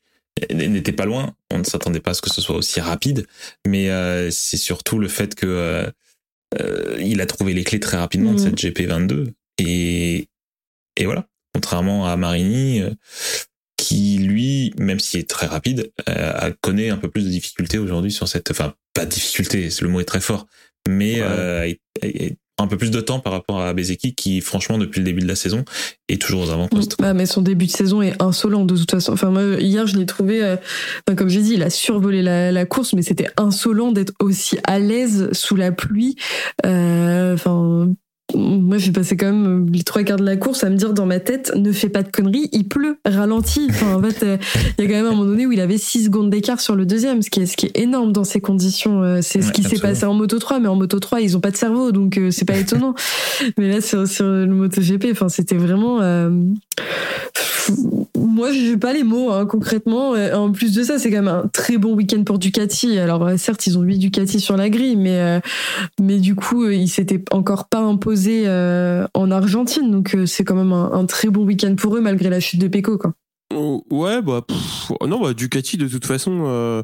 n'était 0.52 0.92
pas 0.92 1.04
loin. 1.06 1.34
On 1.52 1.58
ne 1.58 1.64
s'attendait 1.64 2.00
pas 2.00 2.12
à 2.12 2.14
ce 2.14 2.22
que 2.22 2.30
ce 2.32 2.40
soit 2.40 2.56
aussi 2.56 2.80
rapide, 2.80 3.26
mais 3.66 3.90
euh, 3.90 4.30
c'est 4.30 4.56
surtout 4.56 4.98
le 4.98 5.08
fait 5.08 5.34
que 5.34 5.46
euh, 5.46 5.90
euh, 6.60 6.96
il 7.00 7.20
a 7.20 7.26
trouvé 7.26 7.54
les 7.54 7.64
clés 7.64 7.80
très 7.80 7.96
rapidement 7.96 8.32
de 8.32 8.40
Mhm. 8.40 8.44
cette 8.44 8.56
GP22 8.60 9.32
et 9.58 10.28
et 10.96 11.04
voilà. 11.04 11.26
Contrairement 11.54 12.06
à 12.06 12.16
Marini, 12.16 12.80
euh, 12.80 12.90
qui 13.76 14.18
lui, 14.18 14.72
même 14.78 15.00
s'il 15.00 15.20
est 15.20 15.28
très 15.28 15.46
rapide, 15.46 15.90
euh, 16.08 16.52
connaît 16.60 16.90
un 16.90 16.96
peu 16.96 17.08
plus 17.10 17.24
de 17.24 17.30
difficultés 17.30 17.78
aujourd'hui 17.78 18.12
sur 18.12 18.28
cette, 18.28 18.50
enfin 18.50 18.74
pas 18.94 19.04
de 19.06 19.10
difficultés, 19.10 19.68
le 19.80 19.88
mot 19.88 20.00
est 20.00 20.04
très 20.04 20.20
fort, 20.20 20.46
mais 20.88 21.20
Ouais. 21.20 21.26
euh, 21.28 21.72
un 22.60 22.66
peu 22.66 22.76
plus 22.76 22.90
de 22.90 23.00
temps 23.00 23.20
par 23.20 23.32
rapport 23.32 23.60
à 23.60 23.72
Bezeki 23.72 24.14
qui 24.14 24.40
franchement 24.40 24.78
depuis 24.78 25.00
le 25.00 25.04
début 25.04 25.20
de 25.20 25.28
la 25.28 25.34
saison 25.36 25.64
est 26.08 26.20
toujours 26.20 26.42
aux 26.42 26.50
avant-postes. 26.50 26.96
Ah, 27.02 27.14
mais 27.14 27.26
son 27.26 27.42
début 27.42 27.66
de 27.66 27.70
saison 27.70 28.02
est 28.02 28.20
insolent 28.20 28.64
de 28.64 28.76
toute 28.76 28.90
façon. 28.90 29.12
Enfin, 29.12 29.32
hier, 29.58 29.86
je 29.86 29.96
l'ai 29.96 30.06
trouvé, 30.06 30.42
euh, 30.42 30.56
enfin, 31.06 31.16
comme 31.16 31.28
j'ai 31.28 31.42
dit, 31.42 31.54
il 31.54 31.62
a 31.62 31.70
survolé 31.70 32.22
la, 32.22 32.52
la 32.52 32.64
course, 32.66 32.92
mais 32.94 33.02
c'était 33.02 33.28
insolent 33.36 33.92
d'être 33.92 34.12
aussi 34.20 34.58
à 34.64 34.78
l'aise 34.78 35.28
sous 35.32 35.56
la 35.56 35.72
pluie. 35.72 36.16
Euh, 36.66 37.34
Enfin, 37.34 37.92
moi, 38.34 38.78
j'ai 38.78 38.92
passé 38.92 39.16
quand 39.16 39.26
même 39.26 39.66
les 39.72 39.82
trois 39.82 40.02
quarts 40.02 40.18
de 40.18 40.24
la 40.24 40.36
course 40.36 40.64
à 40.64 40.70
me 40.70 40.76
dire 40.76 40.92
dans 40.92 41.06
ma 41.06 41.20
tête, 41.20 41.52
ne 41.56 41.72
fais 41.72 41.88
pas 41.88 42.02
de 42.02 42.10
conneries, 42.10 42.48
il 42.52 42.68
pleut, 42.68 42.98
ralentis. 43.04 43.66
Enfin, 43.70 43.94
en 43.96 44.02
fait, 44.02 44.22
euh, 44.22 44.36
il 44.78 44.84
y 44.84 44.86
a 44.86 44.90
quand 44.90 44.96
même 44.96 45.06
un 45.06 45.10
moment 45.10 45.24
donné 45.24 45.46
où 45.46 45.52
il 45.52 45.60
avait 45.60 45.78
6 45.78 46.06
secondes 46.06 46.30
d'écart 46.30 46.60
sur 46.60 46.74
le 46.76 46.86
deuxième, 46.86 47.22
ce 47.22 47.30
qui 47.30 47.40
est, 47.40 47.46
ce 47.46 47.56
qui 47.56 47.66
est 47.66 47.78
énorme 47.78 48.12
dans 48.12 48.24
ces 48.24 48.40
conditions. 48.40 49.02
Euh, 49.02 49.18
C'est 49.22 49.42
ce 49.42 49.52
qui 49.52 49.62
s'est 49.62 49.78
passé 49.78 50.04
en 50.04 50.14
Moto 50.14 50.38
3, 50.38 50.60
mais 50.60 50.68
en 50.68 50.76
Moto 50.76 50.98
3, 50.98 51.20
ils 51.20 51.36
ont 51.36 51.40
pas 51.40 51.50
de 51.50 51.56
cerveau, 51.56 51.92
donc 51.92 52.18
euh, 52.18 52.30
c'est 52.30 52.44
pas 52.44 52.56
étonnant. 52.58 52.94
mais 53.58 53.68
là, 53.68 53.80
sur, 53.80 54.06
sur 54.06 54.24
le 54.24 54.46
MotoGP, 54.46 55.08
enfin, 55.12 55.28
c'était 55.28 55.56
vraiment... 55.56 56.00
euh, 56.00 56.30
moi, 58.18 58.52
j'ai 58.52 58.76
pas 58.76 58.92
les 58.92 59.04
mots 59.04 59.30
hein, 59.30 59.46
concrètement. 59.46 60.10
En 60.10 60.52
plus 60.52 60.74
de 60.74 60.82
ça, 60.82 60.98
c'est 60.98 61.10
quand 61.10 61.22
même 61.22 61.28
un 61.28 61.48
très 61.52 61.78
bon 61.78 61.94
week-end 61.94 62.22
pour 62.24 62.38
Ducati. 62.38 62.98
Alors 62.98 63.28
certes, 63.38 63.66
ils 63.66 63.78
ont 63.78 63.82
8 63.82 63.98
Ducati 63.98 64.40
sur 64.40 64.56
la 64.56 64.70
grille, 64.70 64.96
mais 64.96 65.18
euh, 65.18 65.40
mais 66.00 66.18
du 66.18 66.34
coup, 66.34 66.64
euh, 66.64 66.74
ils 66.74 66.88
s'étaient 66.88 67.22
encore 67.32 67.68
pas 67.68 67.80
imposés 67.80 68.44
euh, 68.46 69.06
en 69.14 69.30
Argentine, 69.30 69.90
donc 69.90 70.16
c'est 70.26 70.44
quand 70.44 70.54
même 70.54 70.72
un, 70.72 71.04
très 71.06 71.28
bon 71.28 71.44
week-end 71.44 71.74
pour 71.76 71.96
eux 71.96 72.00
malgré 72.00 72.30
la 72.30 72.40
chute 72.40 72.60
de 72.60 72.68
Pecco. 72.68 72.98
Oh, 73.54 73.84
Ouais, 73.90 74.22
bah 74.22 74.42
non, 75.06 75.20
bah 75.20 75.34
Ducati 75.34 75.76
de 75.76 75.88
toute 75.88 76.06
façon, 76.06 76.82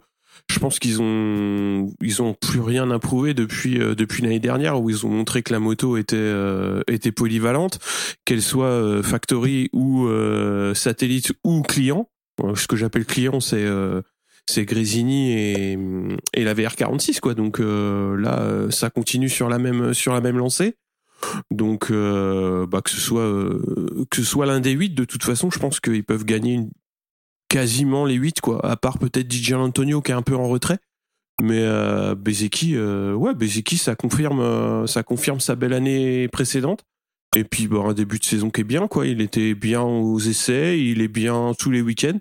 je 0.51 0.59
pense 0.59 0.78
qu'ils 0.78 1.03
ont 1.03 1.92
ils 2.01 2.22
ont 2.22 2.34
plus 2.34 2.61
rien 2.61 2.90
à 2.90 2.99
prouver 2.99 3.34
depuis 3.34 3.80
euh, 3.80 3.94
depuis 3.94 4.22
l'année 4.22 4.38
dernière 4.38 4.80
où 4.80 4.88
ils 4.90 5.05
ont 5.05 5.11
montré 5.11 5.42
que 5.42 5.53
la 5.53 5.59
moto 5.61 5.97
était 5.97 6.16
euh, 6.16 6.82
était 6.88 7.12
polyvalente, 7.12 7.78
qu'elle 8.24 8.42
soit 8.42 8.66
euh, 8.66 9.03
factory 9.03 9.68
ou 9.72 10.09
satellite 10.74 11.32
ou 11.44 11.62
client. 11.62 12.09
Ce 12.55 12.66
que 12.66 12.76
j'appelle 12.76 13.05
client, 13.07 13.40
c'est 13.40 13.66
c'est 14.49 14.64
Grésini 14.64 15.32
et 16.34 16.44
la 16.44 16.55
VR46 16.55 17.20
quoi. 17.20 17.34
Donc 17.34 17.59
là, 17.59 18.66
ça 18.70 18.90
continue 18.90 19.28
sur 19.28 19.49
la 19.49 19.59
même 19.59 19.94
sur 19.94 20.12
la 20.12 20.20
même 20.20 20.36
lancée. 20.38 20.76
Donc, 21.51 21.90
bah, 21.90 22.80
que 22.84 22.90
ce 22.90 23.01
soit 23.01 23.26
que 24.11 24.16
ce 24.16 24.22
soit 24.22 24.44
l'un 24.47 24.61
des 24.61 24.72
huit, 24.72 24.90
de 24.94 25.05
toute 25.05 25.24
façon, 25.24 25.51
je 25.51 25.59
pense 25.59 25.80
qu'ils 25.80 26.05
peuvent 26.05 26.24
gagner 26.26 26.53
une- 26.55 26.70
quasiment 27.49 28.05
les 28.05 28.14
huit, 28.14 28.40
quoi. 28.40 28.64
À 28.64 28.76
part 28.76 28.99
peut-être 28.99 29.32
DJ 29.32 29.53
Antonio 29.53 30.01
qui 30.01 30.12
est 30.12 30.14
un 30.14 30.22
peu 30.22 30.36
en 30.36 30.49
retrait. 30.49 30.78
Mais 31.42 31.61
euh, 31.61 32.14
Bezeki, 32.14 32.76
euh, 32.76 33.14
ouais, 33.14 33.34
Bezeki, 33.34 33.76
ça 33.76 33.94
confirme, 33.94 34.40
euh, 34.40 34.86
ça 34.86 35.03
confirme 35.03 35.40
sa 35.40 35.55
belle 35.55 35.74
année 35.74 36.28
précédente. 36.28 36.84
Et 37.36 37.44
puis, 37.44 37.68
bah, 37.68 37.82
un 37.84 37.92
début 37.92 38.18
de 38.18 38.24
saison 38.24 38.49
qui 38.51 38.62
est 38.62 38.64
bien, 38.64 38.88
quoi. 38.88 39.07
Il 39.07 39.20
était 39.20 39.55
bien 39.55 39.82
aux 39.82 40.18
essais, 40.18 40.80
il 40.80 41.03
est 41.03 41.09
bien 41.09 41.53
tous 41.59 41.70
les 41.70 41.82
week-ends. 41.82 42.18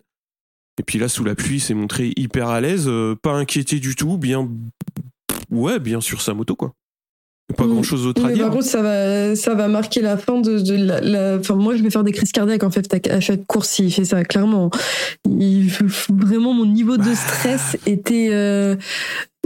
Et 0.78 0.84
puis 0.84 0.99
là, 0.99 1.07
sous 1.07 1.23
la 1.23 1.36
pluie, 1.36 1.55
il 1.55 1.61
s'est 1.61 1.73
montré 1.73 2.11
hyper 2.17 2.49
à 2.49 2.59
l'aise, 2.59 2.86
euh, 2.88 3.15
pas 3.15 3.32
inquiété 3.32 3.80
du 3.80 3.95
tout, 3.95 4.17
bien, 4.17 4.49
ouais, 5.49 5.80
bien 5.80 6.01
sur 6.01 6.21
sa 6.21 6.34
moto, 6.34 6.55
quoi. 6.55 6.73
Pas 7.56 7.66
Mm. 7.66 7.70
grand 7.70 7.84
chose 7.84 8.04
d'autre 8.04 8.26
à 8.26 8.28
Mais 8.30 8.34
dire. 8.34 8.46
par 8.46 8.54
contre, 8.54 8.66
ça 8.66 8.82
va, 8.82 9.36
ça 9.36 9.54
va 9.54 9.68
marquer 9.68 10.02
la 10.02 10.18
fin 10.18 10.41
de, 10.41 10.60
de 10.60 10.76
la, 10.76 11.00
la- 11.02 11.38
Enfin, 11.38 11.56
moi, 11.56 11.76
je 11.76 11.84
vais 11.84 11.89
faire 11.91 12.04
des 12.04 12.12
crises 12.12 12.32
cardiaques 12.32 12.64
en 12.64 12.72
fait 12.72 12.91
à 13.10 13.20
chaque 13.20 13.46
course 13.46 13.70
s'il 13.70 13.93
fait 13.93 14.04
ça. 14.06 14.24
Clairement, 14.24 14.72
il, 15.30 15.70
vraiment 16.10 16.54
mon 16.54 16.66
niveau 16.66 16.98
de 16.98 17.14
stress 17.14 17.78
était. 17.86 18.30
euh, 18.32 18.76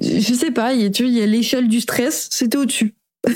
je 0.02 0.34
sais 0.34 0.52
pas. 0.52 0.74
Il 0.74 0.82
y 0.82 0.86
a, 0.86 0.90
tu 0.90 1.04
vois, 1.04 1.12
il 1.12 1.18
y 1.18 1.22
a 1.22 1.26
l'échelle 1.26 1.68
du 1.68 1.82
stress, 1.82 2.30
c'était 2.32 2.58
au-dessus. 2.58 2.94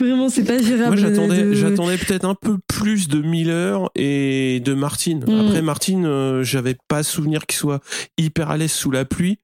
vraiment, 0.00 0.28
c'est 0.28 0.44
pas 0.44 0.60
gérable. 0.60 0.96
Moi, 1.00 1.08
j'attendais, 1.08 1.42
de- 1.42 1.52
j'attendais 1.54 1.96
peut-être 1.98 2.24
un 2.24 2.34
peu 2.34 2.56
plus 2.66 3.08
de 3.08 3.20
Miller 3.20 3.88
et 3.94 4.60
de 4.64 4.74
Martin. 4.74 5.20
Mm. 5.26 5.40
Après, 5.46 5.62
Martin, 5.62 6.04
euh, 6.04 6.42
j'avais 6.42 6.76
pas 6.88 7.02
souvenir 7.02 7.46
qu'il 7.46 7.56
soit 7.58 7.80
hyper 8.18 8.50
à 8.50 8.56
l'aise 8.56 8.72
sous 8.72 8.90
la 8.90 9.04
pluie. 9.04 9.38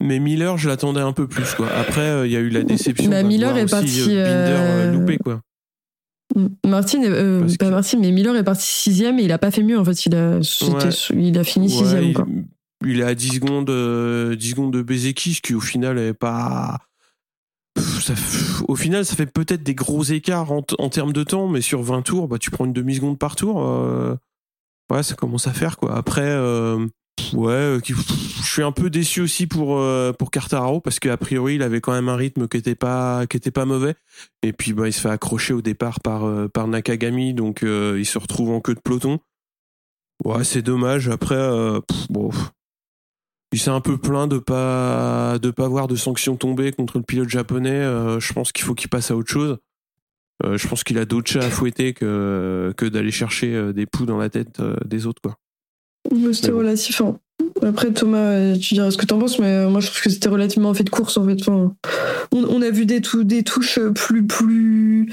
Mais 0.00 0.18
Miller, 0.20 0.56
je 0.58 0.68
l'attendais 0.68 1.00
un 1.00 1.12
peu 1.12 1.26
plus, 1.26 1.54
quoi. 1.54 1.68
Après, 1.76 2.02
euh, 2.02 2.26
il 2.26 2.32
y 2.32 2.36
a 2.36 2.40
eu 2.40 2.50
la 2.50 2.62
déception. 2.62 3.10
Bah, 3.10 3.22
Miller 3.24 3.56
est 3.56 3.64
aussi, 3.64 3.70
parti, 3.74 4.02
euh, 4.10 4.24
Binder 4.24 4.56
euh, 4.60 4.92
loupé, 4.92 5.18
quoi. 5.18 5.40
Martin, 6.64 7.02
euh, 7.04 7.40
pas 7.58 7.66
que- 7.66 7.70
Martin, 7.70 7.98
mais 8.00 8.12
Miller 8.12 8.36
est 8.36 8.44
parti 8.44 8.64
sixième 8.66 9.18
et 9.18 9.24
il 9.24 9.32
a 9.32 9.38
pas 9.38 9.50
fait 9.50 9.62
mieux 9.62 9.78
en 9.78 9.84
fait. 9.84 10.06
Il 10.06 10.14
a, 10.14 10.40
c'était- 10.42 10.72
Ouais. 10.86 10.90
il 11.20 11.38
a 11.38 11.42
fini 11.42 11.66
Ouais, 11.66 11.72
sixième. 11.72 12.04
il, 12.04 12.14
quoi. 12.14 12.26
il 12.86 13.00
est 13.00 13.04
à 13.04 13.14
10 13.14 13.36
secondes, 13.36 13.70
euh, 13.70 14.36
10 14.36 14.50
secondes 14.50 14.72
de 14.72 14.82
Bezeki, 14.82 15.34
ce 15.34 15.40
qui 15.40 15.54
au 15.54 15.60
final 15.60 15.98
est 15.98 16.14
pas. 16.14 16.78
Pff, 17.74 18.04
Ça, 18.04 18.14
au 18.68 18.76
final, 18.76 19.04
ça 19.04 19.16
fait 19.16 19.26
peut-être 19.26 19.62
des 19.62 19.74
gros 19.74 20.04
écarts 20.04 20.52
en, 20.52 20.62
termes 20.62 21.12
de 21.12 21.24
temps, 21.24 21.48
mais 21.48 21.60
sur 21.62 21.82
20 21.82 22.02
tours, 22.02 22.28
bah, 22.28 22.38
tu 22.38 22.50
prends 22.50 22.66
une 22.66 22.72
demi-seconde 22.72 23.18
par 23.18 23.34
tour. 23.34 23.64
euh, 23.66 24.14
ouais, 24.92 25.02
ça 25.02 25.14
commence 25.14 25.46
à 25.48 25.52
faire, 25.52 25.76
quoi. 25.76 25.96
Après, 25.96 26.22
ouais, 27.34 27.52
euh, 27.52 27.80
je 27.84 28.52
suis 28.52 28.62
un 28.62 28.72
peu 28.72 28.90
déçu 28.90 29.20
aussi 29.20 29.46
pour, 29.46 29.78
euh, 29.78 30.12
pour 30.12 30.30
Quartararo, 30.30 30.80
parce 30.80 30.98
qu'a 31.00 31.16
priori, 31.16 31.56
il 31.56 31.62
avait 31.62 31.80
quand 31.80 31.92
même 31.92 32.08
un 32.08 32.16
rythme 32.16 32.48
qui 32.48 32.56
était 32.56 32.74
pas, 32.74 33.26
qui 33.26 33.36
était 33.36 33.50
pas 33.50 33.64
mauvais. 33.64 33.94
Et 34.42 34.52
puis, 34.52 34.72
bah, 34.72 34.88
il 34.88 34.92
se 34.92 35.00
fait 35.00 35.10
accrocher 35.10 35.54
au 35.54 35.62
départ 35.62 36.00
par, 36.00 36.24
euh, 36.24 36.48
par 36.48 36.68
Nakagami, 36.68 37.34
donc 37.34 37.62
euh, 37.62 37.96
il 37.98 38.06
se 38.06 38.18
retrouve 38.18 38.50
en 38.50 38.60
queue 38.60 38.74
de 38.74 38.80
peloton. 38.80 39.18
Ouais, 40.24 40.44
c'est 40.44 40.62
dommage. 40.62 41.08
Après, 41.08 41.36
euh, 41.36 41.80
bon, 42.10 42.30
il 43.52 43.58
s'est 43.58 43.70
un 43.70 43.80
peu 43.80 43.98
plaint 43.98 44.28
de 44.28 44.38
pas 44.38 45.38
de 45.38 45.50
pas 45.50 45.68
voir 45.68 45.86
de 45.88 45.96
sanctions 45.96 46.36
tomber 46.36 46.72
contre 46.72 46.98
le 46.98 47.04
pilote 47.04 47.28
japonais. 47.28 47.82
Je 48.18 48.32
pense 48.32 48.50
qu'il 48.50 48.64
faut 48.64 48.74
qu'il 48.74 48.90
passe 48.90 49.10
à 49.12 49.16
autre 49.16 49.30
chose. 49.30 49.58
Je 50.44 50.68
pense 50.68 50.82
qu'il 50.84 50.98
a 50.98 51.04
d'autres 51.04 51.30
chats 51.30 51.44
à 51.44 51.50
fouetter 51.50 51.94
que 51.94 52.74
que 52.76 52.84
d'aller 52.86 53.12
chercher 53.12 53.72
des 53.72 53.86
poux 53.86 54.06
dans 54.06 54.18
la 54.18 54.28
tête 54.28 54.60
des 54.84 55.06
autres, 55.06 55.22
quoi. 55.22 55.38
C'était 56.32 56.50
bon. 56.50 56.58
relatif. 56.58 57.00
hein. 57.00 57.18
Après, 57.62 57.92
Thomas, 57.92 58.18
euh, 58.18 58.56
tu 58.56 58.74
diras 58.74 58.90
ce 58.90 58.96
que 58.96 59.06
t'en 59.06 59.18
penses, 59.18 59.38
mais 59.38 59.46
euh, 59.46 59.68
moi, 59.70 59.80
je 59.80 59.88
trouve 59.88 60.00
que 60.02 60.10
c'était 60.10 60.28
relativement 60.28 60.70
un 60.70 60.74
fait 60.74 60.84
de 60.84 60.90
course, 60.90 61.16
en 61.16 61.26
fait. 61.26 61.36
Enfin, 61.40 61.74
on, 62.32 62.44
on 62.44 62.62
a 62.62 62.70
vu 62.70 62.86
des, 62.86 63.00
tou- 63.00 63.24
des 63.24 63.42
touches 63.42 63.78
plus, 63.94 64.26
plus, 64.26 65.12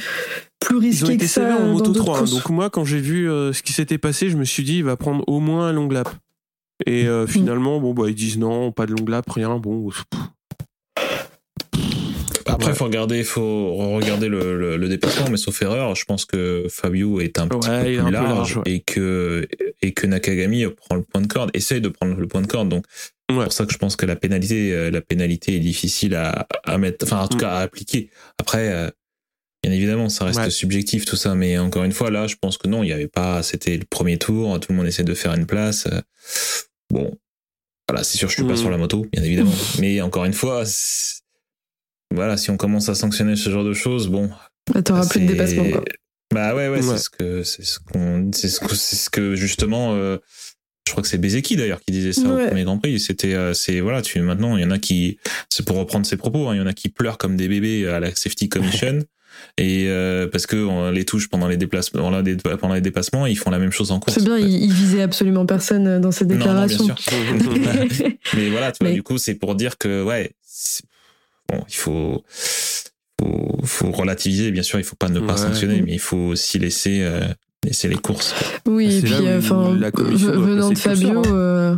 plus 0.59 0.75
Ils 0.77 0.77
ont 0.77 0.79
risquées 0.79 1.13
été 1.13 1.17
que 1.25 1.31
ça. 1.31 1.41
sévères 1.41 1.61
en 1.61 1.65
dans 1.67 1.73
moto 1.73 1.85
d'autres 1.91 1.99
3. 2.05 2.19
hein. 2.19 2.23
donc 2.25 2.49
moi, 2.49 2.69
quand 2.69 2.83
j'ai 2.85 2.99
vu 2.99 3.29
euh, 3.29 3.51
ce 3.53 3.61
qui 3.63 3.73
s'était 3.73 3.97
passé, 3.97 4.29
je 4.29 4.37
me 4.37 4.43
suis 4.45 4.63
dit, 4.63 4.77
il 4.77 4.83
va 4.83 4.95
prendre 4.97 5.23
au 5.27 5.39
moins 5.39 5.67
un 5.67 5.73
long 5.73 5.87
lap. 5.89 6.09
Et 6.85 7.03
Mm. 7.05 7.07
euh, 7.07 7.27
finalement, 7.27 7.79
bon, 7.79 7.93
bah, 7.93 8.05
ils 8.09 8.15
disent 8.15 8.37
non, 8.37 8.71
pas 8.71 8.85
de 8.85 8.91
long 8.93 9.05
lap, 9.07 9.29
rien. 9.29 9.57
Bon, 9.57 9.89
pff, 9.89 10.03
Après, 12.56 12.72
il 12.72 12.76
faut 12.76 12.86
regarder, 12.86 13.24
faut 13.24 13.74
regarder 13.76 14.30
le, 14.30 14.58
le, 14.58 14.78
le, 14.78 14.89
dépassement, 14.89 15.30
mais 15.30 15.38
sauf 15.38 15.62
erreur, 15.62 15.93
je 15.95 16.06
pense 16.06 16.26
que 16.26 16.68
Fabio 16.70 17.20
est 17.20 17.38
un 17.38 17.47
petit 17.47 17.70
peu 17.70 18.03
plus 18.03 18.12
large, 18.12 18.60
et 18.66 18.80
que 18.80 19.47
et 19.82 19.93
que 19.93 20.08
Nakagami 20.08 20.66
prend 20.68 20.95
le 20.95 21.01
point 21.01 21.22
de 21.22 21.28
corde, 21.28 21.51
essaye 21.53 21.82
de 21.82 21.89
prendre 21.89 22.16
le 22.16 22.28
point 22.28 22.41
de 22.41 22.47
corde. 22.47 22.70
Donc, 22.70 22.86
c'est 23.30 23.36
pour 23.36 23.52
ça 23.52 23.65
que 23.65 23.73
je 23.73 23.77
pense 23.77 23.95
que 23.95 24.06
la 24.06 24.15
pénalité, 24.15 24.73
euh, 24.73 24.90
la 24.90 25.02
pénalité 25.02 25.56
est 25.56 25.60
difficile 25.60 26.15
à, 26.15 26.48
à 26.64 26.77
mettre, 26.77 27.06
enfin 27.06 27.22
en 27.22 27.27
tout 27.27 27.38
mm. 27.38 27.41
cas 27.41 27.52
à 27.52 27.60
appliquer. 27.60 28.10
Après, 28.40 28.69
euh, 28.69 28.90
bien 29.61 29.73
évidemment, 29.73 30.07
ça 30.07 30.26
reste 30.26 30.49
subjectif 30.49 31.06
tout 31.06 31.18
ça, 31.18 31.36
mais 31.36 31.57
encore 31.57 31.84
une 31.84 31.91
fois, 31.91 32.10
là, 32.10 32.27
je 32.27 32.36
pense 32.40 32.57
que 32.57 32.68
non, 32.68 32.84
il 32.84 32.90
y 32.90 32.94
avait 32.94 33.07
pas. 33.07 33.44
C'était 33.44 33.77
le 33.77 33.86
premier 33.86 34.18
tour, 34.18 34.57
tout 34.60 34.72
le 34.72 34.77
monde 34.77 34.88
essaie 34.88 35.03
de 35.03 35.14
faire 35.14 35.34
une 35.34 35.45
place. 35.45 35.88
Bon, 36.90 37.18
voilà, 37.90 38.03
c'est 38.03 38.18
sûr, 38.18 38.30
je 38.30 38.36
suis 38.36 38.44
pas 38.44 38.53
mm. 38.53 38.57
sur 38.57 38.69
la 38.69 38.77
moto, 38.77 39.06
bien 39.11 39.23
évidemment, 39.23 39.53
mais 39.80 40.02
encore 40.02 40.23
une 40.26 40.34
fois 40.34 40.64
voilà, 42.15 42.37
si 42.37 42.49
on 42.49 42.57
commence 42.57 42.89
à 42.89 42.95
sanctionner 42.95 43.35
ce 43.35 43.49
genre 43.49 43.63
de 43.63 43.73
choses, 43.73 44.07
bon. 44.07 44.29
Bah, 44.73 44.81
t'auras 44.81 45.07
plus 45.07 45.21
de 45.21 45.27
dépassement, 45.27 45.69
quoi. 45.69 45.83
Bah 46.33 46.55
ouais, 46.55 46.67
ouais, 46.69 46.81
c'est 46.81 46.97
ce 46.97 47.09
que, 47.09 47.43
c'est 47.43 47.63
ce 47.63 47.79
qu'on, 47.79 48.31
c'est 48.33 48.49
ce 48.49 48.59
que, 48.59 48.75
c'est 48.75 48.95
ce 48.95 49.09
que 49.09 49.35
justement, 49.35 49.93
euh, 49.93 50.17
je 50.87 50.91
crois 50.91 51.03
que 51.03 51.07
c'est 51.07 51.19
Bezeki 51.19 51.55
d'ailleurs 51.55 51.79
qui 51.81 51.91
disait 51.91 52.13
ça 52.13 52.27
au 52.27 52.47
premier 52.47 52.63
Grand 52.63 52.79
Prix. 52.79 52.99
C'était, 52.99 53.35
euh, 53.35 53.53
c'est 53.53 53.79
voilà, 53.79 54.01
tu 54.01 54.19
maintenant, 54.21 54.57
il 54.57 54.63
y 54.63 54.65
en 54.65 54.71
a 54.71 54.79
qui, 54.79 55.19
c'est 55.49 55.65
pour 55.65 55.77
reprendre 55.77 56.05
ses 56.05 56.17
propos, 56.17 56.47
hein, 56.47 56.55
il 56.55 56.57
y 56.57 56.61
en 56.61 56.67
a 56.67 56.73
qui 56.73 56.89
pleurent 56.89 57.17
comme 57.17 57.37
des 57.37 57.47
bébés 57.47 57.87
à 57.87 57.99
la 57.99 58.13
Safety 58.13 58.49
Commission. 58.49 58.99
et 59.57 59.85
euh, 59.87 60.27
parce 60.27 60.45
que 60.47 60.55
on 60.55 60.91
les 60.91 61.03
touche 61.03 61.29
pendant 61.29 61.49
les 61.49 61.57
déplacements 61.57 62.09
pendant 62.57 62.73
les 62.73 62.81
dépassements 62.81 63.25
ils 63.25 63.37
font 63.37 63.51
la 63.51 63.59
même 63.59 63.73
chose 63.73 63.91
en 63.91 63.99
course 63.99 64.17
c'est 64.17 64.23
bien 64.23 64.37
ils, 64.37 64.71
visaient 64.71 65.01
absolument 65.01 65.45
personne 65.45 65.99
dans 65.99 66.11
cette 66.11 66.29
déclaration 66.29 66.87
non, 66.87 66.93
bien 67.53 67.89
sûr. 67.89 68.07
mais 68.33 68.49
voilà 68.49 68.71
tu 68.71 68.85
vois, 68.85 68.93
du 68.93 69.03
coup 69.03 69.17
c'est 69.17 69.35
pour 69.35 69.55
dire 69.55 69.77
que 69.77 70.03
ouais 70.03 70.31
bon, 71.49 71.63
il 71.67 71.76
faut, 71.76 72.23
faut, 72.30 73.59
faut, 73.63 73.91
relativiser. 73.91 74.51
Bien 74.51 74.63
sûr, 74.63 74.80
il 74.80 74.85
faut 74.85 74.95
pas 74.95 75.09
ne 75.09 75.19
pas 75.19 75.38
sanctionner, 75.38 75.81
mais 75.81 75.93
il 75.93 75.99
faut 75.99 76.17
aussi 76.17 76.59
laisser, 76.59 77.01
euh, 77.01 77.22
laisser 77.63 77.88
les 77.88 77.95
courses. 77.95 78.35
Oui, 78.67 78.97
et 78.97 79.01
puis, 79.01 79.13
enfin, 79.38 79.72
venant 79.73 80.69
de 80.69 80.77
Fabio. 80.77 81.22
Euh, 81.26 81.76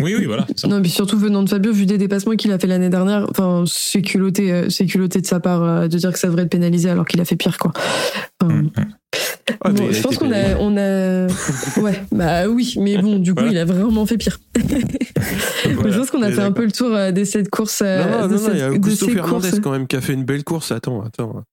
oui, 0.00 0.16
oui, 0.18 0.24
voilà. 0.24 0.46
Non, 0.68 0.80
mais 0.80 0.88
surtout 0.88 1.18
venant 1.18 1.42
de 1.42 1.48
Fabio, 1.48 1.72
vu 1.72 1.86
des 1.86 1.98
dépassements 1.98 2.34
qu'il 2.34 2.50
a 2.52 2.58
fait 2.58 2.66
l'année 2.66 2.90
dernière, 2.90 3.26
enfin, 3.30 3.64
c'est 3.66 4.02
culotté, 4.02 4.52
euh, 4.52 4.68
c'est 4.68 4.86
culotté 4.86 5.20
de 5.20 5.26
sa 5.26 5.38
part 5.38 5.88
de 5.88 5.96
dire 5.96 6.12
que 6.12 6.18
ça 6.18 6.26
devrait 6.26 6.42
être 6.42 6.50
pénalisé 6.50 6.90
alors 6.90 7.06
qu'il 7.06 7.20
a 7.20 7.24
fait 7.24 7.36
pire, 7.36 7.56
quoi. 7.58 7.72
Enfin, 8.40 8.52
mm, 8.52 8.70
mm. 8.76 8.94
Ah, 9.60 9.70
bon, 9.70 9.90
je 9.90 10.02
pense 10.02 10.18
qu'on 10.18 10.32
a, 10.32 10.56
on 10.58 10.76
a, 10.76 11.26
ouais, 11.80 12.02
bah 12.12 12.48
oui, 12.48 12.74
mais 12.78 12.98
bon, 12.98 13.18
du 13.18 13.34
coup, 13.34 13.44
il 13.46 13.56
a 13.58 13.64
vraiment 13.64 14.06
fait 14.06 14.16
pire. 14.16 14.38
je 14.56 15.98
pense 15.98 16.10
qu'on 16.10 16.22
a 16.22 16.30
fait 16.30 16.42
un 16.42 16.52
peu 16.52 16.64
le 16.64 16.72
tour 16.72 16.94
euh, 16.94 17.12
de 17.12 17.24
cette 17.24 17.50
course. 17.50 17.82
Euh, 17.84 18.04
non, 18.04 18.28
non, 18.28 18.42
non, 18.42 18.50
il 18.52 18.58
y 18.58 18.62
a 18.62 18.70
Augusto 18.70 19.08
Fernandez 19.08 19.60
quand 19.62 19.70
même 19.70 19.86
qui 19.86 19.96
a 19.96 20.00
fait 20.00 20.12
une 20.12 20.24
belle 20.24 20.44
course. 20.44 20.72
Attends, 20.72 21.02
attends. 21.02 21.44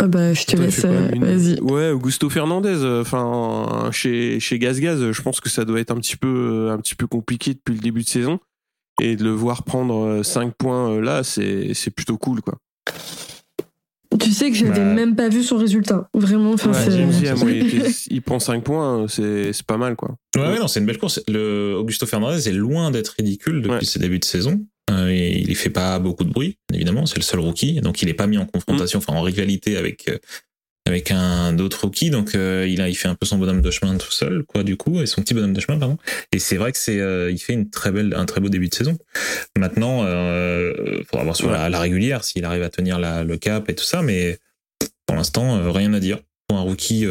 Ah 0.00 0.08
bah, 0.08 0.32
je 0.32 0.44
te 0.44 0.56
laisse, 0.56 0.84
euh, 0.84 1.08
vas-y. 1.20 1.60
Ouais, 1.60 1.90
Augusto 1.90 2.28
Fernandez, 2.30 2.84
enfin, 3.00 3.90
chez, 3.92 4.40
chez 4.40 4.58
Gaz 4.58 4.80
Gaz, 4.80 5.12
je 5.12 5.22
pense 5.22 5.40
que 5.40 5.48
ça 5.48 5.64
doit 5.64 5.80
être 5.80 5.92
un 5.92 5.96
petit 5.96 6.16
peu, 6.16 6.70
un 6.70 6.78
petit 6.78 6.94
peu 6.94 7.06
compliqué 7.06 7.54
depuis 7.54 7.74
le 7.74 7.80
début 7.80 8.02
de 8.02 8.08
saison. 8.08 8.40
Et 9.00 9.16
de 9.16 9.24
le 9.24 9.30
voir 9.30 9.62
prendre 9.62 10.22
5 10.22 10.54
points 10.54 11.00
là, 11.00 11.22
c'est, 11.22 11.72
c'est 11.74 11.90
plutôt 11.90 12.18
cool, 12.18 12.42
quoi. 12.42 12.58
Tu 14.32 14.38
sais 14.38 14.50
que 14.50 14.56
j'avais 14.56 14.80
bah... 14.80 14.94
même 14.94 15.14
pas 15.14 15.28
vu 15.28 15.42
son 15.42 15.58
résultat. 15.58 16.08
Vraiment, 16.14 16.52
enfin, 16.52 16.72
il, 18.08 18.22
prend 18.22 18.38
5 18.38 18.64
points, 18.64 19.06
c'est 19.06 19.52
pas 19.66 19.76
mal, 19.76 19.94
quoi. 19.94 20.16
Ouais, 20.36 20.58
non, 20.58 20.68
c'est 20.68 20.80
une 20.80 20.86
belle 20.86 20.96
course. 20.96 21.20
Le 21.28 21.74
Augusto 21.76 22.06
Fernandez 22.06 22.48
est 22.48 22.52
loin 22.52 22.90
d'être 22.90 23.14
ridicule 23.18 23.60
depuis 23.60 23.84
ses 23.84 23.98
débuts 23.98 24.20
de 24.20 24.24
saison. 24.24 24.64
Euh, 24.90 25.08
et 25.10 25.38
il 25.38 25.54
fait 25.54 25.70
pas 25.70 25.98
beaucoup 25.98 26.24
de 26.24 26.30
bruit, 26.30 26.58
évidemment, 26.72 27.06
c'est 27.06 27.16
le 27.16 27.22
seul 27.22 27.40
rookie, 27.40 27.80
donc 27.80 28.02
il 28.02 28.08
est 28.08 28.14
pas 28.14 28.26
mis 28.26 28.36
en 28.36 28.46
confrontation, 28.46 28.98
mm. 28.98 29.02
enfin 29.02 29.18
en 29.18 29.22
rivalité 29.22 29.76
avec 29.76 30.08
euh, 30.08 30.18
avec 30.86 31.10
un 31.10 31.52
d'autres 31.52 31.82
rookies 31.82 32.10
donc 32.10 32.34
euh, 32.34 32.66
il 32.68 32.80
a 32.80 32.88
il 32.88 32.94
fait 32.94 33.08
un 33.08 33.14
peu 33.14 33.24
son 33.24 33.38
bonhomme 33.38 33.62
de 33.62 33.70
chemin 33.70 33.96
tout 33.96 34.10
seul 34.10 34.42
quoi 34.42 34.64
du 34.64 34.76
coup 34.76 35.00
et 35.00 35.06
son 35.06 35.22
petit 35.22 35.34
bonhomme 35.34 35.52
de 35.52 35.60
chemin 35.60 35.78
pardon. 35.78 35.96
Et 36.32 36.38
c'est 36.38 36.56
vrai 36.56 36.72
que 36.72 36.78
c'est 36.78 36.98
euh, 36.98 37.30
il 37.30 37.38
fait 37.38 37.52
une 37.52 37.70
très 37.70 37.92
belle 37.92 38.14
un 38.16 38.26
très 38.26 38.40
beau 38.40 38.48
début 38.48 38.68
de 38.68 38.74
saison. 38.74 38.98
Maintenant 39.56 40.04
euh, 40.04 41.02
faudra 41.08 41.24
voir 41.24 41.36
sur 41.36 41.50
la, 41.50 41.68
régulière 41.78 42.24
s'il 42.24 42.44
arrive 42.44 42.62
à 42.62 42.70
tenir 42.70 42.98
la, 42.98 43.24
le 43.24 43.36
cap 43.36 43.68
et 43.68 43.74
tout 43.74 43.84
ça 43.84 44.02
mais 44.02 44.38
pour 45.06 45.16
l'instant 45.16 45.56
euh, 45.56 45.70
rien 45.70 45.92
à 45.94 46.00
dire. 46.00 46.18
Pour 46.48 46.58
un 46.58 46.62
rookie 46.62 47.06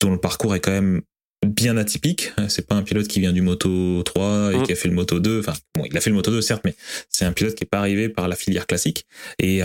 dont 0.00 0.10
le 0.10 0.18
parcours 0.18 0.54
est 0.54 0.60
quand 0.60 0.72
même 0.72 1.00
bien 1.46 1.78
atypique 1.78 2.34
c'est 2.48 2.66
pas 2.66 2.74
un 2.74 2.82
pilote 2.82 3.08
qui 3.08 3.20
vient 3.20 3.32
du 3.32 3.40
moto 3.40 4.02
3 4.02 4.52
et 4.52 4.56
mm. 4.56 4.62
qui 4.64 4.72
a 4.72 4.74
fait 4.74 4.88
le 4.88 4.94
moto 4.94 5.20
2 5.20 5.40
enfin 5.40 5.54
bon 5.74 5.86
il 5.86 5.96
a 5.96 6.00
fait 6.02 6.10
le 6.10 6.16
moto 6.16 6.30
2 6.30 6.42
certes 6.42 6.62
mais 6.66 6.74
c'est 7.08 7.24
un 7.24 7.32
pilote 7.32 7.54
qui 7.54 7.64
est 7.64 7.68
pas 7.68 7.78
arrivé 7.78 8.10
par 8.10 8.28
la 8.28 8.36
filière 8.36 8.66
classique. 8.66 9.06
Et 9.38 9.60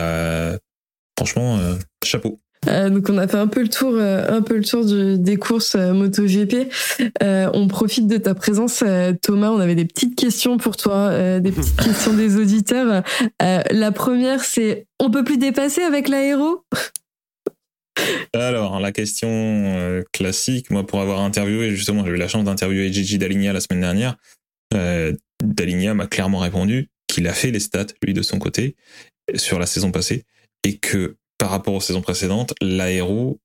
franchement 1.18 1.60
chapeau 2.06 2.40
euh, 2.68 2.90
donc 2.90 3.10
on 3.10 3.18
a 3.18 3.27
fait 3.27 3.38
un 3.38 3.48
peu 3.48 3.61
le 3.61 3.69
tour, 3.69 3.94
euh, 3.95 4.26
un 4.30 4.41
peu 4.41 4.57
le 4.57 4.64
tour 4.64 4.85
des 4.85 5.38
courses 5.38 5.76
euh, 5.76 5.94
MotoGP. 5.94 6.69
Euh, 7.22 7.49
on 7.53 7.68
profite 7.68 8.07
de 8.07 8.18
ta 8.18 8.34
présence, 8.34 8.84
Thomas. 9.22 9.49
On 9.49 9.60
avait 9.60 9.76
des 9.76 9.85
petites 9.85 10.15
questions 10.15 10.57
pour 10.57 10.77
toi, 10.77 11.40
des 11.40 11.52
petites 11.52 11.76
questions 11.84 12.14
des 12.14 12.38
auditeurs. 12.38 13.03
la 13.40 13.91
première, 13.91 14.44
c'est 14.44 14.88
on 14.99 15.10
peut 15.10 15.23
plus 15.23 15.38
dépasser 15.38 15.81
avec 15.81 16.07
l'aéro? 16.07 16.64
Alors, 18.34 18.80
la 18.80 18.91
question 18.91 20.03
classique, 20.11 20.72
moi, 20.72 20.85
pour 20.85 20.99
avoir 21.02 21.22
interviewé, 21.22 21.76
justement, 21.76 22.03
j'ai 22.06 22.11
eu 22.11 22.18
la 22.18 22.27
chance 22.27 22.44
d'interviewer 22.44 22.91
Gigi 22.91 23.18
Daligna 23.18 23.53
la 23.53 23.61
semaine 23.61 23.81
dernière. 23.81 24.15
Daligna 25.44 25.94
m'a 25.94 26.07
clairement 26.07 26.40
répondu 26.40 26.90
qu'il 27.07 27.27
a 27.27 27.34
fait 27.34 27.52
les 27.52 27.60
stats, 27.60 27.85
lui, 28.03 28.14
de 28.14 28.22
son 28.22 28.40
côté, 28.40 28.76
sur 29.35 29.60
la 29.60 29.65
saison 29.65 29.91
passée, 29.91 30.23
et 30.64 30.77
que 30.77 31.18
par 31.38 31.50
rapport 31.50 31.74
aux 31.74 31.82
saisons 31.82 32.02
précédentes, 32.02 32.54
l'aéro, 32.62 33.40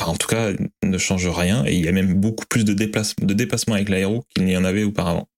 enfin 0.00 0.12
en 0.12 0.16
tout 0.16 0.28
cas, 0.28 0.52
ne 0.82 0.98
change 0.98 1.26
rien 1.28 1.64
et 1.66 1.74
il 1.74 1.84
y 1.84 1.88
a 1.88 1.92
même 1.92 2.14
beaucoup 2.14 2.46
plus 2.46 2.64
de, 2.64 2.72
déplacements, 2.72 3.26
de 3.26 3.34
dépassements 3.34 3.74
avec 3.74 3.88
l'aéro 3.88 4.24
qu'il 4.34 4.44
n'y 4.44 4.56
en 4.56 4.64
avait 4.64 4.84
auparavant. 4.84 5.28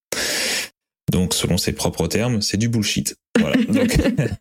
Donc, 1.13 1.35
selon 1.35 1.57
ses 1.57 1.73
propres 1.73 2.09
termes, 2.09 2.43
c'est 2.43 2.57
du 2.57 2.69
bullshit. 2.69 3.17
Voilà. 3.39 3.57
Donc, 3.69 3.97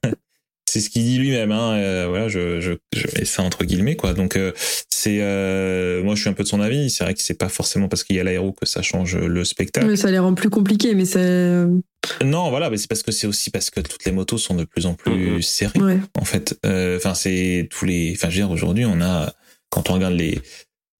c'est 0.69 0.81
ce 0.81 0.89
qu'il 0.89 1.03
dit 1.03 1.17
lui-même. 1.17 1.51
Hein. 1.51 1.73
Euh, 1.75 2.05
voilà, 2.09 2.27
je, 2.27 2.59
je, 2.59 2.73
je, 2.93 3.07
mets 3.17 3.25
ça 3.25 3.43
entre 3.43 3.63
guillemets, 3.63 3.95
quoi. 3.95 4.13
Donc, 4.13 4.35
euh, 4.35 4.51
c'est, 4.89 5.19
euh, 5.21 6.03
moi, 6.03 6.15
je 6.15 6.21
suis 6.21 6.29
un 6.29 6.33
peu 6.33 6.43
de 6.43 6.47
son 6.47 6.59
avis. 6.59 6.89
C'est 6.89 7.03
vrai 7.03 7.13
que 7.13 7.21
c'est 7.21 7.37
pas 7.37 7.49
forcément 7.49 7.87
parce 7.87 8.03
qu'il 8.03 8.15
y 8.15 8.19
a 8.19 8.23
l'aéro 8.23 8.51
que 8.51 8.65
ça 8.65 8.81
change 8.81 9.15
le 9.15 9.45
spectacle. 9.45 9.87
Mais 9.87 9.95
ça 9.95 10.11
les 10.11 10.19
rend 10.19 10.33
plus 10.33 10.49
compliqués, 10.49 10.95
mais 10.95 11.05
c'est. 11.05 11.65
Non, 12.23 12.49
voilà, 12.49 12.69
mais 12.69 12.77
c'est 12.77 12.87
parce 12.87 13.03
que 13.03 13.11
c'est 13.11 13.27
aussi 13.27 13.49
parce 13.49 13.69
que 13.69 13.79
toutes 13.79 14.05
les 14.05 14.11
motos 14.11 14.37
sont 14.37 14.55
de 14.55 14.63
plus 14.63 14.85
en 14.85 14.93
plus 14.93 15.41
serrées. 15.41 15.99
En 16.19 16.25
fait, 16.25 16.59
enfin, 16.63 17.13
c'est 17.13 17.67
tous 17.71 17.85
les. 17.85 18.13
Enfin, 18.15 18.29
je 18.29 18.41
veux 18.41 18.47
dire, 18.47 18.51
aujourd'hui, 18.51 18.85
on 18.85 19.01
a 19.01 19.33
quand 19.69 19.89
on 19.89 19.93
regarde 19.93 20.13
les 20.13 20.41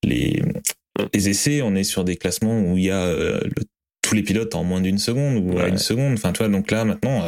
les 0.03 0.41
les 1.14 1.30
essais, 1.30 1.61
on 1.61 1.76
est 1.76 1.84
sur 1.84 2.03
des 2.03 2.15
classements 2.15 2.60
où 2.60 2.77
il 2.77 2.86
y 2.86 2.91
a 2.91 3.11
le, 3.11 3.41
tous 4.02 4.15
les 4.15 4.23
pilotes 4.23 4.56
en 4.56 4.64
moins 4.64 4.82
d'une 4.82 4.99
seconde 4.99 5.38
ou 5.38 5.60
à 5.60 5.68
une 5.68 5.77
seconde. 5.77 6.14
Enfin, 6.14 6.32
toi, 6.32 6.48
donc 6.48 6.72
là, 6.72 6.86
maintenant, 6.86 7.23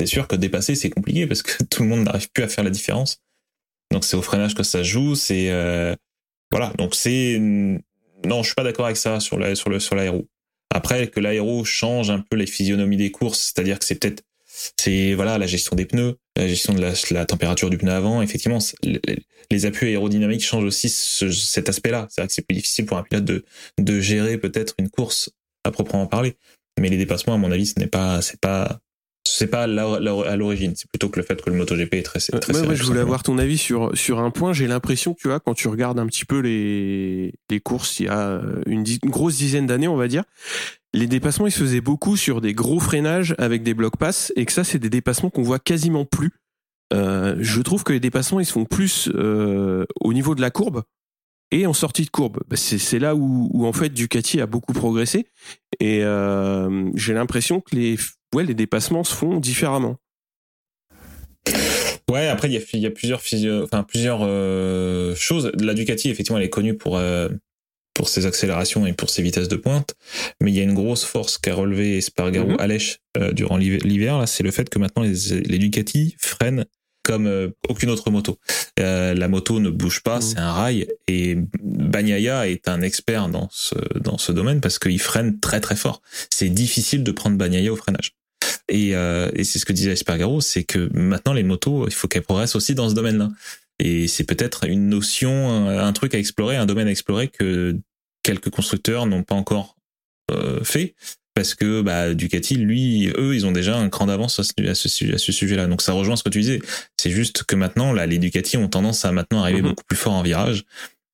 c'est 0.00 0.06
sûr 0.06 0.26
que 0.26 0.34
dépasser, 0.34 0.74
c'est 0.74 0.90
compliqué 0.90 1.26
parce 1.26 1.42
que 1.42 1.62
tout 1.70 1.82
le 1.82 1.88
monde 1.88 2.04
n'arrive 2.04 2.30
plus 2.32 2.42
à 2.42 2.48
faire 2.48 2.64
la 2.64 2.70
différence. 2.70 3.20
Donc 3.92 4.04
c'est 4.04 4.16
au 4.16 4.22
freinage 4.22 4.54
que 4.54 4.62
ça 4.62 4.82
joue, 4.82 5.14
c'est 5.14 5.50
euh, 5.50 5.94
voilà. 6.50 6.72
Donc 6.78 6.94
c'est 6.94 7.38
non, 7.38 8.42
je 8.42 8.46
suis 8.46 8.54
pas 8.54 8.64
d'accord 8.64 8.86
avec 8.86 8.96
ça 8.96 9.20
sur 9.20 9.38
la, 9.38 9.54
sur 9.54 9.70
le 9.70 9.78
sur 9.78 9.94
l'aéro. 9.94 10.26
Après 10.74 11.08
que 11.08 11.20
l'aéro 11.20 11.64
change 11.64 12.10
un 12.10 12.20
peu 12.20 12.36
les 12.36 12.46
physionomies 12.46 12.96
des 12.96 13.10
courses, 13.10 13.52
c'est-à-dire 13.54 13.78
que 13.78 13.84
c'est 13.84 13.96
peut-être 13.96 14.22
c'est 14.54 15.14
voilà 15.14 15.38
la 15.38 15.46
gestion 15.46 15.76
des 15.76 15.86
pneus, 15.86 16.16
la 16.36 16.48
gestion 16.48 16.74
de 16.74 16.80
la, 16.80 17.26
température 17.26 17.70
du 17.70 17.78
pneu 17.78 17.92
avant. 17.92 18.22
Effectivement, 18.22 18.58
les, 19.50 19.66
appuis 19.66 19.88
aérodynamiques 19.88 20.44
changent 20.44 20.64
aussi 20.64 20.88
cet 20.88 21.68
aspect-là. 21.68 22.06
C'est 22.10 22.20
vrai 22.20 22.28
que 22.28 22.34
c'est 22.34 22.46
plus 22.46 22.54
difficile 22.54 22.86
pour 22.86 22.96
un 22.96 23.02
pilote 23.02 23.24
de 23.24 23.44
de 23.78 24.00
gérer 24.00 24.38
peut-être 24.38 24.74
une 24.78 24.88
course 24.88 25.30
à 25.64 25.70
proprement 25.70 26.06
parler. 26.06 26.36
Mais 26.80 26.88
les 26.88 26.96
dépassements, 26.96 27.34
à 27.34 27.38
mon 27.38 27.52
avis, 27.52 27.66
ce 27.66 27.78
n'est 27.78 27.86
pas 27.86 28.22
c'est 28.22 28.40
pas 28.40 28.80
c'est 29.24 29.46
pas 29.46 29.62
à 29.62 30.36
l'origine, 30.36 30.74
c'est 30.76 30.90
plutôt 30.90 31.08
que 31.08 31.20
le 31.20 31.24
fait 31.24 31.40
que 31.40 31.48
le 31.48 31.56
MotoGP 31.56 31.94
est 31.94 32.02
très, 32.02 32.18
très 32.18 32.66
ouais, 32.66 32.74
je 32.74 32.82
voulais 32.82 33.00
avoir 33.00 33.22
ton 33.22 33.38
avis 33.38 33.58
sur 33.58 33.96
sur 33.96 34.18
un 34.18 34.30
point. 34.30 34.52
J'ai 34.52 34.66
l'impression, 34.66 35.14
tu 35.14 35.28
vois, 35.28 35.38
quand 35.38 35.54
tu 35.54 35.68
regardes 35.68 35.98
un 35.98 36.06
petit 36.06 36.24
peu 36.24 36.40
les 36.40 37.32
les 37.48 37.60
courses, 37.60 38.00
il 38.00 38.06
y 38.06 38.08
a 38.08 38.40
une, 38.66 38.84
grosse 39.04 39.36
dizaine 39.36 39.66
d'années, 39.66 39.88
on 39.88 39.96
va 39.96 40.08
dire, 40.08 40.24
les 40.92 41.06
dépassements 41.06 41.46
ils 41.46 41.52
se 41.52 41.60
faisaient 41.60 41.80
beaucoup 41.80 42.16
sur 42.16 42.40
des 42.40 42.52
gros 42.52 42.80
freinages 42.80 43.34
avec 43.38 43.62
des 43.62 43.74
blocs 43.74 43.96
pass 43.96 44.32
et 44.36 44.44
que 44.44 44.52
ça 44.52 44.64
c'est 44.64 44.78
des 44.78 44.90
dépassements 44.90 45.30
qu'on 45.30 45.42
voit 45.42 45.60
quasiment 45.60 46.04
plus. 46.04 46.32
Euh, 46.92 47.36
je 47.40 47.60
trouve 47.62 47.84
que 47.84 47.92
les 47.92 48.00
dépassements 48.00 48.40
ils 48.40 48.46
se 48.46 48.52
font 48.52 48.64
plus 48.64 49.08
euh, 49.14 49.86
au 50.00 50.12
niveau 50.12 50.34
de 50.34 50.40
la 50.40 50.50
courbe 50.50 50.82
et 51.50 51.66
en 51.66 51.72
sortie 51.72 52.04
de 52.04 52.10
courbe. 52.10 52.40
Bah, 52.48 52.56
c'est 52.56 52.98
là 52.98 53.14
où, 53.14 53.48
où, 53.52 53.66
en 53.66 53.72
fait 53.72 53.90
Ducati 53.90 54.40
a 54.40 54.46
beaucoup 54.46 54.72
progressé 54.72 55.26
et 55.80 56.02
euh, 56.02 56.90
j'ai 56.94 57.14
l'impression 57.14 57.60
que 57.60 57.76
les 57.76 57.96
ouais, 58.34 58.44
les 58.44 58.54
dépassements 58.54 59.04
se 59.04 59.14
font 59.14 59.38
différemment. 59.40 59.96
Ouais, 62.10 62.28
après 62.28 62.48
il 62.48 62.54
y 62.54 62.56
a, 62.56 62.78
y 62.78 62.86
a, 62.86 62.90
plusieurs, 62.90 63.20
enfin, 63.62 63.82
plusieurs 63.84 64.20
euh, 64.22 65.14
choses. 65.14 65.50
La 65.58 65.74
Ducati, 65.74 66.10
effectivement, 66.10 66.38
elle 66.38 66.44
est 66.44 66.50
connue 66.50 66.76
pour 66.76 66.98
euh, 66.98 67.28
pour 67.94 68.08
ses 68.08 68.26
accélérations 68.26 68.86
et 68.86 68.92
pour 68.92 69.10
ses 69.10 69.22
vitesses 69.22 69.48
de 69.48 69.56
pointe, 69.56 69.94
mais 70.40 70.50
il 70.50 70.56
y 70.56 70.60
a 70.60 70.62
une 70.62 70.74
grosse 70.74 71.04
force 71.04 71.38
qu'a 71.38 71.54
relevé 71.54 72.00
Spargaro 72.00 72.48
mm 72.48 72.54
-hmm. 72.54 72.60
Alèche 72.60 72.98
euh, 73.18 73.32
durant 73.32 73.56
l'hiver. 73.58 74.26
C'est 74.26 74.42
le 74.42 74.50
fait 74.50 74.68
que 74.68 74.78
maintenant 74.78 75.02
les, 75.02 75.40
les 75.40 75.58
Ducati 75.58 76.16
freinent 76.18 76.64
comme 77.02 77.26
euh, 77.26 77.48
aucune 77.68 77.90
autre 77.90 78.10
moto. 78.10 78.38
Euh, 78.78 79.14
la 79.14 79.28
moto 79.28 79.58
ne 79.60 79.70
bouge 79.70 80.02
pas, 80.02 80.18
Mmh. 80.18 80.22
c'est 80.22 80.38
un 80.38 80.52
rail. 80.52 80.88
Et 81.08 81.36
Bagnaia 81.62 82.48
est 82.48 82.68
un 82.68 82.80
expert 82.82 83.28
dans 83.28 83.48
ce 83.50 83.74
dans 83.98 84.18
ce 84.18 84.32
domaine 84.32 84.60
parce 84.60 84.78
qu'il 84.78 85.00
freine 85.00 85.40
très 85.40 85.60
très 85.60 85.76
fort. 85.76 86.00
C'est 86.30 86.48
difficile 86.48 87.02
de 87.02 87.12
prendre 87.12 87.36
Bagnaia 87.36 87.72
au 87.72 87.76
freinage. 87.76 88.12
Et, 88.68 88.94
euh, 88.94 89.30
et 89.34 89.44
c'est 89.44 89.58
ce 89.58 89.64
que 89.64 89.72
disait 89.72 89.92
Espargaro, 89.92 90.40
c'est 90.40 90.64
que 90.64 90.88
maintenant 90.94 91.32
les 91.32 91.42
motos, 91.42 91.86
il 91.88 91.94
faut 91.94 92.08
qu'elles 92.08 92.22
progressent 92.22 92.56
aussi 92.56 92.74
dans 92.74 92.88
ce 92.88 92.94
domaine-là. 92.94 93.30
Et 93.78 94.06
c'est 94.08 94.24
peut-être 94.24 94.64
une 94.68 94.88
notion, 94.88 95.50
un, 95.50 95.78
un 95.78 95.92
truc 95.92 96.14
à 96.14 96.18
explorer, 96.18 96.56
un 96.56 96.66
domaine 96.66 96.88
à 96.88 96.90
explorer 96.90 97.28
que 97.28 97.76
quelques 98.22 98.50
constructeurs 98.50 99.06
n'ont 99.06 99.22
pas 99.24 99.34
encore 99.34 99.76
euh, 100.30 100.62
fait 100.62 100.94
parce 101.34 101.54
que 101.54 101.80
bah, 101.80 102.12
Ducati, 102.12 102.56
lui, 102.56 103.08
eux, 103.16 103.34
ils 103.34 103.46
ont 103.46 103.52
déjà 103.52 103.76
un 103.76 103.88
cran 103.88 104.04
d'avance 104.06 104.38
à 104.38 104.42
ce, 104.44 104.52
à 104.68 104.74
ce, 104.74 104.88
sujet- 104.90 105.14
à 105.14 105.18
ce 105.18 105.32
sujet-là. 105.32 105.66
Donc 105.66 105.80
ça 105.80 105.92
rejoint 105.94 106.14
ce 106.16 106.22
que 106.22 106.28
tu 106.28 106.40
disais. 106.40 106.60
C'est 107.00 107.10
juste 107.10 107.44
que 107.44 107.56
maintenant, 107.56 107.92
là, 107.94 108.04
les 108.06 108.18
Ducati 108.18 108.58
ont 108.58 108.68
tendance 108.68 109.04
à 109.06 109.12
maintenant 109.12 109.42
arriver 109.42 109.62
Mhm. 109.62 109.68
beaucoup 109.70 109.84
plus 109.88 109.96
fort 109.96 110.12
en 110.12 110.22
virage, 110.22 110.64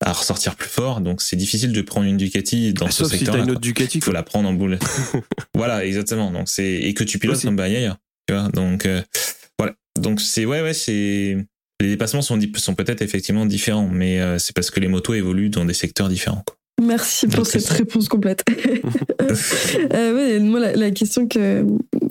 à 0.05 0.13
ressortir 0.13 0.55
plus 0.57 0.69
fort. 0.69 1.01
Donc 1.01 1.21
c'est 1.23 1.37
difficile 1.37 1.73
de 1.73 1.83
prendre 1.83 2.07
une 2.07 2.17
Ducati 2.17 2.73
dans 2.73 2.87
Ah, 2.87 2.91
ce 2.91 2.99
Sauf 3.05 3.13
si 3.13 3.19
secteur-là. 3.19 3.41
une 3.41 3.47
quoi. 3.47 3.53
autre 3.53 3.61
Ducati. 3.61 3.99
Il 3.99 4.01
faut 4.01 4.11
quoi. 4.11 4.15
la 4.19 4.23
prendre 4.23 4.49
en 4.49 4.53
boule. 4.53 4.79
voilà, 5.55 5.85
exactement. 5.85 6.31
Donc 6.31 6.49
c'est 6.49 6.73
et 6.73 6.95
que 6.95 7.05
tu 7.05 7.19
pilotes 7.19 7.37
Aussi. 7.37 7.47
comme 7.47 7.57
Bagnaia, 7.57 7.99
tu 8.29 8.35
vois. 8.35 8.49
Donc 8.51 8.87
euh, 8.87 9.03
voilà. 9.59 9.75
Donc 10.01 10.21
c'est 10.21 10.45
ouais 10.45 10.63
ouais 10.63 10.75
c'est 10.75 11.37
les 11.81 11.89
dépassements 11.89 12.23
sont 12.23 12.39
peut-être 12.77 13.03
effectivement 13.03 13.47
différents, 13.47 13.89
mais 13.89 14.21
euh, 14.21 14.39
c'est 14.39 14.53
parce 14.55 14.71
que 14.71 14.81
les 14.81 14.89
motos 14.89 15.15
évoluent 15.15 15.51
dans 15.51 15.65
des 15.65 15.75
secteurs 15.75 16.09
différents. 16.09 16.43
quoi. 16.45 16.57
Merci 16.81 17.27
pour 17.27 17.45
cette 17.47 17.63
ça. 17.63 17.75
réponse 17.75 18.09
complète. 18.09 18.45
euh, 19.93 20.15
ouais, 20.15 20.39
moi, 20.41 20.61
la, 20.61 20.73
la 20.75 20.91
question 20.91 21.27
que 21.27 21.65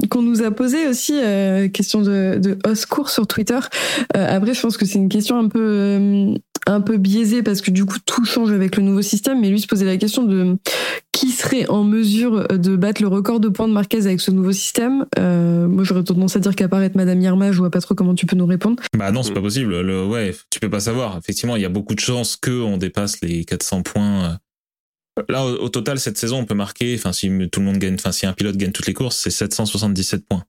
qu'on 0.10 0.22
nous 0.22 0.42
a 0.42 0.52
posée 0.52 0.88
aussi, 0.88 1.14
euh, 1.16 1.68
question 1.70 2.02
de, 2.02 2.38
de 2.42 2.58
Oscourt 2.66 3.10
sur 3.10 3.28
Twitter. 3.28 3.60
Euh, 4.16 4.28
après, 4.38 4.54
je 4.54 4.62
pense 4.62 4.78
que 4.78 4.86
c'est 4.86 4.98
une 5.00 5.10
question 5.10 5.38
un 5.38 5.48
peu 5.50 5.60
euh, 5.62 6.34
un 6.68 6.82
peu 6.82 6.98
biaisée 6.98 7.42
parce 7.44 7.62
que 7.62 7.72
du 7.72 7.86
coup 7.86 7.98
tout 8.06 8.24
change 8.26 8.52
avec 8.52 8.76
le 8.78 8.84
nouveau 8.84 9.02
système. 9.02 9.42
Mais 9.42 9.50
lui 9.50 9.60
se 9.60 9.68
posait 9.68 9.86
la 9.86 9.98
question 9.98 10.24
de 10.24 10.58
qui 11.12 11.32
serait 11.32 11.68
en 11.68 11.84
mesure 11.84 12.48
de 12.48 12.76
battre 12.76 13.02
le 13.02 13.08
record 13.08 13.40
de 13.40 13.50
points 13.50 13.68
de 13.68 13.74
Marquez 13.74 14.06
avec 14.06 14.20
ce 14.22 14.30
nouveau 14.30 14.52
système. 14.52 15.06
Euh, 15.18 15.68
moi, 15.68 15.84
j'aurais 15.84 16.04
tendance 16.04 16.36
à 16.36 16.40
dire 16.40 16.56
qu'à 16.56 16.68
part 16.68 16.84
être 16.84 16.94
Madame 16.96 17.20
Irma, 17.22 17.52
je 17.52 17.58
vois 17.58 17.72
pas 17.72 17.82
trop 17.82 17.96
comment 17.96 18.14
tu 18.14 18.28
peux 18.28 18.36
nous 18.36 18.46
répondre. 18.46 18.84
Bah 18.96 19.12
non, 19.12 19.24
c'est 19.24 19.32
Mm. 19.32 19.34
pas 19.34 19.42
possible. 19.42 19.82
Le, 19.82 20.06
ouais, 20.06 20.36
tu 20.52 20.60
peux 20.60 20.70
pas 20.70 20.80
savoir. 20.80 21.18
Effectivement, 21.18 21.56
il 21.56 21.64
y 21.64 21.66
a 21.66 21.70
beaucoup 21.70 21.96
de 21.96 22.00
chances 22.00 22.36
que 22.36 22.52
on 22.62 22.78
dépasse 22.78 23.20
les 23.22 23.46
400 23.46 23.82
points. 23.82 24.38
Là, 25.30 25.44
au, 25.44 25.56
au 25.64 25.70
total, 25.70 26.00
cette 26.00 26.20
saison, 26.20 26.38
on 26.38 26.46
peut 26.46 26.54
marquer, 26.54 26.94
enfin, 26.94 27.12
si 27.14 27.32
tout 27.52 27.60
le 27.62 27.66
monde 27.66 27.80
gagne, 27.80 27.96
enfin, 27.96 28.12
si 28.12 28.28
un 28.28 28.34
pilote 28.34 28.56
gagne 28.56 28.72
toutes 28.72 28.86
les 28.86 28.94
courses, 28.94 29.18
c'est 29.18 29.32
777 29.32 30.24
points. 30.28 30.44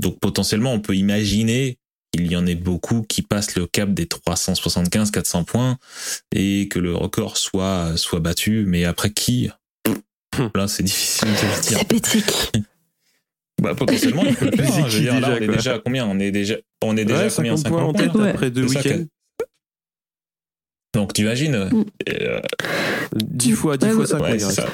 Donc, 0.00 0.20
potentiellement, 0.20 0.72
on 0.72 0.78
peut 0.80 0.94
imaginer 0.94 1.78
qu'il 2.12 2.30
y 2.30 2.36
en 2.36 2.46
ait 2.46 2.54
beaucoup 2.54 3.02
qui 3.02 3.22
passent 3.22 3.54
le 3.56 3.66
cap 3.66 3.92
des 3.92 4.06
375, 4.06 5.10
400 5.10 5.44
points 5.44 5.78
et 6.34 6.68
que 6.68 6.78
le 6.78 6.94
record 6.94 7.36
soit, 7.36 7.96
soit 7.96 8.20
battu. 8.20 8.64
Mais 8.66 8.84
après, 8.84 9.10
qui? 9.10 9.50
Là, 10.54 10.68
c'est 10.68 10.82
difficile 10.82 11.28
de 11.28 11.32
le 11.34 11.62
dire. 11.68 11.78
C'est 11.78 11.88
pétique. 11.88 12.52
Bah, 13.60 13.74
potentiellement, 13.74 14.22
il 14.24 14.36
peut 14.36 14.44
le 14.44 14.52
faire. 14.56 14.72
hein. 14.72 14.84
Je 14.86 14.98
veux 14.98 15.02
dire, 15.02 15.18
là, 15.20 15.36
Déjà, 15.40 15.40
on 15.40 15.42
est 15.42 15.56
déjà 15.56 15.74
à 15.74 15.78
combien? 15.80 16.06
On 16.06 16.20
est 16.20 16.30
déjà, 16.30 16.54
on 16.84 16.96
est 16.96 17.04
déjà 17.04 17.18
Ouais, 17.22 17.26
à 17.26 17.30
combien? 17.34 17.56
50 17.56 17.68
points 17.72 17.82
en 17.82 17.92
tête 17.92 18.14
Ouais. 18.14 18.30
après 18.30 18.52
deux 18.52 18.62
week-ends. 18.62 19.04
Donc, 20.94 21.12
tu 21.12 21.22
imagines, 21.22 21.68
Mm. 21.72 21.84
euh, 22.08 22.40
10 23.16 23.52
fois, 23.52 23.76
10 23.76 23.86
Ouais, 23.86 23.90
fois 23.92 24.00
ouais. 24.02 24.06
ça. 24.06 24.16
quoi, 24.18 24.30
ouais, 24.30 24.38
ça. 24.38 24.68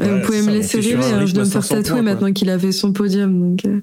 Ouais, 0.00 0.18
vous 0.18 0.24
pouvez 0.26 0.40
me 0.40 0.50
laisser 0.52 0.80
rêver, 0.80 1.04
hein, 1.04 1.26
je 1.26 1.34
dois 1.34 1.44
me 1.44 1.50
faire 1.50 1.62
500 1.62 1.82
tatouer 1.82 2.00
maintenant 2.00 2.32
qu'il 2.32 2.48
avait 2.48 2.72
son 2.72 2.92
podium. 2.94 3.38
Donc, 3.50 3.64
euh, 3.66 3.82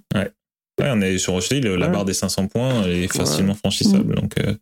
Ouais, 0.80 0.88
on 0.92 1.02
est 1.02 1.18
sur 1.18 1.38
le- 1.38 1.76
la 1.76 1.88
Ouais. 1.88 1.92
barre 1.92 2.06
des 2.06 2.14
500 2.14 2.48
points 2.48 2.84
elle 2.84 2.92
est 3.04 3.08
facilement 3.14 3.54
franchissable. 3.56 4.16
Donc, 4.16 4.34
euh, 4.40 4.56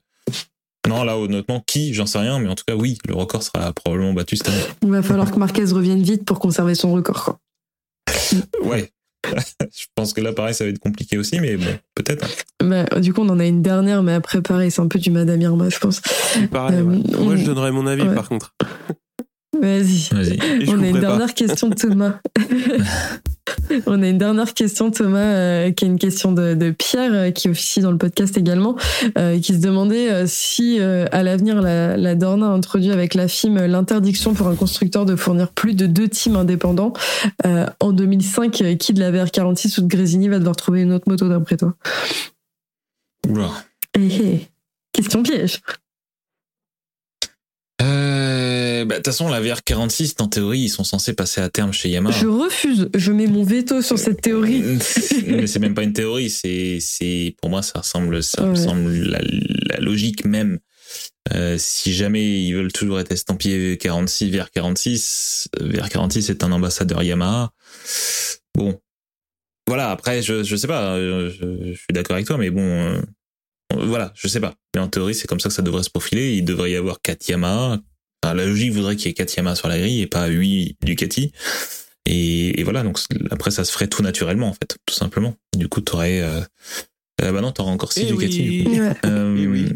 non, 0.87 1.03
là, 1.03 1.17
honnêtement, 1.17 1.63
qui, 1.65 1.93
j'en 1.93 2.05
sais 2.05 2.17
rien, 2.19 2.39
mais 2.39 2.47
en 2.49 2.55
tout 2.55 2.63
cas, 2.67 2.75
oui, 2.75 2.97
le 3.07 3.13
record 3.13 3.43
sera 3.43 3.71
probablement 3.73 4.13
battu 4.13 4.35
cette 4.37 4.47
année. 4.49 4.63
il 4.81 4.89
va 4.91 5.01
falloir 5.03 5.31
que 5.31 5.37
Marquez 5.37 5.63
revienne 5.65 6.01
vite 6.01 6.25
pour 6.25 6.39
conserver 6.39 6.75
son 6.75 6.91
record. 6.93 7.23
quoi. 7.23 7.39
Ouais. 8.63 8.91
je 9.61 9.85
pense 9.95 10.13
que 10.13 10.21
là, 10.21 10.31
pareil, 10.33 10.53
ça 10.53 10.63
va 10.63 10.69
être 10.69 10.79
compliqué 10.79 11.17
aussi, 11.17 11.39
mais 11.41 11.57
bon, 11.57 11.77
peut-être. 11.93 12.25
Bah, 12.63 12.85
du 13.01 13.13
coup, 13.13 13.21
on 13.21 13.29
en 13.29 13.39
a 13.39 13.45
une 13.45 13.61
dernière, 13.61 14.01
mais 14.01 14.13
après, 14.13 14.41
pareil, 14.41 14.71
c'est 14.71 14.81
un 14.81 14.87
peu 14.87 14.97
du 14.97 15.11
Madame 15.11 15.41
Irma, 15.41 15.69
je 15.69 15.77
pense. 15.77 16.01
Pareil, 16.51 16.77
Euh, 16.79 16.83
ouais. 16.83 17.01
on- 17.17 17.23
Moi, 17.25 17.35
je 17.35 17.43
donnerais 17.45 17.71
mon 17.71 17.85
avis, 17.85 18.03
ouais. 18.03 18.15
par 18.15 18.29
contre. 18.29 18.55
Vas-y. 19.57 20.09
On 20.67 20.81
a 20.81 20.87
une 20.87 20.99
dernière 20.99 21.33
question 21.33 21.67
de 21.67 21.75
Thomas. 21.75 22.19
On 23.87 24.01
a 24.01 24.07
une 24.07 24.17
dernière 24.17 24.53
question, 24.53 24.91
Thomas, 24.91 25.19
euh, 25.19 25.71
qui 25.71 25.85
est 25.85 25.87
une 25.87 25.99
question 25.99 26.31
de, 26.31 26.53
de 26.53 26.71
Pierre, 26.71 27.11
euh, 27.13 27.31
qui 27.31 27.49
officie 27.49 27.81
dans 27.81 27.91
le 27.91 27.97
podcast 27.97 28.37
également, 28.37 28.75
euh, 29.17 29.39
qui 29.39 29.53
se 29.53 29.59
demandait 29.59 30.11
euh, 30.11 30.25
si, 30.27 30.79
euh, 30.79 31.05
à 31.11 31.23
l'avenir, 31.23 31.61
la, 31.61 31.97
la 31.97 32.15
Dorna 32.15 32.47
a 32.47 32.49
introduit 32.49 32.91
avec 32.91 33.13
la 33.13 33.27
FIM 33.27 33.65
l'interdiction 33.65 34.33
pour 34.33 34.47
un 34.47 34.55
constructeur 34.55 35.05
de 35.05 35.15
fournir 35.15 35.49
plus 35.49 35.73
de 35.73 35.87
deux 35.87 36.07
teams 36.07 36.35
indépendants. 36.35 36.93
Euh, 37.45 37.65
en 37.79 37.91
2005, 37.91 38.61
euh, 38.61 38.75
qui 38.75 38.93
de 38.93 38.99
la 38.99 39.11
VR46 39.11 39.79
ou 39.79 39.81
de 39.83 39.87
Grésini 39.87 40.29
va 40.29 40.39
devoir 40.39 40.55
trouver 40.55 40.81
une 40.81 40.93
autre 40.93 41.05
moto 41.07 41.27
d'après 41.27 41.57
toi? 41.57 41.75
Oula. 43.27 43.49
Eh, 43.97 44.07
eh. 44.07 44.47
Question 44.93 45.23
piège. 45.23 45.61
Euh, 47.81 48.85
bah, 48.85 48.95
de 48.95 48.99
toute 48.99 49.05
façon, 49.07 49.29
la 49.29 49.41
VR46, 49.41 50.15
en 50.21 50.27
théorie, 50.27 50.59
ils 50.59 50.69
sont 50.69 50.83
censés 50.83 51.13
passer 51.13 51.41
à 51.41 51.49
terme 51.49 51.71
chez 51.73 51.89
Yamaha. 51.89 52.17
Je 52.19 52.27
refuse, 52.27 52.89
je 52.95 53.11
mets 53.11 53.27
mon 53.27 53.43
veto 53.43 53.81
sur 53.81 53.97
cette 53.97 54.21
théorie. 54.21 54.61
mais 55.27 55.47
c'est 55.47 55.59
même 55.59 55.73
pas 55.75 55.83
une 55.83 55.93
théorie, 55.93 56.29
c'est, 56.29 56.79
c'est, 56.81 57.35
pour 57.41 57.49
moi, 57.49 57.61
ça 57.61 57.79
ressemble, 57.79 58.21
ça 58.23 58.43
Ouais. 58.43 58.49
ressemble 58.51 58.91
la, 58.91 59.19
la 59.21 59.79
logique 59.79 60.25
même. 60.25 60.59
Euh, 61.33 61.55
si 61.59 61.93
jamais 61.93 62.41
ils 62.41 62.53
veulent 62.53 62.71
toujours 62.73 62.99
être 62.99 63.11
estampillés 63.11 63.77
46 63.77 64.31
vers 64.31 64.49
46, 64.49 65.49
vers 65.61 65.89
46 65.89 66.29
est 66.31 66.43
un 66.43 66.51
ambassadeur 66.51 67.03
Yamaha. 67.03 67.51
Bon, 68.55 68.79
voilà. 69.67 69.91
Après, 69.91 70.21
je 70.23 70.43
je 70.43 70.55
sais 70.55 70.65
pas, 70.67 70.95
euh, 70.95 71.29
je, 71.29 71.71
je 71.73 71.77
suis 71.77 71.93
d'accord 71.93 72.15
avec 72.15 72.25
toi, 72.25 72.37
mais 72.37 72.49
bon, 72.49 72.61
euh, 72.63 73.01
voilà, 73.73 74.11
je 74.15 74.27
sais 74.27 74.39
pas. 74.39 74.55
Mais 74.75 74.81
en 74.81 74.87
théorie, 74.87 75.13
c'est 75.15 75.27
comme 75.27 75.39
ça 75.39 75.49
que 75.49 75.55
ça 75.55 75.61
devrait 75.61 75.83
se 75.83 75.89
profiler. 75.89 76.35
Il 76.35 76.43
devrait 76.45 76.71
y 76.71 76.75
avoir 76.75 77.01
4 77.01 77.27
Yamaha. 77.29 77.79
Enfin, 78.23 78.33
la 78.33 78.45
logique 78.45 78.71
voudrait 78.73 78.95
qu'il 78.95 79.07
y 79.07 79.11
ait 79.11 79.13
4 79.13 79.35
Yamaha 79.37 79.55
sur 79.55 79.67
la 79.67 79.77
grille 79.77 80.01
et 80.01 80.07
pas 80.07 80.27
8 80.27 80.77
Ducati. 80.83 81.31
Et, 82.05 82.59
et 82.59 82.63
voilà, 82.63 82.81
donc 82.83 82.97
après, 83.29 83.51
ça 83.51 83.63
se 83.63 83.71
ferait 83.71 83.87
tout 83.87 84.01
naturellement, 84.01 84.47
en 84.47 84.53
fait, 84.53 84.77
tout 84.85 84.95
simplement. 84.95 85.35
Du 85.55 85.67
coup, 85.67 85.81
t'aurais, 85.81 86.21
euh, 86.21 86.41
euh, 87.21 87.31
bah 87.31 87.41
non, 87.41 87.51
t'aurais 87.51 87.71
encore 87.71 87.93
6 87.93 88.01
Eh 88.01 88.11
Ducati. 88.11 88.41
du 88.41 88.63
coup. 88.63 88.71
Euh, 89.05 89.35
Eh 89.37 89.47
oui. 89.47 89.67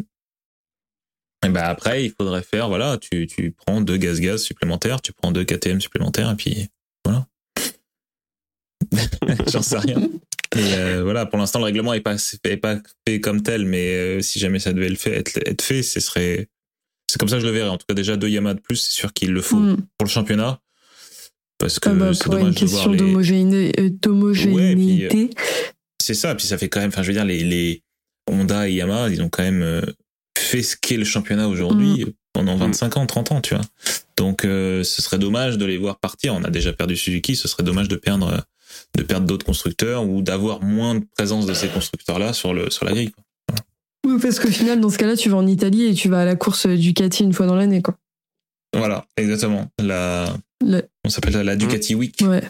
et 1.45 1.49
bah 1.49 1.65
après, 1.67 2.05
il 2.05 2.11
faudrait 2.11 2.41
faire, 2.41 2.69
voilà, 2.69 2.97
tu, 2.97 3.27
tu 3.27 3.51
prends 3.51 3.81
deux 3.81 3.97
gaz-gaz 3.97 4.41
supplémentaires, 4.41 5.01
tu 5.01 5.13
prends 5.13 5.31
deux 5.31 5.43
KTM 5.43 5.79
supplémentaires, 5.81 6.31
et 6.31 6.35
puis 6.35 6.69
voilà. 7.05 7.27
J'en 9.51 9.61
sais 9.61 9.77
rien. 9.77 10.01
Et 10.55 10.73
euh, 10.75 11.01
voilà, 11.03 11.25
pour 11.25 11.39
l'instant, 11.39 11.59
le 11.59 11.65
règlement 11.65 11.93
est 11.93 12.01
pas, 12.01 12.15
est 12.43 12.57
pas 12.57 12.77
fait 13.07 13.19
comme 13.19 13.41
tel, 13.41 13.65
mais 13.65 13.87
euh, 13.95 14.21
si 14.21 14.39
jamais 14.39 14.59
ça 14.59 14.71
devait 14.73 14.89
le 14.89 14.95
fait, 14.95 15.11
être, 15.13 15.37
être 15.47 15.61
fait, 15.61 15.81
ce 15.83 15.99
serait. 15.99 16.47
C'est 17.09 17.17
comme 17.19 17.29
ça 17.29 17.35
que 17.37 17.41
je 17.41 17.47
le 17.47 17.51
verrais. 17.53 17.69
En 17.69 17.77
tout 17.77 17.85
cas, 17.87 17.93
déjà 17.95 18.17
deux 18.17 18.29
Yamaha 18.29 18.53
de 18.55 18.59
plus, 18.59 18.75
c'est 18.77 18.91
sûr 18.91 19.13
qu'il 19.13 19.31
le 19.31 19.41
faut 19.41 19.57
Hmm. 19.57 19.77
pour 19.97 20.05
le 20.05 20.09
championnat. 20.09 20.59
Parce 21.59 21.79
que 21.79 21.89
Ah 21.89 21.93
bah, 21.93 22.13
c'est 22.13 22.23
pour 22.25 22.33
une 22.35 22.39
dommage 22.39 22.55
de 22.55 22.65
voir 22.65 22.83
question 22.85 22.91
les. 22.91 22.97
d'homogéné- 22.97 23.79
euh, 23.79 23.89
d'homogénéité. 23.89 25.29
C'est 26.01 26.13
ça, 26.13 26.35
puis 26.35 26.45
ça 26.45 26.57
fait 26.57 26.69
quand 26.69 26.81
même, 26.81 26.89
enfin 26.89 27.01
je 27.03 27.07
veux 27.07 27.13
dire, 27.13 27.25
les, 27.25 27.43
les 27.43 27.81
Honda 28.29 28.67
et 28.67 28.73
Yamaha, 28.73 29.09
ils 29.09 29.21
ont 29.21 29.29
quand 29.29 29.43
même 29.43 29.61
euh, 29.61 29.81
fait 30.37 30.61
ce 30.63 30.75
qu'est 30.75 30.97
le 30.97 31.05
championnat 31.05 31.47
aujourd'hui 31.47 32.05
pendant 32.33 32.57
25 32.57 32.97
ans, 32.97 33.05
30 33.05 33.31
ans, 33.31 33.41
tu 33.41 33.53
vois. 33.55 33.63
Donc 34.17 34.43
euh, 34.43 34.83
ce 34.83 35.01
serait 35.01 35.19
dommage 35.19 35.57
de 35.57 35.65
les 35.65 35.77
voir 35.77 35.99
partir. 35.99 36.33
On 36.33 36.43
a 36.43 36.49
déjà 36.49 36.73
perdu 36.73 36.97
Suzuki, 36.97 37.35
ce 37.35 37.47
serait 37.47 37.63
dommage 37.63 37.87
de 37.87 37.95
perdre 37.95 38.27
euh, 38.33 38.37
de 38.97 39.03
perdre 39.03 39.25
d'autres 39.27 39.45
constructeurs 39.45 40.05
ou 40.05 40.21
d'avoir 40.21 40.61
moins 40.63 40.95
de 40.95 41.05
présence 41.15 41.45
de 41.45 41.53
ces 41.53 41.67
constructeurs-là 41.67 42.33
sur 42.33 42.53
le 42.53 42.69
sur 42.69 42.85
la 42.85 42.91
grille. 42.93 43.11
Quoi. 43.11 43.23
Oui, 44.05 44.19
parce 44.21 44.39
qu'au 44.39 44.49
final, 44.49 44.79
dans 44.81 44.89
ce 44.89 44.97
cas-là, 44.97 45.15
tu 45.15 45.29
vas 45.29 45.37
en 45.37 45.47
Italie 45.47 45.85
et 45.85 45.93
tu 45.93 46.09
vas 46.09 46.21
à 46.21 46.25
la 46.25 46.35
course 46.35 46.67
Ducati 46.67 47.23
une 47.23 47.33
fois 47.33 47.45
dans 47.45 47.55
l'année, 47.55 47.81
quoi. 47.81 47.95
Voilà, 48.75 49.05
exactement. 49.17 49.67
La 49.79 50.25
Le- 50.65 50.83
on 51.05 51.09
s'appelle 51.09 51.33
la, 51.33 51.55
Ducati 51.55 51.95
Week. 51.95 52.17
Ouais. 52.21 52.41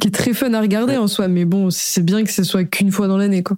Qui 0.00 0.08
est 0.08 0.10
très 0.10 0.34
fun 0.34 0.52
à 0.54 0.60
regarder 0.60 0.96
en 0.96 1.06
soi, 1.06 1.28
mais 1.28 1.44
bon, 1.44 1.70
c'est 1.70 2.04
bien 2.04 2.24
que 2.24 2.30
ce 2.32 2.42
soit 2.44 2.64
qu'une 2.64 2.90
fois 2.90 3.08
dans 3.08 3.16
l'année, 3.16 3.42
quoi. 3.42 3.56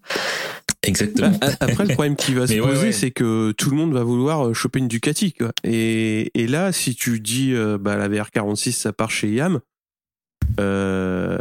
Exactement. 0.82 1.30
Bah, 1.40 1.48
Après, 1.60 1.86
le 1.86 1.94
problème 1.94 2.14
qui 2.16 2.34
va 2.34 2.46
se 2.46 2.52
Mais 2.52 2.60
poser, 2.60 2.86
ouais. 2.86 2.92
c'est 2.92 3.10
que 3.10 3.52
tout 3.52 3.70
le 3.70 3.76
monde 3.76 3.94
va 3.94 4.02
vouloir 4.04 4.48
euh, 4.48 4.52
choper 4.54 4.78
une 4.80 4.88
Ducati. 4.88 5.32
Quoi. 5.32 5.50
Et, 5.64 6.30
et 6.40 6.46
là, 6.46 6.72
si 6.72 6.94
tu 6.94 7.20
dis 7.20 7.52
euh, 7.54 7.78
bah, 7.78 7.96
la 7.96 8.08
VR46, 8.08 8.72
ça 8.72 8.92
part 8.92 9.10
chez 9.10 9.30
Yam, 9.32 9.60
euh, 10.60 11.38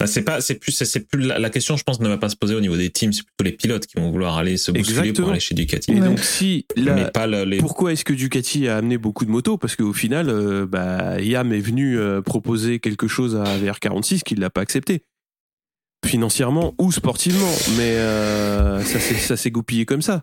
Bah, 0.00 0.06
c'est 0.06 0.22
pas, 0.22 0.40
c'est 0.40 0.54
plus, 0.54 0.72
c'est- 0.72 1.00
plus 1.08 1.20
la, 1.26 1.38
la 1.38 1.50
question, 1.50 1.76
je 1.76 1.82
pense, 1.84 2.00
ne 2.00 2.08
va 2.08 2.18
pas 2.18 2.28
se 2.28 2.36
poser 2.36 2.54
au 2.54 2.60
niveau 2.60 2.76
des 2.76 2.90
teams, 2.90 3.12
c'est 3.12 3.24
plutôt 3.24 3.44
les 3.44 3.52
pilotes 3.52 3.86
qui 3.86 3.96
vont 3.98 4.10
vouloir 4.10 4.38
aller 4.38 4.56
se 4.56 4.70
bousculer 4.70 4.98
Exactement. 5.00 5.24
pour 5.26 5.30
aller 5.32 5.40
chez 5.40 5.54
Ducati. 5.54 5.90
et 5.92 5.94
Ouais. 6.00 6.06
donc 6.06 6.20
si 6.20 6.66
mais 6.76 7.10
pas 7.12 7.26
les. 7.26 7.58
pourquoi 7.58 7.92
est-ce 7.92 8.04
que 8.04 8.12
Ducati 8.12 8.68
a 8.68 8.76
amené 8.76 8.96
beaucoup 8.98 9.24
de 9.24 9.30
motos? 9.30 9.58
Parce 9.58 9.74
qu'au 9.76 9.92
final, 9.92 10.28
euh, 10.28 10.66
bah, 10.66 11.20
Yam 11.20 11.52
est 11.52 11.60
venu 11.60 11.98
euh, 11.98 12.22
proposer 12.22 12.78
quelque 12.78 13.08
chose 13.08 13.34
à 13.36 13.44
VR46 13.58 14.22
qu'il 14.22 14.38
l'a 14.40 14.50
pas 14.50 14.60
accepté. 14.60 15.02
financièrement 16.06 16.74
ou 16.78 16.92
sportivement, 16.92 17.50
mais 17.76 17.96
euh, 17.96 18.80
ça 18.82 19.36
s'est 19.36 19.50
goupillé 19.50 19.84
comme 19.84 20.00
ça. 20.02 20.22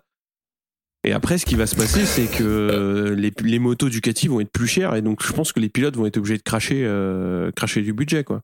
Et 1.06 1.12
après, 1.12 1.38
ce 1.38 1.46
qui 1.46 1.56
va 1.56 1.68
se 1.68 1.76
passer, 1.76 2.06
c'est 2.06 2.26
que 2.26 3.14
les, 3.16 3.32
les 3.44 3.60
motos 3.60 3.90
Ducati 3.90 4.28
vont 4.28 4.40
être 4.40 4.52
plus 4.52 4.68
chères 4.68 4.96
et 4.96 5.02
donc 5.02 5.24
je 5.26 5.32
pense 5.34 5.54
que 5.54 5.60
les 5.60 5.70
pilotes 5.70 5.96
vont 5.96 6.06
être 6.08 6.18
obligés 6.18 6.38
de 6.38 6.44
cracher, 6.44 6.82
euh, 6.84 7.52
cracher 7.52 7.82
du 7.82 7.94
budget, 7.94 8.24
quoi. 8.24 8.42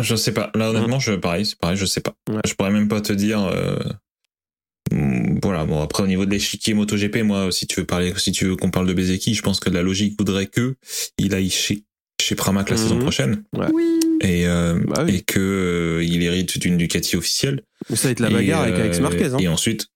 Je 0.00 0.14
sais 0.14 0.32
pas. 0.32 0.50
Là, 0.54 0.70
honnêtement, 0.70 1.00
je, 1.00 1.12
pareil, 1.12 1.44
c'est 1.44 1.58
pareil, 1.58 1.76
je 1.76 1.84
sais 1.84 2.00
pas. 2.00 2.14
Ouais. 2.30 2.40
Je 2.46 2.54
pourrais 2.54 2.70
même 2.70 2.86
pas 2.88 3.00
te 3.00 3.12
dire. 3.12 3.42
euh, 3.44 3.76
mm, 4.92 5.40
Voilà, 5.42 5.64
bon, 5.64 5.82
après, 5.82 6.04
au 6.04 6.06
niveau 6.06 6.24
de 6.24 6.30
l'échiquier 6.30 6.74
MotoGP, 6.74 7.22
moi, 7.24 7.50
si 7.50 7.66
tu 7.66 7.80
veux 7.80 7.86
parler, 7.86 8.12
si 8.16 8.30
tu 8.30 8.44
veux 8.46 8.54
qu'on 8.56 8.70
parle 8.70 8.86
de 8.86 8.92
Bezeki, 8.94 9.34
je 9.34 9.42
pense 9.42 9.58
que 9.58 9.70
la 9.70 9.82
logique 9.82 10.14
voudrait 10.18 10.46
que 10.46 10.76
il 11.18 11.34
aille 11.34 11.50
chez, 11.50 11.82
chez 12.22 12.36
Pramac 12.36 12.70
la 12.70 12.76
Mhm. 12.76 12.82
saison 12.82 12.98
prochaine 13.00 13.42
Oui. 13.54 13.82
et, 14.20 14.46
euh, 14.46 14.78
Bah 14.86 15.02
oui. 15.04 15.16
et 15.16 15.20
que 15.22 15.40
euh, 15.40 16.04
il 16.04 16.22
hérite 16.22 16.58
d'une 16.58 16.76
Ducati 16.76 17.16
officielle. 17.16 17.62
Mais 17.90 17.96
ça 17.96 18.06
va 18.08 18.12
être 18.12 18.20
la 18.20 18.30
bagarre 18.30 18.64
Et, 18.66 18.68
avec 18.68 18.80
Alex 18.80 18.98
euh, 18.98 19.02
Marquez. 19.02 19.24
Hein. 19.26 19.38
Et 19.40 19.48
ensuite. 19.48 19.88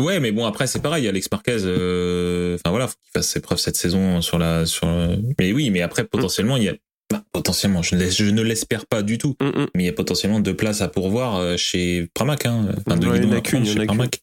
Ouais, 0.00 0.18
mais 0.20 0.32
bon, 0.32 0.44
après, 0.46 0.66
c'est 0.66 0.80
pareil. 0.80 1.06
Alex 1.06 1.28
Marquez, 1.30 1.58
euh, 1.64 2.54
enfin 2.56 2.70
voilà, 2.70 2.88
faut 2.88 2.94
qu'il 3.02 3.10
fasse 3.12 3.28
ses 3.28 3.40
preuves 3.40 3.58
cette 3.58 3.76
saison 3.76 4.20
sur 4.22 4.38
la, 4.38 4.66
sur, 4.66 4.86
mais 5.38 5.52
oui, 5.52 5.70
mais 5.70 5.82
après, 5.82 6.04
potentiellement, 6.04 6.56
il 6.56 6.64
y 6.64 6.68
a, 6.68 6.74
bah, 7.12 7.22
potentiellement, 7.32 7.82
je 7.82 7.94
ne, 7.96 8.00
l'es- 8.00 8.10
je 8.10 8.24
ne 8.24 8.42
l'espère 8.42 8.86
pas 8.86 9.02
du 9.02 9.18
tout, 9.18 9.36
Mm, 9.40 9.46
mm. 9.46 9.66
mais 9.74 9.82
il 9.82 9.86
y 9.86 9.90
a 9.90 9.92
potentiellement 9.92 10.40
deux 10.40 10.54
places 10.54 10.80
à 10.80 10.88
pourvoir 10.88 11.36
euh, 11.36 11.56
chez 11.56 12.08
Pramac, 12.14 12.46
hein. 12.46 12.68
Enfin, 12.86 12.96
deux 12.98 13.08
Ouais, 13.08 13.18
à 13.36 13.40
prendre 13.40 13.66
chez 13.66 13.84
Pramac. 13.86 14.20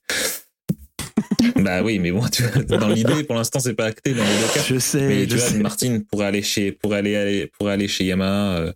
bah 1.57 1.81
oui, 1.83 1.99
mais 1.99 2.11
bon, 2.11 2.27
tu 2.29 2.43
vois, 2.43 2.77
dans 2.77 2.87
l'idée, 2.87 3.23
pour 3.23 3.35
l'instant, 3.35 3.59
c'est 3.59 3.73
pas 3.73 3.85
acté 3.85 4.13
dans 4.13 4.23
les 4.23 4.29
deux 4.29 4.53
cas. 4.53 4.63
Je 4.67 4.79
sais, 4.79 5.01
Mais 5.07 5.23
je 5.23 5.29
tu 5.29 5.35
vois, 5.37 5.47
sais. 5.47 5.57
Martin 5.57 5.99
pourrait 6.09 6.27
aller 6.27 6.41
chez, 6.43 6.71
pourrait 6.71 6.97
aller, 6.99 7.15
aller- 7.15 7.51
pourrait 7.57 7.73
aller 7.73 7.87
chez 7.87 8.05
Yamaha, 8.05 8.57
euh, 8.59 8.71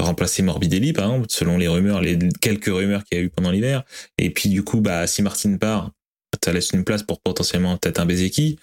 remplacer 0.00 0.42
Morbidelli, 0.42 0.92
par 0.92 1.06
exemple, 1.06 1.26
selon 1.30 1.56
les 1.56 1.68
rumeurs, 1.68 2.00
les 2.00 2.18
quelques 2.40 2.66
rumeurs 2.66 3.04
qu'il 3.04 3.18
y 3.18 3.20
a 3.20 3.24
eu 3.24 3.30
pendant 3.30 3.50
l'hiver. 3.50 3.84
Et 4.18 4.30
puis, 4.30 4.48
du 4.48 4.62
coup, 4.64 4.80
bah, 4.80 5.06
si 5.06 5.22
Martin 5.22 5.56
part, 5.56 5.90
ça 6.42 6.52
laisse 6.52 6.70
une 6.72 6.84
place 6.84 7.02
pour 7.02 7.20
potentiellement 7.20 7.76
peut-être 7.76 7.98
un 8.00 8.06
Bezeki. 8.06 8.58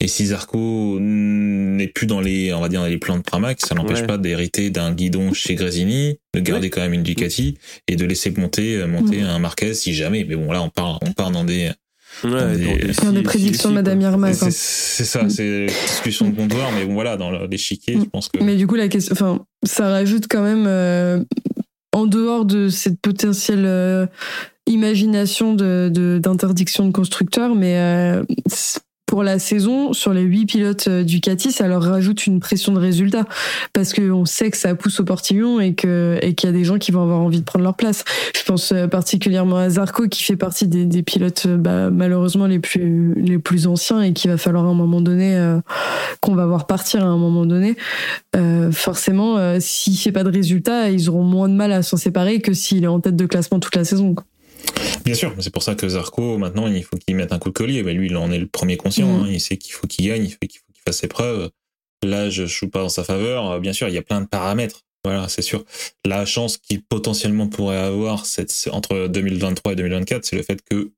Et 0.00 0.08
si 0.08 0.26
Zarco 0.26 0.98
n'est 1.00 1.88
plus 1.88 2.06
dans 2.06 2.20
les, 2.20 2.52
on 2.52 2.60
va 2.60 2.68
dire, 2.68 2.80
dans 2.80 2.86
les 2.86 2.98
plans 2.98 3.16
de 3.16 3.22
Pramac, 3.22 3.58
ça 3.64 3.74
n'empêche 3.74 4.00
Ouais. 4.00 4.06
pas 4.06 4.18
d'hériter 4.18 4.70
d'un 4.70 4.92
guidon 4.92 5.32
chez 5.32 5.54
Gresini, 5.54 6.18
de 6.34 6.40
garder 6.40 6.70
quand 6.70 6.80
même 6.80 6.92
une 6.92 7.02
Ducati 7.02 7.58
et 7.88 7.96
de 7.96 8.04
laisser 8.04 8.30
monter, 8.32 8.76
euh, 8.76 8.86
monter 8.86 9.22
un 9.22 9.38
Marquez 9.38 9.74
si 9.74 9.94
jamais. 9.94 10.24
Mais 10.28 10.36
bon, 10.36 10.50
là, 10.52 10.62
on 10.62 10.68
part, 10.70 10.98
on 11.02 11.12
part 11.12 11.30
dans 11.30 11.44
des, 11.44 11.70
Ouais, 12.24 12.56
des- 12.56 13.22
prédictions 13.22 13.68
si- 13.68 13.68
de 13.68 13.74
Madame. 13.74 14.00
Irma. 14.00 14.32
c'est 14.32 14.50
ça, 15.04 15.28
c'est 15.28 15.66
discussion 15.66 16.28
de 16.30 16.36
comptoir, 16.36 16.70
mais 16.72 16.84
bon, 16.86 16.94
voilà, 16.94 17.16
dans 17.16 17.30
l'échiquier, 17.46 17.98
je 17.98 18.04
pense 18.04 18.28
que. 18.28 18.42
Mais 18.42 18.56
du 18.56 18.66
coup, 18.66 18.74
la 18.74 18.88
question, 18.88 19.12
enfin, 19.12 19.44
ça 19.64 19.88
rajoute 19.88 20.24
quand 20.28 20.42
même, 20.42 20.64
euh, 20.66 21.22
en 21.92 22.06
dehors 22.06 22.44
de 22.44 22.68
cette 22.68 23.00
potentielle 23.00 23.64
euh, 23.66 24.06
imagination 24.66 25.54
de 25.54 25.90
de- 25.92 26.18
d'interdiction 26.18 26.86
de, 26.86 26.92
constructeurs, 26.92 27.54
mais 27.54 27.78
euh, 27.78 28.22
pour 29.06 29.22
la 29.22 29.38
saison, 29.38 29.92
sur 29.92 30.12
les 30.12 30.22
huit 30.22 30.46
pilotes 30.46 30.88
euh, 30.88 31.04
Ducati, 31.04 31.52
ça 31.52 31.68
leur 31.68 31.82
rajoute 31.82 32.26
une 32.26 32.40
pression 32.40 32.72
de 32.72 32.80
résultat 32.80 33.24
parce 33.72 33.92
qu'on 33.94 34.24
sait 34.24 34.50
que 34.50 34.56
ça 34.56 34.74
pousse 34.74 34.98
au 34.98 35.04
portillon 35.04 35.60
et 35.60 35.74
que 35.74 36.18
et 36.22 36.34
qu'il 36.34 36.48
y 36.48 36.52
a 36.52 36.56
des 36.56 36.64
gens 36.64 36.76
qui 36.78 36.90
vont 36.90 37.02
avoir 37.02 37.20
envie 37.20 37.38
de 37.38 37.44
prendre 37.44 37.62
leur 37.62 37.76
place. 37.76 38.02
Je 38.36 38.42
pense 38.42 38.72
euh, 38.72 38.88
particulièrement 38.88 39.58
à 39.58 39.70
Zarco 39.70 40.08
qui 40.08 40.24
fait 40.24 40.36
partie 40.36 40.66
des, 40.66 40.86
des 40.86 41.02
pilotes 41.04 41.46
bah, 41.46 41.90
malheureusement 41.90 42.46
les 42.46 42.58
plus 42.58 43.14
les 43.14 43.38
plus 43.38 43.68
anciens 43.68 44.02
et 44.02 44.12
qu'il 44.12 44.30
va 44.30 44.38
falloir 44.38 44.64
à 44.64 44.68
un 44.68 44.74
moment 44.74 45.00
donné 45.00 45.38
qu'on 46.20 46.34
va 46.34 46.46
voir 46.46 46.66
partir 46.66 47.04
à 47.04 47.06
un 47.06 47.16
moment 47.16 47.46
donné. 47.46 47.76
Forcément, 48.72 49.38
euh, 49.38 49.58
s'il 49.60 49.96
fait 49.96 50.12
pas 50.12 50.24
de 50.24 50.30
résultat, 50.30 50.90
ils 50.90 51.08
auront 51.08 51.22
moins 51.22 51.48
de 51.48 51.54
mal 51.54 51.72
à 51.72 51.82
s'en 51.82 51.96
séparer 51.96 52.40
que 52.40 52.52
s'il 52.52 52.84
est 52.84 52.88
en 52.88 53.00
tête 53.00 53.16
de 53.16 53.26
classement 53.26 53.60
toute 53.60 53.76
la 53.76 53.84
saison. 53.84 54.14
Bien 55.04 55.14
sûr, 55.14 55.34
c'est 55.38 55.52
pour 55.52 55.62
ça 55.62 55.74
que 55.74 55.88
Zarco, 55.88 56.38
maintenant, 56.38 56.66
il 56.66 56.82
faut 56.82 56.96
qu'il 56.96 57.14
mette 57.16 57.32
un 57.32 57.38
coup 57.38 57.50
de 57.50 57.54
collier. 57.54 57.82
Mais 57.82 57.94
lui, 57.94 58.06
il 58.08 58.16
en 58.16 58.30
est 58.32 58.38
le 58.38 58.46
premier 58.46 58.76
conscient. 58.76 59.06
Mhm. 59.08 59.22
hein. 59.24 59.28
Il 59.30 59.40
sait 59.40 59.56
qu'il 59.56 59.72
faut 59.72 59.86
qu'il 59.86 60.06
gagne, 60.06 60.24
il 60.24 60.30
faut 60.30 60.38
qu'il 60.40 60.60
fasse 60.84 60.98
ses 60.98 61.08
preuves. 61.08 61.50
Là, 62.04 62.28
je 62.30 62.46
joue 62.46 62.68
pas 62.68 62.84
en 62.84 62.88
sa 62.88 63.04
faveur. 63.04 63.50
Euh, 63.50 63.60
Bien 63.60 63.72
sûr, 63.72 63.88
il 63.88 63.94
y 63.94 63.98
a 63.98 64.02
plein 64.02 64.20
de 64.20 64.26
paramètres. 64.26 64.82
Voilà, 65.04 65.28
c'est 65.28 65.42
sûr. 65.42 65.64
La 66.04 66.26
chance 66.26 66.56
qu'il 66.56 66.82
potentiellement 66.82 67.46
pourrait 67.46 67.76
avoir 67.76 68.26
cette, 68.26 68.52
entre 68.72 69.06
2023 69.06 69.72
et 69.72 69.76
2024, 69.76 70.24
c'est 70.24 70.36
le 70.36 70.42
fait 70.42 70.60
que 70.68 70.90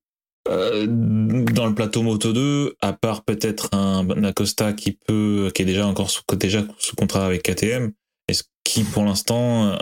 euh, 0.48 0.86
dans 0.88 1.66
le 1.66 1.74
plateau 1.74 2.02
Moto 2.02 2.32
2, 2.32 2.74
à 2.80 2.94
part 2.94 3.22
peut-être 3.22 3.68
un, 3.74 4.08
un 4.08 4.24
Acosta 4.24 4.72
qui 4.72 4.92
peut, 4.92 5.50
qui 5.54 5.60
est 5.60 5.66
déjà 5.66 5.86
encore 5.86 6.10
sous, 6.10 6.22
déjà 6.36 6.64
sous 6.78 6.96
contrat 6.96 7.26
avec 7.26 7.42
KTM, 7.42 7.92
est-ce 8.28 8.44
qui 8.64 8.84
pour 8.84 9.04
l'instant 9.04 9.72
euh, 9.72 9.76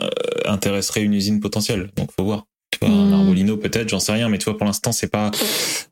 intéresserait 0.44 1.02
une 1.02 1.14
usine 1.14 1.38
potentielle? 1.38 1.90
Donc 1.96 2.10
faut 2.12 2.24
voir. 2.24 2.46
Tu 2.78 2.86
vois, 2.86 2.94
un 2.94 3.07
Mm. 3.11 3.12
Arbolino 3.15 3.57
peut-être, 3.57 3.89
j'en 3.89 4.01
sais 4.01 4.12
rien, 4.12 4.28
mais 4.28 4.39
tu 4.39 4.44
vois 4.44 4.57
pour 4.59 4.66
l'instant 4.66 4.93
c'est 4.93 5.09
pas, 5.11 5.31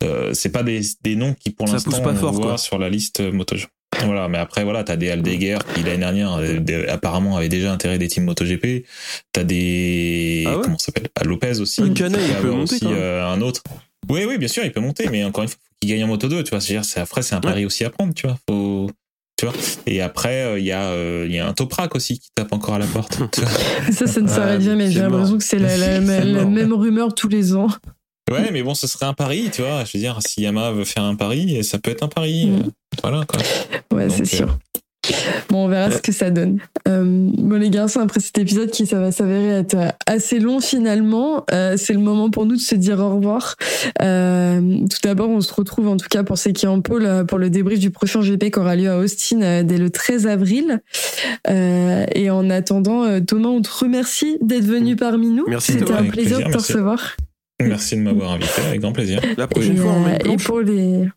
euh, 0.02 0.32
c'est 0.34 0.50
pas 0.50 0.62
des, 0.62 0.80
des 1.02 1.16
noms 1.16 1.34
qui 1.34 1.50
pour 1.50 1.66
l'instant 1.66 1.90
on 1.98 2.14
fort, 2.14 2.32
voit 2.32 2.46
quoi. 2.48 2.58
sur 2.58 2.78
la 2.78 2.88
liste 2.90 3.20
Moto. 3.20 3.56
Voilà, 4.04 4.28
mais 4.28 4.38
après 4.38 4.64
voilà, 4.64 4.82
t'as 4.82 4.96
des 4.96 5.08
Aldeguer 5.10 5.56
qui 5.74 5.82
l'année 5.84 5.98
dernière 5.98 6.34
euh, 6.34 6.58
des- 6.58 6.86
apparemment 6.88 7.36
avait 7.36 7.48
déjà 7.48 7.72
intérêt 7.72 7.96
des 7.96 8.08
teams 8.08 8.24
MotoGP. 8.24 8.84
T'as 9.32 9.44
des 9.44 10.44
Ah 10.46 10.56
ouais 10.56 10.62
comment 10.64 10.78
ça 10.78 10.86
s'appelle? 10.86 11.08
Ah, 11.14 11.24
Lopez 11.24 11.60
aussi. 11.60 11.80
Un 11.80 11.90
Canet, 11.94 12.20
il 12.28 12.34
peut 12.36 12.50
monter, 12.50 12.74
aussi 12.74 12.86
euh, 12.86 13.24
un 13.24 13.40
autre. 13.40 13.62
Oui, 14.08 14.24
oui, 14.28 14.36
bien 14.36 14.48
sûr, 14.48 14.64
il 14.64 14.72
peut 14.72 14.80
monter, 14.80 15.08
mais 15.10 15.24
encore 15.24 15.44
une 15.44 15.48
fois, 15.48 15.56
faut 15.62 15.74
qu'il 15.80 15.90
gagne 15.90 16.04
en 16.04 16.08
Moto 16.08 16.28
2, 16.28 16.42
tu 16.42 16.50
vois. 16.50 16.60
C'est-à-dire, 16.60 16.84
c'est 16.84 17.00
après, 17.00 17.22
c'est 17.22 17.34
un 17.36 17.40
pari 17.40 17.64
aussi 17.64 17.84
à 17.84 17.90
prendre, 17.90 18.12
tu 18.14 18.26
vois. 18.26 18.36
Faut, 18.50 18.90
tu 19.36 19.46
vois. 19.46 19.54
Et 19.86 20.00
après, 20.00 20.44
euh, 20.44 20.58
il 20.58 20.64
y 20.64 20.72
a, 20.72 20.90
euh, 20.90 21.26
il 21.28 21.34
y 21.34 21.38
a 21.38 21.46
un 21.46 21.52
Toprak 21.52 21.94
aussi 21.94 22.18
qui 22.18 22.28
tape 22.34 22.52
encore 22.52 22.74
à 22.74 22.78
la 22.78 22.86
porte. 22.86 23.18
Ça, 23.92 24.06
ça 24.06 24.20
ne 24.20 24.28
s'arrête 24.28 24.60
jamais. 24.60 24.90
J'ai 24.90 25.00
l'impression 25.00 25.38
que 25.38 25.44
c'est 25.44 25.58
la, 25.58 26.00
même 26.00 26.72
rumeur 26.72 27.14
tous 27.14 27.28
les 27.28 27.54
ans. 27.54 27.68
Ouais, 28.30 28.50
mais 28.52 28.62
bon, 28.62 28.74
ce 28.74 28.86
serait 28.86 29.06
un 29.06 29.12
pari, 29.12 29.50
tu 29.52 29.60
vois. 29.60 29.84
Je 29.84 29.92
veux 29.94 30.00
dire, 30.00 30.18
si 30.26 30.42
Yamaha 30.42 30.72
veut 30.72 30.84
faire 30.84 31.02
un 31.02 31.14
pari, 31.14 31.62
ça 31.62 31.78
peut 31.78 31.90
être 31.90 32.02
un 32.02 32.08
pari. 32.08 32.46
Mm. 32.46 32.54
euh, 32.54 32.70
Voilà, 33.02 33.24
quoi. 33.26 33.40
Ouais, 33.92 34.08
c'est 34.08 34.24
sûr. 34.24 34.56
Bon, 35.50 35.64
on 35.64 35.68
verra 35.68 35.90
ce 35.90 35.98
que 36.02 36.12
ça 36.12 36.30
donne. 36.30 36.58
Euh, 36.88 37.04
bon, 37.04 37.58
les 37.58 37.70
garçons, 37.70 38.00
après 38.00 38.20
cet 38.20 38.38
épisode 38.38 38.70
qui 38.70 38.86
ça 38.86 38.98
va 38.98 39.12
s'avérer 39.12 39.58
être 39.60 39.76
assez 40.06 40.38
long 40.38 40.60
finalement, 40.60 41.44
euh, 41.52 41.74
c'est 41.76 41.92
le 41.92 41.98
moment 42.00 42.30
pour 42.30 42.46
nous 42.46 42.56
de 42.56 42.60
se 42.60 42.74
dire 42.74 42.98
au 43.00 43.16
revoir. 43.16 43.56
Euh, 44.02 44.60
tout 44.90 44.98
d'abord, 45.02 45.28
on 45.30 45.40
se 45.40 45.52
retrouve 45.52 45.88
en 45.88 45.96
tout 45.96 46.08
cas 46.10 46.22
pour 46.24 46.38
ceux 46.38 46.52
qui 46.52 46.66
en 46.66 46.80
pôle 46.80 47.06
euh, 47.06 47.24
pour 47.24 47.38
le 47.38 47.50
débrief 47.50 47.78
du 47.78 47.90
prochain 47.90 48.20
GP 48.20 48.50
qui 48.50 48.58
aura 48.58 48.76
lieu 48.76 48.90
à 48.90 48.98
Austin 48.98 49.42
euh, 49.42 49.62
dès 49.62 49.78
le 49.78 49.90
13 49.90 50.26
avril. 50.26 50.80
Euh, 51.48 52.04
et 52.14 52.30
en 52.30 52.50
attendant, 52.50 53.04
euh, 53.04 53.20
Thomas, 53.20 53.48
on 53.48 53.62
te 53.62 53.70
remercie 53.70 54.38
d'être 54.42 54.64
venu 54.66 54.96
parmi 54.96 55.28
nous. 55.28 55.44
Merci, 55.48 55.72
C'était 55.72 55.84
Thomas. 55.86 55.98
un 55.98 56.00
Avec 56.00 56.12
plaisir 56.12 56.36
plaisir, 56.38 56.46
de 56.48 56.52
te 56.52 56.56
merci. 56.58 56.72
recevoir. 56.72 57.16
Merci 57.62 57.96
de 57.96 58.00
m'avoir 58.02 58.32
invité, 58.32 58.62
avec 58.66 58.80
grand 58.80 58.92
plaisir. 58.92 59.20
La 59.36 59.44
Et, 59.44 59.46
prochaine 59.46 59.76
fois, 59.76 59.92
on 59.92 60.00
met 60.00 60.18
euh, 60.26 60.32
et 60.32 60.36
pour 60.36 60.60
les 60.60 61.08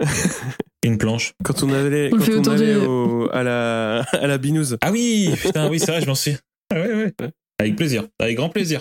Une 0.82 0.98
planche. 0.98 1.34
Quand 1.44 1.62
on 1.62 1.72
allait, 1.72 2.10
On 2.12 2.18
quand 2.18 2.24
on 2.38 2.52
allait 2.52 2.74
de- 2.74 2.86
au- 2.86 3.28
à 3.32 3.42
la, 3.42 4.00
à 4.12 4.26
la 4.26 4.38
binouse. 4.38 4.78
Ah 4.80 4.90
oui, 4.90 5.30
putain, 5.40 5.68
oui, 5.68 5.78
c'est 5.78 5.90
vrai, 5.90 6.00
je 6.00 6.06
m'en 6.06 6.14
suis. 6.14 6.36
Ah 6.72 6.80
ouais, 6.80 6.94
ouais. 6.94 7.14
Avec 7.60 7.76
plaisir, 7.76 8.04
avec 8.18 8.36
grand 8.36 8.48
plaisir. 8.48 8.80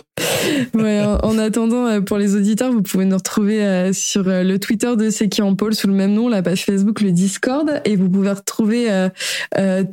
Ouais, 0.73 1.01
en, 1.01 1.17
en 1.17 1.37
attendant, 1.37 1.85
euh, 1.85 2.01
pour 2.01 2.17
les 2.17 2.35
auditeurs, 2.35 2.71
vous 2.71 2.81
pouvez 2.81 3.05
nous 3.05 3.17
retrouver 3.17 3.61
euh, 3.61 3.93
sur 3.93 4.27
euh, 4.27 4.43
le 4.43 4.57
Twitter 4.57 4.95
de 4.95 5.09
C'est 5.09 5.27
qui 5.27 5.41
en 5.41 5.55
pôle 5.55 5.75
sous 5.75 5.87
le 5.87 5.93
même 5.93 6.13
nom, 6.13 6.29
la 6.29 6.41
page 6.41 6.63
Facebook, 6.63 7.01
le 7.01 7.11
Discord, 7.11 7.81
et 7.85 7.95
vous 7.95 8.09
pouvez 8.09 8.31
retrouver 8.31 8.87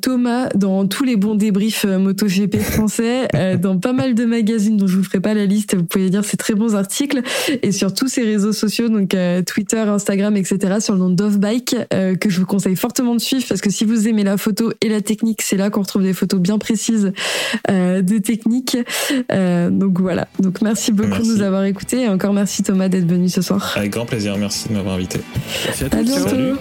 Thomas 0.00 0.48
dans 0.54 0.86
tous 0.86 1.04
les 1.04 1.16
bons 1.16 1.34
débriefs 1.34 1.84
MotoGP 1.84 2.58
français, 2.58 3.28
dans 3.60 3.78
pas 3.78 3.92
mal 3.92 4.14
de 4.14 4.24
magazines 4.24 4.76
dont 4.76 4.86
je 4.86 4.96
vous 4.96 5.04
ferai 5.04 5.20
pas 5.20 5.34
la 5.34 5.46
liste. 5.46 5.74
Vous 5.74 5.84
pouvez 5.84 6.08
lire 6.08 6.24
ces 6.24 6.36
très 6.36 6.54
bons 6.54 6.74
articles 6.74 7.22
et 7.62 7.72
sur 7.72 7.92
tous 7.92 8.08
ces 8.08 8.22
réseaux 8.22 8.52
sociaux, 8.52 8.88
donc 8.88 9.16
Twitter, 9.46 9.78
Instagram, 9.78 10.36
etc. 10.36 10.76
sur 10.80 10.94
le 10.94 11.00
nom 11.00 11.10
d'Offbike 11.10 11.76
que 11.90 12.30
je 12.30 12.40
vous 12.40 12.46
conseille 12.46 12.76
fortement 12.76 13.14
de 13.14 13.20
suivre 13.20 13.44
parce 13.48 13.60
que 13.60 13.70
si 13.70 13.84
vous 13.84 14.08
aimez 14.08 14.24
la 14.24 14.36
photo 14.36 14.72
et 14.80 14.88
la 14.88 15.00
technique, 15.00 15.42
c'est 15.42 15.56
là 15.56 15.70
qu'on 15.70 15.82
retrouve 15.82 16.02
des 16.02 16.14
photos 16.14 16.40
bien 16.40 16.58
précises 16.58 17.12
de 17.68 18.18
technique. 18.18 18.75
Euh, 19.32 19.70
donc 19.70 20.00
voilà. 20.00 20.28
Donc 20.40 20.60
merci 20.62 20.92
beaucoup 20.92 21.08
Merci. 21.10 21.28
de 21.28 21.34
nous 21.36 21.42
avoir 21.42 21.64
écoutés 21.64 22.02
et 22.02 22.08
encore 22.08 22.32
merci 22.32 22.62
Thomas 22.62 22.88
d'être 22.88 23.06
venu 23.06 23.28
ce 23.28 23.42
soir. 23.42 23.74
Avec 23.76 23.90
grand 23.90 24.06
plaisir, 24.06 24.36
merci 24.38 24.68
de 24.68 24.74
m'avoir 24.74 24.94
invité. 24.94 25.20
Merci 25.66 25.84
à 25.84 25.86
À 25.96 26.02
bientôt. 26.02 26.28
Salut. 26.28 26.54